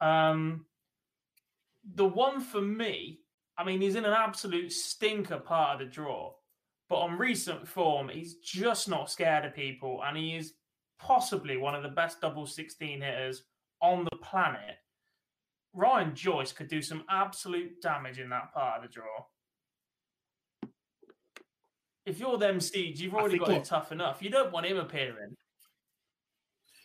Um, 0.00 0.66
the 1.94 2.06
one 2.06 2.40
for 2.40 2.60
me, 2.60 3.20
I 3.56 3.64
mean, 3.64 3.80
he's 3.80 3.94
in 3.94 4.04
an 4.04 4.12
absolute 4.12 4.72
stinker 4.72 5.38
part 5.38 5.74
of 5.80 5.86
the 5.86 5.92
draw, 5.92 6.32
but 6.88 6.96
on 6.96 7.18
recent 7.18 7.66
form, 7.66 8.08
he's 8.08 8.36
just 8.36 8.88
not 8.88 9.10
scared 9.10 9.44
of 9.44 9.54
people, 9.54 10.02
and 10.04 10.16
he 10.16 10.36
is 10.36 10.54
possibly 10.98 11.56
one 11.56 11.74
of 11.74 11.82
the 11.82 11.88
best 11.88 12.20
double 12.20 12.46
16 12.46 13.00
hitters 13.00 13.44
on 13.80 14.04
the 14.04 14.16
planet. 14.16 14.76
Ryan 15.72 16.14
Joyce 16.14 16.52
could 16.52 16.68
do 16.68 16.82
some 16.82 17.04
absolute 17.08 17.80
damage 17.80 18.18
in 18.18 18.28
that 18.30 18.52
part 18.52 18.82
of 18.82 18.82
the 18.82 18.92
draw. 18.92 19.26
if 22.06 22.18
you're 22.18 22.38
them 22.38 22.60
seeds, 22.60 23.00
you've 23.00 23.14
already 23.14 23.38
think 23.38 23.46
got 23.46 23.56
it 23.58 23.64
tough 23.64 23.92
enough. 23.92 24.22
You 24.22 24.30
don't 24.30 24.52
want 24.52 24.66
him 24.66 24.78
appearing. 24.78 25.36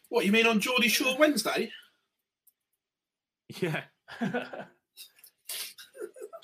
What 0.09 0.25
you 0.25 0.31
mean 0.31 0.45
on 0.45 0.59
Geordie 0.59 0.87
Shore 0.87 1.17
Wednesday? 1.17 1.71
Yeah. 3.61 3.83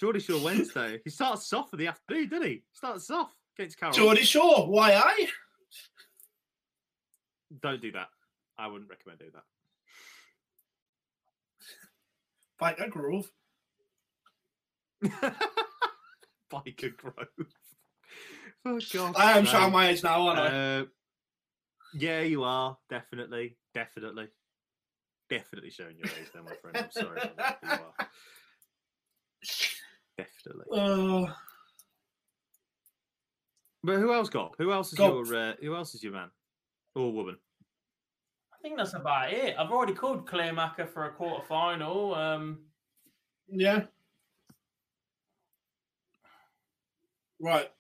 Geordie 0.02 0.20
Shore 0.20 0.42
Wednesday. 0.44 1.00
He 1.04 1.12
starts 1.12 1.46
soft 1.48 1.70
for 1.70 1.78
the 1.78 1.86
afternoon, 1.86 2.28
didn't 2.28 2.48
he? 2.48 2.64
Starts 2.74 3.06
soft 3.06 3.36
against 3.56 3.80
Carroll. 3.80 3.94
Geordie 3.94 4.24
Shore, 4.24 4.68
why 4.68 4.94
I? 4.96 5.28
Don't 7.62 7.80
do 7.80 7.92
that. 7.92 8.08
I 8.58 8.66
wouldn't 8.66 8.90
recommend 8.90 9.20
doing 9.20 9.32
that. 9.36 9.44
Byker 12.60 12.90
Grove. 12.90 13.32
Byker 16.52 16.98
Grove. 16.98 17.28
Oh 18.64 18.80
God. 18.94 19.16
I 19.18 19.40
am 19.40 19.46
showing 19.46 19.72
my 19.72 19.88
age 19.88 20.04
now, 20.04 20.28
aren't 20.28 20.40
I? 20.40 20.46
Uh, 20.46 20.84
yeah, 21.96 22.22
you 22.22 22.44
are 22.44 22.78
definitely, 22.92 23.58
definitely, 23.74 24.28
definitely 25.32 25.72
showing 25.72 25.98
your 25.98 26.06
age, 26.06 26.30
there, 26.32 26.44
my 26.44 26.54
friend. 26.62 26.78
I'm 26.78 26.92
sorry, 26.92 27.22
about 30.18 30.28
that, 30.46 30.54
but 30.70 30.78
you 30.78 30.84
are. 30.84 31.22
Definitely. 31.22 31.30
Uh, 31.30 31.34
But 33.84 33.98
who 33.98 34.14
else 34.14 34.30
got? 34.30 34.54
Who 34.60 34.72
else 34.72 34.92
is 34.92 34.98
Golf. 34.98 35.28
your? 35.30 35.36
Uh, 35.38 35.54
who 35.62 35.76
else 35.76 35.96
is 35.96 36.04
your 36.04 36.14
man 36.14 36.30
or 36.96 37.12
woman? 37.12 37.38
I 38.54 38.58
think 38.62 38.78
that's 38.78 38.94
about 38.94 39.34
it. 39.34 39.56
I've 39.58 39.72
already 39.72 39.94
called 39.94 40.28
Kleermaker 40.28 40.88
for 40.88 41.06
a 41.06 41.12
quarter 41.14 41.44
final. 41.48 42.14
Um, 42.14 42.60
yeah. 43.48 43.86
Right. 47.40 47.72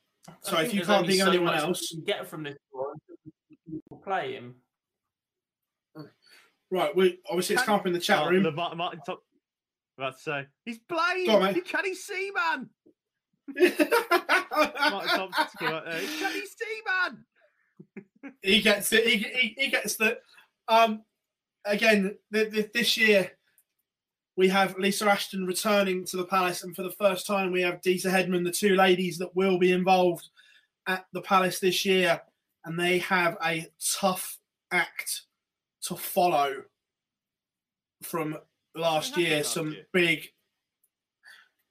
So 0.41 0.58
if 0.60 0.74
you 0.74 0.84
can't 0.84 1.06
think 1.06 1.20
so 1.22 1.28
anyone 1.30 1.53
much 1.53 1.62
else- 1.62 1.91
you 1.91 1.98
can 1.98 2.06
get 2.06 2.28
from 2.28 2.44
this 2.44 2.58
tour 2.72 2.94
until 3.68 3.98
play 4.03 4.34
him. 4.34 4.56
Right. 6.72 6.95
We 6.95 7.20
obviously 7.30 7.56
it's 7.56 7.64
Can- 7.64 7.74
come 7.74 7.80
up 7.82 7.86
in 7.86 7.94
the 7.94 7.99
chat 7.99 8.24
Oh, 8.26 8.30
room. 8.30 8.41
the 8.44 8.52
Martin, 8.52 8.78
Martin 8.80 9.02
Top. 9.06 9.24
About 10.02 10.18
to 10.18 10.23
say 10.23 10.48
he's 10.65 10.80
playing. 10.80 11.30
On. 11.30 11.53
He 11.53 11.61
can 11.61 11.86
he 11.86 11.94
see, 11.94 12.32
man? 12.34 12.69
Martin 13.56 15.10
Thompson's 15.10 15.52
come 15.60 15.73
out. 15.73 15.94
He 15.94 16.19
Can 16.19 16.34
he 16.34 16.41
see, 16.41 16.82
man? 16.88 18.34
he 18.41 18.61
gets 18.61 18.91
it. 18.94 19.06
He, 19.06 19.18
he, 19.18 19.56
he 19.56 19.68
gets 19.69 19.98
the. 19.98 20.18
Um, 20.68 21.03
again, 21.65 22.18
th- 22.34 22.52
th- 22.52 22.72
this 22.73 22.98
year 22.98 23.32
we 24.36 24.48
have 24.48 24.76
Lisa 24.80 25.06
Ashton 25.07 25.45
returning 25.45 26.03
to 26.06 26.18
the 26.18 26.26
Palace, 26.26 26.64
and 26.64 26.76
for 26.76 26.82
the 26.82 26.91
first 26.91 27.28
time 27.28 27.52
we 27.52 27.61
have 27.61 27.82
Deta 27.82 28.07
Hedman, 28.07 28.44
the 28.44 28.52
two 28.52 28.76
ladies 28.76 29.19
that 29.19 29.36
will 29.36 29.60
be 29.60 29.72
involved 29.72 30.30
at 30.88 31.06
the 31.14 31.22
Palace 31.22 31.60
this 31.60 31.86
year, 31.86 32.19
and 32.65 32.80
they 32.80 32.98
have 32.98 33.38
a 33.45 33.68
tough 33.99 34.40
act 34.72 35.23
to 35.84 35.95
follow 35.95 36.64
from 38.02 38.36
last 38.76 39.18
year. 39.18 39.38
last 39.38 39.53
Some 39.53 39.72
year? 39.73 39.85
big. 39.93 40.27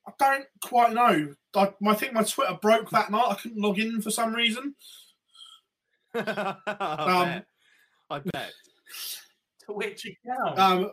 I 0.06 0.12
don't 0.18 0.46
quite 0.62 0.92
know. 0.92 1.34
I, 1.54 1.72
I 1.86 1.94
think 1.94 2.12
my 2.12 2.22
Twitter 2.22 2.58
broke 2.60 2.90
that 2.90 3.10
night. 3.10 3.26
I 3.28 3.34
couldn't 3.34 3.60
log 3.60 3.78
in 3.78 4.00
for 4.02 4.10
some 4.10 4.34
reason. 4.34 4.74
I 6.14 6.20
Um, 6.20 7.28
bet. 7.28 7.46
I 8.10 8.18
bet. 8.32 8.52
To 9.66 9.74
which 9.74 10.06
account? 10.06 10.58
Um, 10.58 10.90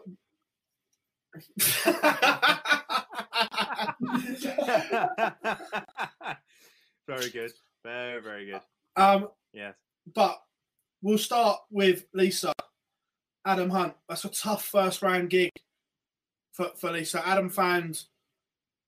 very 7.08 7.30
good. 7.30 7.52
Very, 7.84 8.22
very 8.22 8.46
good. 8.46 8.62
um, 8.96 9.30
Yes. 9.54 9.76
but 10.14 10.38
we'll 11.02 11.18
start 11.18 11.60
with 11.72 12.06
Lisa. 12.14 12.54
Adam 13.46 13.70
Hunt. 13.70 13.94
That's 14.10 14.26
a 14.26 14.30
tough 14.30 14.66
first 14.66 15.02
round 15.02 15.30
gig 15.30 15.52
for, 16.58 16.72
for 16.76 16.92
Lisa. 16.92 17.26
Adam 17.26 17.50
found 17.50 18.04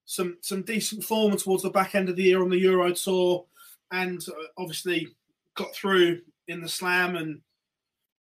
some 0.05 0.37
some 0.41 0.63
decent 0.63 1.03
form 1.03 1.37
towards 1.37 1.61
the 1.61 1.69
back 1.69 1.93
end 1.93 2.09
of 2.09 2.15
the 2.15 2.23
year 2.23 2.41
on 2.41 2.49
the 2.49 2.57
Euro 2.57 2.91
Tour, 2.91 3.45
and 3.91 4.19
uh, 4.27 4.47
obviously 4.57 5.07
got 5.55 5.73
through 5.73 6.21
in 6.47 6.61
the 6.61 6.67
Slam 6.67 7.15
and 7.15 7.41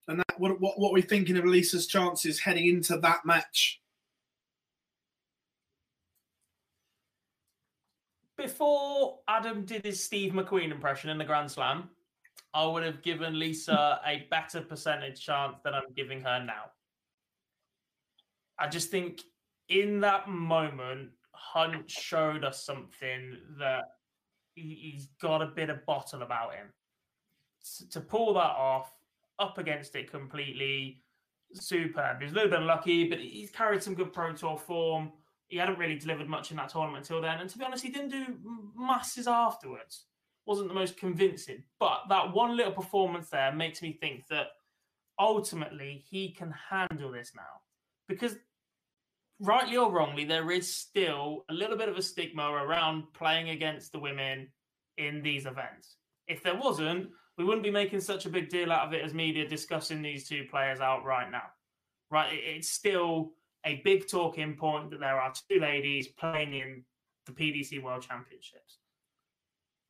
and 0.07 0.19
that. 0.19 0.39
What 0.39 0.61
what 0.61 0.79
what 0.79 0.91
are 0.91 0.93
we 0.93 1.01
thinking 1.01 1.35
of 1.35 1.45
Lisa's 1.45 1.87
chances 1.87 2.39
heading 2.39 2.67
into 2.67 2.97
that 2.99 3.25
match? 3.25 3.81
Before 8.37 9.19
Adam 9.27 9.65
did 9.65 9.83
his 9.83 10.01
Steve 10.01 10.31
McQueen 10.31 10.71
impression 10.71 11.09
in 11.09 11.17
the 11.17 11.25
Grand 11.25 11.51
Slam, 11.51 11.89
I 12.53 12.65
would 12.65 12.83
have 12.83 13.01
given 13.01 13.37
Lisa 13.37 13.99
a 14.05 14.27
better 14.31 14.61
percentage 14.61 15.25
chance 15.25 15.57
than 15.63 15.73
I'm 15.73 15.91
giving 15.93 16.21
her 16.21 16.41
now. 16.41 16.71
I 18.57 18.67
just 18.69 18.91
think 18.91 19.23
in 19.69 19.99
that 20.01 20.29
moment, 20.29 21.09
Hunt 21.31 21.89
showed 21.89 22.43
us 22.43 22.65
something 22.65 23.37
that 23.59 23.85
he, 24.55 24.91
he's 24.93 25.07
got 25.21 25.41
a 25.41 25.47
bit 25.47 25.69
of 25.69 25.85
bottle 25.85 26.21
about 26.21 26.53
him. 26.53 26.67
S- 27.61 27.85
to 27.91 28.01
pull 28.01 28.33
that 28.33 28.39
off, 28.39 28.91
up 29.39 29.57
against 29.57 29.95
it 29.95 30.11
completely, 30.11 31.01
superb. 31.53 32.21
He's 32.21 32.31
a 32.31 32.35
little 32.35 32.49
bit 32.49 32.59
unlucky, 32.59 33.09
but 33.09 33.19
he's 33.19 33.51
carried 33.51 33.81
some 33.81 33.95
good 33.95 34.13
Pro 34.13 34.33
Tour 34.33 34.57
form 34.57 35.11
he 35.49 35.57
hadn't 35.57 35.79
really 35.79 35.97
delivered 35.97 36.29
much 36.29 36.51
in 36.51 36.57
that 36.57 36.69
tournament 36.69 37.03
until 37.03 37.21
then. 37.21 37.39
And 37.39 37.49
to 37.49 37.57
be 37.57 37.65
honest, 37.65 37.83
he 37.83 37.89
didn't 37.89 38.11
do 38.11 38.37
masses 38.75 39.27
afterwards. 39.27 40.05
Wasn't 40.45 40.67
the 40.67 40.75
most 40.75 40.95
convincing. 40.95 41.63
But 41.79 42.01
that 42.09 42.33
one 42.33 42.55
little 42.55 42.71
performance 42.71 43.29
there 43.29 43.51
makes 43.51 43.81
me 43.81 43.97
think 43.99 44.27
that 44.29 44.47
ultimately 45.17 46.05
he 46.07 46.31
can 46.31 46.53
handle 46.69 47.11
this 47.11 47.31
now. 47.35 47.61
Because 48.07 48.37
rightly 49.39 49.77
or 49.77 49.91
wrongly, 49.91 50.25
there 50.25 50.51
is 50.51 50.73
still 50.73 51.45
a 51.49 51.53
little 51.53 51.77
bit 51.77 51.89
of 51.89 51.97
a 51.97 52.01
stigma 52.01 52.43
around 52.51 53.03
playing 53.13 53.49
against 53.49 53.91
the 53.91 53.99
women 53.99 54.47
in 54.97 55.21
these 55.21 55.45
events. 55.45 55.95
If 56.27 56.43
there 56.43 56.57
wasn't, 56.57 57.09
we 57.37 57.45
wouldn't 57.45 57.63
be 57.63 57.71
making 57.71 58.01
such 58.01 58.25
a 58.25 58.29
big 58.29 58.49
deal 58.49 58.71
out 58.71 58.87
of 58.87 58.93
it 58.93 59.03
as 59.03 59.13
media 59.13 59.47
discussing 59.47 60.01
these 60.01 60.27
two 60.27 60.45
players 60.51 60.81
out 60.81 61.05
right 61.05 61.31
now. 61.31 61.43
Right? 62.11 62.29
It's 62.33 62.69
still 62.69 63.31
a 63.65 63.81
big 63.83 64.07
talking 64.07 64.55
point 64.55 64.91
that 64.91 64.99
there 64.99 65.19
are 65.19 65.33
two 65.49 65.59
ladies 65.59 66.07
playing 66.07 66.53
in 66.53 66.83
the 67.25 67.31
PDC 67.31 67.81
World 67.81 68.01
Championships. 68.01 68.79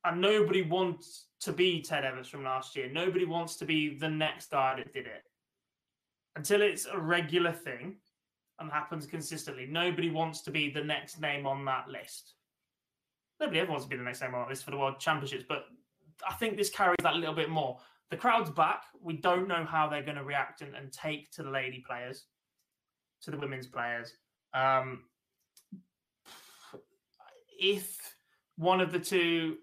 And 0.04 0.20
nobody 0.20 0.62
wants 0.62 1.26
to 1.40 1.52
be 1.52 1.82
Ted 1.82 2.04
Evans 2.04 2.28
from 2.28 2.44
last 2.44 2.76
year. 2.76 2.88
Nobody 2.90 3.24
wants 3.24 3.56
to 3.56 3.64
be 3.64 3.98
the 3.98 4.08
next 4.08 4.50
guy 4.50 4.76
that 4.76 4.92
did 4.92 5.06
it. 5.06 5.22
Until 6.36 6.62
it's 6.62 6.86
a 6.86 6.98
regular 6.98 7.52
thing 7.52 7.96
and 8.60 8.70
happens 8.70 9.06
consistently, 9.06 9.66
nobody 9.66 10.10
wants 10.10 10.42
to 10.42 10.50
be 10.50 10.70
the 10.70 10.84
next 10.84 11.20
name 11.20 11.46
on 11.46 11.64
that 11.64 11.88
list. 11.88 12.34
Nobody 13.40 13.60
ever 13.60 13.70
wants 13.70 13.86
to 13.86 13.90
be 13.90 13.96
the 13.96 14.02
next 14.02 14.20
name 14.20 14.34
on 14.34 14.42
that 14.42 14.50
list 14.50 14.64
for 14.64 14.70
the 14.70 14.76
World 14.76 15.00
Championships, 15.00 15.44
but 15.48 15.64
I 16.28 16.34
think 16.34 16.56
this 16.56 16.70
carries 16.70 16.96
that 17.02 17.14
a 17.14 17.18
little 17.18 17.34
bit 17.34 17.48
more. 17.48 17.78
The 18.10 18.16
crowd's 18.16 18.50
back. 18.50 18.84
We 19.00 19.16
don't 19.16 19.48
know 19.48 19.64
how 19.64 19.88
they're 19.88 20.02
going 20.02 20.16
to 20.16 20.24
react 20.24 20.60
and, 20.62 20.74
and 20.74 20.92
take 20.92 21.30
to 21.32 21.42
the 21.42 21.50
lady 21.50 21.82
players 21.86 22.26
to 23.22 23.30
the 23.30 23.38
women's 23.38 23.66
players. 23.66 24.14
Um, 24.54 25.04
if 27.58 27.98
one 28.56 28.80
of 28.80 28.92
the 28.92 28.98
two 28.98 29.58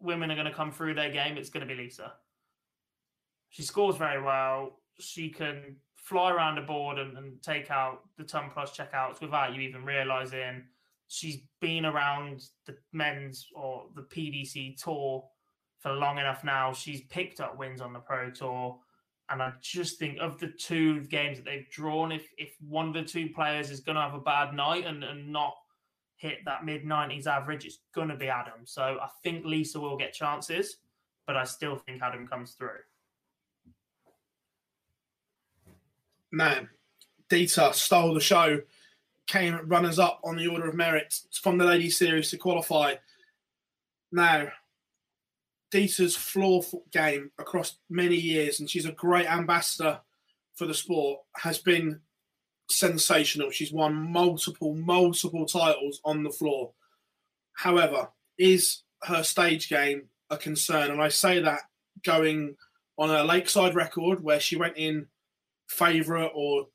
women 0.00 0.30
are 0.30 0.34
going 0.34 0.46
to 0.46 0.52
come 0.52 0.72
through 0.72 0.94
their 0.94 1.10
game, 1.10 1.36
it's 1.36 1.50
going 1.50 1.66
to 1.66 1.72
be 1.72 1.80
Lisa. 1.80 2.12
She 3.50 3.62
scores 3.62 3.96
very 3.96 4.22
well. 4.22 4.80
She 4.98 5.28
can 5.28 5.76
fly 6.10 6.32
around 6.32 6.56
the 6.56 6.62
board 6.62 6.98
and, 6.98 7.16
and 7.16 7.40
take 7.40 7.70
out 7.70 8.00
the 8.18 8.24
ton 8.24 8.50
plus 8.52 8.76
checkouts 8.76 9.20
without 9.20 9.54
you 9.54 9.60
even 9.60 9.84
realizing. 9.84 10.64
She's 11.06 11.38
been 11.60 11.86
around 11.86 12.42
the 12.66 12.76
men's 12.92 13.46
or 13.54 13.84
the 13.94 14.02
PDC 14.02 14.82
tour 14.82 15.24
for 15.78 15.92
long 15.92 16.18
enough 16.18 16.42
now. 16.42 16.72
She's 16.72 17.02
picked 17.02 17.40
up 17.40 17.56
wins 17.56 17.80
on 17.80 17.92
the 17.92 18.00
Pro 18.00 18.28
Tour. 18.28 18.80
And 19.28 19.40
I 19.40 19.52
just 19.62 20.00
think 20.00 20.18
of 20.20 20.40
the 20.40 20.48
two 20.48 21.02
games 21.02 21.38
that 21.38 21.44
they've 21.44 21.70
drawn, 21.70 22.10
if 22.10 22.28
if 22.36 22.56
one 22.58 22.88
of 22.88 22.94
the 22.94 23.04
two 23.04 23.28
players 23.28 23.70
is 23.70 23.78
going 23.78 23.94
to 23.94 24.02
have 24.02 24.14
a 24.14 24.20
bad 24.20 24.52
night 24.52 24.86
and, 24.86 25.04
and 25.04 25.32
not 25.32 25.54
hit 26.16 26.38
that 26.44 26.64
mid 26.64 26.84
90s 26.84 27.28
average, 27.28 27.64
it's 27.64 27.78
going 27.94 28.08
to 28.08 28.16
be 28.16 28.28
Adam. 28.28 28.64
So 28.64 28.98
I 29.00 29.06
think 29.22 29.44
Lisa 29.44 29.78
will 29.78 29.96
get 29.96 30.12
chances, 30.12 30.78
but 31.24 31.36
I 31.36 31.44
still 31.44 31.76
think 31.76 32.02
Adam 32.02 32.26
comes 32.26 32.54
through. 32.54 32.80
Man, 36.32 36.68
Deta 37.28 37.74
stole 37.74 38.14
the 38.14 38.20
show, 38.20 38.60
came 39.26 39.60
runners 39.66 39.98
up 39.98 40.20
on 40.24 40.36
the 40.36 40.48
order 40.48 40.68
of 40.68 40.74
merit 40.74 41.14
from 41.40 41.58
the 41.58 41.64
ladies 41.64 41.98
series 41.98 42.30
to 42.30 42.36
qualify. 42.36 42.94
Now, 44.12 44.48
Deta's 45.72 46.16
floor 46.16 46.62
game 46.92 47.30
across 47.38 47.76
many 47.88 48.16
years, 48.16 48.60
and 48.60 48.68
she's 48.68 48.86
a 48.86 48.92
great 48.92 49.30
ambassador 49.30 50.00
for 50.54 50.66
the 50.66 50.74
sport, 50.74 51.20
has 51.36 51.58
been 51.58 52.00
sensational. 52.68 53.50
She's 53.50 53.72
won 53.72 53.94
multiple, 53.94 54.74
multiple 54.74 55.46
titles 55.46 56.00
on 56.04 56.22
the 56.22 56.30
floor. 56.30 56.72
However, 57.54 58.08
is 58.38 58.82
her 59.02 59.22
stage 59.22 59.68
game 59.68 60.08
a 60.30 60.36
concern. 60.36 60.90
And 60.90 61.02
I 61.02 61.08
say 61.08 61.40
that 61.40 61.60
going 62.04 62.56
on 62.98 63.10
a 63.10 63.24
lakeside 63.24 63.74
record 63.74 64.22
where 64.22 64.40
she 64.40 64.56
went 64.56 64.76
in 64.76 65.06
favourite 65.70 66.32
or 66.34 66.66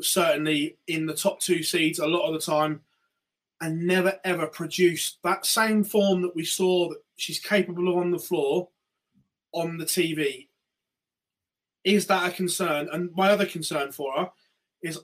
certainly 0.00 0.76
in 0.88 1.06
the 1.06 1.14
top 1.14 1.38
two 1.40 1.62
seeds 1.62 1.98
a 1.98 2.06
lot 2.06 2.26
of 2.26 2.32
the 2.32 2.40
time 2.40 2.80
and 3.60 3.86
never 3.86 4.18
ever 4.24 4.46
produced 4.46 5.18
that 5.22 5.46
same 5.46 5.84
form 5.84 6.22
that 6.22 6.34
we 6.34 6.44
saw 6.44 6.88
that 6.88 6.98
she's 7.16 7.38
capable 7.38 7.88
of 7.88 7.98
on 7.98 8.10
the 8.10 8.18
floor 8.18 8.68
on 9.52 9.76
the 9.76 9.84
TV. 9.84 10.48
Is 11.84 12.06
that 12.06 12.28
a 12.28 12.34
concern? 12.34 12.88
And 12.92 13.10
my 13.14 13.30
other 13.30 13.46
concern 13.46 13.92
for 13.92 14.12
her 14.16 14.30
is 14.82 14.98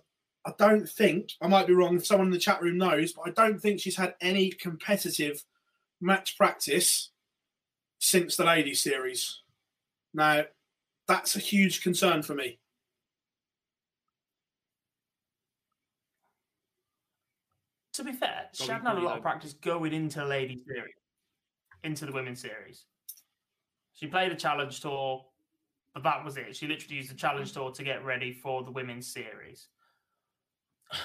I 0.47 0.53
don't 0.59 0.89
think, 0.89 1.33
I 1.43 1.47
might 1.47 1.67
be 1.67 1.75
wrong, 1.75 1.97
if 1.97 2.07
someone 2.07 2.29
in 2.29 2.33
the 2.33 2.39
chat 2.39 2.63
room 2.63 2.79
knows, 2.79 3.13
but 3.13 3.29
I 3.29 3.31
don't 3.31 3.61
think 3.61 3.81
she's 3.81 3.97
had 3.97 4.15
any 4.23 4.51
competitive 4.51 5.45
match 6.01 6.39
practice 6.39 7.11
since 7.99 8.37
the 8.37 8.45
ladies 8.45 8.81
series. 8.81 9.43
Now, 10.15 10.45
that's 11.07 11.37
a 11.37 11.41
huge 11.41 11.83
concern 11.83 12.23
for 12.23 12.35
me. 12.35 12.59
To 18.01 18.05
be 18.05 18.13
fair, 18.13 18.47
she 18.55 18.67
hadn't 18.67 18.87
had 18.87 18.97
a 18.97 19.01
lot 19.01 19.19
of 19.19 19.23
practice 19.23 19.53
going 19.53 19.93
into 19.93 20.21
the 20.21 20.25
ladies 20.25 20.63
series, 20.67 20.95
into 21.85 22.07
the 22.07 22.13
women's 22.13 22.41
series. 22.41 22.87
She 23.93 24.07
played 24.07 24.33
the 24.33 24.37
challenge 24.37 24.81
tour, 24.81 25.27
but 25.93 26.03
that 26.05 26.25
was 26.25 26.39
it. 26.39 26.57
She 26.57 26.67
literally 26.67 26.97
used 26.97 27.11
the 27.11 27.15
challenge 27.15 27.53
tour 27.53 27.73
to 27.73 27.83
get 27.83 28.03
ready 28.03 28.33
for 28.33 28.63
the 28.65 28.71
women's 28.71 29.07
series. 29.07 29.69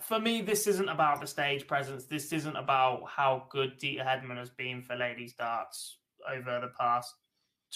For 0.00 0.18
me, 0.18 0.42
this 0.42 0.66
isn't 0.66 0.88
about 0.88 1.20
the 1.20 1.28
stage 1.28 1.68
presence. 1.68 2.06
This 2.06 2.32
isn't 2.32 2.56
about 2.56 3.04
how 3.06 3.46
good 3.48 3.78
Deta 3.78 4.04
Hedman 4.04 4.38
has 4.38 4.50
been 4.50 4.82
for 4.82 4.96
ladies 4.96 5.34
darts 5.34 5.98
over 6.28 6.58
the 6.58 6.72
past 6.76 7.14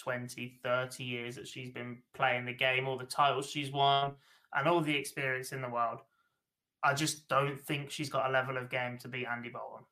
20, 0.02 0.58
30 0.60 1.04
years 1.04 1.36
that 1.36 1.46
she's 1.46 1.70
been 1.70 1.98
playing 2.14 2.46
the 2.46 2.52
game, 2.52 2.88
all 2.88 2.98
the 2.98 3.04
titles 3.04 3.48
she's 3.48 3.70
won, 3.70 4.14
and 4.54 4.66
all 4.66 4.80
the 4.80 4.96
experience 4.96 5.52
in 5.52 5.60
the 5.60 5.68
world. 5.68 6.00
I 6.84 6.92
just 6.92 7.28
don't 7.28 7.58
think 7.58 7.90
she's 7.90 8.10
got 8.10 8.28
a 8.28 8.32
level 8.32 8.58
of 8.58 8.68
game 8.68 8.98
to 8.98 9.08
beat 9.08 9.26
Andy 9.26 9.48
Bolton. 9.48 9.86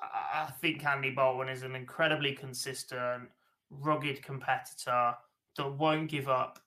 I 0.00 0.50
think 0.60 0.84
Andy 0.84 1.10
Bolton 1.10 1.48
is 1.48 1.62
an 1.62 1.74
incredibly 1.74 2.32
consistent, 2.32 3.28
rugged 3.70 4.22
competitor 4.22 5.14
that 5.56 5.72
won't 5.72 6.10
give 6.10 6.28
up 6.28 6.58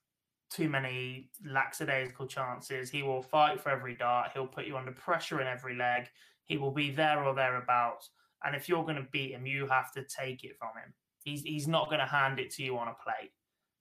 too 0.51 0.69
many 0.69 1.29
lackadaisical 1.45 2.27
chances. 2.27 2.89
He 2.89 3.03
will 3.03 3.21
fight 3.21 3.59
for 3.59 3.69
every 3.69 3.95
dart. 3.95 4.31
He'll 4.33 4.45
put 4.45 4.67
you 4.67 4.77
under 4.77 4.91
pressure 4.91 5.41
in 5.41 5.47
every 5.47 5.75
leg. 5.75 6.07
He 6.45 6.57
will 6.57 6.71
be 6.71 6.91
there 6.91 7.23
or 7.23 7.33
thereabouts. 7.33 8.09
And 8.43 8.55
if 8.55 8.67
you're 8.67 8.83
going 8.83 8.97
to 8.97 9.07
beat 9.11 9.31
him, 9.31 9.45
you 9.45 9.65
have 9.67 9.91
to 9.93 10.03
take 10.03 10.43
it 10.43 10.57
from 10.57 10.69
him. 10.69 10.93
He's 11.23 11.41
he's 11.43 11.67
not 11.67 11.87
going 11.87 11.99
to 11.99 12.05
hand 12.05 12.39
it 12.39 12.51
to 12.51 12.63
you 12.63 12.77
on 12.77 12.89
a 12.89 13.03
plate. 13.03 13.31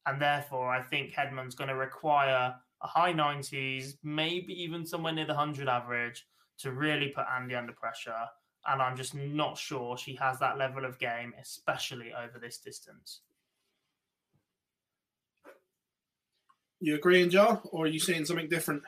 And 0.06 0.20
therefore, 0.20 0.70
I 0.70 0.82
think 0.82 1.12
Hedman's 1.12 1.54
going 1.54 1.68
to 1.68 1.76
require 1.76 2.54
a 2.82 2.86
high 2.86 3.12
90s, 3.12 3.96
maybe 4.02 4.52
even 4.62 4.86
somewhere 4.86 5.12
near 5.12 5.26
the 5.26 5.34
100 5.34 5.68
average 5.68 6.26
to 6.58 6.72
really 6.72 7.08
put 7.08 7.24
Andy 7.34 7.54
under 7.54 7.72
pressure. 7.72 8.26
And 8.66 8.82
I'm 8.82 8.96
just 8.96 9.14
not 9.14 9.56
sure 9.56 9.96
she 9.96 10.14
has 10.16 10.38
that 10.38 10.58
level 10.58 10.84
of 10.84 10.98
game, 10.98 11.32
especially 11.40 12.12
over 12.12 12.38
this 12.38 12.58
distance. 12.58 13.20
You 16.80 16.94
agreeing, 16.94 17.30
Joe, 17.30 17.60
or 17.72 17.84
are 17.84 17.88
you 17.88 18.00
seeing 18.00 18.24
something 18.24 18.48
different? 18.48 18.82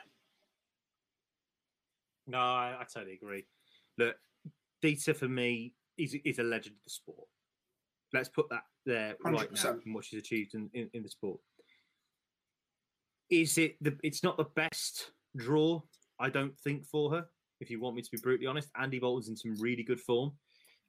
No, 2.25 2.39
I, 2.39 2.77
I 2.79 2.85
totally 2.91 3.13
agree. 3.21 3.45
Look, 3.97 4.15
Deta 4.83 5.15
for 5.15 5.27
me 5.27 5.73
is 5.97 6.15
is 6.25 6.39
a 6.39 6.43
legend 6.43 6.75
of 6.75 6.83
the 6.83 6.89
sport. 6.89 7.27
Let's 8.13 8.29
put 8.29 8.49
that 8.49 8.63
there 8.85 9.15
100%. 9.25 9.33
right 9.33 9.51
now 9.51 9.79
and 9.85 9.95
what 9.95 10.05
she's 10.05 10.19
achieved 10.19 10.55
in, 10.55 10.69
in, 10.73 10.89
in, 10.93 11.03
the 11.03 11.09
sport. 11.09 11.39
Is 13.29 13.57
it 13.57 13.75
the? 13.81 13.97
It's 14.03 14.23
not 14.23 14.37
the 14.37 14.45
best 14.55 15.11
draw, 15.35 15.81
I 16.19 16.29
don't 16.29 16.57
think, 16.59 16.85
for 16.85 17.11
her. 17.11 17.25
If 17.59 17.69
you 17.69 17.79
want 17.79 17.95
me 17.95 18.01
to 18.01 18.11
be 18.11 18.17
brutally 18.21 18.47
honest, 18.47 18.69
Andy 18.79 18.99
Bolton's 18.99 19.29
in 19.29 19.35
some 19.35 19.55
really 19.59 19.83
good 19.83 19.99
form, 19.99 20.31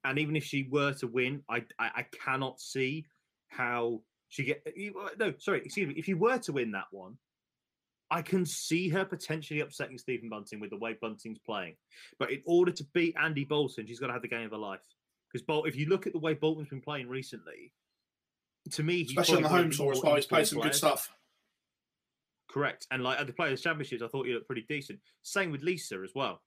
and 0.05 0.19
even 0.19 0.37
if 0.37 0.45
she 0.45 0.69
were 0.71 0.93
to 0.95 1.07
win, 1.07 1.43
I 1.49 1.65
I, 1.79 1.91
I 1.97 2.07
cannot 2.25 2.61
see 2.61 3.07
how 3.49 4.01
she 4.29 4.45
get 4.45 4.67
uh, 4.67 5.09
no, 5.19 5.35
sorry, 5.39 5.63
excuse 5.65 5.87
me. 5.87 5.95
If 5.97 6.09
you 6.09 6.17
were 6.17 6.39
to 6.39 6.53
win 6.53 6.73
that 6.73 6.87
one, 6.91 7.17
I 8.11 8.23
can 8.23 8.45
see 8.45 8.89
her 8.89 9.05
potentially 9.05 9.61
upsetting 9.61 9.99
Stephen 9.99 10.29
Bunting 10.29 10.61
with 10.61 10.71
the 10.71 10.77
way 10.77 10.97
Bunting's 11.01 11.39
playing. 11.39 11.77
But 12.19 12.33
in 12.33 12.43
order 12.45 12.73
to 12.73 12.85
beat 12.93 13.17
Andy 13.21 13.45
Bolton, 13.45 13.87
she's 13.87 14.01
got 14.01 14.09
to 14.09 14.13
have 14.13 14.23
the 14.23 14.29
game 14.29 14.45
of 14.45 14.51
her 14.53 14.59
life. 14.59 14.81
Because 15.33 15.45
Bolt, 15.45 15.67
if 15.67 15.77
you 15.77 15.87
look 15.87 16.07
at 16.07 16.13
the 16.13 16.19
way 16.19 16.35
Bolton's 16.35 16.69
been 16.69 16.81
playing 16.81 17.09
recently, 17.09 17.73
to 18.71 18.83
me, 18.83 19.03
especially 19.03 19.39
on 19.39 19.43
the 19.43 19.49
home 19.49 19.71
tour 19.71 19.93
as 19.93 20.03
well, 20.03 20.15
he's 20.15 20.27
played 20.27 20.47
some 20.47 20.61
good 20.61 20.75
stuff. 20.75 21.13
Correct, 22.55 22.87
and 22.93 23.03
like 23.03 23.19
at 23.19 23.27
the 23.27 23.33
Players 23.33 23.63
Championships, 23.63 24.01
I 24.01 24.07
thought 24.07 24.27
he 24.27 24.33
looked 24.33 24.47
pretty 24.47 24.65
decent. 24.69 25.01
Same 25.23 25.51
with 25.51 25.65
Lisa 25.65 26.01
as 26.05 26.13
well. 26.15 26.41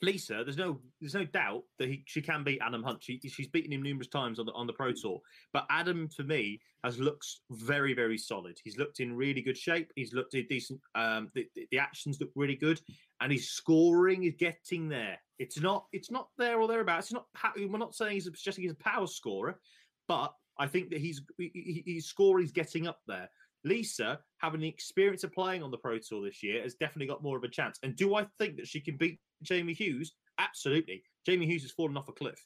Lisa, 0.00 0.42
there's 0.44 0.56
no 0.56 0.80
there's 0.98 1.12
no 1.12 1.26
doubt 1.26 1.64
that 1.78 1.88
he, 1.88 2.02
she 2.06 2.22
can 2.22 2.42
beat 2.42 2.60
Adam 2.62 2.82
Hunt. 2.82 3.02
She, 3.02 3.20
she's 3.28 3.48
beaten 3.48 3.70
him 3.70 3.82
numerous 3.82 4.08
times 4.08 4.38
on 4.38 4.46
the 4.46 4.52
on 4.52 4.66
the 4.66 4.72
Pro 4.72 4.92
Tour. 4.92 5.20
But 5.52 5.66
Adam, 5.68 6.08
for 6.08 6.22
me, 6.22 6.58
has 6.84 6.98
looked 6.98 7.26
very 7.50 7.92
very 7.92 8.16
solid. 8.16 8.56
He's 8.64 8.78
looked 8.78 9.00
in 9.00 9.14
really 9.14 9.42
good 9.42 9.58
shape. 9.58 9.92
He's 9.94 10.14
looked 10.14 10.34
decent. 10.48 10.80
Um, 10.94 11.30
the, 11.34 11.46
the 11.70 11.78
actions 11.78 12.18
look 12.18 12.30
really 12.34 12.56
good, 12.56 12.80
and 13.20 13.30
his 13.30 13.50
scoring 13.50 14.24
is 14.24 14.36
getting 14.38 14.88
there. 14.88 15.18
It's 15.38 15.60
not 15.60 15.84
it's 15.92 16.10
not 16.10 16.28
there 16.38 16.58
or 16.58 16.66
thereabouts. 16.66 17.08
It's 17.08 17.12
not. 17.12 17.26
We're 17.58 17.76
not 17.76 17.94
saying 17.94 18.12
he's 18.12 18.24
suggesting 18.24 18.62
he's 18.62 18.72
a 18.72 18.76
power 18.76 19.06
scorer, 19.06 19.60
but 20.08 20.32
I 20.58 20.66
think 20.66 20.88
that 20.90 21.00
he's 21.00 21.20
he, 21.36 21.82
his 21.86 22.06
score 22.06 22.40
is 22.40 22.52
getting 22.52 22.86
up 22.86 23.00
there. 23.06 23.28
Lisa, 23.66 24.20
having 24.38 24.60
the 24.60 24.68
experience 24.68 25.24
of 25.24 25.32
playing 25.32 25.62
on 25.62 25.70
the 25.70 25.76
Pro 25.76 25.98
Tour 25.98 26.24
this 26.24 26.42
year, 26.42 26.62
has 26.62 26.74
definitely 26.74 27.08
got 27.08 27.22
more 27.22 27.36
of 27.36 27.44
a 27.44 27.48
chance. 27.48 27.78
And 27.82 27.96
do 27.96 28.14
I 28.14 28.26
think 28.38 28.56
that 28.56 28.68
she 28.68 28.80
can 28.80 28.96
beat 28.96 29.18
Jamie 29.42 29.74
Hughes? 29.74 30.12
Absolutely. 30.38 31.02
Jamie 31.26 31.46
Hughes 31.46 31.62
has 31.62 31.72
fallen 31.72 31.96
off 31.96 32.08
a 32.08 32.12
cliff. 32.12 32.42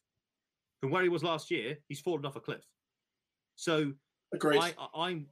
From 0.81 0.91
where 0.91 1.03
he 1.03 1.11
was 1.11 1.23
last 1.23 1.51
year, 1.51 1.77
he's 1.89 2.01
fallen 2.01 2.25
off 2.25 2.37
a 2.37 2.41
cliff. 2.41 2.65
So 3.57 3.93
Agreed. 4.33 4.61
I, 4.61 5.11
am 5.11 5.27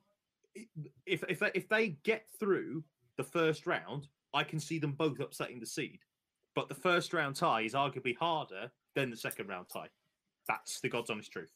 if 1.07 1.25
if 1.29 1.43
if 1.55 1.69
they 1.69 1.97
get 2.05 2.27
through 2.39 2.85
the 3.17 3.25
first 3.25 3.67
round, 3.67 4.09
I 4.35 4.45
can 4.45 4.61
see 4.61 4.79
them 4.79 4.93
both 4.93 5.21
upsetting 5.21 5.61
the 5.61 5.67
seed. 5.67 6.01
But 6.55 6.69
the 6.69 6.75
first 6.75 7.15
round 7.15 7.37
tie 7.37 7.63
is 7.63 7.73
arguably 7.73 8.17
harder 8.19 8.71
than 8.95 9.11
the 9.11 9.17
second 9.17 9.49
round 9.49 9.67
tie. 9.73 9.89
That's 10.49 10.81
the 10.81 10.89
God's 10.89 11.09
honest 11.11 11.33
truth. 11.33 11.53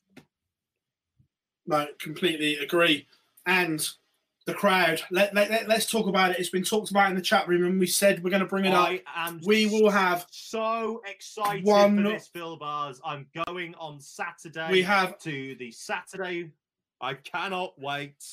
No, 1.67 1.87
completely 2.01 2.57
agree. 2.57 3.07
And 3.47 3.87
the 4.45 4.55
crowd. 4.55 5.03
Let, 5.11 5.35
let, 5.35 5.51
let, 5.51 5.71
us 5.71 5.87
talk 5.87 6.07
about 6.09 6.33
it. 6.33 6.39
It's 6.39 6.51
been 6.51 6.65
talked 6.65 6.91
about 6.91 7.11
in 7.11 7.17
the 7.17 7.23
chat 7.23 7.47
room, 7.47 7.65
and 7.65 7.79
we 7.79 7.87
said 7.87 8.23
we're 8.23 8.31
going 8.31 8.41
to 8.41 8.47
bring 8.47 8.65
it 8.65 8.75
I 8.75 9.03
up. 9.17 9.35
we 9.45 9.67
will 9.67 9.91
have 9.91 10.27
so 10.31 11.03
excited 11.07 11.65
one... 11.65 11.97
for 11.97 12.11
this, 12.11 12.29
Phill 12.29 12.57
Barrs. 12.57 13.01
I'm 13.05 13.27
going 13.47 13.75
on 13.77 14.01
Saturday. 14.01 14.69
We 14.71 14.83
have 14.83 15.19
to 15.21 15.55
the 15.57 15.71
Saturday. 15.71 16.51
I 17.01 17.15
cannot 17.15 17.79
wait. 17.79 18.25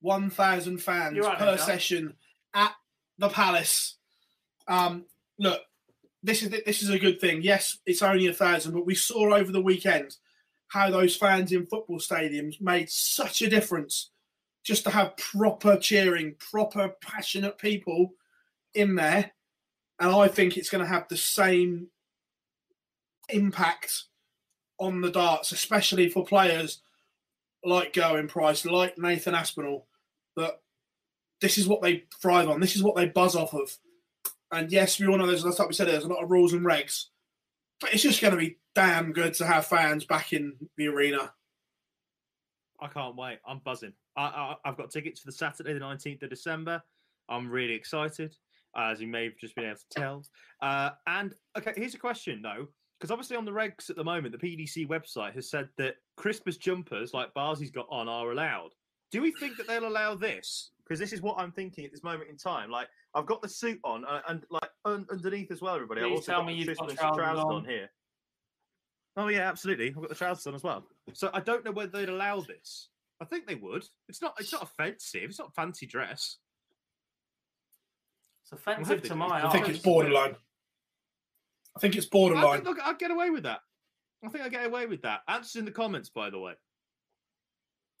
One 0.00 0.30
thousand 0.30 0.78
fans 0.78 1.18
right, 1.18 1.38
per 1.38 1.58
session 1.58 2.14
at 2.54 2.72
the 3.18 3.28
Palace. 3.28 3.96
Um, 4.66 5.04
look, 5.38 5.60
this 6.22 6.42
is 6.42 6.50
this 6.50 6.82
is 6.82 6.88
a 6.88 6.98
good 6.98 7.20
thing. 7.20 7.42
Yes, 7.42 7.78
it's 7.84 8.02
only 8.02 8.26
a 8.26 8.32
thousand, 8.32 8.72
but 8.72 8.86
we 8.86 8.94
saw 8.94 9.34
over 9.34 9.52
the 9.52 9.60
weekend 9.60 10.16
how 10.70 10.88
those 10.88 11.16
fans 11.16 11.50
in 11.52 11.66
football 11.66 11.98
stadiums 11.98 12.60
made 12.60 12.88
such 12.88 13.42
a 13.42 13.50
difference 13.50 14.10
just 14.62 14.84
to 14.84 14.90
have 14.90 15.16
proper 15.16 15.76
cheering, 15.76 16.36
proper 16.38 16.94
passionate 17.00 17.58
people 17.58 18.12
in 18.74 18.94
there. 18.94 19.32
And 19.98 20.10
I 20.10 20.28
think 20.28 20.56
it's 20.56 20.70
going 20.70 20.84
to 20.84 20.90
have 20.90 21.08
the 21.08 21.16
same 21.16 21.88
impact 23.30 24.04
on 24.78 25.00
the 25.00 25.10
darts, 25.10 25.50
especially 25.50 26.08
for 26.08 26.24
players 26.24 26.80
like 27.64 27.92
Gerwyn 27.92 28.28
Price, 28.28 28.64
like 28.64 28.96
Nathan 28.96 29.34
Aspinall, 29.34 29.88
that 30.36 30.60
this 31.40 31.58
is 31.58 31.66
what 31.66 31.82
they 31.82 32.04
thrive 32.22 32.48
on. 32.48 32.60
This 32.60 32.76
is 32.76 32.82
what 32.82 32.94
they 32.94 33.06
buzz 33.06 33.34
off 33.34 33.54
of. 33.54 33.76
And 34.52 34.70
yes, 34.70 35.00
we 35.00 35.08
all 35.08 35.18
know 35.18 35.26
there's, 35.26 35.44
like 35.44 35.68
we 35.68 35.74
said, 35.74 35.88
there's 35.88 36.04
a 36.04 36.08
lot 36.08 36.22
of 36.22 36.30
rules 36.30 36.52
and 36.52 36.64
regs, 36.64 37.06
but 37.80 37.92
it's 37.92 38.04
just 38.04 38.20
going 38.20 38.32
to 38.32 38.38
be 38.38 38.56
damn 38.74 39.12
good 39.12 39.34
to 39.34 39.46
have 39.46 39.66
fans 39.66 40.04
back 40.04 40.32
in 40.32 40.54
the 40.76 40.88
arena. 40.88 41.32
I 42.80 42.88
can't 42.88 43.16
wait. 43.16 43.38
I'm 43.46 43.60
buzzing. 43.64 43.92
I, 44.16 44.22
I, 44.22 44.56
have 44.64 44.76
got 44.76 44.90
tickets 44.90 45.20
for 45.20 45.26
the 45.26 45.32
Saturday, 45.32 45.74
the 45.74 45.80
19th 45.80 46.22
of 46.22 46.30
December. 46.30 46.82
I'm 47.28 47.50
really 47.50 47.74
excited, 47.74 48.34
as 48.76 49.00
you 49.00 49.06
may 49.06 49.24
have 49.24 49.36
just 49.38 49.54
been 49.54 49.66
able 49.66 49.76
to 49.76 50.00
tell. 50.00 50.24
Uh, 50.62 50.90
and 51.06 51.34
okay, 51.56 51.72
here's 51.76 51.94
a 51.94 51.98
question 51.98 52.42
though, 52.42 52.68
because 52.98 53.10
obviously 53.10 53.36
on 53.36 53.44
the 53.44 53.50
regs 53.50 53.90
at 53.90 53.96
the 53.96 54.04
moment, 54.04 54.38
the 54.38 54.46
PDC 54.46 54.88
website 54.88 55.34
has 55.34 55.50
said 55.50 55.68
that 55.78 55.96
Christmas 56.16 56.56
jumpers 56.56 57.14
like 57.14 57.32
Barsi's 57.34 57.70
got 57.70 57.86
on 57.90 58.08
are 58.08 58.32
allowed. 58.32 58.70
Do 59.12 59.22
we 59.22 59.32
think 59.32 59.56
that 59.56 59.66
they'll 59.66 59.86
allow 59.88 60.14
this? 60.14 60.70
Because 60.84 60.98
this 60.98 61.12
is 61.12 61.22
what 61.22 61.38
I'm 61.38 61.52
thinking 61.52 61.84
at 61.84 61.92
this 61.92 62.02
moment 62.02 62.30
in 62.30 62.36
time. 62.36 62.70
Like 62.70 62.88
I've 63.14 63.26
got 63.26 63.42
the 63.42 63.48
suit 63.48 63.78
on, 63.84 64.04
uh, 64.04 64.22
and 64.28 64.44
like 64.50 64.70
un- 64.84 65.06
underneath 65.10 65.50
as 65.50 65.60
well, 65.60 65.74
everybody. 65.74 66.00
Please 66.00 66.06
I've 66.06 66.12
also 66.12 66.32
tell 66.32 66.44
me 66.44 66.54
you've 66.54 66.76
got 66.76 67.14
trousers 67.14 67.44
on. 67.44 67.52
on 67.52 67.64
here. 67.64 67.90
Oh 69.16 69.28
yeah, 69.28 69.48
absolutely. 69.48 69.88
I've 69.88 69.94
got 69.94 70.08
the 70.08 70.14
trousers 70.14 70.46
on 70.46 70.54
as 70.54 70.62
well. 70.62 70.84
So 71.14 71.30
I 71.32 71.40
don't 71.40 71.64
know 71.64 71.72
whether 71.72 71.90
they'd 71.90 72.08
allow 72.08 72.40
this. 72.40 72.88
I 73.20 73.24
think 73.24 73.46
they 73.46 73.56
would. 73.56 73.84
It's 74.08 74.22
not. 74.22 74.34
It's 74.38 74.52
not 74.52 74.62
offensive. 74.62 75.24
It's 75.24 75.38
not 75.38 75.54
fancy 75.54 75.86
dress. 75.86 76.36
It's 78.42 78.52
offensive 78.52 79.02
to 79.02 79.14
my 79.14 79.46
I 79.46 79.50
think 79.50 79.68
it's 79.68 79.78
borderline. 79.78 80.36
I 81.76 81.80
think 81.80 81.96
it's 81.96 82.06
borderline. 82.06 82.64
think 82.64 82.78
I'll, 82.80 82.88
I'll 82.88 82.94
get 82.94 83.10
away 83.10 83.30
with 83.30 83.44
that. 83.44 83.60
I 84.24 84.28
think 84.28 84.44
I'll 84.44 84.50
get 84.50 84.66
away 84.66 84.86
with 84.86 85.02
that. 85.02 85.20
Answers 85.28 85.56
in 85.56 85.64
the 85.64 85.70
comments, 85.70 86.08
by 86.08 86.30
the 86.30 86.38
way. 86.38 86.54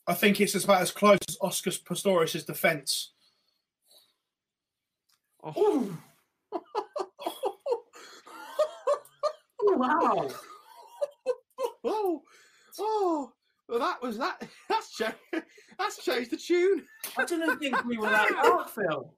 I 0.06 0.14
think 0.14 0.40
it's 0.40 0.54
about 0.54 0.82
as 0.82 0.90
close 0.90 1.18
as 1.28 1.36
Oscar 1.40 1.70
Pistorius' 1.70 2.44
defence. 2.44 3.12
Oh. 5.42 5.96
Oh, 6.52 6.62
wow. 9.76 10.30
Oh, 11.84 12.22
oh, 12.78 13.32
well, 13.68 13.78
that 13.78 14.02
was 14.02 14.18
that. 14.18 14.42
That's 14.68 14.96
changed. 14.96 15.46
That's 15.78 16.04
changed 16.04 16.30
the 16.30 16.36
tune. 16.36 16.84
I 17.16 17.24
didn't 17.24 17.58
think 17.58 17.84
we 17.84 17.98
were 17.98 18.10
that 18.10 18.28
dark, 18.42 18.70
Phill. 18.70 19.14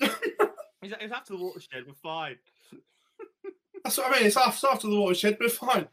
It's 0.80 0.94
it's 1.00 1.12
after 1.12 1.32
the 1.32 1.40
watershed. 1.40 1.84
We're 1.88 1.94
fine. 1.94 2.36
That's 3.82 3.98
what 3.98 4.12
I 4.12 4.16
mean. 4.16 4.26
It's 4.26 4.36
after, 4.36 4.50
it's 4.50 4.64
after 4.64 4.86
the 4.86 5.00
watershed, 5.00 5.36
but 5.36 5.46
we're 5.46 5.50
fine. 5.50 5.88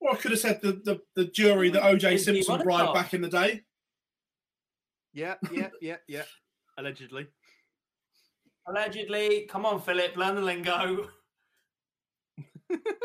Or 0.00 0.12
I 0.12 0.16
could 0.16 0.30
have 0.30 0.38
said 0.38 0.60
the, 0.62 0.80
the, 0.84 1.00
the 1.16 1.24
jury 1.24 1.68
that 1.70 1.82
OJ 1.82 2.20
Simpson 2.20 2.54
on 2.54 2.62
bribed 2.62 2.94
back 2.94 3.12
in 3.12 3.22
the 3.22 3.28
day. 3.28 3.62
Yeah, 5.12 5.34
yeah, 5.50 5.70
yeah, 5.80 5.96
yeah. 6.06 6.22
Allegedly. 6.78 7.26
Allegedly. 8.68 9.46
Come 9.50 9.66
on, 9.66 9.80
Philip. 9.80 10.16
Learn 10.16 10.36
the 10.36 10.42
lingo. 10.42 11.08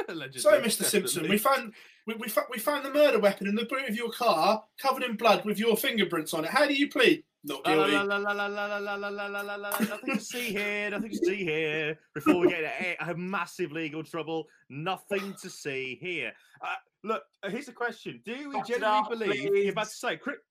Allegedly, 0.10 0.42
Sorry, 0.42 0.60
Mr. 0.60 0.80
Definitely. 0.80 0.90
Simpson. 0.90 1.30
We 1.30 1.38
found 1.38 1.74
we, 2.06 2.16
we, 2.16 2.28
we 2.52 2.60
found 2.60 2.86
the 2.86 2.92
murder 2.94 3.20
weapon 3.20 3.48
in 3.48 3.56
the 3.56 3.66
boot 3.66 3.88
of 3.88 3.96
your 3.96 4.12
car, 4.12 4.64
covered 4.78 5.04
in 5.04 5.16
blood, 5.16 5.46
with 5.46 5.58
your 5.60 5.78
fingerprints 5.78 6.34
on 6.34 6.44
it. 6.46 6.52
How 6.52 6.68
do 6.68 6.74
you 6.74 6.90
plead? 6.90 7.24
Not 7.46 7.64
guilty. 7.66 7.92
Nothing 9.90 10.16
to 10.16 10.20
see 10.22 10.52
here. 10.52 10.90
Nothing 10.90 11.10
to 11.12 11.18
see 11.18 11.44
here. 11.44 12.00
Before 12.14 12.38
we 12.40 12.48
get 12.50 12.98
into 13.00 13.16
massive 13.16 13.72
legal 13.72 14.04
trouble, 14.04 14.48
nothing 14.70 15.34
to 15.42 15.50
see 15.50 15.98
here. 16.02 16.32
Uh, 16.62 16.76
look, 17.04 17.24
here's 17.50 17.68
a 17.68 17.74
question: 17.74 18.22
Do 18.26 18.50
we 18.50 18.56
Back 18.56 18.68
generally 18.68 18.86
up, 18.98 19.10
believe 19.10 19.30
please. 19.52 19.64
you're 19.64 19.72
about 19.72 19.86
to 19.88 19.92
say? 19.92 20.18
Crypt- 20.18 20.46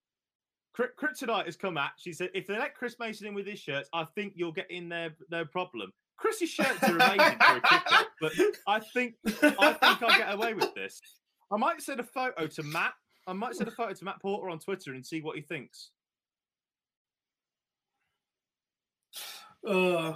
Kryptonite 0.74 1.44
has 1.46 1.56
come 1.56 1.76
at. 1.76 1.92
She 1.98 2.12
said, 2.12 2.30
"If 2.34 2.46
they 2.46 2.58
let 2.58 2.74
Chris 2.74 2.96
Mason 2.98 3.26
in 3.26 3.34
with 3.34 3.46
his 3.46 3.58
shirts, 3.58 3.88
I 3.92 4.04
think 4.04 4.32
you'll 4.36 4.52
get 4.52 4.70
in 4.70 4.88
their 4.88 5.14
their 5.28 5.44
problem." 5.44 5.92
Chris's 6.22 6.50
shirts 6.50 6.80
are 6.84 6.94
amazing 6.96 7.36
for 7.40 7.56
a 7.56 7.60
kicker, 7.60 8.06
but 8.20 8.32
I 8.68 8.78
think 8.78 9.14
I 9.26 9.72
think 9.72 10.02
I'll 10.02 10.16
get 10.16 10.32
away 10.32 10.54
with 10.54 10.72
this. 10.72 11.00
I 11.52 11.56
might 11.56 11.82
send 11.82 11.98
a 11.98 12.04
photo 12.04 12.46
to 12.46 12.62
Matt. 12.62 12.92
I 13.26 13.32
might 13.32 13.56
send 13.56 13.66
a 13.66 13.72
photo 13.72 13.92
to 13.92 14.04
Matt 14.04 14.22
Porter 14.22 14.48
on 14.48 14.60
Twitter 14.60 14.94
and 14.94 15.04
see 15.04 15.20
what 15.20 15.34
he 15.34 15.42
thinks. 15.42 15.90
Uh, 19.68 20.14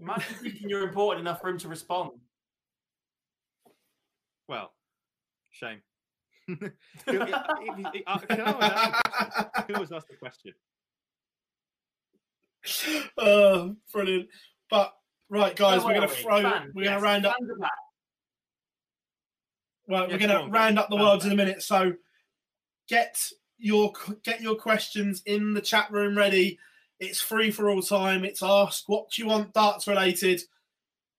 Imagine 0.00 0.34
thinking 0.40 0.70
you're 0.70 0.82
important 0.88 1.20
enough 1.20 1.40
for 1.42 1.48
him 1.50 1.58
to 1.58 1.68
respond. 1.68 2.12
Well, 4.48 4.72
shame. 5.50 5.80
Who 6.46 6.56
if- 6.62 7.28
if- 7.94 8.02
uh, 8.06 8.18
can 8.20 8.40
I 8.40 8.52
always 8.52 8.72
ask 8.72 8.96
a 9.04 9.10
question? 9.10 9.50
Can 9.54 9.64
I 9.68 9.74
always 9.74 9.92
ask 9.92 10.06
the 10.08 10.16
question? 10.16 10.54
uh, 13.18 13.68
brilliant. 13.92 14.28
But 14.70 14.92
right, 15.28 15.54
guys, 15.56 15.84
we're 15.84 15.94
going 15.94 16.08
to 16.08 16.14
we? 16.14 16.22
throw. 16.22 16.42
We're 16.74 16.84
going 16.84 16.96
to 16.96 17.02
round 17.02 17.26
up. 17.26 17.36
Well, 19.86 20.02
Yes, 20.02 20.12
we're 20.12 20.26
going 20.28 20.44
to 20.44 20.50
round 20.50 20.78
up 20.78 20.90
the 20.90 20.96
worlds 20.96 21.24
in 21.24 21.32
a 21.32 21.36
minute. 21.36 21.62
So 21.62 21.94
get 22.88 23.16
your 23.58 23.92
get 24.22 24.40
your 24.40 24.54
questions 24.54 25.22
in 25.26 25.54
the 25.54 25.60
chat 25.60 25.90
room 25.90 26.16
ready. 26.16 26.58
It's 27.00 27.20
free 27.20 27.50
for 27.50 27.70
all 27.70 27.82
time. 27.82 28.24
It's 28.24 28.42
ask 28.42 28.88
what 28.88 29.16
you 29.16 29.26
want 29.26 29.54
darts 29.54 29.86
related. 29.86 30.42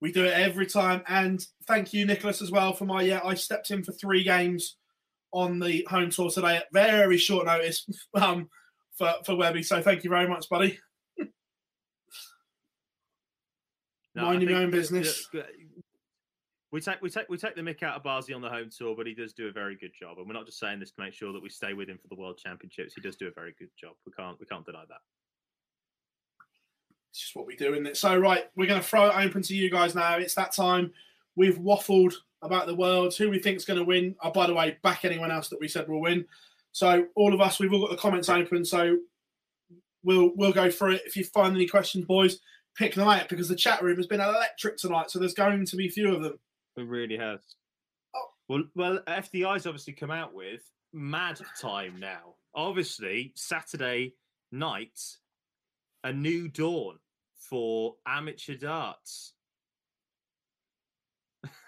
We 0.01 0.11
do 0.11 0.25
it 0.25 0.33
every 0.33 0.65
time. 0.65 1.03
And 1.07 1.45
thank 1.67 1.93
you, 1.93 2.05
Nicholas, 2.05 2.41
as 2.41 2.51
well 2.51 2.73
for 2.73 2.85
my 2.85 3.01
yeah. 3.01 3.21
I 3.23 3.33
stepped 3.33 3.71
in 3.71 3.83
for 3.83 3.91
three 3.91 4.23
games 4.23 4.77
on 5.31 5.59
the 5.59 5.85
home 5.89 6.09
tour 6.09 6.29
today 6.29 6.57
at 6.57 6.65
very 6.73 7.17
short 7.17 7.45
notice 7.45 7.85
um, 8.13 8.49
for 8.97 9.13
for 9.25 9.35
Webby. 9.35 9.63
So 9.63 9.81
thank 9.81 10.03
you 10.03 10.09
very 10.09 10.27
much, 10.27 10.47
buddy. 10.49 10.79
No, 14.15 14.23
I 14.23 14.25
Minding 14.31 14.49
your 14.49 14.59
own 14.59 14.71
business. 14.71 15.27
We 16.71 16.81
take 16.81 17.01
we 17.01 17.09
take 17.09 17.27
we 17.29 17.37
take 17.37 17.55
the 17.55 17.61
mick 17.61 17.81
out 17.81 17.95
of 17.95 18.03
Barzi 18.03 18.35
on 18.35 18.41
the 18.41 18.49
home 18.49 18.69
tour, 18.75 18.95
but 18.95 19.07
he 19.07 19.15
does 19.15 19.33
do 19.33 19.47
a 19.47 19.51
very 19.51 19.75
good 19.75 19.91
job. 19.99 20.17
And 20.19 20.27
we're 20.27 20.33
not 20.33 20.45
just 20.45 20.59
saying 20.59 20.79
this 20.79 20.91
to 20.91 21.01
make 21.01 21.13
sure 21.13 21.33
that 21.33 21.41
we 21.41 21.49
stay 21.49 21.73
with 21.73 21.89
him 21.89 21.97
for 21.99 22.07
the 22.07 22.19
World 22.19 22.37
Championships. 22.37 22.93
He 22.93 23.01
does 23.01 23.15
do 23.15 23.27
a 23.27 23.31
very 23.31 23.55
good 23.57 23.69
job. 23.79 23.93
We 24.05 24.11
can't 24.11 24.39
we 24.39 24.45
can't 24.45 24.65
deny 24.65 24.83
that. 24.87 24.99
It's 27.11 27.21
just 27.21 27.35
what 27.35 27.47
we 27.47 27.55
do, 27.55 27.73
isn't 27.73 27.87
it? 27.87 27.97
So, 27.97 28.15
right, 28.17 28.45
we're 28.55 28.67
going 28.67 28.81
to 28.81 28.85
throw 28.85 29.07
it 29.07 29.15
open 29.15 29.41
to 29.41 29.55
you 29.55 29.71
guys 29.71 29.95
now. 29.95 30.17
It's 30.17 30.35
that 30.35 30.53
time. 30.53 30.91
We've 31.35 31.57
waffled 31.57 32.13
about 32.43 32.67
the 32.67 32.75
world, 32.75 33.15
who 33.15 33.29
we 33.29 33.39
think's 33.39 33.65
going 33.65 33.79
to 33.79 33.85
win. 33.85 34.15
Oh, 34.21 34.31
by 34.31 34.45
the 34.45 34.53
way, 34.53 34.77
back 34.83 35.05
anyone 35.05 35.31
else 35.31 35.49
that 35.49 35.59
we 35.59 35.67
said 35.67 35.87
will 35.87 36.01
win. 36.01 36.25
So, 36.71 37.07
all 37.15 37.33
of 37.33 37.41
us, 37.41 37.59
we've 37.59 37.73
all 37.73 37.81
got 37.81 37.89
the 37.89 37.97
comments 37.97 38.29
open. 38.29 38.63
So, 38.63 38.97
we'll 40.03 40.31
we'll 40.35 40.53
go 40.53 40.69
through 40.69 40.93
it. 40.93 41.01
If 41.05 41.17
you 41.17 41.23
find 41.23 41.55
any 41.55 41.67
questions, 41.67 42.05
boys, 42.05 42.39
pick 42.79 42.95
them 42.95 43.07
out 43.07 43.29
because 43.29 43.47
the 43.49 43.55
chat 43.55 43.83
room 43.83 43.97
has 43.97 44.07
been 44.07 44.21
electric 44.21 44.77
tonight. 44.77 45.11
So, 45.11 45.19
there's 45.19 45.35
going 45.35 45.65
to 45.65 45.75
be 45.75 45.89
few 45.89 46.15
of 46.15 46.23
them. 46.23 46.39
It 46.77 46.87
really 46.87 47.17
has. 47.17 47.39
Oh. 48.15 48.29
Well, 48.47 48.63
well, 48.75 48.99
FDI's 49.07 49.67
obviously 49.67 49.93
come 49.93 50.09
out 50.09 50.33
with 50.33 50.61
mad 50.93 51.39
time 51.61 51.99
now. 51.99 52.35
Obviously, 52.55 53.33
Saturday 53.35 54.13
night, 54.51 54.99
a 56.03 56.11
new 56.11 56.47
dawn 56.47 56.97
for 57.37 57.95
amateur 58.07 58.55
darts. 58.55 59.33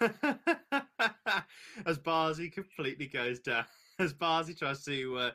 As 1.86 1.98
Barzi 1.98 2.52
completely 2.52 3.06
goes 3.06 3.40
down, 3.40 3.64
as 3.98 4.12
Barzi 4.12 4.58
tries 4.58 4.84
to 4.84 5.16
uh, 5.16 5.30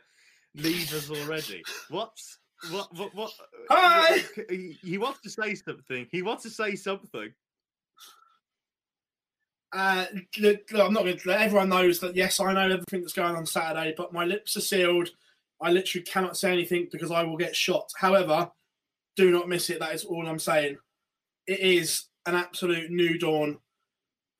leave 0.55 0.93
us 0.93 1.09
already. 1.09 1.63
What's 1.89 2.37
what? 2.71 2.93
What? 2.95 3.15
What? 3.15 3.31
Hi! 3.69 4.23
He, 4.49 4.77
he 4.83 4.97
wants 4.97 5.21
to 5.21 5.29
say 5.29 5.55
something. 5.55 6.07
He 6.11 6.21
wants 6.21 6.43
to 6.43 6.49
say 6.49 6.75
something. 6.75 7.33
Uh, 9.73 10.05
look, 10.39 10.61
look, 10.71 10.87
I'm 10.87 10.93
not 10.93 11.03
going 11.03 11.17
to 11.17 11.27
let 11.27 11.41
everyone 11.41 11.69
knows 11.69 11.99
that 11.99 12.15
yes, 12.15 12.39
I 12.39 12.53
know 12.53 12.61
everything 12.61 13.01
that's 13.01 13.13
going 13.13 13.35
on 13.35 13.45
Saturday, 13.45 13.93
but 13.97 14.13
my 14.13 14.25
lips 14.25 14.55
are 14.57 14.61
sealed. 14.61 15.09
I 15.61 15.71
literally 15.71 16.05
cannot 16.05 16.37
say 16.37 16.51
anything 16.51 16.87
because 16.91 17.11
I 17.11 17.23
will 17.23 17.37
get 17.37 17.55
shot. 17.55 17.91
However, 17.97 18.51
do 19.15 19.31
not 19.31 19.49
miss 19.49 19.69
it. 19.69 19.79
That 19.79 19.93
is 19.93 20.05
all 20.05 20.27
I'm 20.27 20.39
saying. 20.39 20.77
It 21.47 21.59
is 21.59 22.05
an 22.25 22.35
absolute 22.35 22.91
new 22.91 23.17
dawn 23.17 23.57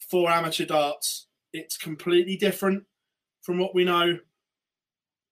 for 0.10 0.30
amateur 0.30 0.66
darts. 0.66 1.28
It's 1.54 1.78
completely 1.78 2.38
different 2.38 2.84
from 3.42 3.58
what 3.58 3.74
we 3.74 3.84
know. 3.84 4.20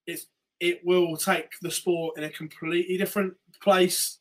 It's 0.07 0.27
it 0.59 0.81
will 0.85 1.17
take 1.17 1.51
the 1.61 1.71
sport 1.71 2.17
in 2.17 2.23
a 2.23 2.29
completely 2.29 2.97
different 2.97 3.33
place, 3.61 4.19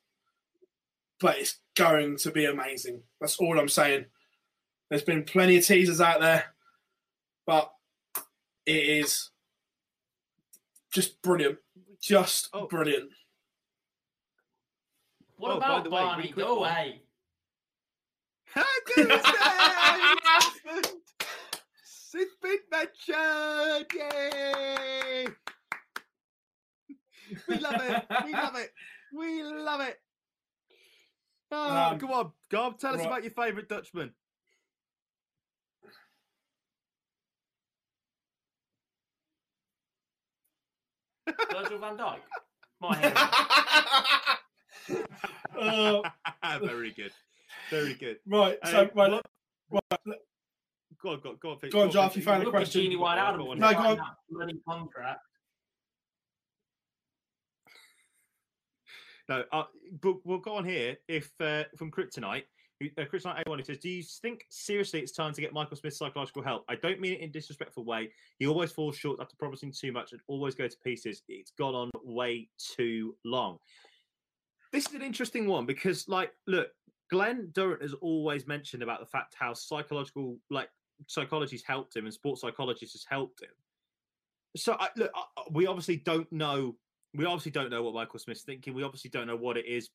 but 1.20 1.38
it's 1.38 1.58
going 1.76 2.16
to 2.18 2.30
be 2.30 2.44
amazing. 2.46 3.02
That's 3.20 3.36
all 3.38 3.58
I'm 3.58 3.68
saying. 3.68 4.06
There's 4.90 5.02
been 5.02 5.24
plenty 5.24 5.56
of 5.56 5.64
teasers 5.66 6.00
out 6.00 6.20
there, 6.20 6.44
but 7.46 7.72
it 8.66 8.84
is 8.88 9.30
just 10.92 11.20
brilliant. 11.22 11.58
Just 12.00 12.48
Oh. 12.52 12.66
brilliant. 12.66 13.10
What 15.36 15.52
Oh, 15.52 15.60
by 15.60 15.66
about 15.66 15.84
the 15.84 15.90
way, 15.90 16.00
really 16.00 16.08
Barney? 16.12 16.32
quick 16.32 16.46
Go 16.46 16.54
one. 16.60 16.70
away. 16.70 17.00
it's 22.14 22.36
been 22.42 22.58
mentioned. 22.70 23.86
Yay! 23.94 25.26
We 27.48 27.58
love 27.58 27.80
it. 27.80 28.04
We 28.24 28.32
love 28.32 28.56
it. 28.56 28.70
We 29.16 29.42
love 29.42 29.80
it. 29.80 30.00
Oh, 31.52 31.76
Um, 31.92 31.98
come 31.98 32.10
on, 32.10 32.32
Gob, 32.50 32.78
tell 32.78 32.94
us 32.94 33.04
about 33.04 33.22
your 33.22 33.32
favourite 33.32 33.68
Dutchman. 33.68 34.12
Virgil 41.52 41.78
van 41.78 41.96
Dijk. 41.96 42.20
My 42.80 42.96
head. 42.96 43.16
Uh, 45.56 46.02
very 46.60 46.90
good. 46.92 47.12
Very 47.70 47.94
good. 47.94 48.18
right, 48.26 48.58
Hey, 48.62 48.70
so 48.72 48.78
right, 48.94 48.94
what- 48.94 49.26
right, 49.70 50.18
Go 51.00 51.10
on, 51.10 51.20
go 51.20 51.30
on, 51.30 51.36
go 51.40 51.50
on. 51.52 51.58
Fitz, 51.60 51.72
Go 51.72 51.82
on, 51.82 51.90
go 51.90 52.04
if 52.06 52.16
you 52.16 52.22
found 52.22 52.42
a 52.42 52.44
go 52.44 52.48
Look 52.50 52.54
on. 52.56 52.60
at 52.62 52.64
question. 52.66 52.82
Genie 52.82 52.96
White 52.96 53.14
Go 53.16 53.20
on, 53.22 53.34
Adam. 53.34 53.58
No, 53.60 53.72
go 53.72 53.88
on. 53.90 53.96
that 53.96 54.06
bloody 54.28 54.60
contract. 54.68 55.20
No, 59.28 59.44
uh, 59.52 59.64
but 60.02 60.16
we'll 60.24 60.38
go 60.38 60.54
on 60.54 60.64
here. 60.64 60.96
If 61.08 61.30
uh, 61.40 61.64
from 61.76 61.90
Kryptonite, 61.90 62.44
uh, 62.82 63.04
Knight 63.24 63.46
A1 63.46 63.58
he 63.58 63.64
says, 63.64 63.78
Do 63.78 63.88
you 63.88 64.02
think 64.02 64.44
seriously 64.50 65.00
it's 65.00 65.12
time 65.12 65.32
to 65.32 65.40
get 65.40 65.52
Michael 65.52 65.76
Smith 65.76 65.94
psychological 65.94 66.42
help? 66.42 66.64
I 66.68 66.76
don't 66.76 67.00
mean 67.00 67.14
it 67.14 67.20
in 67.20 67.30
disrespectful 67.30 67.84
way. 67.84 68.10
He 68.38 68.46
always 68.46 68.72
falls 68.72 68.96
short 68.96 69.20
after 69.20 69.36
promising 69.36 69.72
too 69.72 69.92
much 69.92 70.12
and 70.12 70.20
always 70.26 70.54
go 70.54 70.68
to 70.68 70.76
pieces. 70.84 71.22
It's 71.28 71.52
gone 71.52 71.74
on 71.74 71.90
way 72.02 72.48
too 72.58 73.16
long. 73.24 73.58
This 74.72 74.86
is 74.88 74.94
an 74.94 75.02
interesting 75.02 75.46
one 75.46 75.66
because, 75.66 76.08
like, 76.08 76.32
look, 76.46 76.68
Glenn 77.10 77.50
Durrant 77.52 77.82
has 77.82 77.94
always 77.94 78.46
mentioned 78.46 78.82
about 78.82 79.00
the 79.00 79.06
fact 79.06 79.34
how 79.38 79.54
psychological, 79.54 80.36
like, 80.50 80.68
psychology's 81.06 81.62
helped 81.64 81.94
him 81.96 82.04
and 82.04 82.14
sports 82.14 82.40
psychologists 82.40 82.94
has 82.94 83.06
helped 83.08 83.42
him. 83.42 83.50
So, 84.56 84.76
I, 84.78 84.88
look, 84.96 85.12
I, 85.14 85.42
we 85.52 85.66
obviously 85.66 85.96
don't 85.96 86.30
know. 86.32 86.76
We 87.14 87.24
obviously 87.24 87.52
don't 87.52 87.70
know 87.70 87.82
what 87.82 87.94
Michael 87.94 88.18
Smith's 88.18 88.42
thinking. 88.42 88.74
We 88.74 88.82
obviously 88.82 89.10
don't 89.10 89.26
know 89.26 89.36
what 89.36 89.56
it 89.56 89.66
is 89.66 89.90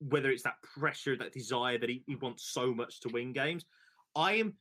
whether 0.00 0.30
it's 0.30 0.42
that 0.42 0.60
pressure, 0.62 1.16
that 1.16 1.32
desire 1.32 1.78
that 1.78 1.88
he, 1.88 2.02
he 2.06 2.16
wants 2.16 2.50
so 2.52 2.72
much 2.74 3.00
to 3.00 3.08
win 3.10 3.32
games. 3.32 3.64
I 4.16 4.34
am 4.34 4.54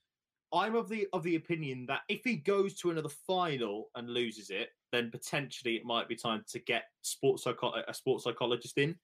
I'm 0.53 0.75
of 0.75 0.89
the 0.89 1.07
of 1.13 1.23
the 1.23 1.35
opinion 1.35 1.85
that 1.87 2.01
if 2.09 2.21
he 2.23 2.35
goes 2.35 2.73
to 2.75 2.91
another 2.91 3.09
final 3.27 3.89
and 3.95 4.09
loses 4.09 4.49
it, 4.49 4.69
then 4.91 5.11
potentially 5.11 5.75
it 5.75 5.85
might 5.85 6.07
be 6.07 6.15
time 6.15 6.43
to 6.51 6.59
get 6.59 6.85
sports 7.01 7.43
psycho- 7.43 7.73
a 7.87 7.93
sports 7.93 8.23
psychologist 8.23 8.77
in. 8.77 8.95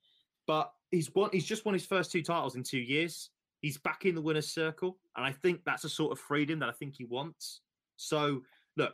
But 0.48 0.72
he's 0.92 1.14
won 1.14 1.30
he's 1.32 1.46
just 1.46 1.66
won 1.66 1.74
his 1.74 1.86
first 1.86 2.12
two 2.12 2.22
titles 2.22 2.56
in 2.56 2.64
two 2.64 2.80
years. 2.80 3.30
He's 3.62 3.78
back 3.78 4.06
in 4.06 4.14
the 4.14 4.22
winner's 4.22 4.52
circle, 4.52 4.98
and 5.16 5.26
I 5.26 5.32
think 5.32 5.62
that's 5.66 5.86
a 5.86 5.90
sort 5.90 6.12
of 6.12 6.20
freedom 6.20 6.60
that 6.60 6.70
I 6.70 6.74
think 6.74 6.96
he 6.98 7.06
wants. 7.06 7.62
So 7.96 8.42
look, 8.76 8.94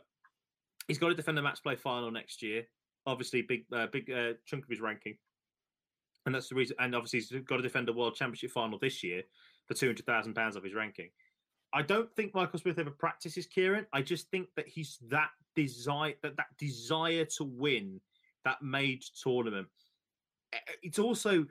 he's 0.88 0.98
got 0.98 1.08
to 1.08 1.14
defend 1.14 1.36
the 1.36 1.42
match 1.42 1.62
play 1.62 1.76
final 1.76 2.10
next 2.10 2.42
year. 2.42 2.64
Obviously, 3.06 3.42
big 3.42 3.64
uh, 3.72 3.86
big 3.92 4.10
uh, 4.10 4.32
chunk 4.46 4.64
of 4.64 4.70
his 4.70 4.80
ranking 4.80 5.16
and 6.26 6.34
that's 6.34 6.48
the 6.48 6.54
reason. 6.54 6.76
And 6.78 6.94
obviously, 6.94 7.20
he's 7.20 7.44
got 7.44 7.56
to 7.56 7.62
defend 7.62 7.88
a 7.88 7.92
world 7.92 8.14
championship 8.14 8.50
final 8.50 8.78
this 8.78 9.02
year 9.02 9.22
for 9.66 9.74
two 9.74 9.86
hundred 9.86 10.06
thousand 10.06 10.34
pounds 10.34 10.56
of 10.56 10.64
his 10.64 10.74
ranking. 10.74 11.10
I 11.74 11.82
don't 11.82 12.14
think 12.14 12.34
Michael 12.34 12.58
Smith 12.58 12.78
ever 12.78 12.90
practices 12.90 13.46
Kieran. 13.46 13.86
I 13.92 14.02
just 14.02 14.30
think 14.30 14.48
that 14.56 14.68
he's 14.68 14.98
that 15.08 15.30
desire 15.56 16.14
that 16.22 16.36
that 16.36 16.46
desire 16.58 17.24
to 17.36 17.44
win 17.44 18.00
that 18.44 18.62
made 18.62 19.02
tournament. 19.22 19.68
It's 20.82 20.98
also, 20.98 21.46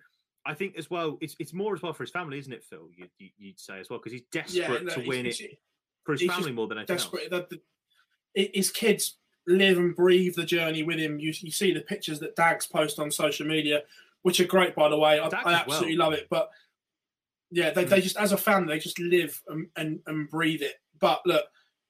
I 0.46 0.54
think, 0.54 0.78
as 0.78 0.90
well. 0.90 1.18
It's 1.22 1.36
it's 1.40 1.54
more 1.54 1.76
as 1.76 1.82
well 1.82 1.94
for 1.94 2.04
his 2.04 2.12
family, 2.12 2.38
isn't 2.38 2.54
it, 2.54 2.64
Phill? 2.64 2.88
You, 2.96 3.08
you, 3.18 3.30
would 3.50 3.60
say 3.60 3.80
as 3.80 3.90
well 3.90 4.00
because 4.00 4.14
he's 4.14 4.24
desperate 4.32 4.84
yeah, 4.84 4.96
no, 4.96 5.02
to 5.02 5.08
win 5.08 5.26
it 5.26 5.38
for 6.04 6.14
his 6.14 6.24
family 6.24 6.52
more 6.52 6.68
than 6.68 6.78
anything 6.78 6.96
desperate. 6.96 7.32
else. 7.32 7.46
The, 8.36 8.52
his 8.54 8.72
kids 8.72 9.18
live 9.48 9.78
and 9.78 9.96
breathe 9.96 10.36
the 10.36 10.46
journey 10.46 10.84
with 10.84 11.00
him. 11.00 11.20
You, 11.20 11.34
you 11.40 11.52
see 11.52 11.74
the 11.74 11.82
pictures 11.82 12.20
that 12.20 12.36
Dags 12.36 12.68
post 12.68 13.00
on 13.00 13.12
social 13.12 13.48
media 13.48 13.82
which 14.22 14.40
are 14.40 14.46
great, 14.46 14.76
by 14.76 14.90
the 14.90 14.98
way. 14.98 15.20
I, 15.20 15.28
I 15.28 15.54
absolutely 15.54 15.98
well. 15.98 16.10
love 16.10 16.20
it. 16.20 16.28
But 16.30 16.50
yeah, 17.50 17.72
they, 17.72 17.86
mm. 17.86 17.90
they 17.90 18.02
just, 18.02 18.18
as 18.18 18.32
a 18.32 18.38
fan, 18.38 18.66
they 18.66 18.80
just 18.80 19.00
live 19.00 19.42
and, 19.48 19.68
and, 19.76 20.00
and 20.08 20.30
breathe 20.30 20.62
it. 20.62 20.76
But 21.00 21.22
look, 21.26 21.46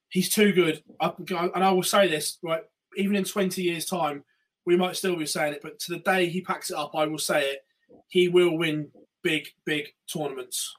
he's 0.09 0.29
too 0.29 0.53
good. 0.53 0.83
I, 0.99 1.11
and 1.19 1.63
I 1.63 1.71
will 1.71 1.83
say 1.83 2.07
this, 2.07 2.37
right? 2.41 2.63
Even 2.95 3.15
in 3.15 3.23
20 3.23 3.61
years' 3.61 3.85
time, 3.85 4.23
we 4.65 4.75
might 4.75 4.95
still 4.95 5.15
be 5.15 5.25
saying 5.25 5.53
it, 5.53 5.61
but 5.61 5.79
to 5.79 5.91
the 5.91 5.99
day 5.99 6.27
he 6.27 6.41
packs 6.41 6.69
it 6.69 6.77
up, 6.77 6.91
I 6.95 7.05
will 7.05 7.17
say 7.17 7.51
it. 7.51 7.65
He 8.09 8.27
will 8.27 8.57
win 8.57 8.89
big, 9.23 9.47
big 9.65 9.87
tournaments. 10.11 10.75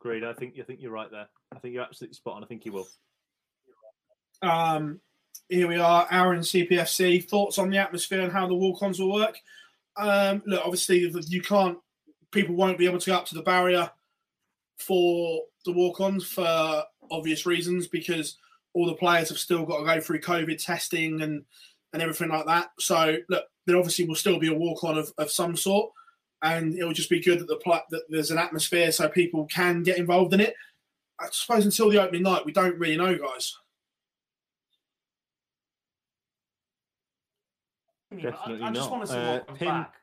Agreed. 0.00 0.24
I 0.24 0.32
think 0.32 0.54
I 0.58 0.62
think 0.62 0.80
you're 0.80 0.92
right 0.92 1.10
there. 1.10 1.28
I 1.54 1.58
think 1.58 1.74
you're 1.74 1.82
absolutely 1.82 2.14
spot 2.14 2.36
on. 2.36 2.44
I 2.44 2.46
think 2.46 2.62
he 2.62 2.70
will. 2.70 2.88
Um, 4.42 5.00
here 5.48 5.68
we 5.68 5.76
are, 5.76 6.06
Aaron 6.10 6.40
CPFC. 6.40 7.28
Thoughts 7.28 7.58
on 7.58 7.70
the 7.70 7.78
atmosphere 7.78 8.20
and 8.20 8.32
how 8.32 8.46
the 8.46 8.54
walk-ons 8.54 8.98
will 8.98 9.12
work? 9.12 9.38
Um, 9.96 10.42
look, 10.46 10.62
obviously, 10.64 11.10
you 11.28 11.42
can't. 11.42 11.78
People 12.30 12.54
won't 12.54 12.78
be 12.78 12.86
able 12.86 12.98
to 12.98 13.10
go 13.10 13.16
up 13.16 13.26
to 13.26 13.34
the 13.34 13.42
barrier 13.42 13.90
for 14.78 15.42
the 15.64 15.72
walk-ons 15.72 16.26
for 16.26 16.84
obvious 17.10 17.46
reasons 17.46 17.86
because 17.86 18.38
all 18.72 18.86
the 18.86 18.94
players 18.94 19.28
have 19.28 19.38
still 19.38 19.66
got 19.66 19.80
to 19.80 19.84
go 19.84 20.00
through 20.00 20.20
COVID 20.20 20.62
testing 20.62 21.20
and 21.20 21.44
and 21.92 22.00
everything 22.00 22.30
like 22.30 22.46
that. 22.46 22.70
So 22.78 23.18
look, 23.28 23.44
there 23.66 23.76
obviously 23.76 24.06
will 24.06 24.14
still 24.14 24.38
be 24.38 24.48
a 24.48 24.54
walk-on 24.54 24.96
of, 24.96 25.12
of 25.18 25.30
some 25.30 25.56
sort, 25.56 25.92
and 26.40 26.74
it 26.74 26.84
will 26.84 26.94
just 26.94 27.10
be 27.10 27.20
good 27.20 27.40
that 27.40 27.48
the 27.48 27.82
that 27.90 28.02
there's 28.08 28.30
an 28.30 28.38
atmosphere 28.38 28.90
so 28.90 29.08
people 29.08 29.44
can 29.46 29.82
get 29.82 29.98
involved 29.98 30.32
in 30.32 30.40
it. 30.40 30.54
I 31.20 31.26
suppose 31.30 31.66
until 31.66 31.90
the 31.90 32.02
opening 32.02 32.22
night, 32.22 32.46
we 32.46 32.52
don't 32.52 32.78
really 32.78 32.96
know, 32.96 33.16
guys. 33.16 33.54
Definitely 38.20 38.64
I, 38.64 38.68
I 38.68 38.72
just 38.72 38.90
want 38.90 39.06
to 39.06 39.12
see 39.12 39.18
uh, 39.18 39.32
what 39.32 39.58
back. 39.58 39.94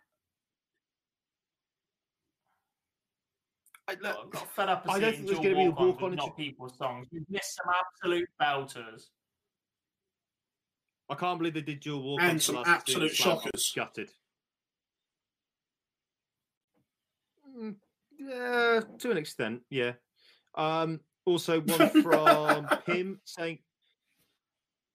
I, 3.87 3.93
look, 4.01 4.17
I 4.17 4.29
got 4.29 4.55
fed 4.55 4.69
up 4.69 4.85
of 4.85 4.91
I 4.91 4.99
don't 4.99 5.15
think 5.15 5.25
there's 5.25 5.39
going 5.39 5.49
to 5.49 5.55
be 5.55 5.65
a 5.65 5.71
walk 5.71 6.01
on 6.01 6.15
not 6.15 6.37
people's 6.37 6.77
songs. 6.77 7.07
You've 7.11 7.29
missed 7.29 7.55
some 7.55 7.73
absolute 7.73 8.29
belters. 8.39 9.05
I 11.09 11.15
can't 11.15 11.39
believe 11.39 11.55
they 11.55 11.61
did 11.61 11.79
dual 11.79 12.03
walk 12.03 12.21
and 12.21 12.41
some 12.41 12.63
absolute 12.65 13.15
shockers. 13.15 13.73
Gutted. 13.75 14.09
Mm, 17.59 17.75
yeah, 18.19 18.81
to 18.99 19.11
an 19.11 19.17
extent, 19.17 19.61
yeah. 19.71 19.93
Um, 20.53 20.99
also, 21.25 21.61
one 21.61 21.89
from 22.03 22.67
him 22.85 23.19
saying 23.25 23.59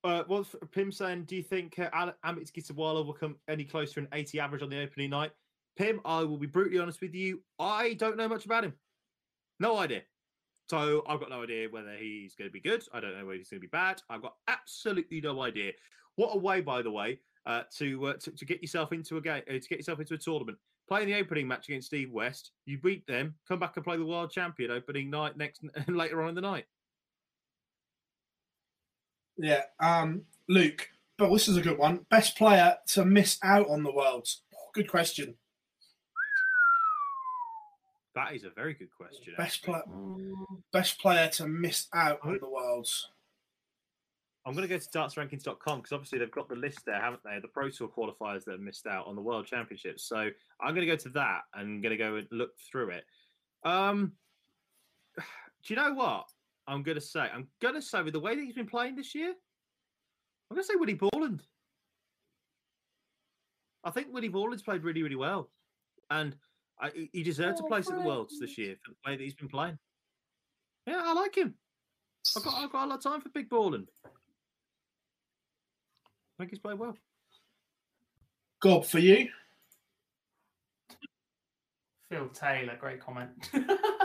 uh, 0.05 0.23
well, 0.29 0.47
Pim 0.73 0.93
saying, 0.93 1.25
do 1.25 1.35
you 1.35 1.43
think 1.43 1.79
uh, 1.79 2.13
Amit 2.25 2.53
Gilitwala 2.53 3.05
will 3.05 3.15
come 3.15 3.37
any 3.49 3.65
closer 3.65 4.01
an 4.01 4.09
80 4.13 4.39
average 4.39 4.63
on 4.63 4.69
the 4.69 4.83
opening 4.83 5.11
night? 5.11 5.33
Pim, 5.77 6.01
I 6.05 6.23
will 6.23 6.37
be 6.37 6.47
brutally 6.47 6.79
honest 6.79 7.01
with 7.01 7.15
you. 7.15 7.43
I 7.59 7.95
don't 7.95 8.17
know 8.17 8.29
much 8.29 8.45
about 8.45 8.65
him. 8.65 8.75
No 9.59 9.79
idea. 9.79 10.03
So 10.69 11.03
I've 11.09 11.21
got 11.21 11.31
no 11.31 11.43
idea 11.43 11.69
whether 11.71 11.95
he's 11.97 12.35
going 12.35 12.49
to 12.49 12.53
be 12.53 12.61
good. 12.61 12.85
I 12.93 13.01
don't 13.01 13.13
know 13.13 13.25
whether 13.25 13.39
he's 13.39 13.49
going 13.49 13.61
to 13.61 13.67
be 13.67 13.71
bad. 13.71 14.03
I've 14.11 14.23
got 14.23 14.35
absolutely 14.47 15.21
no 15.21 15.43
idea. 15.43 15.73
What 16.17 16.35
a 16.35 16.39
way, 16.39 16.61
by 16.61 16.83
the 16.83 16.91
way, 16.91 17.21
uh, 17.47 17.63
to, 17.79 18.07
uh, 18.07 18.13
to, 18.15 18.31
to 18.31 18.45
get 18.45 18.63
yourself 18.63 18.93
into 18.93 19.17
a 19.17 19.21
game, 19.21 19.43
uh, 19.49 19.55
to 19.55 19.69
get 19.69 19.79
yourself 19.79 20.01
into 20.01 20.15
a 20.15 20.19
tournament. 20.19 20.59
Playing 20.87 21.09
the 21.09 21.19
opening 21.19 21.49
match 21.49 21.69
against 21.69 21.87
Steve 21.87 22.13
West, 22.13 22.53
you 22.67 22.79
beat 22.79 23.07
them, 23.07 23.35
come 23.49 23.59
back 23.59 23.77
and 23.77 23.85
play 23.85 23.97
the 23.97 24.05
world 24.05 24.31
champion 24.31 24.71
opening 24.71 25.09
night 25.09 25.37
next 25.37 25.63
later 25.89 26.23
on 26.23 26.29
in 26.29 26.35
the 26.35 26.43
night. 26.43 26.67
Yeah. 29.37 29.63
Um, 29.81 30.23
Luke, 30.49 30.89
but 31.19 31.33
this 31.33 31.49
is 31.49 31.57
a 31.57 31.63
good 31.63 31.79
one. 31.79 32.07
Best 32.11 32.37
player 32.37 32.77
to 32.89 33.05
miss 33.05 33.39
out 33.43 33.69
on 33.69 33.83
the 33.83 33.93
Worlds? 33.93 34.43
Good 34.75 34.91
question. 34.91 35.35
That 38.15 38.35
is 38.35 38.45
a 38.45 38.51
very 38.51 38.75
good 38.75 38.91
question. 38.97 39.35
Best 39.37 39.65
player, 39.65 39.83
best 40.73 41.01
player 41.01 41.29
to 41.31 41.49
miss 41.49 41.89
out 41.93 42.21
on 42.23 42.39
the 42.41 42.49
Worlds. 42.49 43.09
I'm 44.47 44.55
going 44.55 44.69
to 44.69 44.73
go 44.73 44.79
to 44.79 44.89
dartsrankings.com 44.91 45.79
because 45.79 45.93
obviously 45.93 46.19
they've 46.19 46.31
got 46.31 46.49
the 46.49 46.55
list 46.55 46.81
there, 46.85 47.01
haven't 47.01 47.23
they? 47.25 47.39
The 47.41 47.49
Pro 47.49 47.71
Tour 47.71 47.89
qualifiers 47.89 48.45
that 48.45 48.53
have 48.53 48.61
missed 48.61 48.87
out 48.87 49.07
on 49.07 49.17
the 49.17 49.23
World 49.23 49.47
Championships. 49.47 50.05
So 50.05 50.29
I'm 50.61 50.75
going 50.75 50.87
to 50.87 50.93
go 50.93 50.97
to 50.97 51.09
that 51.11 51.41
and 51.55 51.83
going 51.83 51.97
to 51.97 51.97
go 51.97 52.17
and 52.17 52.29
look 52.31 52.51
through 52.71 52.91
it. 52.91 53.05
Um, 53.65 54.13
do 55.19 55.25
you 55.75 55.77
know 55.77 55.95
what? 55.95 56.27
I'm 56.67 56.83
going 56.83 56.97
to 56.97 57.01
say, 57.01 57.21
I'm 57.21 57.47
going 57.61 57.75
to 57.75 57.83
say, 57.83 58.03
with 58.03 58.15
the 58.15 58.21
way 58.21 58.35
that 58.35 58.43
he's 58.43 58.55
been 58.55 58.67
playing 58.67 58.97
this 58.97 59.15
year, 59.15 59.35
I'm 60.51 60.55
going 60.55 60.63
to 60.63 60.67
say 60.67 60.77
Willie 60.77 60.95
Borland. 60.95 61.43
I 63.85 63.91
think 63.91 64.09
Willie 64.11 64.29
Borland's 64.29 64.63
played 64.63 64.83
really, 64.83 65.03
really 65.03 65.17
well, 65.17 65.51
and 66.11 66.35
I, 66.81 66.91
he 67.13 67.23
deserves 67.23 67.61
oh, 67.61 67.67
a 67.67 67.69
place 67.69 67.89
at 67.91 67.97
the 67.97 68.03
Worlds 68.03 68.39
this 68.41 68.57
year 68.57 68.77
for 68.83 68.93
the 68.93 69.11
way 69.11 69.17
that 69.17 69.23
he's 69.23 69.35
been 69.35 69.49
playing. 69.49 69.79
Yeah, 70.87 71.03
I 71.05 71.13
like 71.13 71.37
him. 71.37 71.55
I've 72.37 72.45
got, 72.45 72.55
I've 72.55 72.73
got 72.73 72.85
a 72.85 72.89
lot 72.89 72.97
of 72.97 73.03
time 73.03 73.21
for 73.21 73.29
Big 73.29 73.49
Borland. 73.49 73.89
I 74.05 74.09
think 76.39 76.51
he's 76.51 76.59
played 76.59 76.79
well. 76.79 76.97
Gob 78.61 78.87
for 78.87 78.99
you. 78.99 79.29
Phil 82.11 82.29
Taylor, 82.29 82.77
great 82.81 83.01
comment. 83.01 83.31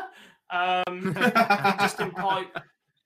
Um, 0.52 1.14
Justin 1.80 2.12
Pipe, 2.12 2.58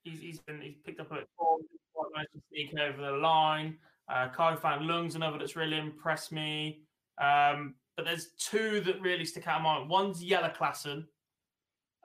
he's, 0.03 0.20
he's 0.22 0.40
been 0.40 0.61
he's 0.61 0.78
picked 0.86 0.99
up 0.99 1.11
a 1.11 1.20
form, 1.38 1.61
quite 1.94 2.10
nice 2.15 2.28
to 2.34 2.41
sneak 2.49 2.74
over 2.80 3.02
the 3.02 3.18
line. 3.18 3.78
Uh, 4.10 4.30
Kai 4.30 4.56
Fan 4.56 4.86
Leung's 4.88 5.15
another 5.15 5.38
that's 5.38 5.56
really 5.56 5.78
impressed 5.78 6.32
me. 6.32 6.84
Um, 7.22 7.76
but 7.95 8.06
there's 8.06 8.30
two 8.40 8.82
that 8.82 8.99
really 9.02 9.26
stick 9.26 9.48
out 9.48 9.57
in 9.57 9.64
mind. 9.64 9.90
One's 9.90 10.24
Jelle 10.24 10.49
Klaasen. 10.49 11.06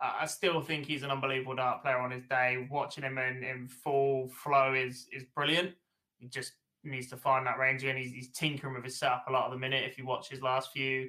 Uh, 0.00 0.12
I 0.20 0.26
still 0.26 0.60
think 0.60 0.86
he's 0.86 1.02
an 1.02 1.10
unbelievable 1.10 1.56
dart 1.56 1.82
player 1.82 1.98
on 1.98 2.10
his 2.10 2.24
day. 2.24 2.66
Watching 2.70 3.04
him 3.04 3.18
in, 3.18 3.42
in 3.42 3.68
full 3.68 4.28
flow 4.28 4.74
is 4.74 5.06
is 5.12 5.24
brilliant. 5.34 5.72
He 6.18 6.28
just 6.28 6.52
needs 6.84 7.08
to 7.08 7.16
find 7.16 7.46
that 7.46 7.58
range 7.58 7.84
and 7.84 7.98
he's, 7.98 8.12
he's 8.12 8.30
tinkering 8.30 8.74
with 8.74 8.84
his 8.84 8.98
setup 8.98 9.24
a 9.28 9.32
lot 9.32 9.46
of 9.46 9.52
the 9.52 9.58
minute. 9.58 9.84
If 9.84 9.98
you 9.98 10.06
watch 10.06 10.28
his 10.28 10.42
last 10.42 10.72
few 10.72 11.08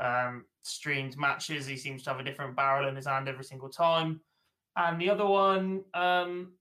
um, 0.00 0.44
streamed 0.62 1.16
matches. 1.16 1.66
He 1.66 1.76
seems 1.76 2.02
to 2.04 2.10
have 2.10 2.20
a 2.20 2.24
different 2.24 2.56
barrel 2.56 2.88
in 2.88 2.96
his 2.96 3.06
hand 3.06 3.28
every 3.28 3.44
single 3.44 3.68
time. 3.68 4.20
And 4.76 5.00
the 5.00 5.10
other 5.10 5.26
one, 5.26 5.82
um, 5.94 6.52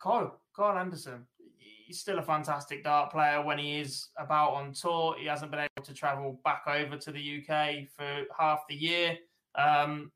Kyle, 0.00 0.40
Kyle 0.54 0.78
Anderson. 0.78 1.26
He's 1.58 2.00
still 2.00 2.18
a 2.18 2.22
fantastic 2.22 2.84
dart 2.84 3.10
player 3.10 3.42
when 3.42 3.58
he 3.58 3.80
is 3.80 4.08
about 4.18 4.52
on 4.52 4.72
tour. 4.72 5.16
He 5.18 5.26
hasn't 5.26 5.50
been 5.50 5.60
able 5.60 5.84
to 5.84 5.94
travel 5.94 6.40
back 6.44 6.62
over 6.66 6.96
to 6.96 7.12
the 7.12 7.42
UK 7.42 7.88
for 7.96 8.24
half 8.38 8.60
the 8.68 8.74
year. 8.74 9.18
Um, 9.54 10.10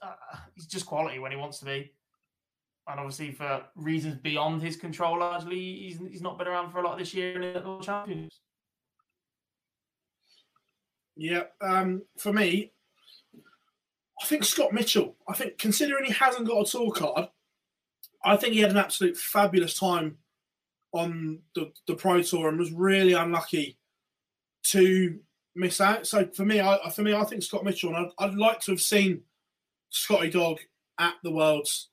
uh, 0.00 0.12
he's 0.54 0.66
just 0.66 0.86
quality 0.86 1.18
when 1.18 1.32
he 1.32 1.38
wants 1.38 1.58
to 1.60 1.64
be. 1.64 1.92
And 2.88 3.00
obviously, 3.00 3.32
for 3.32 3.64
reasons 3.74 4.16
beyond 4.16 4.62
his 4.62 4.76
control, 4.76 5.18
largely, 5.18 5.58
he's, 5.58 5.98
he's 6.08 6.22
not 6.22 6.38
been 6.38 6.46
around 6.46 6.70
for 6.70 6.78
a 6.78 6.86
lot 6.86 6.98
this 6.98 7.12
year 7.12 7.42
in 7.42 7.54
the 7.54 7.68
World 7.68 7.82
Championships. 7.82 8.40
Yeah, 11.16 11.44
um, 11.60 12.02
for 12.18 12.32
me, 12.32 12.72
I 14.22 14.26
think 14.26 14.44
Scott 14.44 14.72
Mitchell. 14.72 15.16
I 15.28 15.34
think 15.34 15.58
considering 15.58 16.04
he 16.04 16.12
hasn't 16.12 16.46
got 16.46 16.66
a 16.66 16.70
tour 16.70 16.92
card, 16.92 17.28
I 18.24 18.36
think 18.36 18.54
he 18.54 18.60
had 18.60 18.70
an 18.70 18.76
absolute 18.76 19.16
fabulous 19.16 19.78
time 19.78 20.18
on 20.92 21.40
the, 21.54 21.72
the 21.86 21.94
Pro 21.94 22.22
Tour 22.22 22.48
and 22.48 22.58
was 22.58 22.72
really 22.72 23.12
unlucky 23.12 23.78
to 24.64 25.18
miss 25.54 25.80
out. 25.80 26.06
So 26.06 26.26
for 26.34 26.44
me, 26.44 26.60
I 26.60 26.90
for 26.90 27.02
me, 27.02 27.14
I 27.14 27.24
think 27.24 27.42
Scott 27.42 27.64
Mitchell, 27.64 27.94
and 27.94 28.12
I'd, 28.18 28.24
I'd 28.24 28.34
like 28.34 28.60
to 28.62 28.72
have 28.72 28.80
seen 28.80 29.22
Scotty 29.90 30.30
Dog 30.30 30.60
at 30.98 31.14
the 31.22 31.30
Worlds 31.30 31.88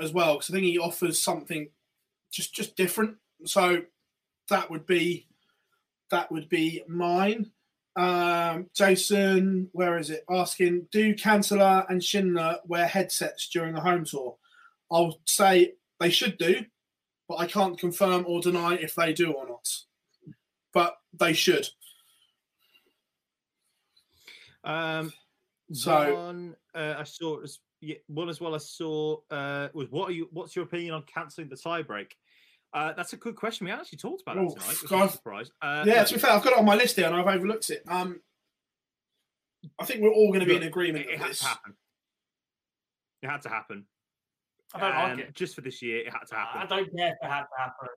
as 0.00 0.12
well 0.12 0.34
because 0.34 0.50
I 0.50 0.54
think 0.54 0.64
he 0.64 0.78
offers 0.78 1.20
something 1.20 1.68
just 2.30 2.54
just 2.54 2.76
different. 2.76 3.16
So 3.44 3.82
that 4.48 4.70
would 4.70 4.86
be 4.86 5.26
that 6.10 6.30
would 6.30 6.48
be 6.48 6.82
mine. 6.88 7.50
Um, 8.00 8.70
Jason, 8.74 9.68
where 9.72 9.98
is 9.98 10.08
it? 10.08 10.24
Asking, 10.30 10.86
do 10.90 11.14
Cancelar 11.14 11.84
and 11.90 12.02
Schindler 12.02 12.56
wear 12.64 12.86
headsets 12.86 13.50
during 13.50 13.74
the 13.74 13.80
home 13.80 14.06
tour? 14.06 14.36
I'll 14.90 15.20
say 15.26 15.74
they 15.98 16.08
should 16.08 16.38
do, 16.38 16.64
but 17.28 17.36
I 17.36 17.46
can't 17.46 17.78
confirm 17.78 18.24
or 18.26 18.40
deny 18.40 18.76
if 18.76 18.94
they 18.94 19.12
do 19.12 19.32
or 19.32 19.46
not. 19.46 19.68
But 20.72 20.96
they 21.12 21.34
should. 21.34 21.68
Um, 24.64 25.12
So- 25.70 26.14
one 26.14 26.56
uh, 26.74 26.94
I 26.98 27.04
saw 27.04 27.42
as 27.42 27.58
yeah, 27.82 27.96
one 28.06 28.30
as 28.30 28.40
well. 28.40 28.54
I 28.54 28.58
saw 28.58 29.18
uh, 29.30 29.68
was 29.74 29.90
what 29.90 30.08
are 30.08 30.12
you? 30.12 30.28
What's 30.32 30.54
your 30.56 30.64
opinion 30.64 30.94
on 30.94 31.02
cancelling 31.02 31.48
the 31.48 31.56
tiebreak? 31.56 32.12
Uh, 32.72 32.92
that's 32.92 33.12
a 33.12 33.16
good 33.16 33.34
question. 33.36 33.64
We 33.66 33.72
actually 33.72 33.98
talked 33.98 34.22
about 34.22 34.38
Oh, 34.38 34.48
that 34.48 34.60
tonight. 34.60 34.82
Which 34.82 34.90
God. 34.90 35.02
I'm 35.02 35.08
surprised. 35.08 35.52
Uh, 35.60 35.84
yeah, 35.86 36.04
to 36.04 36.14
be 36.14 36.20
fair, 36.20 36.30
I've 36.30 36.42
got 36.44 36.52
it 36.52 36.58
on 36.58 36.64
my 36.64 36.76
list 36.76 36.96
here 36.96 37.06
and 37.06 37.14
I've 37.16 37.26
overlooked 37.26 37.68
it. 37.70 37.82
Um, 37.88 38.20
I 39.78 39.84
think 39.84 40.02
we're 40.02 40.12
all 40.12 40.28
going 40.28 40.40
to 40.40 40.46
be 40.46 40.56
in 40.56 40.62
agreement 40.62 41.06
It, 41.06 41.14
it 41.14 41.18
had 41.18 41.30
this. 41.30 41.40
to 41.40 41.46
happen. 41.46 41.74
It 43.22 43.28
had 43.28 43.42
to 43.42 43.48
happen. 43.48 43.86
I 44.72 44.78
don't 44.80 44.94
Um, 44.96 45.10
like 45.10 45.18
it. 45.28 45.34
Just 45.34 45.54
for 45.56 45.62
this 45.62 45.82
year, 45.82 45.98
it 46.06 46.12
had 46.12 46.24
to 46.28 46.34
happen. 46.36 46.62
I 46.62 46.66
don't 46.66 46.96
care 46.96 47.08
if 47.08 47.14
it 47.22 47.26
had 47.28 47.42
to 47.42 47.58
happen. 47.58 47.88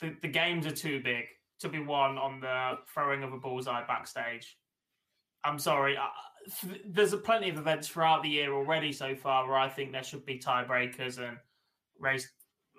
The, 0.00 0.16
the 0.22 0.28
games 0.28 0.66
are 0.66 0.72
too 0.72 1.00
big 1.02 1.26
to 1.60 1.68
be 1.68 1.78
won 1.78 2.18
on 2.18 2.40
the 2.40 2.78
throwing 2.92 3.22
of 3.22 3.32
a 3.32 3.38
bullseye 3.38 3.86
backstage. 3.86 4.56
I'm 5.44 5.58
sorry. 5.58 5.96
I, 5.96 6.08
f- 6.48 6.78
there's 6.84 7.12
a 7.12 7.18
plenty 7.18 7.48
of 7.48 7.58
events 7.58 7.88
throughout 7.88 8.22
the 8.24 8.28
year 8.28 8.52
already 8.52 8.92
so 8.92 9.14
far 9.14 9.46
where 9.46 9.56
I 9.56 9.68
think 9.68 9.92
there 9.92 10.02
should 10.02 10.26
be 10.26 10.38
tiebreakers 10.38 11.18
and 11.18 11.36
race, 11.98 12.28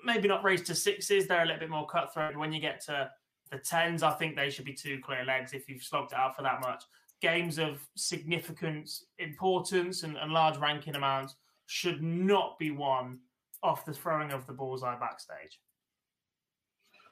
maybe 0.04 0.28
not 0.28 0.44
race 0.44 0.62
to 0.64 0.76
sixes. 0.76 1.28
They're 1.28 1.44
a 1.44 1.46
little 1.46 1.60
bit 1.60 1.70
more 1.70 1.88
cutthroat. 1.88 2.36
When 2.38 2.52
you 2.54 2.60
get 2.62 2.82
to 2.86 3.10
the 3.52 3.58
tens, 3.58 4.04
I 4.04 4.12
think 4.12 4.36
they 4.36 4.50
should 4.50 4.66
be 4.66 4.74
two 4.74 5.00
clear 5.04 5.24
legs 5.26 5.54
if 5.54 5.68
you've 5.70 5.84
slogged 5.84 6.12
it 6.14 6.18
out 6.18 6.36
for 6.36 6.44
that 6.44 6.62
much. 6.62 6.84
Games 7.22 7.58
of 7.60 7.86
significant 7.96 8.90
importance 9.18 10.04
and, 10.04 10.16
and 10.18 10.32
large 10.32 10.58
ranking 10.58 10.96
amounts 10.96 11.36
should 11.66 12.02
not 12.02 12.58
be 12.60 12.72
won 12.72 13.20
off 13.62 13.86
the 13.86 13.94
throwing 13.94 14.32
of 14.32 14.48
the 14.48 14.54
bullseye 14.54 14.98
backstage. 14.98 15.60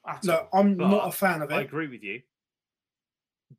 At 0.07 0.27
all. 0.29 0.47
I'm 0.53 0.77
But 0.77 0.87
not 0.87 1.07
a 1.07 1.11
fan 1.11 1.41
of 1.41 1.51
it. 1.51 1.55
I 1.55 1.61
agree 1.61 1.87
with 1.89 2.01
you, 2.03 2.21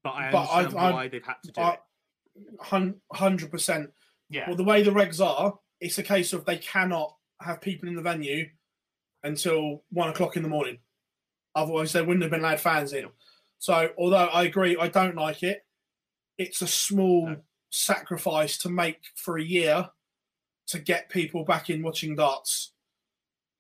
but 0.03 0.11
I 0.15 0.31
But 0.33 0.45
I- 0.45 0.59
understand 0.61 0.87
I- 0.87 0.93
why 0.93 1.09
they've 1.09 1.27
had 1.27 1.37
to 1.45 1.53
do 1.53 1.61
I- 1.61 1.75
it. 1.75 1.81
100%. 2.61 3.93
Yeah. 4.31 4.47
Well, 4.49 4.57
the 4.57 4.65
way 4.65 4.83
the 4.83 4.91
regs 4.91 5.25
are, 5.25 5.59
it's 5.81 5.99
a 5.99 6.03
case 6.03 6.33
of 6.33 6.45
they 6.45 6.59
cannot 6.59 7.17
have 7.41 7.61
people 7.61 7.89
in 7.89 7.95
the 7.97 8.03
venue 8.03 8.49
until 9.25 9.83
one 9.91 10.09
o'clock 10.09 10.37
in 10.37 10.43
the 10.43 10.49
morning. 10.49 10.79
Otherwise, 11.55 11.93
they 11.93 12.03
wouldn't 12.03 12.23
have 12.23 12.31
been 12.31 12.41
allowed 12.41 12.61
fans 12.61 12.93
in. 12.93 13.07
So, 13.59 13.91
although 13.99 14.17
I 14.27 14.45
agree, 14.45 14.77
I 14.79 14.89
don't 14.89 15.17
like 15.17 15.43
it. 15.43 15.67
It's 16.37 16.63
a 16.63 16.69
small 16.69 17.29
No. 17.31 17.43
sacrifice 17.71 18.59
to 18.59 18.69
make 18.69 19.01
for 19.17 19.39
a 19.39 19.43
year 19.43 19.91
to 20.69 20.79
get 20.79 21.09
people 21.09 21.45
back 21.45 21.69
in 21.71 21.83
watching 21.83 22.15
darts. 22.15 22.73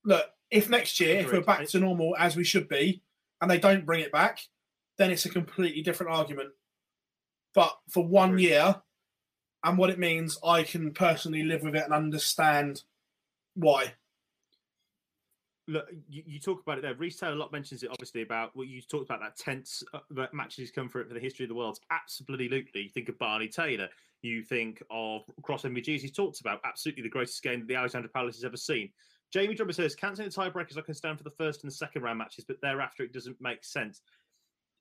Look, 0.05 0.31
if 0.51 0.69
next 0.71 1.01
year, 1.01 1.19
if 1.21 1.33
we're 1.33 1.41
back 1.41 1.67
to 1.69 1.81
normal 1.81 2.15
as 2.17 2.37
we 2.37 2.45
should 2.45 2.69
be, 2.69 3.03
and 3.41 3.51
they 3.51 3.59
don't 3.59 3.85
bring 3.87 4.01
it 4.01 4.13
back, 4.13 4.41
then 4.97 5.11
it's 5.11 5.25
a 5.25 5.31
completely 5.31 5.83
different 5.83 6.13
argument. 6.13 6.51
But 7.55 7.77
for 7.89 8.07
one 8.07 8.31
Agreed. 8.31 8.45
year, 8.45 8.83
and 9.65 9.77
what 9.77 9.91
it 9.91 9.99
means, 9.99 10.39
I 10.45 10.63
can 10.63 10.93
personally 10.93 11.43
live 11.43 11.63
with 11.63 11.75
it 11.75 11.85
and 11.85 11.93
understand 11.93 12.83
why. 13.55 13.95
Look, 15.69 15.87
you, 16.09 16.23
you 16.27 16.41
talk 16.41 16.63
about 16.63 16.79
it 16.79 16.81
there. 16.83 16.95
Reese 16.95 17.17
Taylor 17.17 17.35
a 17.35 17.37
lot 17.37 17.53
mentions 17.53 17.83
it 17.83 17.91
obviously 17.91 18.23
about 18.23 18.57
what 18.57 18.69
you 18.69 18.81
talked 18.81 19.05
about 19.05 19.21
that 19.21 19.37
tense 19.37 19.85
uh, 19.93 19.99
that 20.11 20.33
matches 20.33 20.71
come 20.71 20.89
for 20.89 21.01
it 21.01 21.09
for 21.09 21.15
the 21.15 21.21
history 21.21 21.45
of 21.45 21.51
the 21.51 21.55
world. 21.55 21.79
Absolutely, 21.91 22.67
you 22.75 22.89
think 22.89 23.09
of 23.09 23.19
Barney 23.19 23.49
Taylor. 23.49 23.89
You 24.23 24.43
think 24.43 24.83
of 24.91 25.23
Cross 25.43 25.63
MVGs. 25.63 26.01
He's 26.01 26.11
talked 26.11 26.41
about 26.41 26.61
absolutely 26.65 27.03
the 27.03 27.11
greatest 27.11 27.43
game 27.43 27.61
that 27.61 27.69
the 27.69 27.77
Alexandra 27.77 28.11
Palace 28.11 28.37
has 28.37 28.45
ever 28.45 28.57
seen. 28.57 28.91
Jamie 29.31 29.55
Drummer 29.55 29.73
says, 29.73 29.95
cancelling 29.95 30.31
the 30.31 30.35
tiebreakers, 30.35 30.79
I 30.79 30.81
can 30.81 30.95
stand 30.95 31.19
for 31.19 31.25
the 31.25 31.31
first 31.31 31.63
and 31.63 31.71
the 31.71 31.75
second 31.75 32.03
round 32.03 32.19
matches, 32.19 32.45
but 32.49 32.61
thereafter 32.63 33.03
it 33.03 33.13
doesn't 33.13 33.37
make 33.41 33.63
sense. 33.63 34.01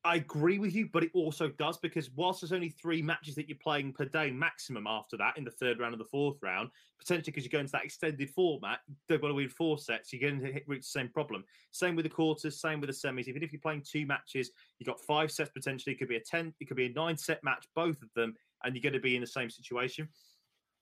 I 0.04 0.16
agree 0.16 0.58
with 0.58 0.74
you, 0.74 0.88
but 0.92 1.04
it 1.04 1.12
also 1.14 1.50
does 1.50 1.78
because 1.78 2.10
whilst 2.12 2.42
there's 2.42 2.54
only 2.54 2.70
three 2.70 3.02
matches 3.02 3.36
that 3.36 3.50
you're 3.50 3.58
playing 3.62 3.92
per 3.92 4.06
day 4.06 4.32
maximum 4.32 4.88
after 4.88 5.18
that 5.18 5.38
in 5.38 5.44
the 5.44 5.52
third 5.52 5.80
round 5.80 5.94
and 5.94 6.00
the 6.00 6.06
fourth 6.06 6.38
round, 6.42 6.70
potentially 6.98 7.32
because 7.32 7.44
you 7.44 7.50
go 7.50 7.60
into 7.60 7.72
that 7.74 7.84
extended 7.84 8.30
format, 8.30 8.80
they've 9.10 9.20
got 9.20 9.28
to 9.28 9.34
win 9.34 9.50
four 9.50 9.78
sets, 9.78 10.14
you're 10.14 10.30
going 10.30 10.42
to 10.42 10.52
hit, 10.52 10.64
reach 10.68 10.84
the 10.84 11.00
same 11.00 11.10
problem. 11.10 11.44
Same 11.72 11.96
with 11.96 12.04
the 12.04 12.10
quarters, 12.10 12.62
same 12.62 12.80
with 12.80 12.90
the 12.90 12.94
semis. 12.94 13.28
Even 13.28 13.44
if 13.44 13.52
you're 13.52 13.60
playing 13.60 13.84
two 13.86 14.06
matches, 14.06 14.52
you've 14.80 14.88
got 14.88 15.02
five 15.02 15.32
sets 15.32 15.50
potentially. 15.50 15.94
It 15.94 15.98
could 15.98 16.08
be 16.08 16.16
a 16.16 16.22
10, 16.22 16.54
it 16.60 16.66
could 16.66 16.78
be 16.78 16.86
a 16.86 16.94
nine 16.94 17.18
set 17.18 17.44
match, 17.44 17.68
both 17.76 18.02
of 18.02 18.10
them, 18.16 18.34
and 18.64 18.76
you're 18.76 18.84
going 18.84 18.94
to 18.94 19.00
be 19.00 19.16
in 19.16 19.22
the 19.22 19.28
same 19.28 19.50
situation. 19.50 20.08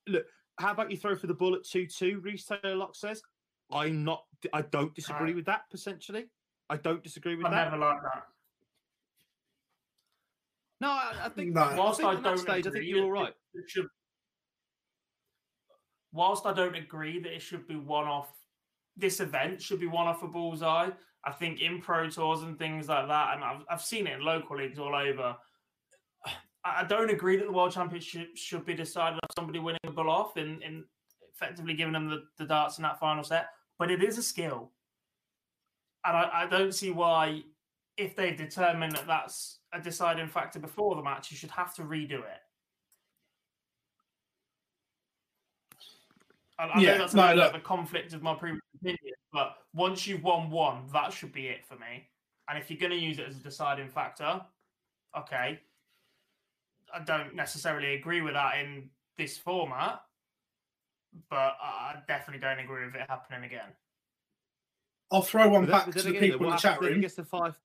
Look, 0.07 0.25
how 0.59 0.71
about 0.71 0.91
you 0.91 0.97
throw 0.97 1.15
for 1.15 1.27
the 1.27 1.33
ball 1.33 1.55
at 1.55 1.63
2 1.63 1.87
2? 1.87 2.19
Reese 2.19 2.45
Taylor 2.45 2.75
Locke 2.75 2.95
says, 2.95 3.21
I'm 3.71 4.03
not, 4.03 4.23
I 4.53 4.61
don't 4.61 4.93
disagree 4.93 5.33
with 5.33 5.45
that, 5.45 5.61
potentially. 5.71 6.25
I 6.69 6.77
don't 6.77 7.03
disagree 7.03 7.35
with 7.35 7.47
I 7.47 7.51
that. 7.51 7.67
I 7.67 7.71
never 7.71 7.77
like 7.77 8.01
that. 8.03 8.23
No, 10.81 10.89
I, 10.89 11.13
I 11.23 11.29
think, 11.29 11.53
No. 11.53 11.61
I 11.61 11.75
Whilst 11.77 11.99
think 12.01 12.09
I 12.09 12.21
don't 12.21 12.37
stage, 12.37 12.65
I 12.65 12.69
agree 12.69 12.71
think 12.81 12.85
you're 12.85 13.03
all 13.05 13.11
that 13.13 13.17
it- 13.19 13.23
right. 13.23 13.33
it 13.53 13.69
should, 13.69 13.87
whilst 16.11 16.45
I 16.45 16.53
don't 16.53 16.75
agree 16.75 17.19
that 17.19 17.33
it 17.33 17.41
should 17.41 17.67
be 17.67 17.75
one 17.75 18.05
off, 18.07 18.29
this 18.97 19.19
event 19.19 19.61
should 19.61 19.79
be 19.79 19.87
one 19.87 20.07
off 20.07 20.23
a 20.23 20.27
bullseye. 20.27 20.89
I 21.27 21.31
think 21.31 21.59
in 21.61 21.81
pro 21.81 22.09
tours 22.09 22.43
and 22.43 22.57
things 22.57 22.87
like 22.87 23.07
that, 23.07 23.35
and 23.35 23.43
I've, 23.43 23.61
I've 23.69 23.81
seen 23.81 24.05
it 24.07 24.13
in 24.13 24.21
local 24.25 24.57
leagues 24.57 24.77
all 24.79 24.95
over. 24.95 25.35
I 26.63 26.81
I 26.81 26.83
don't 26.83 27.09
agree 27.09 27.35
that 27.37 27.45
the 27.45 27.51
world 27.51 27.71
championship 27.71 28.35
should 28.35 28.65
be 28.65 28.73
decided 28.73 29.15
on 29.21 29.29
somebody 29.37 29.59
winning 29.59 29.79
a 29.85 29.91
ball 29.91 30.09
off 30.09 30.35
and, 30.37 30.61
and 30.63 30.83
effectively 31.33 31.73
giving 31.73 31.93
them 31.93 32.09
the, 32.09 32.23
the 32.37 32.45
darts 32.45 32.77
in 32.77 32.83
that 32.83 32.99
final 32.99 33.23
set, 33.23 33.47
but 33.77 33.91
it 33.91 34.03
is 34.03 34.17
a 34.17 34.23
skill. 34.23 34.71
And 36.05 36.15
I, 36.17 36.43
I 36.43 36.45
don't 36.47 36.73
see 36.73 36.91
why, 36.91 37.43
if 37.97 38.15
they 38.15 38.31
determine 38.31 38.91
that 38.91 39.05
that's 39.07 39.59
a 39.75 39.81
deciding 39.81 40.27
factor 40.27 40.59
before 40.59 40.95
the 40.95 41.01
match, 41.01 41.31
you 41.31 41.37
should 41.37 41.51
have 41.51 41.73
to 41.75 41.83
redo 41.83 42.19
it. 42.19 42.41
I, 46.57 46.63
I 46.65 46.81
Yeah, 46.81 46.93
know 46.93 46.97
that's 46.99 47.13
a 47.13 47.17
no, 47.17 47.23
little 47.23 47.35
bit 47.35 47.43
look. 47.43 47.55
of 47.55 47.61
a 47.61 47.63
conflict 47.63 48.13
of 48.13 48.21
my 48.23 48.33
previous 48.35 48.61
opinion, 48.81 49.13
but 49.33 49.57
once 49.73 50.07
you've 50.07 50.23
won 50.23 50.49
one, 50.49 50.87
that 50.93 51.11
should 51.13 51.33
be 51.33 51.47
it 51.47 51.65
for 51.65 51.75
me. 51.75 52.07
And 52.49 52.57
if 52.57 52.69
you're 52.69 52.79
going 52.79 52.91
to 52.91 52.97
use 52.97 53.19
it 53.19 53.27
as 53.27 53.35
a 53.35 53.39
deciding 53.43 53.89
factor, 53.89 54.41
okay. 55.17 55.59
I 56.93 56.99
don't 57.03 57.35
necessarily 57.35 57.95
agree 57.95 58.21
with 58.21 58.33
that 58.35 58.59
in 58.59 58.89
this 59.17 59.37
format, 59.37 60.01
but 61.29 61.57
I 61.61 61.93
I 61.95 62.01
definitely 62.07 62.41
don't 62.41 62.59
agree 62.59 62.85
with 62.85 62.95
it 62.95 63.09
happening 63.09 63.43
again. 63.43 63.73
I'll 65.11 65.21
throw 65.21 65.47
one 65.49 65.65
But 65.65 65.71
back 65.71 65.85
to 65.91 66.01
the 66.03 66.09
again, 66.11 66.21
people 66.21 66.45
in 66.45 66.51
the 66.51 66.57
chat 66.57 66.73
happens 66.73 66.81
when 66.81 66.89
It 66.91 66.93
room. 66.93 67.01
gets 67.01 67.15
to 67.15 67.25
five. 67.25 67.59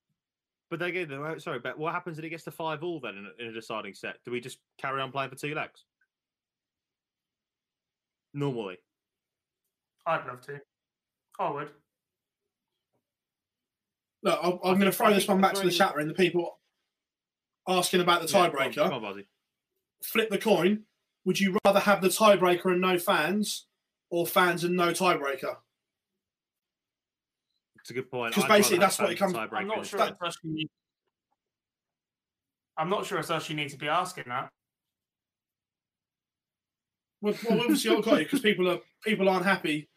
But 0.71 0.79
then 0.79 0.87
again, 0.89 1.09
though, 1.09 1.37
sorry, 1.37 1.59
but 1.59 1.77
what 1.77 1.93
happens 1.93 2.17
if 2.17 2.23
it 2.23 2.29
gets 2.29 2.45
to 2.45 2.51
five 2.51 2.81
all 2.81 3.01
then 3.01 3.17
in 3.17 3.25
a, 3.25 3.43
in 3.43 3.49
a 3.49 3.53
deciding 3.53 3.93
set? 3.93 4.15
Do 4.23 4.31
we 4.31 4.39
just 4.39 4.57
carry 4.79 5.01
on 5.01 5.11
playing 5.11 5.29
for 5.29 5.35
two 5.35 5.53
legs? 5.53 5.83
Normally. 8.33 8.77
I'd 10.07 10.25
love 10.25 10.39
to. 10.45 10.61
I 11.39 11.49
would. 11.51 11.69
Look, 14.23 14.39
I'm, 14.41 14.53
I 14.63 14.69
I'm 14.69 14.79
going 14.79 14.89
to 14.89 14.93
throw 14.93 15.13
this 15.13 15.27
one 15.27 15.41
back 15.41 15.55
to 15.55 15.57
the 15.57 15.71
throwing- 15.71 15.77
chat 15.89 15.95
room. 15.97 16.07
The 16.07 16.13
people 16.13 16.57
asking 17.67 17.99
about 17.99 18.21
the 18.21 18.27
Yeah, 18.33 18.49
go 18.49 18.57
on, 18.57 18.71
tiebreaker. 18.71 18.89
Come 18.89 19.03
on, 19.05 19.23
Flip 20.05 20.29
the 20.29 20.37
coin. 20.37 20.83
Would 21.25 21.39
you 21.39 21.57
rather 21.65 21.81
have 21.81 22.01
the 22.01 22.07
tiebreaker 22.07 22.67
and 22.67 22.79
no 22.81 22.97
fans, 22.97 23.67
or 24.09 24.25
fans 24.25 24.63
and 24.63 24.77
no 24.77 24.91
tiebreaker? 24.91 25.57
It's 27.81 27.89
a 27.89 27.93
good 27.93 28.09
point. 28.11 28.33
'Cause 28.35 28.43
I'd 28.43 28.49
rather 28.49 28.59
basically 28.59 28.77
have 28.77 28.81
that's 28.89 28.99
what 28.99 29.11
it 29.11 29.17
fans 29.19 29.33
comes- 29.33 29.49
tiebreaker 29.51 29.57
I'm 29.59 29.67
not 29.67 29.85
sure 29.87 29.99
instead. 29.99 30.09
it's 30.13 30.21
us 30.21 30.37
you 30.43 30.53
need. 30.53 30.69
I'm 32.77 32.89
not 32.89 33.05
sure 33.05 33.19
it's 33.19 33.29
us 33.29 33.49
you 33.49 33.55
need 33.55 33.69
to 33.69 33.77
be 33.77 33.87
asking 33.87 34.25
that. 34.27 34.51
Well, 37.21 37.35
well 37.49 37.61
obviously 37.61 37.95
I've 37.95 38.03
got 38.03 38.21
it 38.21 38.25
because 38.25 38.39
people 38.41 38.69
are 38.69 38.79
people 39.03 39.29
aren't 39.29 39.45
happy 39.45 39.89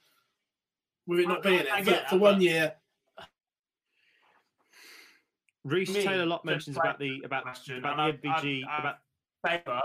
with 1.06 1.20
it 1.20 1.28
not 1.28 1.42
being 1.42 1.60
I- 1.66 1.76
I 1.76 1.78
it. 1.80 1.84
For, 1.84 1.90
that, 1.90 2.10
for 2.10 2.18
one 2.18 2.34
but- 2.36 2.42
year, 2.42 2.80
Reese 5.64 5.94
Me, 5.94 6.02
Taylor 6.02 6.26
Lot 6.26 6.44
mentions 6.44 6.76
about 6.76 6.98
the 6.98 7.22
about, 7.22 7.42
question, 7.42 7.78
about 7.78 7.96
the 7.96 8.02
I- 8.02 8.06
I- 8.06 8.12
MVG 8.40 8.64
I- 8.64 8.78
about 8.78 8.98
Favour. 9.46 9.82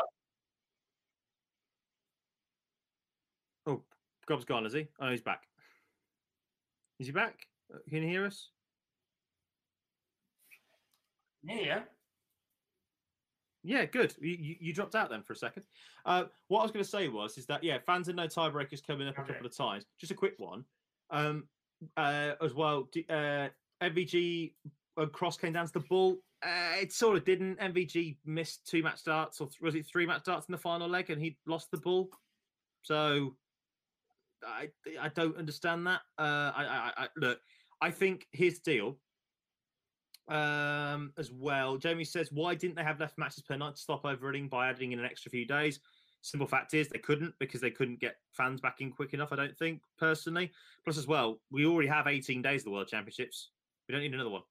oh 3.68 3.84
Gob's 4.26 4.46
gone, 4.46 4.66
is 4.66 4.74
he? 4.74 4.88
Oh 5.00 5.10
he's 5.10 5.22
back. 5.22 5.48
Is 7.00 7.08
he 7.08 7.14
back? 7.14 7.46
Uh, 7.74 7.78
Can 7.90 8.04
you 8.04 8.10
hear 8.10 8.26
us? 8.26 8.50
Yeah. 11.44 11.82
Yeah, 13.64 13.86
good. 13.86 14.16
You, 14.20 14.38
you, 14.40 14.56
you 14.60 14.74
dropped 14.74 14.96
out 14.96 15.10
then 15.10 15.22
for 15.22 15.34
a 15.34 15.36
second. 15.36 15.64
Uh, 16.06 16.26
what 16.48 16.60
I 16.60 16.64
was 16.64 16.72
going 16.72 16.84
to 16.84 16.90
say 16.90 17.08
was, 17.08 17.38
is 17.38 17.46
that 17.48 17.64
yeah, 17.64 17.78
fans 17.86 18.08
and 18.08 18.18
no 18.18 18.28
tiebreakers 18.28 18.86
coming 18.86 19.08
up 19.08 19.18
a 19.18 19.24
couple 19.24 19.46
of 19.46 19.56
times. 19.56 19.86
Just 20.00 20.12
a 20.12 20.16
quick 20.16 20.36
one, 20.38 20.64
um, 21.10 21.48
uh, 21.98 22.34
as 22.42 22.54
well. 22.54 22.88
Uh, 23.10 23.50
MVG 23.82 24.54
cross 25.12 25.38
came 25.38 25.54
down 25.54 25.66
to 25.68 25.74
the 25.74 25.82
ball. 25.82 26.18
Uh, 26.42 26.76
it 26.80 26.94
sort 26.94 27.18
of 27.18 27.26
didn't. 27.26 27.60
MVG 27.60 28.18
missed 28.26 28.66
two 28.66 28.82
match 28.82 29.04
darts, 29.04 29.42
or 29.42 29.48
th- 29.48 29.60
was 29.62 29.76
it 29.76 29.86
three 29.86 30.06
match 30.06 30.24
darts 30.24 30.48
in 30.48 30.54
the 30.54 30.58
final 30.58 30.88
leg, 30.88 31.10
and 31.10 31.22
he 31.22 31.38
lost 31.46 31.70
the 31.70 31.78
ball. 31.78 32.10
So 32.82 33.36
I 34.46 34.70
I 35.00 35.10
don't 35.10 35.38
understand 35.38 35.86
that. 35.88 36.02
Uh, 36.18 36.52
I, 36.56 36.64
I, 36.64 37.04
I 37.04 37.08
look. 37.18 37.40
I 37.82 37.92
think 37.92 38.28
his 38.32 38.60
deal 38.60 38.98
um, 40.30 41.12
as 41.18 41.32
well. 41.32 41.78
Jamie 41.78 42.04
says, 42.04 42.30
why 42.32 42.56
didn't 42.56 42.76
they 42.76 42.84
have 42.84 43.00
less 43.00 43.14
matches 43.18 43.44
per 43.44 43.58
night 43.58 43.76
to 43.76 43.82
stop 43.82 44.06
overrunning 44.06 44.48
by 44.48 44.70
adding 44.70 44.92
in 44.92 45.00
an 45.00 45.06
extra 45.06 45.32
few 45.32 45.46
days? 45.46 45.80
Simple 46.22 46.48
fact 46.48 46.74
is 46.74 46.90
they 46.90 47.00
couldn't 47.00 47.34
because 47.40 47.62
they 47.62 47.72
couldn't 47.72 48.00
get 48.00 48.18
fans 48.34 48.60
back 48.60 48.82
in 48.82 48.92
quick 48.92 49.14
enough. 49.14 49.32
I 49.32 49.38
don't 49.38 49.58
think 49.58 49.82
personally. 49.98 50.52
Plus, 50.84 50.98
as 50.98 51.08
well, 51.08 51.40
we 51.50 51.66
already 51.66 51.88
have 51.88 52.08
18 52.08 52.42
days 52.42 52.62
of 52.62 52.66
the 52.66 52.72
World 52.72 52.88
Championships. 52.88 53.52
We 53.88 53.94
don't 53.94 54.02
need 54.02 54.14
another 54.14 54.30
one. 54.30 54.42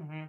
Mm-hmm. 0.00 0.12
yeah, 0.12 0.26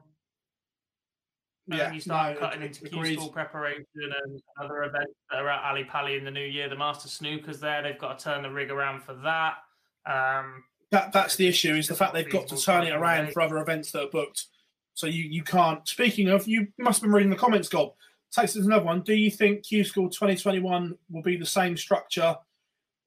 and 1.70 1.80
then 1.80 1.94
you 1.94 2.00
start 2.00 2.36
no, 2.36 2.40
cutting 2.40 2.64
into 2.64 2.90
Q 2.90 3.14
school 3.14 3.30
preparation 3.30 3.86
and 3.96 4.42
other 4.60 4.84
events 4.84 5.14
that 5.30 5.42
are 5.42 5.50
at 5.50 5.64
Ally 5.64 5.84
Pally 5.84 6.16
in 6.16 6.24
the 6.24 6.32
new 6.32 6.46
year. 6.46 6.70
The 6.70 6.76
Master 6.76 7.08
Snooker's 7.08 7.60
there; 7.60 7.84
they've 7.84 7.98
got 7.98 8.18
to 8.18 8.24
turn 8.24 8.42
the 8.42 8.50
rig 8.50 8.72
around 8.72 9.04
for 9.04 9.14
that. 9.16 9.58
Um, 10.06 10.64
That 10.92 11.12
that's 11.14 11.36
the 11.36 11.48
issue 11.48 11.76
is 11.76 11.88
the 11.88 11.96
fact 11.96 12.14
they've 12.14 12.30
got 12.30 12.48
to 12.48 12.58
turn 12.58 12.86
it 12.86 12.94
around 12.94 13.32
for 13.32 13.42
other 13.42 13.60
events 13.60 13.92
that 13.92 14.04
are 14.04 14.10
booked. 14.10 14.46
So 14.94 15.08
you 15.08 15.24
you 15.24 15.44
can't. 15.44 15.88
Speaking 15.88 16.30
of, 16.30 16.48
you 16.48 16.68
must 16.78 17.00
have 17.00 17.08
been 17.08 17.14
reading 17.14 17.30
the 17.30 17.36
comments, 17.36 17.70
Gob. 17.70 17.94
Takes 18.32 18.58
us 18.58 18.66
another 18.66 18.86
one. 18.86 19.02
Do 19.02 19.14
you 19.14 19.32
think 19.32 19.66
Q 19.66 19.84
School 19.84 20.10
2021 20.10 20.98
will 21.10 21.22
be 21.22 21.38
the 21.38 21.46
same 21.46 21.78
structure? 21.78 22.36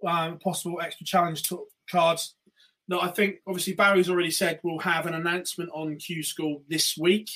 Um, 0.07 0.39
possible 0.39 0.81
extra 0.81 1.07
challenge 1.07 1.43
to 1.45 1.67
cards. 1.89 2.35
No, 2.89 3.01
I 3.01 3.09
think 3.09 3.37
obviously 3.47 3.75
Barry's 3.75 4.11
already 4.11 4.31
said 4.31 4.61
we'll 4.63 4.79
have 4.81 5.07
an 5.07 5.15
announcement 5.15 5.71
on 5.73 5.97
Q 5.97 6.23
School 6.23 6.63
this 6.69 6.97
week. 6.97 7.31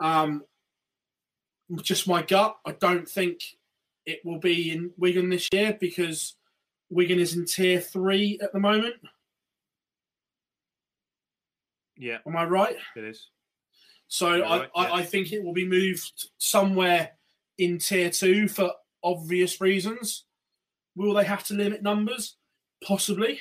Um, 0.00 0.44
just 1.82 2.08
my 2.08 2.22
gut. 2.22 2.56
I 2.66 2.72
don't 2.72 3.08
think 3.08 3.42
it 4.06 4.20
will 4.24 4.38
be 4.38 4.70
in 4.70 4.92
Wigan 4.96 5.30
this 5.30 5.48
year 5.52 5.76
because 5.78 6.34
Wigan 6.92 7.18
is 7.18 7.34
in 7.34 7.46
tier 7.46 7.80
three 7.80 8.38
at 8.42 8.52
the 8.52 8.60
moment. 8.60 8.94
Yeah, 11.96 12.18
Am 12.26 12.36
I 12.36 12.44
right? 12.44 12.76
it 12.96 13.04
is. 13.04 13.28
So 14.08 14.34
You're 14.34 14.44
I, 14.44 14.58
right, 14.58 14.70
I, 14.76 14.82
yeah. 14.88 14.92
I 14.94 15.02
think 15.02 15.32
it 15.32 15.42
will 15.42 15.52
be 15.54 15.66
moved 15.66 16.28
somewhere 16.38 17.12
in 17.58 17.78
tier 17.78 18.10
two 18.10 18.46
for 18.48 18.72
obvious 19.02 19.60
reasons. 19.60 20.24
Will 20.96 21.14
they 21.14 21.24
have 21.24 21.44
to 21.44 21.54
limit 21.54 21.82
numbers? 21.82 22.36
Possibly. 22.84 23.40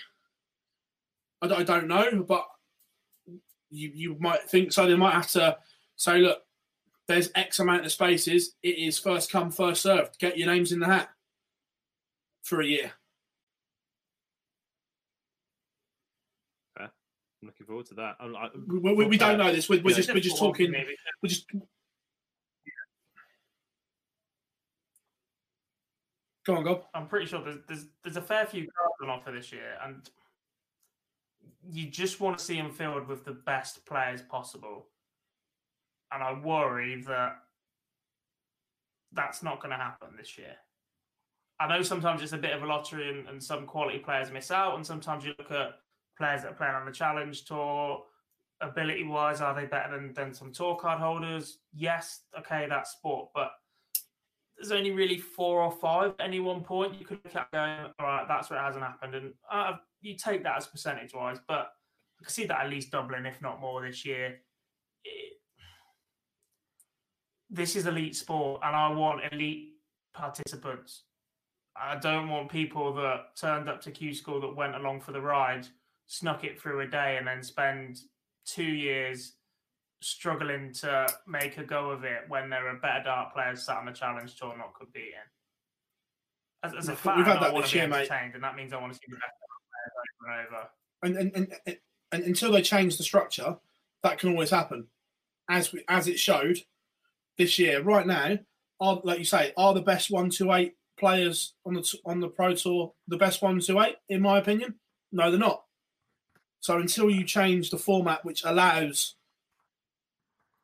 I, 1.42 1.48
don't- 1.48 1.60
I 1.60 1.64
don't 1.64 1.88
know, 1.88 2.24
but 2.24 2.46
you 3.70 3.92
you 3.94 4.18
might 4.20 4.44
think 4.50 4.72
so. 4.72 4.86
They 4.86 4.96
might 4.96 5.14
have 5.14 5.32
to 5.32 5.58
say, 5.98 6.20
look, 6.20 6.40
there's 7.08 7.32
X 7.36 7.60
amount 7.60 7.86
of 7.86 7.92
spaces. 7.92 8.56
It 8.64 8.78
is 8.78 9.00
first 9.00 9.32
come, 9.32 9.50
first 9.52 9.82
served. 9.82 10.20
Get 10.20 10.38
your 10.38 10.48
names 10.48 10.72
in 10.72 10.80
the 10.80 10.86
hat 10.86 11.10
for 12.44 12.62
a 12.62 12.66
year. 12.66 12.92
I'm 17.42 17.48
looking 17.48 17.66
forward 17.66 17.86
to 17.88 17.94
that. 17.96 18.18
I'm, 18.20 18.36
I, 18.36 18.50
We, 18.68 18.94
we, 18.94 19.06
we 19.06 19.18
don't 19.18 19.38
know 19.38 19.52
this. 19.52 19.68
We're, 19.68 19.82
we're 19.82 19.96
just 19.96 20.14
we're 20.14 20.20
just 20.20 20.36
difficult 20.36 20.42
one 20.42 20.54
for 20.54 20.58
talking. 20.58 20.72
me 20.72 20.80
because 20.80 20.98
We're 21.24 21.30
just. 21.30 21.46
Go 26.46 26.56
on, 26.56 26.64
Gob. 26.64 26.84
I'm 26.94 27.08
pretty 27.08 27.28
sure 27.28 27.44
there's, 27.44 27.58
there's 27.68 27.86
there's 28.04 28.18
a 28.18 28.22
fair 28.22 28.46
few 28.46 28.62
cards 28.62 28.96
on 29.04 29.10
offer 29.10 29.32
this 29.32 29.52
year, 29.52 29.78
and 29.84 30.10
you 31.70 31.88
just 31.88 32.20
want 32.20 32.38
to 32.38 32.44
see 32.44 32.58
them 32.58 32.72
filled 32.72 33.08
with 33.08 33.26
the 33.26 33.32
best 33.34 33.86
players 33.86 34.22
possible. 34.22 34.88
And 36.12 36.22
I 36.22 36.34
worry 36.34 37.02
that 37.04 37.38
that's 39.14 39.42
not 39.44 39.62
going 39.62 39.72
to 39.72 39.78
happen 39.78 40.10
this 40.18 40.38
year. 40.38 40.56
I 41.60 41.68
know 41.68 41.84
sometimes 41.84 42.22
it's 42.22 42.34
a 42.34 42.38
bit 42.38 42.54
of 42.54 42.64
a 42.64 42.66
lottery, 42.66 43.10
and, 43.10 43.28
and 43.28 43.44
some 43.44 43.66
quality 43.66 44.00
players 44.00 44.32
miss 44.32 44.52
out, 44.52 44.76
and 44.76 44.86
sometimes 44.86 45.24
you 45.24 45.34
look 45.38 45.52
at 45.52 45.76
players 46.18 46.44
that 46.44 46.52
are 46.52 46.56
playing 46.56 46.76
on 46.76 46.86
the 46.86 46.92
challenge 46.92 47.46
tour. 47.46 48.04
Ability 48.62 49.04
wise, 49.06 49.42
are 49.42 49.56
they 49.56 49.66
better 49.66 49.98
than, 49.98 50.14
than 50.14 50.34
some 50.34 50.52
tour 50.52 50.76
card 50.76 51.00
holders? 51.00 51.60
Yes, 51.74 52.22
okay, 52.38 52.68
that's 52.70 52.92
sport, 52.92 53.30
but 53.34 53.52
there's 54.56 54.72
only 54.72 54.92
really 54.92 55.18
four 55.18 55.64
or 55.64 55.72
five 55.72 56.14
at 56.20 56.26
any 56.26 56.40
one 56.40 56.62
point. 56.62 57.00
You 57.00 57.06
could 57.06 57.20
look 57.24 57.36
at 57.36 57.52
going, 57.52 57.92
all 57.98 58.06
right, 58.06 58.28
that's 58.28 58.52
where 58.52 58.60
it 58.60 58.64
hasn't 58.64 58.84
happened. 58.84 59.16
And 59.16 59.34
uh, 59.52 59.78
you 60.02 60.16
take 60.16 60.44
that 60.44 60.58
as 60.58 60.68
percentage 60.68 61.16
wise, 61.16 61.40
but 61.48 61.72
I 62.20 62.24
can 62.24 62.30
see 62.30 62.46
that 62.46 62.60
at 62.60 62.70
least 62.70 62.92
doubling, 62.92 63.26
if 63.26 63.42
not 63.42 63.60
more, 63.60 63.82
this 63.82 64.06
year. 64.06 64.42
This 67.50 67.76
is 67.76 67.88
elite 67.88 68.16
sport, 68.16 68.62
and 68.64 68.76
I 68.76 68.90
want 68.90 69.22
elite 69.32 69.70
participants. 70.14 71.04
I 71.76 71.96
don't 71.96 72.30
want 72.30 72.52
people 72.52 72.94
that 72.94 73.36
turned 73.36 73.68
up 73.68 73.82
to 73.82 73.92
Q 73.92 74.14
School 74.14 74.40
that 74.42 74.56
went 74.56 74.76
along 74.76 75.02
for 75.02 75.14
the 75.14 75.22
ride, 75.22 75.68
snuck 76.12 76.44
it 76.44 76.60
through 76.60 76.82
a 76.82 76.88
day, 76.88 77.16
and 77.18 77.26
then 77.26 77.42
spend 77.42 77.98
two 78.46 78.64
years 78.64 79.34
struggling 80.02 80.74
to 80.74 81.08
make 81.26 81.58
a 81.58 81.64
go 81.64 81.92
of 81.92 82.04
it 82.04 82.22
when 82.28 82.50
there 82.50 82.68
are 82.68 82.76
better 82.80 83.04
dart 83.06 83.34
players 83.34 83.66
sat 83.66 83.78
on 83.78 83.86
the 83.86 83.92
challenge 83.92 84.36
tour 84.36 84.54
not 84.58 84.74
competing. 84.78 85.14
As, 86.64 86.74
as 86.74 86.88
a 86.90 86.92
We've 86.92 87.00
fan, 87.00 87.24
had 87.24 87.38
I 87.38 87.40
that 87.40 87.54
want 87.54 87.64
this 87.64 87.72
to 87.72 87.76
be 87.76 87.80
year, 87.80 87.88
mate. 87.88 87.98
entertained, 88.00 88.36
and 88.36 88.44
that 88.44 88.56
means 88.56 88.74
I 88.74 88.82
want 88.82 88.94
to 88.94 89.00
see 89.00 89.06
the 89.08 89.16
best 89.16 89.34
players 90.28 90.58
over 91.04 91.08
and 91.08 91.18
over. 91.18 91.32
And 91.34 91.36
and, 91.36 91.58
and 91.66 91.78
and 92.12 92.24
until 92.24 92.52
they 92.52 92.62
change 92.62 92.98
the 92.98 93.04
structure, 93.04 93.56
that 94.04 94.20
can 94.20 94.32
always 94.32 94.50
happen. 94.50 94.88
As 95.50 95.72
we, 95.72 95.84
as 95.88 96.08
it 96.08 96.20
showed 96.20 96.58
this 97.38 97.58
year, 97.58 97.82
right 97.82 98.06
now, 98.06 98.38
are 98.82 99.02
like 99.04 99.20
you 99.20 99.26
say, 99.26 99.54
are 99.56 99.74
the 99.74 99.82
best 99.82 100.12
one 100.12 100.30
to 100.32 100.52
eight 100.52 100.76
players 101.00 101.54
on 101.66 101.74
the 101.74 101.82
t- 101.82 102.02
on 102.06 102.20
the 102.20 102.28
pro 102.28 102.54
tour 102.54 102.94
the 103.08 103.18
best 103.18 103.42
one 103.42 103.60
to 103.62 103.80
eight? 103.82 103.96
In 104.10 104.22
my 104.22 104.40
opinion, 104.40 104.76
no, 105.12 105.32
they're 105.32 105.40
not. 105.40 105.64
So 106.62 106.78
until 106.78 107.10
you 107.10 107.24
change 107.24 107.72
the 107.72 107.78
format, 107.78 108.24
which 108.24 108.44
allows 108.46 109.16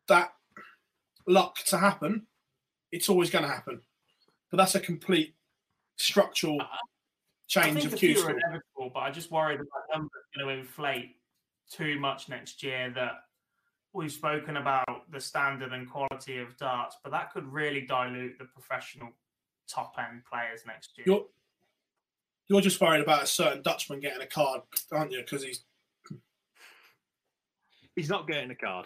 that 0.08 0.34
luck 1.28 1.58
to 1.66 1.78
happen, 1.78 2.28
it's 2.92 3.10
always 3.10 3.30
going 3.30 3.44
to 3.44 3.50
happen. 3.50 3.82
But 4.52 4.58
that's 4.58 4.76
a 4.76 4.80
complete 4.80 5.34
structural 5.98 6.62
change 7.48 7.84
of 7.84 7.94
a 7.94 7.98
Q 7.98 8.14
few 8.14 8.18
are 8.18 8.24
school. 8.24 8.36
inevitable, 8.36 8.92
but 8.94 9.00
I 9.00 9.12
just 9.12 9.32
worry 9.32 9.58
that 9.58 9.64
that 9.64 9.98
number 9.98 10.12
is 10.20 10.38
going 10.38 10.48
to 10.56 10.62
inflate 10.62 11.16
too 11.70 12.00
much 12.00 12.30
next 12.30 12.62
year. 12.62 12.92
That 12.94 13.14
we've 13.92 14.12
spoken 14.12 14.58
about 14.58 15.12
the 15.12 15.20
standard 15.20 15.74
and 15.74 15.90
quality 15.90 16.38
of 16.38 16.56
darts, 16.58 16.98
but 17.04 17.12
that 17.12 17.34
could 17.34 17.52
really 17.52 17.82
dilute 17.82 18.38
the 18.38 18.46
professional 18.46 19.10
top 19.68 19.96
end 19.98 20.22
players 20.32 20.62
next 20.68 20.98
year. 20.98 21.06
You're 21.08 21.26
you're 22.48 22.62
just 22.62 22.80
worried 22.80 23.02
about 23.02 23.24
a 23.24 23.28
certain 23.28 23.64
Dutchman 23.64 24.00
getting 24.00 24.22
a 24.22 24.28
card, 24.28 24.62
aren't 24.92 25.12
you? 25.12 25.20
Because 25.20 25.44
he's 25.44 25.64
he's 27.98 28.08
not 28.10 28.28
getting 28.28 28.50
a 28.52 28.56
card. 28.56 28.86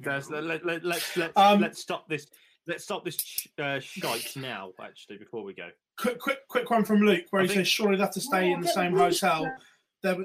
Guys, 0.00 0.30
let, 0.30 0.44
let, 0.44 0.64
let, 0.64 0.82
let's 0.84 1.14
let's 1.18 1.36
Um, 1.36 1.60
let's 1.60 1.78
stop 1.82 2.08
this. 2.08 2.26
Let's 2.66 2.84
stop 2.84 3.04
this 3.04 3.16
sh- 3.16 3.48
uh, 3.58 3.78
shite 3.80 4.34
now. 4.36 4.70
Actually, 4.82 5.18
before 5.18 5.44
we 5.44 5.52
go, 5.52 5.68
quick, 5.98 6.18
quick, 6.18 6.48
quick 6.48 6.70
one 6.70 6.84
from 6.84 7.00
Luke, 7.02 7.24
where 7.30 7.42
I 7.42 7.44
he 7.44 7.48
think- 7.48 7.58
says 7.60 7.68
surely 7.68 7.96
they 7.96 8.02
have 8.02 8.12
to 8.14 8.20
stay 8.20 8.50
Oh, 8.50 8.54
in 8.54 8.60
the 8.60 8.68
same 8.68 8.96
hotel. 8.96 9.42
there. 10.02 10.14
There, 10.14 10.24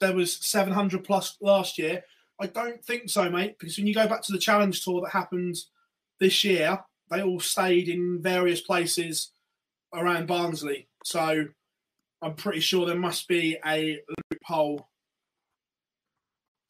there 0.00 0.14
was 0.14 0.32
seven 0.36 0.72
hundred 0.72 1.04
plus 1.04 1.36
last 1.42 1.76
year. 1.78 2.02
I 2.40 2.46
don't 2.46 2.82
think 2.82 3.10
so, 3.10 3.28
mate, 3.28 3.56
because 3.58 3.76
when 3.76 3.86
you 3.86 3.92
go 3.94 4.08
back 4.08 4.22
to 4.22 4.32
the 4.32 4.38
challenge 4.38 4.82
tour 4.82 5.02
that 5.02 5.10
happened 5.10 5.56
this 6.20 6.42
year, 6.42 6.78
they 7.10 7.22
all 7.22 7.40
stayed 7.40 7.88
in 7.88 8.22
various 8.22 8.62
places 8.62 9.32
around 9.92 10.26
Barnsley. 10.26 10.88
So 11.04 11.44
I'm 12.22 12.34
pretty 12.34 12.60
sure 12.60 12.86
there 12.86 12.94
must 12.96 13.28
be 13.28 13.58
a 13.66 13.98
loophole 14.32 14.88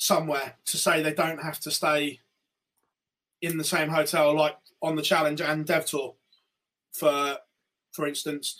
somewhere 0.00 0.54
to 0.64 0.78
say 0.78 1.02
they 1.02 1.12
don't 1.12 1.42
have 1.42 1.60
to 1.60 1.70
stay 1.70 2.18
in 3.42 3.58
the 3.58 3.64
same 3.64 3.88
hotel 3.88 4.34
like 4.34 4.56
on 4.82 4.96
the 4.96 5.02
challenge 5.02 5.42
and 5.42 5.66
dev 5.66 5.84
tour. 5.84 6.14
for 6.92 7.36
for 7.92 8.06
instance. 8.06 8.58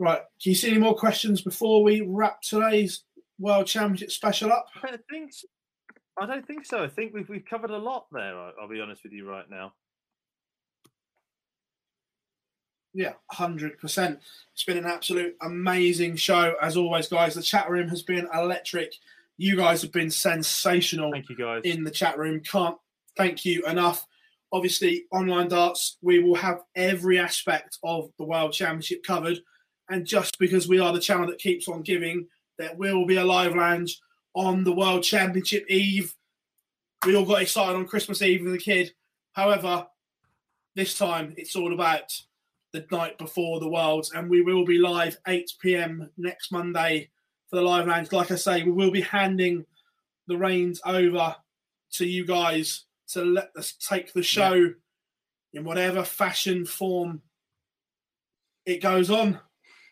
Right, 0.00 0.22
do 0.40 0.48
you 0.48 0.56
see 0.56 0.70
any 0.70 0.78
more 0.78 0.94
questions 0.94 1.42
before 1.42 1.82
we 1.82 2.02
wrap 2.02 2.40
today's 2.40 3.02
World 3.40 3.66
Championship 3.66 4.12
special 4.12 4.52
up? 4.52 4.68
I 4.82 4.90
don't 4.90 5.04
think 5.10 5.32
so. 5.32 5.48
I 6.20 6.26
don't 6.26 6.46
think 6.46 6.64
so. 6.64 6.82
I 6.82 6.88
think 6.88 7.12
we've 7.12 7.28
we've 7.28 7.44
covered 7.44 7.70
a 7.70 7.76
lot 7.76 8.06
there. 8.10 8.36
I'll 8.60 8.68
be 8.68 8.80
honest 8.80 9.02
with 9.02 9.12
you 9.12 9.28
right 9.28 9.48
now. 9.50 9.72
Yeah, 12.94 13.14
hundred 13.30 13.78
percent. 13.78 14.20
It's 14.54 14.64
been 14.64 14.78
an 14.78 14.86
absolute 14.86 15.36
amazing 15.42 16.16
show 16.16 16.54
as 16.62 16.76
always, 16.76 17.08
guys. 17.08 17.34
The 17.34 17.42
chat 17.42 17.68
room 17.68 17.88
has 17.88 18.02
been 18.02 18.28
electric. 18.32 18.94
You 19.40 19.56
guys 19.56 19.82
have 19.82 19.92
been 19.92 20.10
sensational. 20.10 21.12
Thank 21.12 21.28
you, 21.28 21.36
guys. 21.36 21.62
In 21.64 21.84
the 21.84 21.92
chat 21.92 22.18
room, 22.18 22.40
can't 22.40 22.76
thank 23.16 23.44
you 23.44 23.64
enough. 23.66 24.04
Obviously, 24.52 25.04
online 25.12 25.48
darts, 25.48 25.96
we 26.02 26.18
will 26.18 26.34
have 26.34 26.62
every 26.74 27.20
aspect 27.20 27.78
of 27.84 28.10
the 28.18 28.24
World 28.24 28.52
Championship 28.52 29.04
covered. 29.04 29.38
And 29.88 30.04
just 30.04 30.38
because 30.40 30.68
we 30.68 30.80
are 30.80 30.92
the 30.92 30.98
channel 30.98 31.28
that 31.28 31.38
keeps 31.38 31.68
on 31.68 31.82
giving, 31.82 32.26
there 32.58 32.74
will 32.74 33.06
be 33.06 33.16
a 33.16 33.24
live 33.24 33.54
lounge 33.54 34.00
on 34.34 34.64
the 34.64 34.72
World 34.72 35.04
Championship 35.04 35.64
Eve. 35.70 36.12
We 37.06 37.14
all 37.14 37.24
got 37.24 37.42
excited 37.42 37.76
on 37.76 37.86
Christmas 37.86 38.22
Eve 38.22 38.42
with 38.42 38.52
the 38.52 38.58
kid. 38.58 38.92
However, 39.32 39.86
this 40.74 40.98
time 40.98 41.34
it's 41.36 41.54
all 41.54 41.72
about 41.72 42.12
the 42.72 42.84
night 42.90 43.18
before 43.18 43.60
the 43.60 43.68
Worlds, 43.68 44.12
and 44.12 44.28
we 44.28 44.42
will 44.42 44.64
be 44.64 44.78
live 44.78 45.16
8 45.28 45.52
p.m. 45.60 46.10
next 46.16 46.50
Monday 46.50 47.10
for 47.48 47.56
the 47.56 47.62
live 47.62 47.86
lounge. 47.86 48.12
Like 48.12 48.30
I 48.30 48.36
say, 48.36 48.62
we 48.62 48.72
will 48.72 48.90
be 48.90 49.00
handing 49.00 49.64
the 50.26 50.36
reins 50.36 50.80
over 50.84 51.36
to 51.92 52.06
you 52.06 52.26
guys 52.26 52.84
to 53.08 53.24
let 53.24 53.50
us 53.56 53.72
take 53.72 54.12
the 54.12 54.22
show 54.22 54.54
yeah. 54.54 54.70
in 55.54 55.64
whatever 55.64 56.04
fashion 56.04 56.66
form 56.66 57.22
it 58.66 58.82
goes 58.82 59.10
on. 59.10 59.40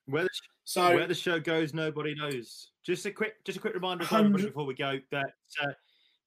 Where 0.06 0.24
the, 0.24 0.28
so 0.64 0.94
where 0.94 1.06
the 1.06 1.14
show 1.14 1.40
goes, 1.40 1.72
nobody 1.72 2.14
knows. 2.14 2.70
Just 2.84 3.06
a 3.06 3.10
quick, 3.10 3.42
just 3.44 3.58
a 3.58 3.60
quick 3.60 3.74
reminder 3.74 4.04
before 4.04 4.66
we 4.66 4.74
go 4.74 4.98
that. 5.10 5.32
Uh, 5.60 5.72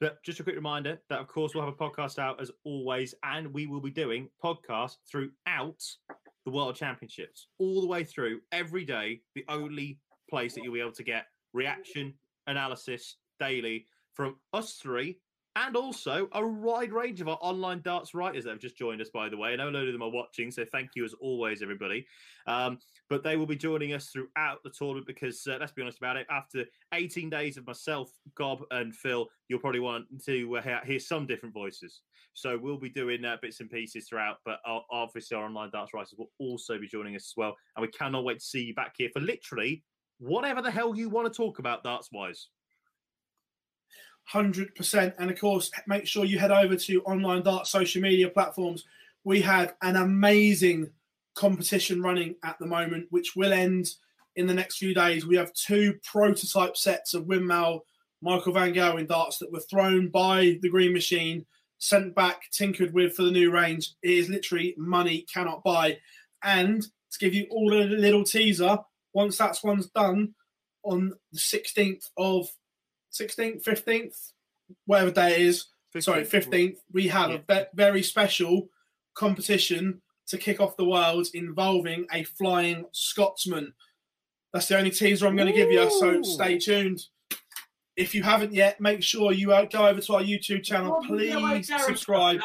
but 0.01 0.23
just 0.23 0.39
a 0.39 0.43
quick 0.43 0.55
reminder 0.55 0.97
that, 1.09 1.19
of 1.19 1.27
course, 1.27 1.53
we'll 1.53 1.63
have 1.63 1.73
a 1.73 1.77
podcast 1.77 2.19
out 2.19 2.41
as 2.41 2.49
always, 2.63 3.13
and 3.23 3.53
we 3.53 3.67
will 3.67 3.81
be 3.81 3.91
doing 3.91 4.29
podcasts 4.43 4.95
throughout 5.09 5.83
the 6.45 6.51
World 6.51 6.75
Championships, 6.75 7.47
all 7.59 7.81
the 7.81 7.87
way 7.87 8.05
through, 8.05 8.39
every 8.51 8.85
day. 8.85 9.21
The 9.35 9.43
only 9.49 9.99
place 10.29 10.53
that 10.53 10.63
you'll 10.63 10.73
be 10.73 10.81
able 10.81 10.91
to 10.93 11.03
get 11.03 11.25
reaction, 11.53 12.13
analysis 12.47 13.17
daily 13.39 13.85
from 14.13 14.35
us 14.53 14.73
three 14.73 15.19
and 15.55 15.75
also 15.75 16.29
a 16.33 16.45
wide 16.45 16.93
range 16.93 17.21
of 17.21 17.27
our 17.27 17.37
online 17.41 17.81
darts 17.81 18.13
writers 18.13 18.43
that 18.43 18.51
have 18.51 18.59
just 18.59 18.77
joined 18.77 19.01
us, 19.01 19.09
by 19.09 19.27
the 19.27 19.37
way. 19.37 19.51
I 19.51 19.55
know 19.55 19.69
a 19.69 19.71
load 19.71 19.87
of 19.87 19.93
them 19.93 20.03
are 20.03 20.09
watching, 20.09 20.51
so 20.51 20.63
thank 20.63 20.91
you 20.95 21.03
as 21.03 21.13
always, 21.15 21.61
everybody. 21.61 22.05
Um, 22.47 22.77
but 23.09 23.23
they 23.23 23.35
will 23.35 23.47
be 23.47 23.55
joining 23.55 23.93
us 23.93 24.09
throughout 24.09 24.63
the 24.63 24.69
tournament 24.69 25.07
because, 25.07 25.45
uh, 25.47 25.57
let's 25.59 25.71
be 25.71 25.81
honest 25.81 25.97
about 25.97 26.17
it, 26.17 26.27
after 26.29 26.65
18 26.93 27.29
days 27.29 27.57
of 27.57 27.65
myself, 27.65 28.09
Gob, 28.35 28.61
and 28.71 28.95
Phill, 28.95 29.27
you'll 29.47 29.59
probably 29.59 29.79
want 29.79 30.05
to 30.25 30.57
uh, 30.57 30.79
hear 30.85 30.99
some 30.99 31.25
different 31.25 31.53
voices. 31.53 32.01
So 32.33 32.57
we'll 32.57 32.77
be 32.77 32.89
doing 32.89 33.25
uh, 33.25 33.37
bits 33.41 33.59
and 33.59 33.69
pieces 33.69 34.07
throughout, 34.07 34.37
but 34.45 34.59
obviously 34.91 35.35
our 35.35 35.45
online 35.45 35.71
darts 35.71 35.93
writers 35.93 36.13
will 36.17 36.31
also 36.39 36.79
be 36.79 36.87
joining 36.87 37.15
us 37.15 37.25
as 37.25 37.33
well. 37.35 37.55
And 37.75 37.81
we 37.81 37.91
cannot 37.91 38.23
wait 38.23 38.39
to 38.39 38.45
see 38.45 38.63
you 38.63 38.75
back 38.75 38.93
here 38.97 39.09
for 39.11 39.19
literally 39.19 39.83
whatever 40.19 40.61
the 40.61 40.71
hell 40.71 40.95
you 40.95 41.09
want 41.09 41.31
to 41.31 41.35
talk 41.35 41.59
about 41.59 41.83
darts 41.83 42.09
wise. 42.11 42.47
100%. 44.31 45.13
And 45.17 45.31
of 45.31 45.39
course, 45.39 45.71
make 45.87 46.05
sure 46.05 46.25
you 46.25 46.37
head 46.37 46.51
over 46.51 46.75
to 46.75 47.01
online 47.03 47.41
dart 47.41 47.67
social 47.67 48.01
media 48.01 48.29
platforms. 48.29 48.85
We 49.23 49.41
have 49.41 49.73
an 49.81 49.95
amazing 49.95 50.91
competition 51.35 52.01
running 52.01 52.35
at 52.43 52.59
the 52.59 52.67
moment, 52.67 53.07
which 53.09 53.35
will 53.35 53.53
end 53.53 53.87
in 54.35 54.45
the 54.45 54.53
next 54.53 54.77
few 54.77 54.93
days. 54.93 55.25
We 55.25 55.35
have 55.37 55.53
two 55.53 55.95
prototype 56.03 56.77
sets 56.77 57.13
of 57.13 57.25
Windmill 57.25 57.85
Michael 58.21 58.53
Van 58.53 58.73
Gerwen 58.73 59.07
darts 59.07 59.37
that 59.37 59.51
were 59.51 59.61
thrown 59.61 60.09
by 60.09 60.59
the 60.61 60.69
Green 60.69 60.93
Machine, 60.93 61.45
sent 61.77 62.13
back, 62.13 62.41
tinkered 62.51 62.93
with 62.93 63.15
for 63.15 63.23
the 63.23 63.31
new 63.31 63.51
range. 63.51 63.93
It 64.03 64.11
is 64.11 64.29
literally 64.29 64.75
money 64.77 65.25
cannot 65.33 65.63
buy. 65.63 65.97
And 66.43 66.81
to 66.83 67.19
give 67.19 67.33
you 67.33 67.47
all 67.49 67.73
a 67.73 67.83
little 67.83 68.23
teaser, 68.23 68.77
once 69.13 69.37
that's 69.37 69.63
one's 69.63 69.87
done 69.87 70.33
on 70.83 71.13
the 71.31 71.39
16th 71.39 72.05
of 72.17 72.49
16th, 73.11 73.63
15th, 73.63 74.31
whatever 74.85 75.11
day 75.11 75.33
it 75.33 75.41
is. 75.41 75.67
15th. 75.95 76.03
Sorry, 76.03 76.25
15th. 76.25 76.77
We 76.93 77.07
have 77.07 77.31
yeah. 77.31 77.39
a 77.49 77.65
very 77.73 78.03
special 78.03 78.69
competition 79.15 80.01
to 80.27 80.37
kick 80.37 80.59
off 80.61 80.77
the 80.77 80.85
world 80.85 81.27
involving 81.33 82.05
a 82.13 82.23
flying 82.23 82.85
Scotsman. 82.91 83.73
That's 84.53 84.67
the 84.67 84.77
only 84.77 84.91
teaser 84.91 85.27
I'm 85.27 85.35
going 85.35 85.47
to 85.47 85.53
give 85.53 85.71
you. 85.71 85.89
So 85.99 86.21
stay 86.21 86.57
tuned. 86.59 87.01
If 87.95 88.15
you 88.15 88.23
haven't 88.23 88.53
yet, 88.53 88.79
make 88.79 89.03
sure 89.03 89.33
you 89.33 89.51
uh, 89.51 89.65
go 89.65 89.87
over 89.87 89.99
to 89.99 90.13
our 90.15 90.21
YouTube 90.21 90.63
channel. 90.63 91.03
Please 91.05 91.67
subscribe. 91.67 92.39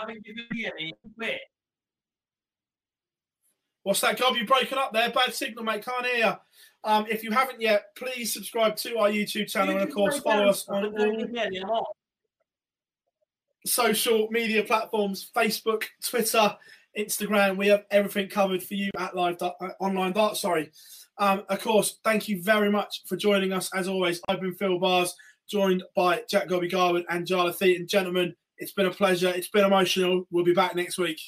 What's 3.85 4.01
that, 4.01 4.19
Gob? 4.19 4.37
You 4.37 4.47
broken 4.47 4.79
up 4.79 4.93
there? 4.93 5.11
Bad 5.11 5.35
signal, 5.35 5.65
mate. 5.65 5.85
Can't 5.85 6.07
hear 6.07 6.39
um, 6.85 7.07
if 7.09 7.23
you 7.25 7.31
haven't 7.31 7.61
yet, 7.61 7.95
please 7.97 8.33
subscribe 8.33 8.77
to 8.77 8.99
our 8.99 9.09
YouTube 9.09 9.51
channel 9.51 9.77
and, 9.77 9.89
of 9.89 9.95
course, 9.95 10.19
follow 10.21 10.49
us 10.49 10.69
on 10.69 10.87
all 10.87 11.97
social 13.67 14.29
media 14.31 14.63
platforms 14.63 15.31
Facebook, 15.35 15.85
Twitter, 16.03 16.57
Instagram. 16.99 17.57
We 17.57 17.69
have 17.69 17.85
everything 17.91 18.29
covered 18.29 18.63
for 18.63 18.75
you 18.75 18.91
at 18.99 19.17
Live 19.17 19.41
uh, 19.43 19.53
Online 19.81 20.13
Dart. 20.13 20.37
Sorry. 20.37 20.71
Um, 21.19 21.45
of 21.49 21.61
course, 21.61 21.99
thank 22.05 22.29
you 22.29 22.43
very 22.43 22.71
much 22.71 23.03
for 23.07 23.17
joining 23.17 23.53
us. 23.53 23.71
As 23.75 23.89
always, 23.89 24.21
I've 24.29 24.41
been 24.41 24.55
Phill 24.55 24.79
Barrs, 24.79 25.15
joined 25.49 25.83
by 25.95 26.23
Jack 26.29 26.49
Gobby 26.49 26.69
Garwood 26.69 27.05
and 27.09 27.27
Jarleth 27.27 27.63
Eaton. 27.63 27.87
Gentlemen, 27.87 28.35
it's 28.59 28.73
been 28.73 28.87
a 28.87 28.91
pleasure. 28.91 29.29
It's 29.29 29.49
been 29.49 29.65
emotional. 29.65 30.27
We'll 30.31 30.45
be 30.45 30.55
back 30.55 30.75
next 30.75 30.99
week. 30.99 31.21